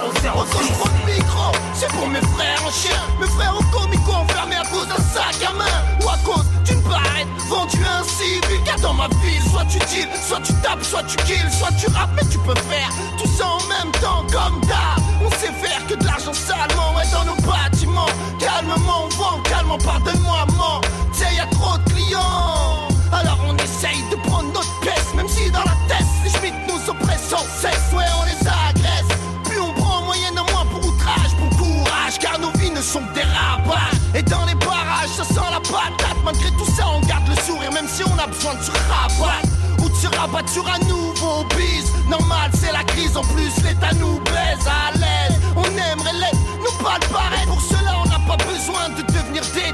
micro, 1.07 1.53
c'est 1.74 1.89
pour 1.89 2.09
mes 2.09 2.20
frères 2.20 2.65
en 2.66 2.70
chien, 2.70 2.97
mes 3.20 3.27
frères 3.27 3.55
au 3.59 3.62
comico 3.65 4.12
enfermés 4.12 4.57
à 4.57 4.65
cause 4.65 4.89
d'un 4.89 4.97
sac 4.97 5.37
à 5.47 5.53
main 5.53 5.65
ou 6.03 6.09
à 6.09 6.16
cause 6.24 6.47
d'une 6.65 6.81
barrette 6.81 7.28
vendue 7.49 7.85
ainsi. 7.99 8.41
Vulgaire 8.49 8.81
dans 8.81 8.95
ma 8.95 9.09
ville, 9.23 9.43
soit 9.51 9.66
tu 9.66 9.78
deals, 9.81 10.09
soit 10.27 10.41
tu 10.41 10.55
tapes, 10.62 10.82
soit 10.82 11.03
tu 11.03 11.16
kills, 11.24 11.53
soit 11.53 11.73
tu 11.78 11.87
rappes, 11.89 12.11
mais 12.16 12.27
tu 12.31 12.39
peux 12.39 12.59
faire 12.70 12.89
tout 13.19 13.28
ça 13.28 13.47
en 13.47 13.61
même 13.69 13.93
temps 14.01 14.24
comme 14.32 14.61
d'hab. 14.62 15.03
On 15.23 15.31
sait 15.31 15.53
faire 15.53 15.87
que 15.87 15.95
de 15.95 16.05
l'argent 16.07 16.32
salement, 16.32 16.95
ouais, 16.97 17.05
dans 17.12 17.24
nos 17.24 17.41
bâtiments. 17.43 18.07
Calmement, 18.39 19.05
on 19.05 19.09
vend, 19.09 19.43
calmement, 19.43 19.78
pardonne-moi, 19.78 20.47
man. 20.57 20.81
T'sais, 21.12 21.35
y 21.35 21.41
a 21.41 21.47
trop 21.47 21.77
de 21.77 21.91
clients. 21.93 22.90
Alors 23.12 23.39
on 23.47 23.57
essaye 23.57 24.03
de 24.11 24.16
prendre 24.28 24.53
notre 24.53 24.81
pièce, 24.81 25.15
même 25.15 25.28
si 25.28 25.51
dans 25.51 25.61
la 25.61 25.77
tête, 25.89 26.07
les 26.24 26.31
schmitts 26.31 26.55
nous 26.69 26.91
oppressent 26.91 27.28
sans 27.28 27.45
cesse. 27.61 27.93
Ouais, 27.93 28.05
on 28.20 28.24
les 28.24 28.49
agresse. 28.49 29.11
Puis 29.45 29.59
on 29.59 29.73
prend 29.74 30.03
moyenne 30.03 30.39
en 30.39 30.45
moins 30.53 30.66
pour 30.66 30.85
outrage, 30.87 31.35
pour 31.39 31.59
courage, 31.59 32.19
car 32.20 32.39
nos 32.39 32.53
vies 32.59 32.70
ne 32.70 32.82
sont 32.82 33.01
que 33.01 33.15
des 33.15 33.23
rapages. 33.23 33.99
Et 34.15 34.23
dans 34.23 34.45
les 34.45 34.55
barrages, 34.55 35.11
ça 35.16 35.24
sent 35.24 35.51
la 35.51 35.61
patate. 35.61 36.19
Malgré 36.24 36.51
tout 36.53 36.70
ça, 36.77 36.85
on 36.89 37.01
garde 37.07 37.28
le 37.28 37.37
sourire, 37.43 37.73
même 37.73 37.89
si 37.89 38.03
on 38.05 38.19
a 38.19 38.27
besoin 38.27 38.55
de 38.55 38.62
se 38.62 38.70
rabattre. 38.70 39.49
Ou 39.82 39.89
de 39.89 39.95
se 39.95 40.07
rabattre 40.16 40.51
sur 40.51 40.66
un 40.69 40.78
nouveau 40.87 41.45
bise. 41.57 41.91
Normal, 42.09 42.51
c'est 42.55 42.73
la 42.73 42.85
crise, 42.85 43.16
en 43.16 43.23
plus, 43.23 43.53
l'État 43.65 43.93
nous 43.99 44.20
baise 44.20 44.66
à 44.66 44.97
l'aise. 44.99 45.41
On 45.57 45.65
aimerait 45.65 46.12
l'être, 46.15 46.39
nous 46.59 46.85
pas 46.85 46.99
le 47.01 47.09
paraître. 47.12 47.47
Pour 47.47 47.62
cela, 47.62 47.93
on 48.05 48.09
n'a 48.09 48.20
pas 48.27 48.37
besoin 48.45 48.89
de 48.91 49.03
devenir 49.03 49.43
des 49.55 49.73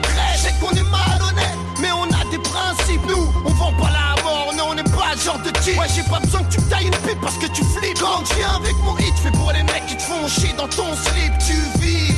Ouais, 5.74 5.88
j'ai 5.94 6.02
pas 6.04 6.20
besoin 6.20 6.44
que 6.44 6.54
tu 6.54 6.60
me 6.60 6.70
tailles 6.70 6.86
une 6.86 6.90
pipe 6.90 7.20
parce 7.20 7.36
que 7.38 7.46
tu 7.46 7.64
flippes. 7.64 7.98
Viens 8.36 8.54
avec 8.54 8.76
mon 8.84 8.96
hit, 8.98 9.14
fais 9.22 9.32
pour 9.32 9.50
les 9.52 9.62
mecs 9.64 9.86
qui 9.86 9.96
te 9.96 10.02
font 10.02 10.28
chier 10.28 10.54
dans 10.56 10.68
ton 10.68 10.94
slip, 10.94 11.32
tu 11.44 11.54
vis. 11.80 12.14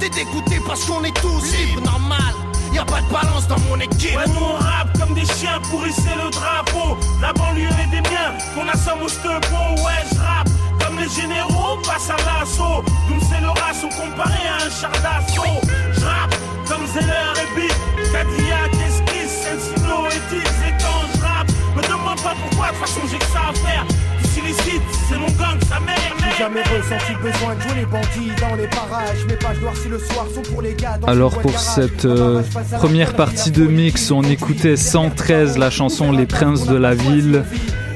T'es 0.00 0.10
dégoûté 0.10 0.60
parce 0.66 0.84
qu'on 0.84 1.02
est 1.04 1.16
tous 1.20 1.52
libres, 1.52 1.82
normal. 1.82 2.34
Y 2.72 2.78
a 2.78 2.84
pas 2.84 3.00
de 3.00 3.12
balance 3.12 3.48
dans 3.48 3.58
mon 3.68 3.80
équipe. 3.80 4.16
Ouais, 4.16 4.26
nous 4.28 4.44
on 4.44 4.56
rappe 4.56 4.98
comme 4.98 5.14
des 5.14 5.24
chiens 5.24 5.60
pour 5.70 5.86
hisser 5.86 6.14
le 6.22 6.30
drapeau. 6.30 6.98
La 7.20 7.32
banlieue 7.32 7.68
est 7.82 7.90
des 7.90 8.02
miens, 8.10 8.36
qu'on 8.54 8.68
assomme 8.68 9.02
au 9.02 9.08
stepo. 9.08 9.56
Ouais, 9.84 10.04
je 10.12 10.18
rappe 10.18 10.48
comme 10.84 10.98
les 10.98 11.08
généraux, 11.08 11.78
passe 11.82 12.10
à 12.10 12.16
l'assaut. 12.16 12.84
Nous 13.08 13.20
c'est 13.28 13.40
le 13.40 13.48
race 13.48 13.82
comparé 13.96 14.40
à 14.46 14.66
un 14.66 14.70
char 14.70 14.92
d'assaut. 15.02 15.60
Je 15.94 16.04
rappe 16.04 16.36
comme 16.68 16.86
Zeller 16.86 17.32
et 17.42 17.60
Beat, 17.60 18.12
Cadillac, 18.12 18.72
Esquisse, 18.86 19.42
Sensino 19.42 20.06
et 20.06 20.34
Dix. 20.34 20.50
Et 20.68 20.74
me 21.76 21.82
demande 21.82 22.22
pas 22.22 22.34
pourquoi, 22.40 22.68
de 22.68 22.72
toute 22.72 22.86
façon 22.86 23.00
j'ai 23.10 23.18
que 23.18 23.24
ça 23.24 23.48
à 23.50 23.54
faire. 23.54 23.86
Du 24.22 24.28
Silicite, 24.28 24.82
c'est 25.08 25.18
mon 25.18 25.26
gang, 25.26 25.58
sa 25.68 25.80
mère, 25.80 25.96
J'ai 26.18 26.24
mère, 26.24 26.38
jamais 26.38 26.54
mère, 26.54 26.72
ressenti 26.76 27.12
le 27.12 27.30
besoin 27.30 27.54
de 27.54 27.60
jouer 27.60 27.74
les 27.80 27.86
bandits 27.86 28.40
dans 28.40 28.56
les 28.56 28.66
parages. 28.68 29.26
Mes 29.28 29.36
pages 29.36 29.60
noires 29.60 29.76
si 29.76 29.88
le 29.88 29.98
soir 29.98 30.26
sont 30.34 30.42
pour 30.52 30.62
les 30.62 30.74
gars. 30.74 30.98
dans 31.00 31.08
Alors 31.08 31.38
pour 31.40 31.58
cette 31.58 32.04
euh, 32.04 32.42
première 32.78 33.14
partie 33.14 33.50
de 33.50 33.66
mix, 33.66 34.10
on 34.10 34.22
écoutait 34.22 34.76
113 34.76 35.58
la 35.58 35.70
chanson 35.70 36.12
Les 36.12 36.26
Princes 36.26 36.66
de 36.66 36.76
la 36.76 36.94
Ville, 36.94 37.44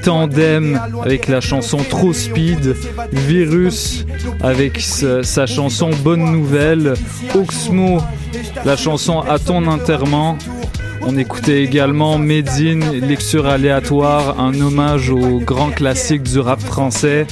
Tandem 0.02 0.80
avec 1.02 1.28
la 1.28 1.40
chanson 1.40 1.78
Trop 1.78 2.12
Speed, 2.12 2.76
Virus 3.12 4.04
avec 4.42 4.80
sa, 4.80 5.22
sa 5.22 5.46
chanson 5.46 5.90
Bonne 6.02 6.30
Nouvelle, 6.30 6.94
Oxmo 7.34 8.00
la 8.64 8.76
chanson 8.76 9.20
À 9.20 9.38
ton 9.38 9.66
enterrement. 9.66 10.36
On 11.06 11.16
écoutait 11.18 11.62
également 11.62 12.18
Medine, 12.18 12.84
Lecture 13.00 13.46
aléatoire, 13.46 14.40
un 14.40 14.58
hommage 14.60 15.10
au 15.10 15.38
grand 15.38 15.70
classique 15.70 16.22
du 16.22 16.38
rap 16.40 16.60
français. 16.60 17.26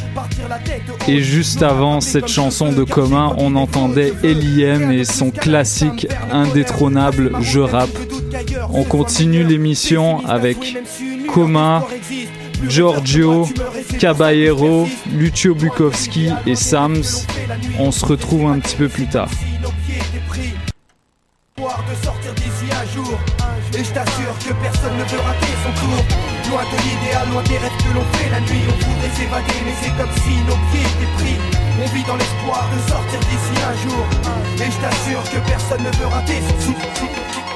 Et 1.08 1.20
juste 1.20 1.62
avant 1.62 2.00
cette 2.00 2.28
chanson 2.28 2.72
de 2.72 2.84
commun, 2.84 3.34
on 3.38 3.56
entendait 3.56 4.12
Eliem 4.22 4.90
et 4.90 5.04
son 5.04 5.30
classique 5.30 6.06
indétrônable 6.30 7.32
Je 7.40 7.60
rappe. 7.60 7.96
On 8.72 8.84
continue 8.84 9.44
l'émission 9.44 10.24
avec 10.26 10.78
Coma, 11.32 11.84
Giorgio, 12.68 13.48
Caballero, 13.98 14.88
Lucio 15.12 15.54
Bukowski 15.54 16.28
et 16.46 16.56
Sams. 16.56 17.02
On 17.78 17.90
se 17.90 18.04
retrouve 18.04 18.46
un 18.46 18.58
petit 18.58 18.76
peu 18.76 18.88
plus 18.88 19.06
tard. 19.06 19.30
Je 23.92 24.00
t'assure 24.00 24.38
que 24.38 24.54
personne 24.62 24.96
ne 24.96 25.04
veut 25.04 25.20
rater 25.20 25.52
son 25.64 25.72
tour. 25.80 26.00
Loin 26.50 26.64
de 26.64 26.76
l'idéal, 26.82 27.28
loin 27.30 27.42
des 27.42 27.58
rêves 27.58 27.78
que 27.84 27.94
l'on 27.94 28.04
fait 28.16 28.30
la 28.30 28.40
nuit 28.40 28.64
On 28.68 28.76
voudrait 28.84 29.14
s'évader 29.16 29.58
mais 29.64 29.74
c'est 29.80 29.94
comme 29.96 30.12
si 30.16 30.36
nos 30.48 30.56
pieds 30.70 30.80
étaient 30.80 31.12
pris. 31.16 31.36
On 31.82 31.86
vit 31.94 32.04
dans 32.04 32.16
l'espoir 32.16 32.64
de 32.72 32.90
sortir 32.90 33.20
d'ici 33.20 33.56
un 33.60 33.76
jour. 33.84 34.04
Et 34.56 34.70
je 34.70 34.78
t'assure 34.80 35.22
que 35.30 35.38
personne 35.48 35.82
ne 35.82 35.90
veut 35.96 36.06
rater 36.06 36.40
son 36.48 36.72
tour 36.72 37.51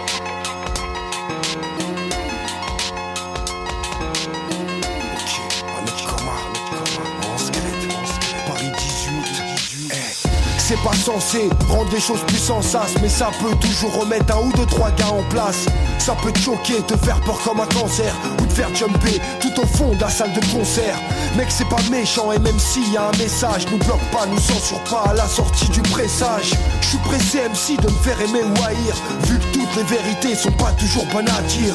C'est 10.68 10.82
pas 10.82 10.96
censé 10.96 11.48
rendre 11.68 11.92
les 11.92 12.00
choses 12.00 12.22
plus 12.26 12.38
sensaces, 12.38 12.94
mais 13.00 13.08
ça 13.08 13.30
peut 13.40 13.54
toujours 13.60 14.00
remettre 14.00 14.36
un 14.36 14.40
ou 14.40 14.52
deux 14.52 14.66
trois 14.66 14.90
gars 14.90 15.12
en 15.12 15.22
place. 15.30 15.64
ça 16.00 16.16
peut 16.20 16.32
te 16.32 16.40
choquer, 16.40 16.82
te 16.88 16.96
faire 16.96 17.20
peur 17.20 17.38
comme 17.44 17.60
un 17.60 17.66
cancer 17.66 18.12
Ou 18.40 18.46
te 18.46 18.52
faire 18.52 18.74
jumper 18.74 19.20
tout 19.40 19.60
au 19.60 19.64
fond 19.64 19.94
de 19.94 20.00
la 20.00 20.10
salle 20.10 20.32
de 20.32 20.40
concert. 20.52 20.98
Mec 21.36 21.46
c'est 21.50 21.68
pas 21.68 21.80
méchant 21.88 22.32
et 22.32 22.40
même 22.40 22.58
s'il 22.58 22.92
y 22.92 22.96
a 22.96 23.04
un 23.04 23.16
message 23.16 23.64
Nous 23.70 23.78
bloque 23.78 24.10
pas, 24.10 24.26
nous 24.26 24.40
censure 24.40 24.82
pas 24.90 25.04
à 25.10 25.14
la 25.14 25.28
sortie 25.28 25.68
du 25.68 25.82
pressage. 25.82 26.50
Je 26.80 26.86
suis 26.88 26.98
pressé 26.98 27.38
MC 27.48 27.80
de 27.80 27.88
me 27.88 27.98
faire 27.98 28.20
aimer 28.20 28.42
ou 28.42 28.64
haïr 28.64 28.96
Vu 29.28 29.38
que 29.38 29.58
toutes 29.58 29.76
les 29.76 29.84
vérités 29.84 30.34
sont 30.34 30.50
pas 30.50 30.72
toujours 30.72 31.06
bonnes 31.12 31.28
à 31.28 31.42
dire. 31.42 31.74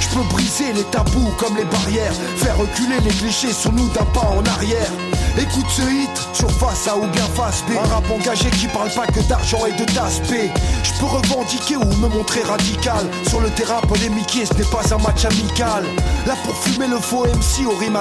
Je 0.00 0.08
peux 0.08 0.24
briser 0.30 0.72
les 0.72 0.84
tabous 0.90 1.30
comme 1.38 1.56
les 1.56 1.64
barrières 1.64 2.14
Faire 2.38 2.58
reculer 2.58 2.98
les 3.04 3.14
clichés 3.14 3.52
sur 3.52 3.70
nous 3.70 3.88
d'un 3.90 4.04
pas 4.06 4.26
en 4.36 4.44
arrière 4.50 4.90
Écoute 5.38 5.66
ce 5.70 5.82
hit, 5.82 6.10
surface 6.34 6.86
A 6.88 6.96
ou 6.96 7.06
bien 7.06 7.24
face 7.34 7.64
B 7.66 7.72
Un 7.72 7.88
rap 7.88 8.04
engagé 8.10 8.50
qui 8.50 8.66
parle 8.66 8.90
pas 8.90 9.06
que 9.06 9.20
d'argent 9.20 9.64
et 9.66 9.72
de 9.72 9.90
d'aspect 9.92 10.50
Je 10.84 10.92
peux 11.00 11.06
revendiquer 11.06 11.76
ou 11.76 11.84
me 11.84 12.08
montrer 12.08 12.42
radical. 12.42 13.06
Sur 13.28 13.40
le 13.40 13.48
terrain 13.50 13.80
polémiqué, 13.88 14.44
ce 14.44 14.54
n'est 14.54 14.70
pas 14.70 14.82
un 14.94 14.98
match 14.98 15.24
amical. 15.24 15.84
Là 16.26 16.34
pour 16.44 16.54
fumer 16.56 16.86
le 16.86 16.98
faux 16.98 17.24
MC 17.24 17.66
au 17.66 17.76
rime 17.76 17.98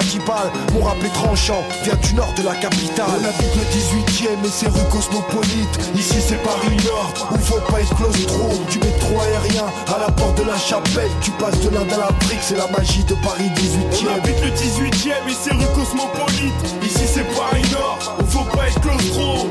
Mon 0.74 0.84
rap 0.84 0.98
est 1.04 1.14
tranchant, 1.14 1.64
vient 1.84 1.96
du 1.96 2.16
nord 2.16 2.34
de 2.36 2.44
la 2.44 2.56
capitale. 2.56 3.08
On 3.10 3.26
habite 3.26 3.56
le 3.56 3.64
18ème 3.72 4.46
et 4.46 4.52
c'est 4.52 4.68
rue 4.68 4.90
cosmopolite. 4.92 5.80
Ici 5.96 6.18
c'est 6.20 6.44
Paris 6.44 6.78
Nord, 6.84 7.30
où 7.32 7.38
faut 7.38 7.62
pas 7.72 7.80
être 7.80 7.96
claustro 7.96 8.52
Du 8.70 8.80
métro 8.80 9.20
aérien 9.22 9.66
à 9.88 10.00
la 10.00 10.12
porte 10.12 10.38
de 10.38 10.44
la 10.44 10.58
chapelle. 10.58 11.12
Tu 11.22 11.32
passes 11.32 11.60
de 11.62 11.70
l'Inde 11.70 11.94
à 11.94 12.12
l'Afrique, 12.12 12.42
c'est 12.42 12.58
la 12.58 12.68
magie 12.68 13.06
de 13.06 13.16
Paris 13.24 13.50
18ème 13.56 14.06
On 14.06 14.16
habite 14.16 14.42
le 14.44 14.52
18ème 14.52 15.30
et 15.30 15.36
c'est 15.42 15.54
rue 15.54 15.74
cosmopolite 15.74 16.92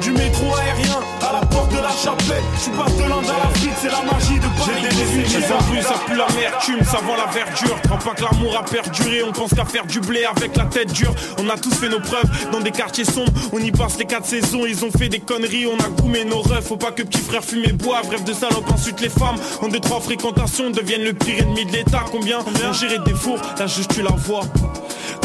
Du 0.01 0.12
métro 0.12 0.55
aérien 0.55 1.01
à 1.20 1.32
la 1.32 1.47
porte 1.47 1.72
de 1.72 1.78
la 1.78 1.90
chapelle 1.90 2.43
Tu 2.62 2.70
passes 2.70 2.97
de 2.97 3.02
l'Inde 3.02 3.24
à 3.28 3.48
l'Afrique, 3.48 3.72
c'est 3.82 3.90
la 3.90 4.02
magie 4.02 4.39
de 4.39 4.47
Paris 4.56 4.70
J'ai 4.81 4.89
des 4.89 5.28
18 5.28 5.43
plus, 5.70 5.82
ça 5.82 5.94
pue 6.06 6.16
l'amertume, 6.16 6.85
ça 6.85 6.98
vend 6.98 7.16
la 7.16 7.27
verdure. 7.32 7.82
Crois 7.82 7.98
pas 7.98 8.14
que 8.14 8.22
l'amour 8.22 8.56
a 8.56 8.62
perduré, 8.62 9.24
on 9.24 9.32
pense 9.32 9.52
qu'à 9.52 9.64
faire 9.64 9.86
du 9.86 9.98
blé 9.98 10.24
avec 10.24 10.56
la 10.56 10.66
tête 10.66 10.93
dure. 10.93 11.12
On 11.39 11.48
a 11.48 11.59
tous 11.59 11.74
fait 11.74 11.89
nos 11.89 11.98
preuves 11.98 12.31
dans 12.52 12.60
des 12.60 12.70
quartiers 12.70 13.05
sombres, 13.05 13.32
on 13.52 13.59
y 13.59 13.72
passe 13.72 13.98
les 13.98 14.05
quatre 14.05 14.27
saisons. 14.27 14.66
Ils 14.66 14.85
ont 14.85 14.93
fait 14.93 15.09
des 15.09 15.18
conneries, 15.18 15.66
on 15.66 15.78
a 15.85 15.89
goumé 15.89 16.24
nos 16.24 16.43
refs. 16.43 16.68
Faut 16.68 16.77
pas 16.77 16.93
que 16.93 17.02
petit 17.02 17.20
frère 17.20 17.43
fume 17.43 17.64
et 17.64 17.72
boive, 17.72 18.09
rêve 18.09 18.22
de 18.22 18.32
salope. 18.32 18.70
Ensuite, 18.72 19.01
les 19.01 19.09
femmes 19.09 19.36
en 19.62 19.68
deux, 19.68 19.81
trois 19.81 20.01
fréquentations 20.01 20.70
deviennent 20.70 21.05
le 21.05 21.12
pire 21.12 21.40
ennemi 21.40 21.66
de 21.66 21.72
l'État. 21.72 22.05
Combien 22.12 22.39
ont 22.39 22.72
géré 22.72 22.98
des 23.05 23.14
fours, 23.14 23.40
là 23.59 23.66
juste 23.66 23.93
tu 23.93 24.02
la 24.02 24.12
vois. 24.12 24.43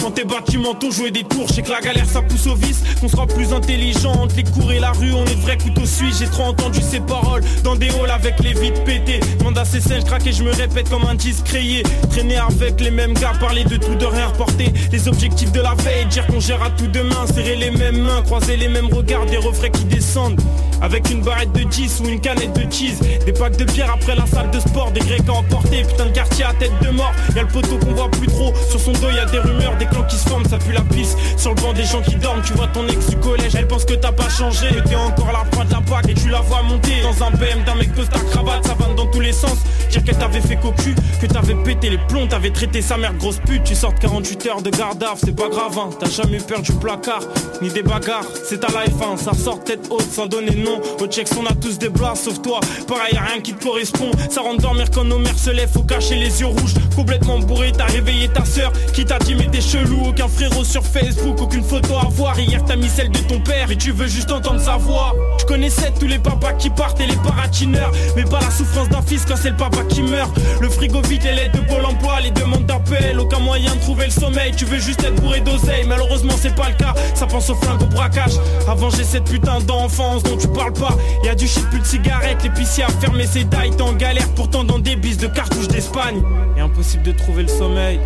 Quand 0.02 0.12
tes 0.12 0.24
bâtiments 0.24 0.74
t'ont 0.74 0.92
joué 0.92 1.12
des 1.12 1.24
tours, 1.24 1.48
je 1.48 1.54
sais 1.54 1.62
que 1.62 1.72
la 1.72 1.82
galère 1.82 2.06
ça 2.06 2.22
pousse 2.22 2.48
au 2.48 2.56
vice, 2.56 2.84
qu'on 3.02 3.08
sera 3.08 3.26
plus 3.26 3.54
intelligent 3.54 4.12
entre 4.12 4.36
les 4.36 4.44
cours 4.44 4.72
et 4.72 4.80
la 4.80 4.92
rue, 4.92 5.14
on 5.14 5.26
est 5.26 5.36
de 5.36 5.42
vrais 5.42 5.58
couteaux 5.58 5.86
suisses. 5.86 6.20
J'ai 6.20 6.28
trop 6.28 6.44
entendu 6.44 6.80
ces 6.82 7.00
paroles 7.00 7.44
dans 7.64 7.76
des 7.76 7.90
halls 7.90 8.12
avec 8.12 8.40
les 8.42 8.54
vides 8.54 8.84
pétés. 8.84 9.20
Demande 9.40 9.58
à 9.58 9.66
ces 9.66 9.82
scènes, 9.82 10.02
je 10.02 10.06
craque 10.06 10.30
je 10.30 10.44
me 10.44 10.52
répète 10.52 10.90
comme 10.90 11.06
un 11.06 11.16
disque 11.16 11.46
créé. 11.46 11.84
Traîner 12.10 12.38
avec 12.38 12.80
les 12.82 12.92
mêmes 12.92 13.14
gars, 13.14 13.34
parler 13.40 13.64
de 13.64 13.78
tout, 13.78 13.96
de 13.96 14.06
rien 14.06 14.28
reporter. 14.28 14.72
Les 14.92 15.08
objectifs 15.08 15.52
de 15.52 15.62
la 15.62 15.74
veille, 15.76 16.06
dire 16.08 16.26
qu'on 16.28 16.40
gère 16.40 16.62
à 16.64 16.70
tout 16.70 16.88
demain, 16.88 17.26
serrer 17.28 17.56
les 17.56 17.72
mêmes 17.72 18.02
mains, 18.02 18.22
croiser 18.22 18.58
les 18.58 18.70
mêmes 18.70 18.92
regards, 18.94 19.26
des 19.26 19.38
refrains 19.38 19.70
qui 19.70 19.86
descendent. 19.86 20.40
Avec 20.82 21.10
une 21.10 21.22
barrette 21.22 21.52
de 21.54 21.64
10 21.64 22.02
ou 22.02 22.10
une 22.10 22.20
canette 22.20 22.54
de 22.54 22.72
cheese. 22.72 23.00
Des 23.26 23.34
packs 23.34 23.58
de 23.58 23.66
bière 23.66 23.92
après 23.94 24.16
la 24.16 24.26
salle 24.26 24.52
de 24.52 24.60
sport. 24.60 24.92
Des 24.92 25.00
grecs 25.02 25.28
à 25.28 25.34
emporter, 25.34 25.84
putain 25.84 26.06
de 26.06 26.12
quartier 26.12 26.46
à 26.46 26.54
tête 26.54 26.72
de 26.82 26.90
mort. 26.90 27.12
Y'a 27.36 27.44
le 27.44 27.48
poteau 27.48 27.78
qu'on 27.78 27.94
voit 27.94 28.12
plus 28.12 28.28
trop. 28.28 28.54
Sur 28.70 28.80
son 28.80 28.92
dos 28.94 29.10
y'a 29.10 29.26
des 29.26 29.40
rumeurs, 29.40 29.76
des 29.78 29.86
clans 29.86 30.04
qui 30.04 30.18
se 30.18 30.28
forment 30.28 30.46
Ça 30.46 30.58
pue 30.58 30.74
la 30.74 30.82
pisse, 30.82 31.16
sur 31.38 31.52
le 31.54 31.62
banc 31.62 31.74
des 31.74 31.84
gens 31.84 32.02
qui 32.02 32.16
dorment 32.16 32.42
Tu 32.44 32.54
vois 32.54 32.68
ton 32.68 32.88
ex 32.88 33.10
du 33.10 33.18
collège, 33.18 33.56
elle 33.56 33.68
pense 33.68 33.86
que 33.86 33.94
t'as 33.94 34.12
pas 34.12 34.30
changé 34.30 34.68
Que 34.70 34.88
t'es 34.88 34.96
encore 34.96 35.32
la 35.32 35.50
proie 35.50 35.66
de 35.66 35.72
la 35.72 35.82
PAC 35.82 36.10
Et 36.10 36.14
tu 36.14 36.30
la 36.30 36.42
vois 36.42 36.62
monter 36.64 37.02
dans 37.02 37.26
un 37.26 37.32
BM 37.32 37.64
d'un 37.66 37.76
mec 37.76 37.94
ta 37.96 38.20
cravate. 38.20 38.66
Ça 38.66 38.76
va 38.78 38.94
dans 38.94 39.08
tous 39.08 39.20
les 39.20 39.32
sens. 39.32 39.58
Dire 39.90 40.04
qu'elle 40.04 40.18
t'avait 40.18 40.42
fait 40.42 40.58
cocu, 40.58 40.96
que 41.22 41.26
t'avais 41.28 41.56
pété 41.56 41.90
les 41.90 41.98
plombs 41.98 42.28
T'avais 42.28 42.52
traité 42.52 42.82
sa 42.82 42.98
mère 42.98 43.14
grosse 43.14 43.40
pute. 43.40 43.64
Tu 43.64 43.76
sortes 43.76 44.00
48 44.00 44.46
heures 44.48 44.62
de 44.62 44.70
garde 44.70 45.02
à 45.04 45.14
c'est 45.16 45.36
pas 45.36 45.50
grave 45.50 45.78
hein. 45.78 45.90
T'as 46.00 46.10
jamais 46.10 46.38
eu 46.38 46.42
peur 46.42 46.62
du 46.62 46.74
placard, 46.74 47.22
ni 47.62 47.70
des 47.70 47.84
bagarres. 47.84 48.26
C'est 48.44 48.60
ta 48.60 48.68
life 48.68 48.96
hein, 49.02 49.16
ça 49.18 49.34
sort 49.34 49.64
tête 49.64 49.88
haute 49.90 50.10
sans 50.12 50.26
donner 50.28 50.56
nom 50.66 50.82
Au 51.00 51.08
checks 51.08 51.30
on 51.40 51.46
a 51.46 51.54
tous 51.54 51.78
des 51.78 51.90
blas 51.90 52.14
sauf 52.16 52.42
toi. 52.42 52.60
Pareil 52.88 53.14
rien 53.14 53.42
qui 53.42 53.54
te 53.54 53.64
correspond. 53.64 54.12
Ça 54.30 54.42
rentre 54.42 54.62
dormir 54.62 54.88
quand 54.92 55.04
nos 55.04 55.20
mères 55.20 55.38
se 55.38 55.50
lèvent 55.50 55.72
Faut 55.72 55.84
cacher 55.84 56.16
les 56.16 56.42
yeux 56.42 56.48
rouges. 56.48 56.74
Complètement 56.96 57.40
bourré 57.40 57.72
t'as 57.72 57.86
réveillé 57.86 58.28
ta 58.28 58.44
sœur 58.46 58.72
Qui 58.94 59.06
t'a 59.06 59.20
dit 59.20 59.36
mais 59.36 59.48
t'es 59.48 59.62
chelou. 59.62 60.08
Aucun 60.08 60.28
frérot 60.28 60.64
sur 60.64 60.84
Facebook 60.84 61.42
Aucune 61.42 61.64
photo 61.64 61.96
à 61.96 62.08
voir. 62.10 62.40
Hier 62.40 62.64
t'as 62.66 62.76
mis 62.76 62.90
celle 62.90 63.10
de 63.12 63.20
ton 63.20 63.40
père 63.40 63.72
Et 63.72 63.78
tu 63.78 63.92
veux 63.92 64.08
juste 64.08 64.32
entendre 64.32 64.60
sa 64.60 64.78
voix. 64.78 65.14
Je 65.40 65.46
connaissais 65.46 65.94
tous 66.00 66.08
les 66.08 66.20
papas 66.20 66.54
qui 66.54 66.70
partent 66.70 67.00
et 67.00 67.08
les 67.08 67.18
paratineurs. 67.18 67.92
Mais 68.16 68.24
pas 68.24 68.40
la 68.42 68.52
souffrance 68.52 68.90
d'un 68.90 69.02
fils 69.02 69.26
quand 69.26 69.38
c'est 69.38 69.52
le 69.52 69.58
papa 69.58 69.84
qui 69.90 70.02
meurt. 70.02 70.36
Le 70.62 70.70
frigo 70.70 71.02
vide 71.02 71.24
les 71.24 71.34
lettres 71.34 71.62
de 71.62 71.66
Pôle 71.68 71.86
emploi 71.86 72.20
Les 72.22 72.32
demandes 72.32 72.66
d'appel. 72.66 73.20
Aucun 73.20 73.40
moyen 73.40 73.74
de 73.76 73.82
trouver 73.82 74.06
le 74.06 74.12
sommeil 74.12 74.54
Tu 74.56 74.66
veux 74.66 74.80
juste 74.80 75.04
être 75.04 75.22
bourré 75.22 75.42
d'oseille. 75.42 75.86
Malheureusement 75.88 76.34
c'est 76.42 76.56
pas 76.56 76.70
le 76.70 76.76
cas. 76.76 76.94
Ça 77.14 77.28
pense 77.28 77.50
au 77.50 77.56
flingue 77.56 77.82
au 77.82 77.88
braquage. 77.88 78.34
Avant 78.68 78.90
j'ai 78.90 79.04
cette 79.04 79.26
putain 79.26 79.60
d'enfance 79.62 80.24
dont 80.24 80.38
tu 80.38 80.48
parles 80.56 80.74
pas 80.74 80.96
Y'a 81.24 81.36
du 81.36 81.48
shit, 81.48 81.68
plus 81.70 81.80
de 81.80 81.86
cigarettes, 81.86 82.44
l'épicier 82.44 82.84
a 82.84 82.88
fermé 82.88 83.26
ses 83.26 83.44
dailles, 83.44 83.72
t'es 83.72 83.82
en 83.82 83.94
galère 83.94 84.28
pourtant 84.36 84.64
dans 84.64 84.80
des 84.80 84.96
bises 84.96 85.18
de 85.18 85.28
cartouches 85.28 85.68
d'Espagne. 85.68 86.22
Et 86.58 86.62
impossible 86.62 87.04
de 87.04 87.12
trouver 87.12 87.44
le 87.44 87.50
sommeil, 87.50 88.00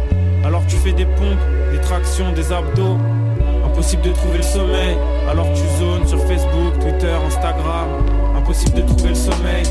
alors 0.43 0.63
tu 0.67 0.76
fais 0.77 0.93
des 0.93 1.05
pompes, 1.05 1.39
des 1.71 1.80
tractions, 1.81 2.31
des 2.34 2.51
abdos. 2.51 2.97
Impossible 3.65 4.01
de 4.01 4.11
trouver 4.11 4.38
le 4.38 4.43
sommeil, 4.43 4.97
alors 5.30 5.47
tu 5.53 5.61
zones 5.80 6.07
sur 6.07 6.19
Facebook, 6.27 6.80
Twitter, 6.80 7.13
Instagram. 7.27 7.88
Impossible 8.35 8.73
de 8.73 8.81
trouver 8.81 9.09
le 9.09 9.15
sommeil, 9.15 9.63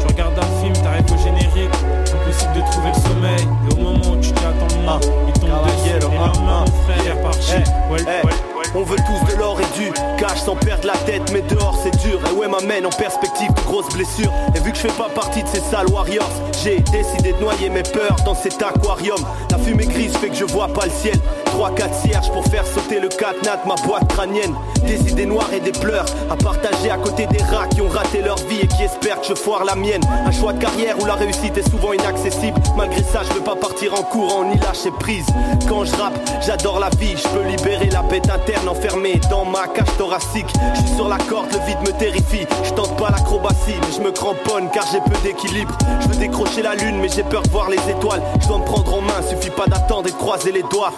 tu 0.00 0.06
regardes 0.06 0.38
un 0.38 0.62
film, 0.62 0.74
t'arrives 0.74 1.12
au 1.12 1.18
générique. 1.18 1.74
Impossible 2.14 2.52
de 2.54 2.70
trouver 2.70 2.88
le 2.88 3.08
sommeil, 3.08 3.48
et 3.70 3.74
au 3.74 3.82
moment 3.82 4.12
où 4.12 4.20
tu 4.20 4.32
t'y 4.32 4.44
attends 4.44 4.76
le 4.76 4.82
moins, 4.82 5.00
il 5.26 5.32
tombe 5.40 5.50
dessus. 5.64 5.96
Et 5.96 6.00
là, 6.00 6.32
mon 6.40 6.66
frère, 6.82 7.22
par 7.22 7.34
shit, 7.34 7.66
well. 7.90 8.57
On 8.74 8.82
veut 8.82 8.96
tous 8.96 9.32
de 9.32 9.38
l'or 9.38 9.58
et 9.60 9.78
du 9.78 9.90
cash 10.18 10.40
sans 10.40 10.56
perdre 10.56 10.86
la 10.86 10.96
tête, 10.98 11.22
mais 11.32 11.42
dehors 11.42 11.78
c'est 11.82 11.96
dur. 12.02 12.20
Et 12.30 12.34
ouais, 12.34 12.48
m'amène 12.48 12.86
en 12.86 12.90
perspective 12.90 13.52
de 13.52 13.60
grosses 13.62 13.88
blessures. 13.94 14.32
Et 14.54 14.60
vu 14.60 14.72
que 14.72 14.76
je 14.76 14.82
fais 14.82 14.98
pas 14.98 15.08
partie 15.08 15.42
de 15.42 15.48
ces 15.48 15.60
sales 15.60 15.88
warriors, 15.88 16.30
j'ai 16.62 16.80
décidé 16.80 17.32
de 17.32 17.40
noyer 17.40 17.70
mes 17.70 17.82
peurs 17.82 18.16
dans 18.24 18.34
cet 18.34 18.62
aquarium. 18.62 19.18
La 19.50 19.58
fumée 19.58 19.86
grise 19.86 20.16
fait 20.16 20.28
que 20.28 20.36
je 20.36 20.44
vois 20.44 20.68
pas 20.68 20.84
le 20.84 20.92
ciel. 20.92 21.18
3-4 21.58 21.92
cierges 21.92 22.30
pour 22.30 22.44
faire 22.44 22.64
sauter 22.64 23.00
le 23.00 23.08
catenat 23.08 23.56
de 23.56 23.68
ma 23.68 23.74
boîte 23.84 24.06
crânienne. 24.06 24.54
Des 24.86 25.10
idées 25.10 25.26
noires 25.26 25.52
et 25.52 25.58
des 25.58 25.72
pleurs 25.72 26.06
à 26.30 26.36
partager 26.36 26.88
à 26.88 26.96
côté 26.96 27.26
des 27.26 27.42
rats 27.42 27.66
qui 27.66 27.80
ont 27.80 27.88
raté 27.88 28.22
leur 28.22 28.36
vie 28.46 28.60
et 28.62 28.68
qui 28.68 28.84
espèrent 28.84 29.20
que 29.20 29.26
je 29.26 29.34
foire 29.34 29.64
la 29.64 29.74
mienne. 29.74 30.00
Un 30.24 30.30
choix 30.30 30.52
de 30.52 30.60
carrière 30.60 30.96
où 31.00 31.04
la 31.04 31.14
réussite 31.14 31.58
est 31.58 31.68
souvent 31.68 31.92
inaccessible. 31.92 32.56
Malgré 32.76 33.02
ça, 33.02 33.22
je 33.28 33.32
veux 33.34 33.42
pas 33.42 33.56
partir 33.56 33.92
en 33.94 34.04
courant 34.04 34.44
ni 34.44 34.56
lâcher 34.60 34.92
prise. 35.00 35.26
Quand 35.68 35.84
je 35.84 35.96
rappe, 35.96 36.14
j'adore 36.40 36.78
la 36.78 36.90
vie. 36.90 37.16
Je 37.16 37.28
peux 37.28 37.42
libérer 37.42 37.90
la 37.90 38.02
bête 38.02 38.30
interne 38.30 38.68
enfermée 38.68 39.20
dans 39.28 39.44
ma 39.44 39.66
cage 39.66 39.96
thoracique. 39.98 40.52
Je 40.74 40.80
suis 40.86 40.94
sur 40.94 41.08
la 41.08 41.18
corde, 41.18 41.48
le 41.52 41.58
vide 41.66 41.80
me 41.80 41.98
terrifie. 41.98 42.46
Je 42.62 42.70
tente 42.70 42.96
pas 42.96 43.10
l'acrobatie, 43.10 43.74
mais 43.80 43.96
je 43.96 44.00
me 44.00 44.12
cramponne 44.12 44.70
car 44.72 44.86
j'ai 44.92 45.00
peu 45.00 45.18
d'équilibre. 45.24 45.76
Je 46.02 46.08
veux 46.08 46.16
décrocher 46.16 46.62
la 46.62 46.76
lune, 46.76 47.00
mais 47.00 47.08
j'ai 47.08 47.24
peur 47.24 47.42
de 47.42 47.50
voir 47.50 47.68
les 47.68 47.80
étoiles. 47.90 48.22
Je 48.40 48.46
dois 48.46 48.58
me 48.58 48.64
prendre 48.64 48.94
en 48.94 49.00
main, 49.00 49.22
suffit 49.28 49.50
pas 49.50 49.66
d'attendre 49.66 50.06
et 50.06 50.12
de 50.12 50.16
croiser 50.16 50.52
les 50.52 50.62
doigts. 50.62 50.92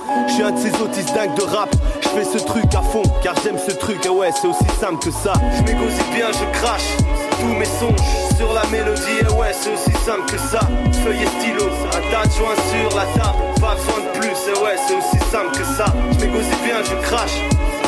De 0.51 0.59
ces 0.59 0.83
autistes 0.83 1.15
dingues 1.15 1.35
de 1.35 1.43
rap. 1.43 1.69
Je 2.03 2.09
fais 2.09 2.25
ce 2.25 2.39
truc 2.45 2.75
à 2.75 2.83
fond, 2.83 3.03
car 3.23 3.35
j'aime 3.43 3.59
ce 3.59 3.73
truc. 3.73 4.05
Et 4.05 4.09
ouais, 4.09 4.31
c'est 4.33 4.49
aussi 4.49 4.65
simple 4.81 4.99
que 4.99 5.11
ça. 5.11 5.33
Je 5.57 5.63
négocie 5.63 6.03
bien, 6.15 6.27
je 6.33 6.59
crache 6.59 6.97
tous 7.41 7.47
mes 7.47 7.65
songes 7.65 8.37
sur 8.37 8.53
la 8.53 8.65
mélodie. 8.71 9.21
Et 9.21 9.33
ouais, 9.35 9.53
c'est 9.53 9.73
aussi 9.73 9.93
simple 10.05 10.27
que 10.27 10.39
ça. 10.39 10.61
Feuille 11.05 11.23
et 11.23 11.41
stylo, 11.41 11.67
un 11.67 12.03
tas 12.11 12.27
de 12.27 12.33
joints 12.33 12.61
sur 12.71 12.97
la 12.97 13.05
table. 13.15 13.39
Pas 13.61 13.75
besoin 13.75 14.01
de 14.05 14.19
plus, 14.19 14.39
et 14.49 14.59
ouais, 14.63 14.77
c'est 14.87 14.97
aussi 14.97 15.31
simple 15.31 15.53
que 15.53 15.65
ça. 15.65 15.87
Je 16.13 16.25
négocie 16.25 16.61
bien, 16.65 16.83
je 16.83 16.95
crache 17.07 17.39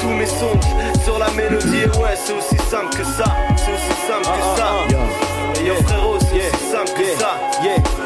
tous 0.01 0.09
mes 0.09 0.26
songes 0.26 1.02
sur 1.05 1.18
la 1.18 1.30
mélodie. 1.30 1.82
Et 1.84 1.98
ouais, 1.98 2.16
c'est 2.16 2.34
aussi 2.34 2.56
simple 2.70 2.97
que 2.97 3.05
ça. 3.05 3.24
C'est 3.56 3.72
aussi 3.72 3.94
simple 4.06 4.28
que 4.36 4.60
ça. 4.60 4.68
Et 5.60 5.66
yo 5.66 5.74
frérot, 5.86 6.18
c'est 6.20 6.36
aussi 6.36 6.70
simple 6.70 6.93
que 6.98 7.20
ça. 7.20 7.36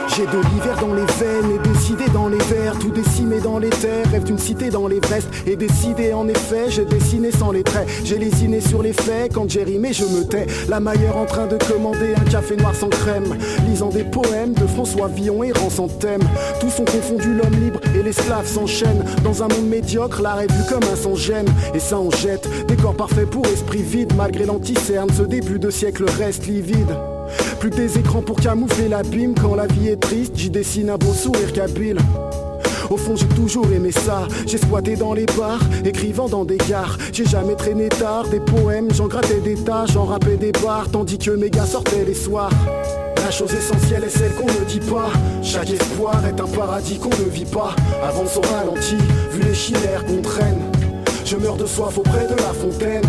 J'ai 0.08 0.26
de 0.26 0.38
l'hiver 0.48 0.76
dans 0.80 0.94
les 0.94 1.04
veines 1.04 1.50
et 1.54 1.65
dans 2.16 2.28
les 2.28 2.38
vers, 2.38 2.78
tout 2.78 2.90
décimé 2.90 3.40
dans 3.40 3.58
les 3.58 3.68
terres, 3.68 4.10
rêve 4.10 4.24
d'une 4.24 4.38
cité 4.38 4.70
dans 4.70 4.88
l'Everest 4.88 5.28
et 5.46 5.54
décidé 5.54 6.14
en 6.14 6.26
effet, 6.28 6.70
j'ai 6.70 6.86
dessiné 6.86 7.30
sans 7.30 7.52
les 7.52 7.62
traits, 7.62 7.86
j'ai 8.04 8.16
lésiné 8.16 8.62
sur 8.62 8.82
les 8.82 8.94
faits, 8.94 9.34
quand 9.34 9.50
j'ai 9.50 9.64
rimé 9.64 9.92
je 9.92 10.04
me 10.04 10.24
tais, 10.24 10.46
la 10.70 10.80
mailleure 10.80 11.18
en 11.18 11.26
train 11.26 11.46
de 11.46 11.58
commander 11.58 12.14
un 12.16 12.24
café 12.24 12.56
noir 12.56 12.74
sans 12.74 12.88
crème, 12.88 13.36
lisant 13.68 13.90
des 13.90 14.02
poèmes 14.04 14.54
de 14.54 14.66
François 14.66 15.08
Villon 15.08 15.44
errant 15.44 15.68
sans 15.68 15.88
thème, 15.88 16.22
tous 16.58 16.70
sont 16.70 16.86
confondus 16.86 17.34
l'homme 17.34 17.60
libre 17.62 17.80
et 17.94 18.02
l'esclave 18.02 18.46
s'enchaîne, 18.46 19.04
dans 19.22 19.42
un 19.42 19.48
monde 19.48 19.68
médiocre, 19.68 20.22
l'art 20.22 20.40
est 20.40 20.50
vu 20.50 20.62
comme 20.70 20.84
un 20.90 20.96
sans 20.96 21.16
gêne, 21.16 21.48
et 21.74 21.78
ça 21.78 21.98
en 21.98 22.10
jette, 22.10 22.48
décor 22.66 22.94
parfait 22.94 23.26
pour 23.26 23.44
esprit 23.46 23.82
vide, 23.82 24.14
malgré 24.16 24.46
l'anticerne, 24.46 25.10
ce 25.14 25.22
début 25.22 25.58
de 25.58 25.68
siècle 25.68 26.06
reste 26.18 26.46
livide. 26.46 26.96
Plus 27.60 27.70
des 27.70 27.98
écrans 27.98 28.22
pour 28.22 28.36
camoufler 28.36 28.88
l'abîme 28.88 29.34
Quand 29.40 29.54
la 29.54 29.66
vie 29.66 29.88
est 29.88 30.00
triste, 30.00 30.32
j'y 30.36 30.50
dessine 30.50 30.90
un 30.90 30.96
beau 30.96 31.12
sourire 31.12 31.52
kabyle 31.52 31.98
au 32.88 32.96
fond 32.96 33.16
j'ai 33.16 33.26
toujours 33.26 33.66
aimé 33.72 33.90
ça 33.90 34.28
J'ai 34.46 34.58
squatté 34.58 34.94
dans 34.94 35.12
les 35.12 35.26
bars, 35.26 35.58
écrivant 35.84 36.28
dans 36.28 36.44
des 36.44 36.56
gares 36.56 36.96
J'ai 37.12 37.24
jamais 37.24 37.56
traîné 37.56 37.88
tard, 37.88 38.28
des 38.28 38.38
poèmes 38.38 38.92
J'en 38.94 39.08
grattais 39.08 39.40
des 39.40 39.56
tas, 39.56 39.86
j'en 39.92 40.04
rappais 40.04 40.36
des 40.36 40.52
bars 40.52 40.88
Tandis 40.92 41.18
que 41.18 41.32
mes 41.32 41.50
gars 41.50 41.66
sortaient 41.66 42.04
les 42.04 42.14
soirs 42.14 42.52
La 43.24 43.32
chose 43.32 43.52
essentielle 43.52 44.04
est 44.04 44.08
celle 44.08 44.32
qu'on 44.34 44.46
ne 44.46 44.64
dit 44.68 44.78
pas. 44.78 45.10
Chaque 45.42 45.70
espoir 45.70 46.24
est 46.26 46.40
un 46.40 46.46
paradis 46.46 46.96
qu'on 46.98 47.10
ne 47.10 47.28
vit 47.28 47.44
pas. 47.44 47.74
Avance 48.04 48.36
au 48.36 48.40
ralenti, 48.40 48.96
vu 49.32 49.42
les 49.42 49.54
chimères 49.54 50.04
qu'on 50.06 50.22
traîne. 50.22 50.60
Je 51.24 51.36
meurs 51.36 51.56
de 51.56 51.66
soif 51.66 51.98
auprès 51.98 52.28
de 52.28 52.36
la 52.36 52.52
fontaine. 52.52 53.02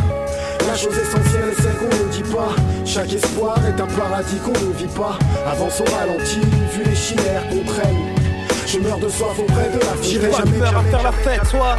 La 0.78 0.84
chose 0.84 1.00
essentielle 1.00 1.50
est 1.50 1.60
celle 1.60 1.76
qu'on 1.78 1.86
ne 1.86 2.12
dit 2.12 2.32
pas. 2.32 2.50
Chaque 2.86 3.12
espoir 3.12 3.58
est 3.66 3.82
un 3.82 3.88
paradis 3.88 4.38
qu'on 4.38 4.52
ne 4.52 4.74
vit 4.74 4.86
pas. 4.86 5.18
Avance 5.52 5.82
au 5.82 5.86
ralenti, 5.86 6.40
vu 6.40 6.84
les 6.86 6.96
chimères 6.96 7.42
qu'on 7.50 7.64
traîne. 7.64 7.98
Je 8.68 8.78
meurs 8.78 9.00
de 9.00 9.10
soif 9.10 9.40
auprès 9.40 9.72
de 9.72 9.80
la 9.80 9.86
fontaine. 9.86 10.04
J'irai 10.04 10.32
jamais 10.32 10.60
peur 10.60 10.78
à 10.78 10.84
faire 10.84 11.02
la 11.02 11.12
fête, 11.14 11.48
soit. 11.48 11.78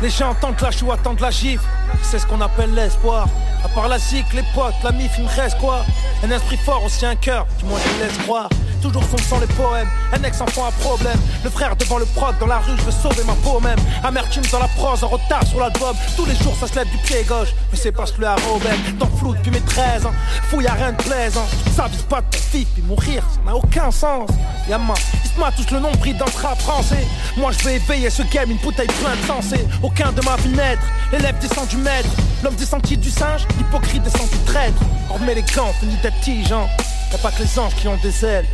Les 0.00 0.08
gens 0.08 0.30
entendent 0.30 0.62
la 0.62 0.70
chou, 0.70 0.90
attendent 0.90 1.20
la 1.20 1.30
gifle. 1.30 1.66
C'est 2.00 2.20
ce 2.20 2.26
qu'on 2.26 2.40
appelle 2.40 2.72
l'espoir. 2.72 3.28
À 3.62 3.68
part 3.68 3.88
la 3.88 3.98
zik, 3.98 4.24
les 4.32 4.44
potes, 4.54 4.72
la 4.82 4.92
mif, 4.92 5.12
il 5.18 5.24
me 5.24 5.28
reste 5.28 5.58
quoi? 5.58 5.84
Un 6.24 6.30
esprit 6.30 6.56
fort, 6.56 6.82
aussi 6.86 7.04
un 7.04 7.16
cœur, 7.16 7.46
du 7.58 7.66
moins 7.66 7.80
je 7.84 8.02
laisse 8.02 8.16
croire. 8.24 8.48
Toujours 8.82 9.04
son 9.04 9.18
sang, 9.18 9.38
les 9.40 9.46
poèmes, 9.54 9.88
un 10.12 10.22
ex-enfant 10.24 10.66
à 10.66 10.72
problème. 10.72 11.18
Le 11.44 11.50
frère 11.50 11.76
devant 11.76 11.98
le 11.98 12.04
prod, 12.04 12.34
dans 12.40 12.46
la 12.46 12.58
rue, 12.58 12.76
je 12.76 12.82
veux 12.82 12.90
sauver 12.90 13.24
ma 13.24 13.34
peau 13.34 13.60
même. 13.60 13.78
Amertume 14.02 14.42
dans 14.50 14.58
la 14.58 14.68
prose, 14.68 15.04
en 15.04 15.08
retard 15.08 15.46
sur 15.46 15.60
l'album. 15.60 15.94
Tous 16.16 16.26
les 16.26 16.34
jours, 16.36 16.56
ça 16.58 16.66
se 16.66 16.74
lève 16.74 16.90
du 16.90 16.98
pied 16.98 17.24
gauche. 17.28 17.54
Mais 17.70 17.78
c'est 17.78 17.92
parce 17.92 18.12
que 18.12 18.20
le 18.20 18.26
à 18.26 18.36
Robin, 18.36 18.76
dans 18.98 19.06
flou 19.06 19.34
depuis 19.34 19.52
mes 19.52 19.60
13 19.60 20.06
ans. 20.06 20.12
Fou, 20.50 20.60
y'a 20.60 20.72
rien 20.72 20.92
de 20.92 21.02
plaisant. 21.02 21.46
Ça 21.76 21.86
vise 21.86 22.02
pas 22.02 22.20
de 22.20 22.26
ton 22.30 22.42
puis 22.52 22.82
mourir, 22.82 23.24
ça 23.34 23.40
n'a 23.46 23.56
aucun 23.56 23.90
sens. 23.90 24.28
Yaman, 24.68 24.96
ils 25.24 25.30
se 25.30 25.62
tous 25.62 25.74
le 25.74 25.80
nombril 25.80 26.16
d'un 26.16 26.26
trap 26.26 26.60
français. 26.60 27.06
Moi, 27.36 27.50
je 27.52 27.64
vais 27.64 27.76
éveiller 27.76 28.10
ce 28.10 28.22
game, 28.24 28.50
une 28.50 28.58
bouteille 28.58 28.86
pleine 28.86 29.18
de 29.20 29.26
sensé. 29.26 29.66
Aucun 29.82 30.12
de 30.12 30.20
ma 30.22 30.36
vie 30.36 30.50
naître, 30.50 30.82
l'élève 31.12 31.38
descend 31.38 31.66
du 31.68 31.78
maître. 31.78 32.10
L'homme 32.44 32.54
descend 32.56 32.82
du 32.82 33.10
singe, 33.10 33.46
l'hypocrite 33.56 34.02
descend 34.02 34.28
du 34.28 34.38
traître. 34.44 34.80
Remets 35.08 35.34
les 35.34 35.42
gants, 35.42 35.72
finis 35.80 35.96
d'être 36.02 36.20
tigeant. 36.20 36.68
Y'a 37.10 37.18
pas 37.18 37.30
que 37.30 37.42
les 37.42 37.58
anges 37.58 37.74
qui 37.74 37.88
ont 37.88 37.96
des 38.02 38.24
ailes, 38.24 38.46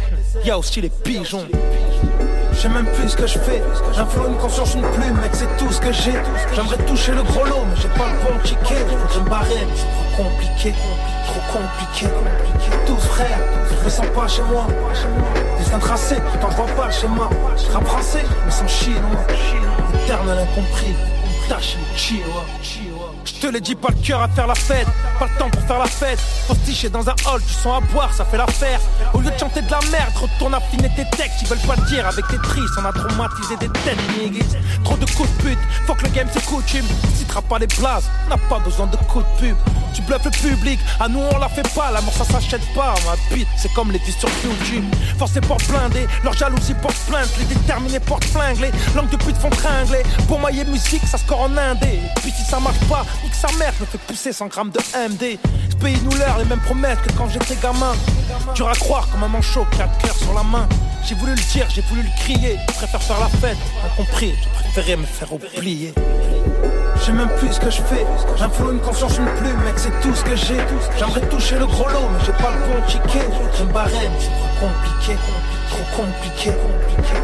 y'a 0.44 0.58
aussi 0.58 0.80
les 0.80 0.90
pigeons. 0.90 1.46
Je 2.52 2.58
sais 2.58 2.68
même 2.68 2.86
plus 2.86 3.10
ce 3.10 3.16
que 3.16 3.26
je 3.26 3.38
fais. 3.38 3.62
J'ai 3.94 4.00
un 4.00 4.26
une 4.28 4.36
conscience, 4.36 4.74
une 4.74 4.82
plume, 4.82 5.14
mec, 5.22 5.30
c'est 5.32 5.56
tout 5.58 5.70
ce 5.70 5.80
que 5.80 5.92
j'ai. 5.92 6.14
J'aimerais 6.54 6.76
toucher 6.86 7.12
le 7.12 7.22
gros 7.22 7.44
lot, 7.44 7.64
mais 7.70 7.80
j'ai 7.80 7.88
pas 7.88 8.06
le 8.08 8.18
bon 8.24 8.38
ticket. 8.42 8.84
Que 9.14 9.20
me 9.20 9.30
barrer, 9.30 9.54
mais 9.54 9.76
c'est 9.76 10.14
trop 10.14 10.24
compliqué. 10.24 10.74
Trop 11.26 11.58
compliqué. 11.58 12.06
Tous 12.86 13.06
frères, 13.06 13.38
je 13.78 13.84
me 13.84 13.90
sens 13.90 14.06
pas 14.14 14.26
chez 14.26 14.42
moi. 14.42 14.66
Destin 15.58 15.78
tracé, 15.78 16.16
t'en 16.40 16.48
vois 16.48 16.66
pas 16.74 16.86
le 16.86 16.92
schéma. 16.92 17.30
Rap 17.72 17.86
français, 17.86 18.24
mais 18.44 18.50
sans 18.50 18.66
chinois. 18.66 19.26
Éternel 20.04 20.38
incompris. 20.38 20.94
Tâche, 21.48 21.76
chinois. 21.96 22.44
Je 23.28 23.42
te 23.42 23.46
l'ai 23.46 23.60
dit, 23.60 23.74
pas 23.74 23.90
le 23.90 24.02
cœur 24.02 24.22
à 24.22 24.28
faire 24.28 24.46
la 24.46 24.54
fête, 24.54 24.86
pas 25.18 25.26
le 25.26 25.38
temps 25.38 25.50
pour 25.50 25.62
faire 25.62 25.78
la 25.78 25.86
fête. 25.86 26.18
Postiché 26.46 26.88
dans 26.88 27.06
un 27.08 27.14
hall, 27.26 27.42
tu 27.46 27.52
sens 27.52 27.82
à 27.82 27.92
boire, 27.92 28.12
ça 28.14 28.24
fait 28.24 28.38
l'affaire. 28.38 28.80
Au 29.12 29.20
lieu 29.20 29.30
de 29.30 29.38
chanter 29.38 29.60
de 29.60 29.70
la 29.70 29.80
merde, 29.92 30.12
retourne 30.16 30.54
affiner 30.54 30.88
tes 30.96 31.04
textes. 31.14 31.42
Ils 31.42 31.48
veulent 31.48 31.58
pas 31.58 31.76
le 31.76 31.86
dire 31.88 32.06
avec 32.06 32.26
tes 32.28 32.38
tristes, 32.38 32.74
on 32.80 32.84
a 32.86 32.92
traumatisé 32.92 33.56
des 33.58 33.68
têtes 33.68 33.98
niggas. 34.18 34.56
Trop 34.82 34.96
de 34.96 35.04
coups 35.10 35.28
de 35.30 35.42
pute, 35.42 35.58
faut 35.86 35.94
que 35.94 36.04
le 36.04 36.10
game 36.10 36.26
c'est 36.32 36.44
coutume. 36.46 36.86
Citera 37.16 37.42
pas 37.42 37.58
les 37.58 37.66
blases, 37.66 38.04
n'a 38.30 38.38
pas 38.48 38.60
besoin 38.60 38.86
de 38.86 38.96
coups 38.96 39.26
de 39.26 39.48
pub. 39.48 39.56
Tu 39.94 40.02
bluffes 40.02 40.24
le 40.24 40.30
public, 40.30 40.80
à 40.98 41.08
nous 41.08 41.20
on 41.20 41.38
la 41.38 41.48
fait 41.48 41.68
pas, 41.74 41.90
la 41.90 42.00
mort 42.00 42.14
ça 42.14 42.24
s'achète 42.24 42.64
pas. 42.74 42.94
Ma 43.04 43.36
bite, 43.36 43.48
c'est 43.58 43.72
comme 43.74 43.92
les 43.92 43.98
vies 43.98 44.12
sur 44.12 44.30
YouTube. 44.42 44.84
Forcés 45.18 45.40
porte 45.42 45.66
blindés, 45.68 46.06
leur 46.24 46.32
jalousie 46.32 46.74
porte 46.74 46.96
plainte, 47.08 47.28
les 47.38 47.44
déterminés 47.44 48.00
portent 48.00 48.24
flingues, 48.24 48.60
les 48.60 48.72
langues 48.94 49.10
de 49.10 49.16
pute 49.16 49.36
font 49.36 49.50
tringler. 49.50 50.02
Pour 50.26 50.40
mailler 50.40 50.64
musique, 50.64 51.06
ça 51.06 51.18
score 51.18 51.42
en 51.42 51.56
indé. 51.56 52.00
Puis 52.22 52.30
si 52.30 52.42
ça 52.44 52.58
marche 52.58 52.80
pas, 52.88 53.04
nique 53.22 53.34
sa 53.34 53.50
mère, 53.58 53.72
me 53.80 53.86
fait 53.86 53.98
pousser 53.98 54.32
100 54.32 54.46
grammes 54.48 54.70
de 54.70 54.80
MD. 55.08 55.38
Ce 55.70 55.76
pays 55.76 55.98
nous 56.02 56.16
l'air 56.16 56.38
les 56.38 56.44
mêmes 56.44 56.60
promesses 56.60 56.98
que 56.98 57.12
quand 57.12 57.28
j'étais 57.28 57.56
gamin. 57.56 57.94
Tu 58.54 58.62
à 58.64 58.72
croire 58.72 59.08
comme 59.10 59.22
un 59.22 59.28
manchot 59.28 59.66
qui 59.72 59.80
a 59.80 59.86
le 59.86 60.02
cœur 60.02 60.16
sur 60.16 60.34
la 60.34 60.42
main. 60.42 60.68
J'ai 61.04 61.14
voulu 61.14 61.32
le 61.32 61.52
dire, 61.52 61.66
j'ai 61.70 61.82
voulu 61.82 62.02
le 62.02 62.10
crier. 62.20 62.56
Je 62.68 62.74
préfère 62.74 63.02
faire 63.02 63.20
la 63.20 63.28
fête, 63.28 63.58
incompris, 63.84 64.34
je 64.42 64.48
préférais 64.62 64.96
me 64.96 65.06
faire 65.06 65.32
oublier. 65.32 65.94
Je 66.98 67.04
sais 67.04 67.12
même 67.12 67.28
plus 67.36 67.52
ce 67.52 67.60
que 67.60 67.70
je 67.70 67.80
fais. 67.82 68.04
J'ai 68.36 68.44
un 68.44 68.48
flow, 68.48 68.72
une 68.72 68.80
conscience, 68.80 69.16
une 69.18 69.26
plume, 69.36 69.58
mec, 69.64 69.74
c'est 69.76 70.00
tout 70.00 70.14
ce 70.14 70.24
que 70.24 70.36
j'ai. 70.36 70.58
J'aimerais 70.98 71.20
toucher 71.28 71.58
le 71.58 71.66
gros 71.66 71.88
lot, 71.88 72.08
mais 72.12 72.24
j'ai 72.26 72.32
pas 72.32 72.50
le 72.50 72.58
bon 72.66 72.86
ticket. 72.86 73.26
Je 73.56 73.64
me 73.64 73.72
barrer, 73.72 73.92
mais 73.92 74.18
c'est 74.20 74.30
trop 74.30 74.66
compliqué. 74.66 75.16
Trop 75.70 76.02
compliqué, 76.02 76.50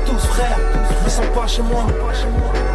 tous 0.06 0.26
frères, 0.26 0.58
je 1.00 1.04
me 1.04 1.08
sens 1.08 1.26
pas 1.34 1.46
chez 1.46 1.62
moi. 1.62 1.86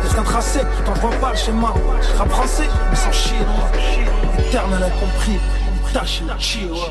Destin 0.02 0.24
tracé, 0.24 0.60
t'en 0.84 0.94
vois 0.94 1.12
pas 1.22 1.32
le 1.32 1.38
schéma? 1.38 1.74
Rap 2.18 2.30
français, 2.30 2.68
mais 2.90 2.96
sans 2.96 3.12
chinois. 3.12 3.70
Éternel 4.40 4.84
incompris, 4.84 5.40
tâche 5.94 6.22
chinois. 6.40 6.90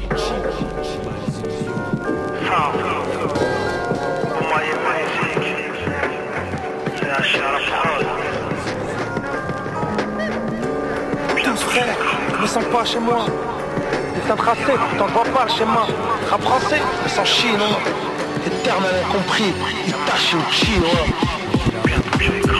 Pour 4.39 4.49
moi, 4.49 4.61
un 7.19 7.23
chien 7.23 7.43
frères, 11.63 11.97
je 12.35 12.43
me 12.43 12.47
sens 12.47 12.65
pas 12.73 12.85
chez 12.85 12.99
moi. 12.99 13.27
Destin 14.15 14.37
tracé, 14.37 14.73
t'en 14.99 15.07
vois 15.07 15.25
pas 15.25 15.45
le 15.45 15.51
schéma. 15.51 15.87
Rap 16.31 16.43
français, 16.43 16.81
mais 17.03 17.09
sans 17.09 17.25
chinois. 17.25 17.79
Éternel 18.47 18.91
incompris, 19.09 19.53
Itachi 19.87 20.37
chinois. 20.51 21.07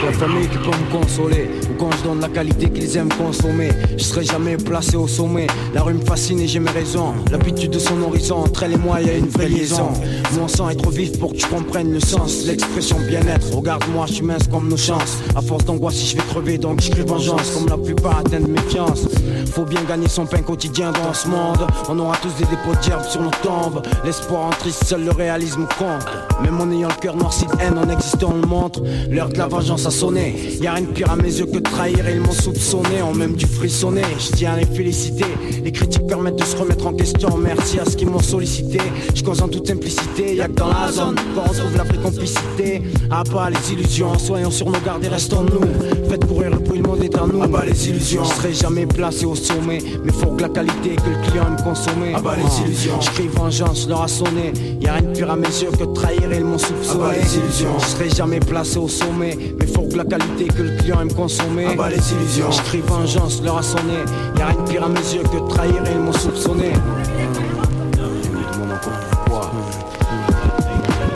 La 0.05 0.13
famille 0.13 0.47
qui 0.47 0.57
peut 0.57 0.65
me 0.65 0.91
consoler 0.91 1.49
quand 1.79 1.89
je 1.97 2.03
donne 2.03 2.19
la 2.19 2.27
qualité 2.27 2.69
qu'ils 2.69 2.97
aiment 2.97 3.13
consommer. 3.13 3.69
Je 3.97 4.03
serai 4.03 4.23
jamais 4.25 4.57
placé 4.57 4.97
au 4.97 5.07
sommet. 5.07 5.47
La 5.73 5.81
rue 5.81 5.93
me 5.93 6.03
fascine 6.03 6.39
et 6.41 6.47
j'ai 6.47 6.59
mes 6.59 6.69
raisons. 6.71 7.13
L'habitude 7.31 7.71
de 7.71 7.79
son 7.79 8.01
horizon 8.01 8.37
Entre 8.37 8.63
elle 8.63 8.73
et 8.73 8.77
moi 8.77 9.01
y 9.01 9.09
a 9.09 9.13
une 9.13 9.27
vraie 9.27 9.47
liaison. 9.47 9.89
Mon 10.37 10.47
sang 10.47 10.69
est 10.69 10.75
trop 10.75 10.91
vif 10.91 11.17
pour 11.17 11.31
que 11.31 11.37
tu 11.37 11.47
comprennes 11.47 11.93
le 11.93 11.99
sens. 11.99 12.45
L'expression 12.45 12.97
bien-être 13.07 13.55
Regarde-moi 13.55 14.05
je 14.07 14.13
suis 14.15 14.25
mince 14.25 14.47
comme 14.51 14.67
nos 14.67 14.77
chances. 14.77 15.17
À 15.35 15.41
force 15.41 15.65
d'angoisse 15.65 15.95
si 15.95 16.07
je 16.07 16.17
vais 16.17 16.23
crever 16.23 16.57
donc 16.57 16.81
je 16.81 16.91
crie 16.91 17.03
vengeance. 17.03 17.51
Comme 17.51 17.67
la 17.67 17.77
plupart 17.77 18.19
atteignent 18.19 18.47
méfiance 18.47 19.07
Faut 19.53 19.65
bien 19.65 19.81
gagner 19.87 20.09
son 20.09 20.25
pain 20.25 20.41
quotidien 20.41 20.91
dans 20.91 21.13
ce 21.13 21.27
monde. 21.27 21.65
On 21.89 21.97
aura 21.99 22.17
tous 22.17 22.33
des 22.37 22.45
dépôts 22.45 22.77
d'herbe 22.85 23.05
sur 23.05 23.21
nos 23.21 23.31
tombes. 23.41 23.81
L'espoir 24.03 24.47
en 24.47 24.49
triste, 24.49 24.83
seul 24.83 25.05
le 25.05 25.11
réalisme 25.11 25.65
compte. 25.77 26.05
Même 26.43 26.59
en 26.59 26.69
ayant 26.71 26.89
le 26.89 27.01
cœur 27.01 27.15
noirci 27.15 27.45
de 27.45 27.51
haine 27.61 27.77
En 27.77 27.89
existant 27.89 28.33
on 28.33 28.41
le 28.41 28.47
montre 28.47 28.81
L'heure 29.09 29.29
de 29.29 29.37
la 29.37 29.47
vengeance 29.47 29.85
a 29.85 29.91
sonné. 29.91 30.57
Y'a 30.61 30.73
rien 30.73 30.83
de 30.83 30.91
pire 30.91 31.11
à 31.11 31.15
mes 31.15 31.39
yeux 31.39 31.45
que 31.45 31.59
de 31.59 31.68
trahir 31.71 32.07
et 32.07 32.13
ils 32.13 32.21
m'ont 32.21 32.31
soupçonné, 32.31 33.01
en 33.01 33.13
même 33.13 33.35
du 33.35 33.45
frissonner. 33.45 34.03
Je 34.17 34.35
tiens 34.35 34.53
à 34.53 34.57
les 34.57 34.65
féliciter. 34.65 35.25
Les 35.63 35.71
critiques 35.71 36.07
permettent 36.07 36.37
de 36.37 36.43
se 36.43 36.55
remettre 36.55 36.87
en 36.87 36.93
question. 36.93 37.37
Merci 37.37 37.79
à 37.79 37.85
ceux 37.85 37.95
qui 37.95 38.05
m'ont 38.05 38.19
sollicité. 38.19 38.79
Je 39.13 39.23
cause 39.23 39.41
en 39.41 39.47
toute 39.47 39.67
simplicité. 39.67 40.35
Y'a 40.35 40.47
que 40.47 40.53
dans 40.53 40.69
la 40.69 40.91
zone 40.91 41.15
qu'on 41.35 41.49
retrouve 41.49 41.77
la 41.77 41.83
vraie 41.83 41.97
complicité. 41.97 42.81
À 43.11 43.23
bas 43.23 43.49
les 43.49 43.73
illusions, 43.73 44.17
soyons 44.17 44.51
sur 44.51 44.69
nos 44.69 44.79
gardes 44.79 45.03
et 45.03 45.07
restons 45.07 45.43
nous. 45.43 46.09
Faites 46.09 46.25
courir 46.25 46.51
le 46.51 46.57
bruit, 46.57 46.79
le 46.79 46.87
monde 46.87 47.03
est 47.03 47.15
à 47.17 47.25
nous. 47.25 47.41
À 47.41 47.47
bas 47.47 47.63
les 47.65 47.89
illusions, 47.89 48.23
je 48.23 48.33
serai 48.33 48.53
jamais 48.53 48.85
placé 48.85 49.25
au 49.25 49.35
sommet. 49.35 49.79
Mais 50.03 50.11
faut 50.11 50.31
que 50.31 50.41
la 50.41 50.49
qualité 50.49 50.95
que 50.95 51.09
le 51.09 51.29
client 51.29 51.45
aime 51.47 51.63
consommer. 51.63 52.13
À 52.15 52.21
bas 52.21 52.35
les 52.35 52.65
illusions, 52.65 52.99
je 53.01 53.09
crie 53.11 53.27
vengeance, 53.27 53.87
leur 53.87 54.03
a 54.03 54.07
sonné. 54.07 54.53
Y'a 54.81 54.93
rien 54.93 55.01
de 55.03 55.15
pire 55.15 55.31
à 55.31 55.35
mes 55.35 55.47
yeux 55.47 55.71
que 55.71 55.85
de 55.85 55.93
trahir 55.93 56.31
et 56.31 56.37
ils 56.37 56.45
m'ont 56.45 56.57
soupçonné. 56.57 57.15
les 57.21 57.37
illusions, 57.37 57.79
je 57.79 57.85
serai 57.85 58.09
jamais 58.09 58.39
placé 58.39 58.77
au 58.77 58.87
sommet. 58.87 59.37
Mais 59.59 59.65
faut 59.79 59.87
que 59.87 59.97
la 59.97 60.03
qualité 60.05 60.47
que 60.47 60.61
le 60.61 60.77
client 60.77 61.01
aime 61.01 61.13
consommer. 61.13 61.67
Ah 61.71 61.75
bah 61.75 61.89
les 61.89 62.11
illusions. 62.13 62.51
Je 62.51 62.61
crie 62.63 62.81
vengeance, 62.81 63.41
leur 63.43 63.57
a 63.57 63.63
sonné. 63.63 63.99
Y'a 64.37 64.47
rien 64.47 64.61
de 64.61 64.69
pire 64.69 64.83
à 64.83 64.89
mes 64.89 64.99
yeux 64.99 65.23
que 65.23 65.41
de 65.41 65.49
trahir 65.49 65.75
et 65.85 65.91
ils 65.93 65.99
m'ont 65.99 66.13
soupçonné. 66.13 66.73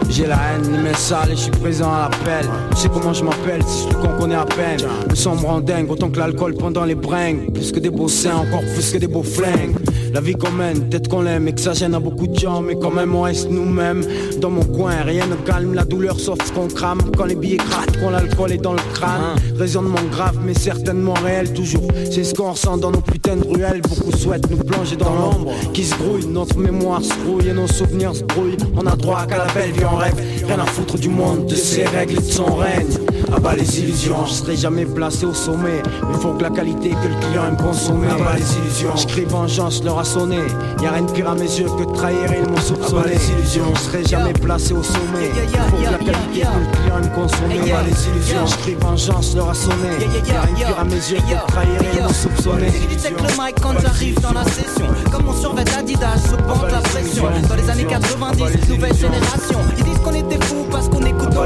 J'ai 0.09 0.27
la 0.27 0.35
haine, 0.35 0.71
les 0.71 0.77
mains 0.77 0.93
sales 0.93 1.31
et 1.31 1.35
je 1.35 1.41
suis 1.41 1.51
présent 1.51 1.91
à 1.91 2.03
l'appel. 2.03 2.47
Tu 2.75 2.81
sais 2.81 2.89
comment 2.89 3.13
je 3.13 3.23
m'appelle, 3.23 3.63
si 3.65 3.89
je 3.89 3.95
qu'on 3.95 4.19
connaît 4.19 4.35
à 4.35 4.45
peine. 4.45 4.79
Me 5.09 5.15
sombre 5.15 5.49
en 5.49 5.59
dingue, 5.59 5.89
autant 5.89 6.09
que 6.09 6.19
l'alcool 6.19 6.53
pendant 6.53 6.85
les 6.85 6.93
bringues. 6.93 7.51
Plus 7.51 7.71
que 7.71 7.79
des 7.79 7.89
beaux 7.89 8.07
seins, 8.07 8.35
encore 8.35 8.61
plus 8.75 8.91
que 8.91 8.99
des 8.99 9.07
beaux 9.07 9.23
flingues. 9.23 9.75
La 10.13 10.21
vie 10.21 10.35
qu'on 10.35 10.51
mène, 10.51 10.87
peut-être 10.87 11.07
qu'on 11.07 11.23
l'aime 11.23 11.47
et 11.47 11.53
que 11.53 11.59
ça 11.59 11.73
gêne 11.73 11.95
à 11.95 11.99
beaucoup 11.99 12.27
de 12.27 12.37
gens, 12.37 12.61
mais 12.61 12.75
quand 12.75 12.91
même 12.91 13.15
on 13.15 13.23
reste 13.23 13.49
nous-mêmes. 13.49 14.05
Dans 14.39 14.51
mon 14.51 14.63
coin, 14.63 15.01
rien 15.01 15.25
ne 15.25 15.33
calme 15.33 15.73
la 15.73 15.85
douleur 15.85 16.19
sauf 16.19 16.37
qu'on 16.51 16.67
crame. 16.67 16.99
Quand 17.17 17.25
les 17.25 17.33
billets 17.33 17.57
craquent, 17.57 17.99
quand 17.99 18.11
l'alcool 18.11 18.51
est 18.51 18.57
dans 18.57 18.73
le 18.73 18.81
crâne. 18.93 19.35
Raisonnement 19.57 20.03
grave, 20.11 20.37
mais 20.45 20.53
certainement 20.53 21.15
réel 21.15 21.51
toujours. 21.51 21.87
C'est 22.11 22.23
ce 22.23 22.35
qu'on 22.35 22.51
ressent 22.51 22.77
dans 22.77 22.91
nos 22.91 23.01
putains 23.01 23.37
de 23.37 23.47
ruelles. 23.47 23.81
Beaucoup 23.81 24.15
souhaitent 24.15 24.51
nous 24.51 24.57
plonger 24.57 24.97
dans 24.97 25.15
l'ombre 25.15 25.51
qui 25.73 25.83
se 25.83 25.95
grouille. 25.95 26.27
Notre 26.27 26.59
mémoire 26.59 27.01
se 27.01 27.15
brouille 27.25 27.49
et 27.49 27.53
nos 27.53 27.67
souvenirs 27.67 28.15
se 28.15 28.23
brouillent. 28.23 28.57
On 28.75 28.85
a 28.85 28.95
droit 28.95 29.25
qu'à 29.25 29.39
la 29.39 29.51
belle 29.51 29.71
vie 29.71 29.85
en 29.85 29.95
rêve. 29.95 30.15
Rien 30.45 30.59
à 30.59 30.65
foutre 30.67 30.99
du 30.99 31.09
monde, 31.09 31.47
de 31.47 31.55
ses 31.55 31.85
règles 31.85 32.19
et 32.19 32.21
de 32.21 32.31
son 32.31 32.53
règne. 32.53 33.02
Ah 33.35 33.39
bah 33.39 33.55
les 33.55 33.79
illusions, 33.79 34.27
je 34.27 34.33
serai 34.33 34.55
jamais 34.55 34.85
placé 34.85 35.25
au 35.25 35.33
sommet. 35.33 35.81
Il 36.07 36.19
faut 36.19 36.33
que 36.33 36.43
la 36.43 36.51
qualité 36.51 36.91
que 36.91 37.07
le 37.07 37.15
client 37.15 37.47
aime 37.47 37.57
consommer. 37.57 38.07
Ah 38.11 38.17
bah 38.19 38.35
les 38.37 38.57
illusions, 38.57 38.95
je 38.95 39.07
crie 39.07 39.25
vengeance, 39.25 39.83
leur 39.83 39.97
a 39.97 40.03
sonné. 40.03 40.37
Y'a 40.83 40.91
rien 40.91 41.01
de 41.01 41.11
pire 41.11 41.29
à 41.29 41.33
mes 41.33 41.41
yeux 41.41 41.65
que 41.65 41.83
de 41.83 41.93
trahir 41.93 42.31
et 42.31 42.41
ils 42.43 42.47
m'ont 42.47 42.61
soupçonné. 42.61 43.01
Bah 43.01 43.09
les 43.09 43.31
illusions, 43.31 43.73
je 43.73 43.79
serai 43.79 44.03
jamais 44.05 44.33
placé 44.33 44.73
au 44.73 44.83
sommet. 44.83 45.31
Il 45.33 45.59
faut 45.59 45.77
que 45.77 45.91
la 45.91 45.97
qualité 45.97 46.41
que 46.41 46.45
le 46.45 46.72
client 46.83 46.97
aime 46.97 47.09
consommer. 47.11 47.59
Ah 47.63 47.67
bah 47.71 47.83
les 47.85 48.07
illusions, 48.07 48.45
je 48.45 48.55
crie 48.57 48.75
vengeance, 48.75 49.35
leur 49.35 49.49
a 49.49 49.53
sonné. 49.53 49.89
Y'a 50.27 50.41
rien 50.41 50.75
à 50.77 50.83
mes 50.83 50.95
yeux 50.95 51.17
de 51.17 51.51
trahir 51.51 51.81
et 51.81 51.97
ils 51.97 52.03
m'ont 52.03 52.09
soupçonné. 52.09 52.71
Check 53.01 53.19
le 53.19 53.43
mic 53.43 53.55
quand 53.61 53.79
j'arrive 53.79 54.19
dans 54.21 54.33
la 54.33 54.43
session. 54.45 54.87
Comme 55.11 55.25
mon 55.25 55.33
survêt 55.33 55.63
Adidas, 55.77 56.21
je 56.29 56.35
bande 56.35 56.71
la 56.71 56.81
pression. 56.81 57.25
Dans 57.47 57.55
les 57.55 57.69
années 57.69 57.85
90, 57.85 58.69
nouvelle 58.69 58.95
génération. 58.95 59.59
Ils 59.77 59.83
disent 59.83 59.99
qu'on 59.99 60.13
était 60.13 60.43
fous 60.45 60.65
parce 60.71 60.89
qu'on 60.89 61.01
écoute 61.01 61.33
nos 61.33 61.43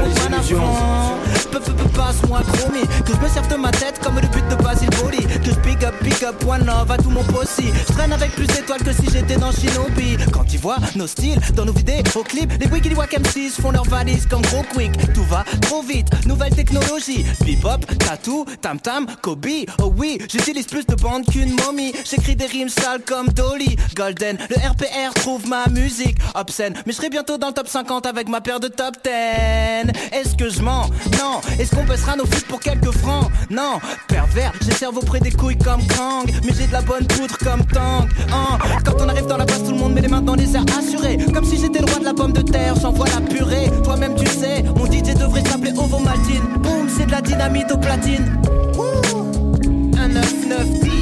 passe-moi 1.88 2.40
promis 2.40 2.86
Que 3.04 3.14
je 3.14 3.20
me 3.20 3.28
serve 3.28 3.48
de 3.48 3.56
ma 3.56 3.70
tête 3.70 4.00
comme 4.02 4.16
le 4.16 4.28
but 4.28 4.46
de 4.48 4.54
Basil 4.62 4.88
Boli 5.02 5.18
Que 5.18 5.50
je 5.50 5.60
big 5.60 5.84
up, 5.84 5.94
big 6.02 6.24
up, 6.24 6.36
one 6.46 6.64
love 6.64 6.90
à 6.90 6.96
tout 6.96 7.10
mon 7.10 7.24
possi 7.24 7.70
Je 7.88 7.92
traîne 7.92 8.12
avec 8.12 8.32
plus 8.32 8.46
d'étoiles 8.46 8.82
que 8.82 8.92
si 8.92 9.08
j'étais 9.12 9.36
dans 9.36 9.52
Shinobi 9.52 10.16
Quand 10.32 10.52
ils 10.52 10.60
voient 10.60 10.78
nos 10.96 11.06
styles 11.06 11.40
dans 11.54 11.64
nos 11.64 11.72
vidéos 11.72 12.22
clips 12.26 12.52
Les 12.60 12.66
Wiggly 12.66 12.94
Wack 12.94 13.12
M6 13.12 13.60
font 13.60 13.72
leur 13.72 13.84
valise 13.84 14.26
comme 14.26 14.42
gros 14.42 14.64
quick 14.74 14.92
Tout 15.12 15.24
va 15.28 15.44
trop 15.62 15.82
vite, 15.82 16.08
nouvelle 16.26 16.54
technologie. 16.54 17.24
Bebop, 17.44 17.84
tattoo, 17.98 18.44
tam 18.60 18.80
tam, 18.80 19.06
Kobe. 19.22 19.46
Oh 19.82 19.92
oui, 19.96 20.18
j'utilise 20.30 20.66
plus 20.66 20.86
de 20.86 20.94
bandes 20.94 21.24
qu'une 21.26 21.54
momie. 21.64 21.92
J'écris 22.08 22.36
des 22.36 22.46
rimes 22.46 22.68
sales 22.68 23.02
comme 23.06 23.28
Dolly. 23.28 23.76
Golden, 23.94 24.38
le 24.48 24.56
RPR 24.56 25.14
trouve 25.14 25.46
ma 25.46 25.66
musique 25.68 26.16
obscène. 26.34 26.74
Mais 26.86 26.92
je 26.92 26.96
serai 26.96 27.10
bientôt 27.10 27.36
dans 27.38 27.48
le 27.48 27.52
top 27.52 27.68
50 27.68 28.06
avec 28.06 28.28
ma 28.28 28.40
paire 28.40 28.60
de 28.60 28.68
top 28.68 28.94
10 29.04 29.10
Est-ce 30.12 30.34
que 30.36 30.48
je 30.48 30.62
mens? 30.62 30.88
Non. 31.18 31.40
Est-ce 31.58 31.74
qu'on 31.74 31.84
baissera 31.84 32.16
nos 32.16 32.26
feats 32.26 32.46
pour 32.48 32.60
quelques 32.60 32.92
francs? 32.92 33.30
Non. 33.50 33.78
Pervers, 34.08 34.52
j'ai 34.62 34.72
cerveau 34.72 35.00
près 35.00 35.20
des 35.20 35.32
couilles 35.32 35.58
comme 35.58 35.86
Kang. 35.88 36.30
Mais 36.44 36.52
j'ai 36.58 36.66
de 36.66 36.72
la 36.72 36.82
bonne 36.82 37.06
poudre 37.06 37.36
comme 37.38 37.64
Tang 37.66 38.08
Hein, 38.32 38.58
Quand 38.84 38.94
on 39.00 39.08
arrive 39.08 39.26
dans 39.26 39.36
la 39.36 39.44
base 39.44 39.62
tout 39.64 39.72
le 39.72 39.78
monde 39.78 39.92
met 39.94 40.00
les 40.00 40.08
mains 40.08 40.22
dans 40.22 40.34
les 40.34 40.54
airs 40.56 40.64
assurés. 40.78 41.18
Comme 41.34 41.44
si 41.44 41.58
j'étais 41.58 41.80
le 41.80 41.86
roi 41.86 41.98
de 41.98 42.04
la 42.04 42.14
pomme 42.14 42.32
de 42.32 42.42
terre 42.42 42.74
J'envoie 42.80 43.06
la 43.08 43.20
purée. 43.20 43.70
Toi-même 43.84 44.14
tu 44.14 44.26
sais 44.26 44.62
Mon 44.62 44.86
DJ 44.86 45.17
devrait 45.18 45.44
s'appeler 45.44 45.72
Ovo 45.76 45.98
Maltine. 45.98 46.42
Boum 46.60 46.88
c'est 46.88 47.06
de 47.06 47.10
la 47.10 47.20
dynamite 47.20 47.70
au 47.72 47.78
platine. 47.78 48.40
Wouh. 48.76 49.96
Un 49.98 50.08
9 50.08 50.46
9 50.48 50.80
10 50.80 50.97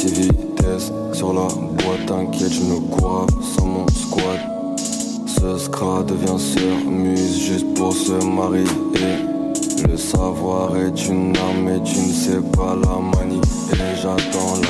6 0.00 0.12
vitesses 0.12 0.92
sur 1.12 1.34
la 1.34 1.42
boîte, 1.42 2.06
t'inquiète, 2.06 2.50
je 2.50 2.62
me 2.62 2.80
cours 2.80 3.26
sans 3.54 3.66
mon 3.66 3.86
squad. 3.88 4.40
Ce 5.26 5.58
scra 5.58 6.02
devient 6.04 6.38
sœur 6.38 6.90
muse 6.90 7.38
juste 7.38 7.74
pour 7.74 7.92
se 7.92 8.12
marier. 8.24 8.64
Le 9.86 9.96
savoir 9.98 10.74
est 10.78 11.06
une 11.06 11.36
arme 11.36 11.68
et 11.68 11.82
tu 11.82 11.98
ne 11.98 12.12
sais 12.14 12.40
pas 12.56 12.74
la 12.82 12.96
manier. 13.18 13.42
Et 13.74 13.94
j'attends 14.00 14.54
la 14.62 14.69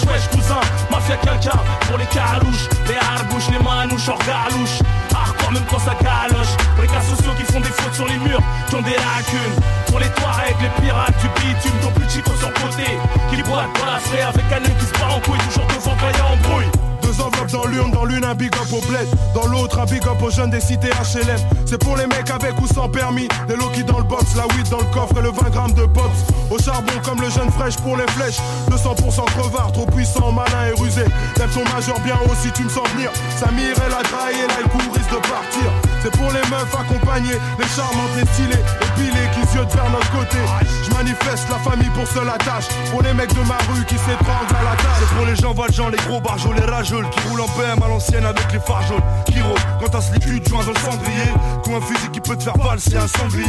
Wesh 0.00 0.12
wesh 0.12 0.28
cousin, 0.30 0.60
mafia 0.90 1.16
quelqu'un 1.16 1.58
Pour 1.88 1.98
les 1.98 2.06
carouches, 2.06 2.68
les 2.88 2.96
harbouches, 2.96 3.50
les 3.50 3.58
manouches 3.58 4.08
hors 4.08 4.18
galouche 4.18 4.80
Hardcore 5.14 5.52
même 5.52 5.64
quand 5.68 5.78
ça 5.78 5.94
galoche. 6.00 6.56
Pour 6.74 6.82
les 6.82 6.88
cas 6.88 7.02
sociaux 7.02 7.32
qui 7.36 7.52
font 7.52 7.60
des 7.60 7.68
fautes 7.68 7.94
sur 7.94 8.06
les 8.06 8.18
murs 8.18 8.40
Qui 8.68 8.74
ont 8.76 8.82
des 8.82 8.96
lacunes. 8.96 9.56
Pour 9.88 9.98
les 9.98 10.08
Touaregs, 10.08 10.56
les 10.62 10.82
pirates 10.82 11.14
du 11.20 11.28
bitume 11.28 11.78
Ton 11.82 11.90
plus 11.90 12.10
chico 12.10 12.30
sur 12.38 12.52
côté. 12.54 12.98
Qui 13.30 13.42
boitent 13.42 13.68
dans 13.78 13.86
la 13.86 13.98
frais 13.98 14.22
avec 14.22 14.44
un 14.52 14.64
œil 14.64 14.74
qui 14.78 14.86
se 14.86 14.92
bat 14.92 15.14
en 15.14 15.20
couille 15.20 15.38
Toujours 15.48 15.66
devant 15.66 15.96
quand 16.00 16.18
y'a 16.18 16.26
embrouille 16.32 16.89
Deux 17.10 17.24
dans 17.50 17.66
l'urne, 17.66 17.90
dans 17.90 18.04
l'une 18.04 18.24
un 18.24 18.36
big 18.36 18.54
up 18.54 18.72
au 18.72 18.80
bled, 18.86 19.08
dans 19.34 19.46
l'autre 19.48 19.80
un 19.80 19.84
big 19.84 20.06
up 20.06 20.22
aux 20.22 20.30
jeunes 20.30 20.50
des 20.50 20.60
cités 20.60 20.90
HLM. 20.90 21.40
C'est 21.66 21.78
pour 21.78 21.96
les 21.96 22.06
mecs 22.06 22.30
avec 22.30 22.56
ou 22.60 22.68
sans 22.68 22.88
permis, 22.88 23.26
des 23.48 23.56
qui 23.74 23.82
dans 23.82 23.98
le 23.98 24.04
box, 24.04 24.36
la 24.36 24.46
weed 24.54 24.68
dans 24.68 24.78
le 24.78 24.94
coffre 24.94 25.18
et 25.18 25.22
le 25.22 25.30
20 25.30 25.50
grammes 25.50 25.72
de 25.72 25.86
pops. 25.86 26.06
Au 26.50 26.58
charbon 26.58 26.92
comme 27.02 27.20
le 27.20 27.28
jeune 27.30 27.50
fraîche 27.50 27.76
pour 27.78 27.96
les 27.96 28.06
flèches, 28.12 28.38
200% 28.70 29.24
crevard, 29.24 29.72
trop 29.72 29.86
puissant, 29.86 30.30
malin 30.30 30.68
et 30.68 30.80
rusé. 30.80 31.04
Lève 31.36 31.52
ton 31.52 31.64
majeur 31.74 31.98
bien 32.00 32.14
haut 32.26 32.34
si 32.40 32.52
tu 32.52 32.62
me 32.62 32.68
sens 32.68 32.88
venir. 32.94 33.10
Samir, 33.38 33.74
elle 33.84 33.92
a 33.92 34.02
trahi, 34.02 34.46
là, 34.46 34.62
le 34.62 34.92
risque 34.92 35.10
de 35.10 35.28
partir. 35.28 35.66
C'est 36.02 36.12
pour 36.12 36.30
les 36.30 36.46
meufs 36.48 36.74
accompagnées, 36.78 37.38
les 37.58 37.68
charmantes, 37.74 38.14
les 38.16 38.26
stylées, 38.26 38.64
épilées 38.86 39.30
qui 39.34 39.39
se 39.50 39.76
vers 39.76 39.90
notre 39.90 40.10
côté. 40.12 40.38
Je 40.84 40.90
manifeste 40.94 41.48
la 41.50 41.58
famille 41.58 41.90
pour 41.90 42.06
seule 42.06 42.28
attache. 42.28 42.68
Pour 42.90 43.02
les 43.02 43.12
mecs 43.14 43.34
de 43.34 43.40
ma 43.40 43.58
rue 43.72 43.84
qui 43.86 43.96
s'étranglent 43.96 44.56
à 44.58 44.62
la 44.62 44.76
tâche. 44.76 45.08
Pour 45.16 45.26
les 45.26 45.36
gens 45.36 45.52
valjean, 45.52 45.90
les 45.90 45.98
gros 46.08 46.20
barjols, 46.20 46.56
les 46.56 46.70
rageux 46.70 47.04
qui 47.10 47.28
roulent 47.28 47.40
en 47.40 47.46
BM 47.46 47.82
à 47.82 47.88
l'ancienne 47.88 48.24
avec 48.24 48.52
les 48.52 48.60
phares 48.60 48.86
jaunes. 48.86 49.02
Qui 49.26 49.40
rôdent 49.40 49.58
quand 49.80 49.88
t'as 49.88 50.00
ce 50.00 50.14
liquide 50.14 50.48
joint 50.48 50.64
dans 50.64 50.72
le 50.72 50.78
cendrier. 50.78 51.30
Comme 51.64 51.74
un 51.74 51.80
fusil 51.80 52.10
qui 52.12 52.20
peut 52.20 52.36
te 52.36 52.42
faire 52.42 52.56
valser 52.58 52.96
un 52.96 53.08
sanglier. 53.08 53.44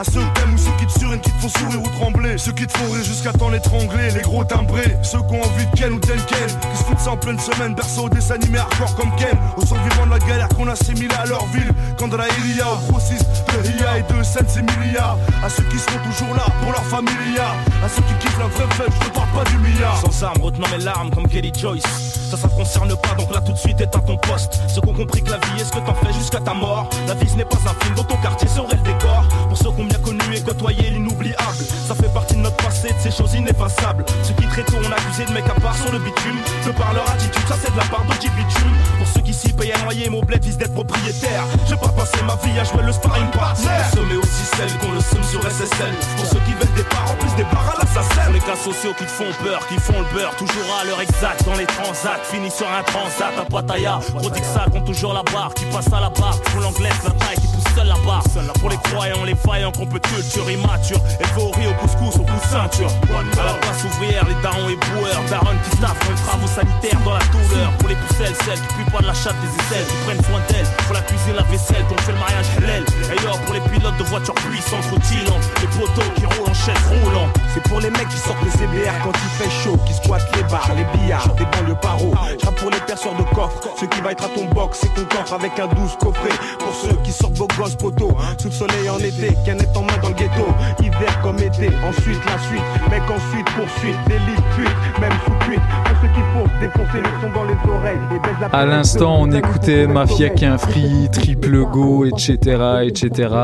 À 0.00 0.04
ceux 0.04 0.20
que 0.20 0.40
t'aimes 0.40 0.54
ou 0.54 0.58
ceux 0.58 0.76
qui 0.78 0.86
te 0.86 0.98
surinent, 0.98 1.20
qui 1.20 1.30
te 1.30 1.40
font 1.42 1.48
sourire 1.48 1.82
ou 1.82 1.88
trembler. 1.98 2.38
Ceux 2.38 2.52
qui 2.52 2.66
te 2.66 2.76
font 2.76 2.90
rire 2.90 3.04
jusqu'à 3.04 3.32
temps 3.32 3.50
l'étrangler. 3.50 4.10
Les 4.12 4.22
gros 4.22 4.44
timbrés, 4.44 4.96
ceux 5.02 5.20
qui 5.20 5.34
ont 5.34 5.42
envie 5.42 5.66
de 5.66 5.76
Ken 5.76 5.92
ou 5.92 6.00
Ken 6.00 6.18
Qui 6.18 6.78
se 6.78 6.84
foutent 6.84 7.00
ça 7.00 7.10
en 7.10 7.16
pleine 7.16 7.38
semaine, 7.38 7.74
berceau 7.74 8.08
des 8.08 8.32
animés 8.32 8.58
hardcore 8.58 8.94
comme 8.96 9.14
Ken. 9.16 9.36
Au 9.56 9.64
sang 9.64 9.76
vivant 9.88 10.06
de 10.06 10.12
la 10.12 10.18
galère 10.18 10.48
qu'on 10.48 10.68
assimile 10.68 11.12
à 11.20 11.26
leur 11.26 11.44
ville. 11.46 11.72
Quand 11.98 12.08
de 12.08 12.16
la 12.16 12.28
Ilia 12.28 12.66
au 12.72 12.90
grossiste 12.90 13.26
de 13.48 13.68
Ria 13.68 13.98
et 13.98 14.02
de 14.02 14.22
Sense 14.22 14.56
milliards. 14.78 15.18
À 15.42 15.48
ceux 15.48 15.64
qui 15.64 15.78
seront 15.78 15.98
toujours 16.04 16.36
là 16.36 16.44
pour 16.60 16.70
leur 16.70 16.84
familia. 16.84 17.50
À 17.84 17.88
ceux 17.88 18.02
qui 18.02 18.14
kiffent 18.20 18.38
la 18.38 18.46
vraie 18.46 18.74
fête, 18.74 18.92
je 18.92 19.08
te 19.08 19.12
parle 19.12 19.28
pas 19.30 19.50
du 19.50 19.58
milliard. 19.58 19.98
Sans 19.98 20.22
armes, 20.22 20.40
retenant 20.40 20.68
mes 20.68 20.84
larmes 20.84 21.10
comme 21.10 21.26
Kelly 21.26 21.52
Joyce. 21.58 21.82
Ça, 22.30 22.36
ça 22.36 22.48
concerne 22.48 22.94
pas, 22.96 23.14
donc 23.18 23.34
là 23.34 23.40
tout 23.40 23.52
de 23.52 23.58
suite 23.58 23.80
est 23.80 23.94
à 23.94 23.98
ton 23.98 24.16
poste. 24.18 24.60
Ceux 24.68 24.80
qui 24.80 24.88
ont 24.88 24.94
compris 24.94 25.20
que 25.20 25.30
la 25.30 25.38
vie 25.38 25.60
est 25.60 25.64
ce 25.64 25.72
que 25.72 25.80
t'en 25.80 25.94
fais 25.94 26.12
jusqu'à 26.12 26.38
ta 26.38 26.54
mort. 26.54 26.88
La 27.08 27.14
vie 27.14 27.28
ce 27.28 27.34
n'est 27.34 27.44
pas 27.44 27.56
un 27.56 27.74
film, 27.84 27.94
dans 27.96 28.04
ton 28.04 28.16
quartier 28.18 28.48
serait 28.48 28.76
le 28.76 28.82
décor. 28.82 29.24
Pour 29.48 29.58
ceux 29.58 29.72
qui 29.72 29.80
ont 29.80 29.84
bien 29.84 29.98
connu 29.98 30.22
et 30.32 30.40
côtoyé 30.40 30.90
l'inoubliable. 30.90 31.64
Ça 31.88 31.96
fait 31.96 32.12
partie 32.14 32.36
de 32.36 32.40
notre 32.40 32.56
passé, 32.56 32.88
de 32.88 33.00
ces 33.00 33.10
choses 33.10 33.34
ineffaçables. 33.34 34.04
Ceux 34.22 34.34
qui 34.34 34.46
très 34.46 34.62
tôt 34.62 34.76
ont 34.76 34.92
accusé 34.92 35.24
de 35.24 35.32
mecs 35.32 35.50
à 35.50 35.60
part 35.60 35.76
sur 35.76 35.90
le 35.90 35.98
bitume. 35.98 36.38
De 36.64 36.70
par 36.70 36.94
leur 36.94 37.08
attitude, 37.10 37.48
ça 37.48 37.56
c'est 37.60 37.72
de 37.72 37.78
la 37.78 37.84
part 37.86 38.04
de 38.04 38.12
bitume. 38.12 38.72
Pour 38.98 39.08
ceux 39.08 39.21
s'y 39.32 39.52
payent 39.52 39.72
à 39.72 39.78
noyer, 39.82 40.08
mon 40.08 40.20
bled 40.20 40.44
vise 40.44 40.58
d'être 40.58 40.74
propriétaire. 40.74 41.44
Je 41.68 41.74
pas 41.74 41.88
passer 41.88 42.22
ma 42.24 42.36
vie 42.36 42.58
à 42.58 42.64
jouer 42.64 42.82
le 42.82 42.92
sparring 42.92 43.30
partner. 43.30 43.68
mais 44.08 44.16
aussi 44.16 44.44
celles 44.56 44.72
qu'on 44.78 44.92
le 44.92 45.00
somme 45.00 45.24
sur 45.24 45.40
SSL. 45.42 45.92
Pour 46.16 46.26
ceux 46.26 46.40
qui 46.40 46.52
veulent 46.52 46.74
des 46.76 46.84
parts, 46.84 47.10
en 47.10 47.14
plus 47.16 47.34
des 47.36 47.44
parts 47.44 47.74
à 47.74 47.80
l'assassin. 47.80 48.30
Les 48.32 48.40
cas 48.40 48.56
sociaux 48.56 48.94
qui 48.96 49.04
te 49.04 49.10
font 49.10 49.32
peur, 49.42 49.66
qui 49.68 49.78
font 49.78 49.98
le 49.98 50.06
beurre. 50.14 50.34
Toujours 50.36 50.68
à 50.80 50.84
l'heure 50.84 51.00
exacte 51.00 51.44
dans 51.44 51.54
les 51.54 51.66
transats. 51.66 52.20
Fini 52.30 52.50
sur 52.50 52.66
un 52.66 52.82
transat 52.82 53.32
à 53.38 53.44
Pattaya. 53.44 54.00
Prodigue 54.14 54.44
ça 54.44 54.66
compte 54.70 54.84
toujours 54.84 55.14
la 55.14 55.22
barre. 55.22 55.54
Qui 55.54 55.64
passe 55.66 55.92
à 55.92 56.00
la 56.00 56.10
barre. 56.10 56.38
Pour 56.52 56.60
l'anglaise, 56.60 57.00
la 57.04 57.10
taille 57.10 57.36
qui 57.36 57.48
pousse 57.48 57.74
seule 57.74 57.88
la 57.88 57.98
barre. 58.06 58.24
Pour 58.60 58.70
les 58.70 58.76
croyants, 58.76 59.24
les 59.24 59.34
faillants 59.34 59.72
qu'on 59.72 59.86
peut 59.86 59.98
culture 59.98 60.50
immature. 60.50 61.00
Élevé 61.20 61.42
au 61.42 61.50
riz, 61.50 61.66
au 61.68 61.74
couscous, 61.80 62.20
au 62.20 62.24
coup 62.24 62.40
ceinture. 62.50 62.90
À 63.12 63.46
la 63.46 63.54
place 63.54 63.84
ouvrière, 63.84 64.24
les 64.28 64.42
darons 64.42 64.68
et 64.68 64.76
boueurs. 64.76 65.22
Darons 65.30 65.56
qui 65.64 65.76
staffent 65.76 66.08
les 66.08 66.14
travaux 66.22 66.46
sanitaires 66.46 67.00
dans 67.04 67.14
la 67.14 67.24
douleur. 67.32 67.70
Pour 67.78 67.88
les 67.88 67.96
pousselles, 67.96 68.36
celles 68.44 68.60
qui 68.60 68.74
puent 68.74 68.90
pas 68.90 69.00
de 69.00 69.06
la 69.06 69.14
chatte 69.22 69.36
des 69.40 69.48
aisselles. 69.48 69.86
Prennent 70.04 70.24
soin 70.24 70.40
d'elles. 70.48 70.66
Pour 70.86 70.94
la 70.94 71.02
cuisine, 71.02 71.34
la 71.36 71.42
vaisselle. 71.44 71.84
Qu'on 71.88 71.96
fait 72.02 72.12
le 72.12 72.18
mariage 72.18 72.46
halal. 72.58 72.82
Et 72.82 73.22
yo, 73.22 73.30
pour 73.46 73.54
les 73.54 73.64
pilotes 73.70 73.96
de 73.98 74.04
voitures 74.04 74.34
puissantes, 74.34 74.86
routillantes. 74.90 75.46
Les 75.62 75.70
poteaux 75.78 76.10
qui 76.16 76.26
roulent 76.26 76.50
en 76.50 76.54
chaise 76.54 76.82
roulant. 76.90 77.28
C'est 77.54 77.62
pour 77.64 77.80
les 77.80 77.90
mecs 77.90 78.08
qui 78.08 78.18
sortent 78.18 78.42
les 78.44 78.50
CBR 78.50 78.94
quand 79.04 79.12
il 79.14 79.30
fait 79.38 79.50
chaud. 79.62 79.78
Qui 79.86 79.94
squattent 79.94 80.36
les 80.36 80.42
bars, 80.44 80.70
les 80.74 80.86
billards, 80.98 81.34
des 81.34 81.46
banlieues 81.46 81.78
paro. 81.80 82.14
J'rappe 82.40 82.56
pour 82.56 82.70
les 82.70 82.80
perceurs 82.80 83.14
de 83.14 83.22
coffre. 83.34 83.60
Ce 83.78 83.84
qui 83.86 84.00
va 84.00 84.12
être 84.12 84.24
à 84.24 84.28
ton 84.28 84.46
box, 84.46 84.80
c'est 84.82 84.92
qu'on 84.94 85.06
coffre 85.14 85.34
avec 85.34 85.58
un 85.58 85.68
douce 85.68 85.96
coffret. 86.00 86.34
Pour 86.58 86.74
ceux 86.74 86.96
qui 87.04 87.12
sortent 87.12 87.38
vos 87.38 87.48
gosses 87.58 87.76
poteaux. 87.76 88.16
Sous 88.38 88.48
le 88.48 88.54
soleil 88.54 88.90
en 88.90 88.98
été, 88.98 89.36
canette 89.46 89.76
en 89.76 89.82
main 89.82 89.96
dans 90.02 90.08
le 90.08 90.14
ghetto. 90.14 90.46
Hiver 90.80 91.20
comme 91.22 91.38
été, 91.38 91.70
ensuite 91.86 92.20
la 92.26 92.38
suite. 92.48 92.62
Mec, 92.90 93.02
ensuite 93.02 93.46
poursuite, 93.54 93.98
délit, 94.06 94.42
fuite, 94.56 95.00
même 95.00 95.12
sous 95.24 95.46
cuite. 95.46 95.62
Pour 95.84 95.96
ceux 96.00 96.08
qui 96.08 96.22
font 96.32 96.44
défoncer 96.60 96.98
le 96.98 97.20
son 97.20 97.30
dans 97.30 97.44
les 97.44 97.70
oreilles. 97.70 97.98
Et 98.14 98.18
baise 98.18 98.36
la 98.40 98.58
À 98.58 98.64
l'instant, 98.66 99.11
on 99.20 99.30
écoutait 99.32 99.86
Mafia 99.86 100.30
qu'un 100.30 100.58
free, 100.58 101.08
Triple 101.12 101.64
Go, 101.64 102.04
etc. 102.04 102.84
etc. 102.84 103.34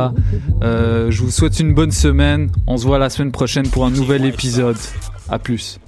Euh, 0.63 1.11
je 1.11 1.23
vous 1.23 1.31
souhaite 1.31 1.59
une 1.61 1.75
bonne 1.75 1.91
semaine. 1.91 2.51
On 2.67 2.77
se 2.77 2.87
voit 2.87 2.99
la 2.99 3.11
semaine 3.11 3.33
prochaine 3.33 3.69
pour 3.69 3.85
un 3.85 3.91
nouvel 3.91 4.25
épisode. 4.25 4.77
A 5.29 5.39
plus. 5.39 5.79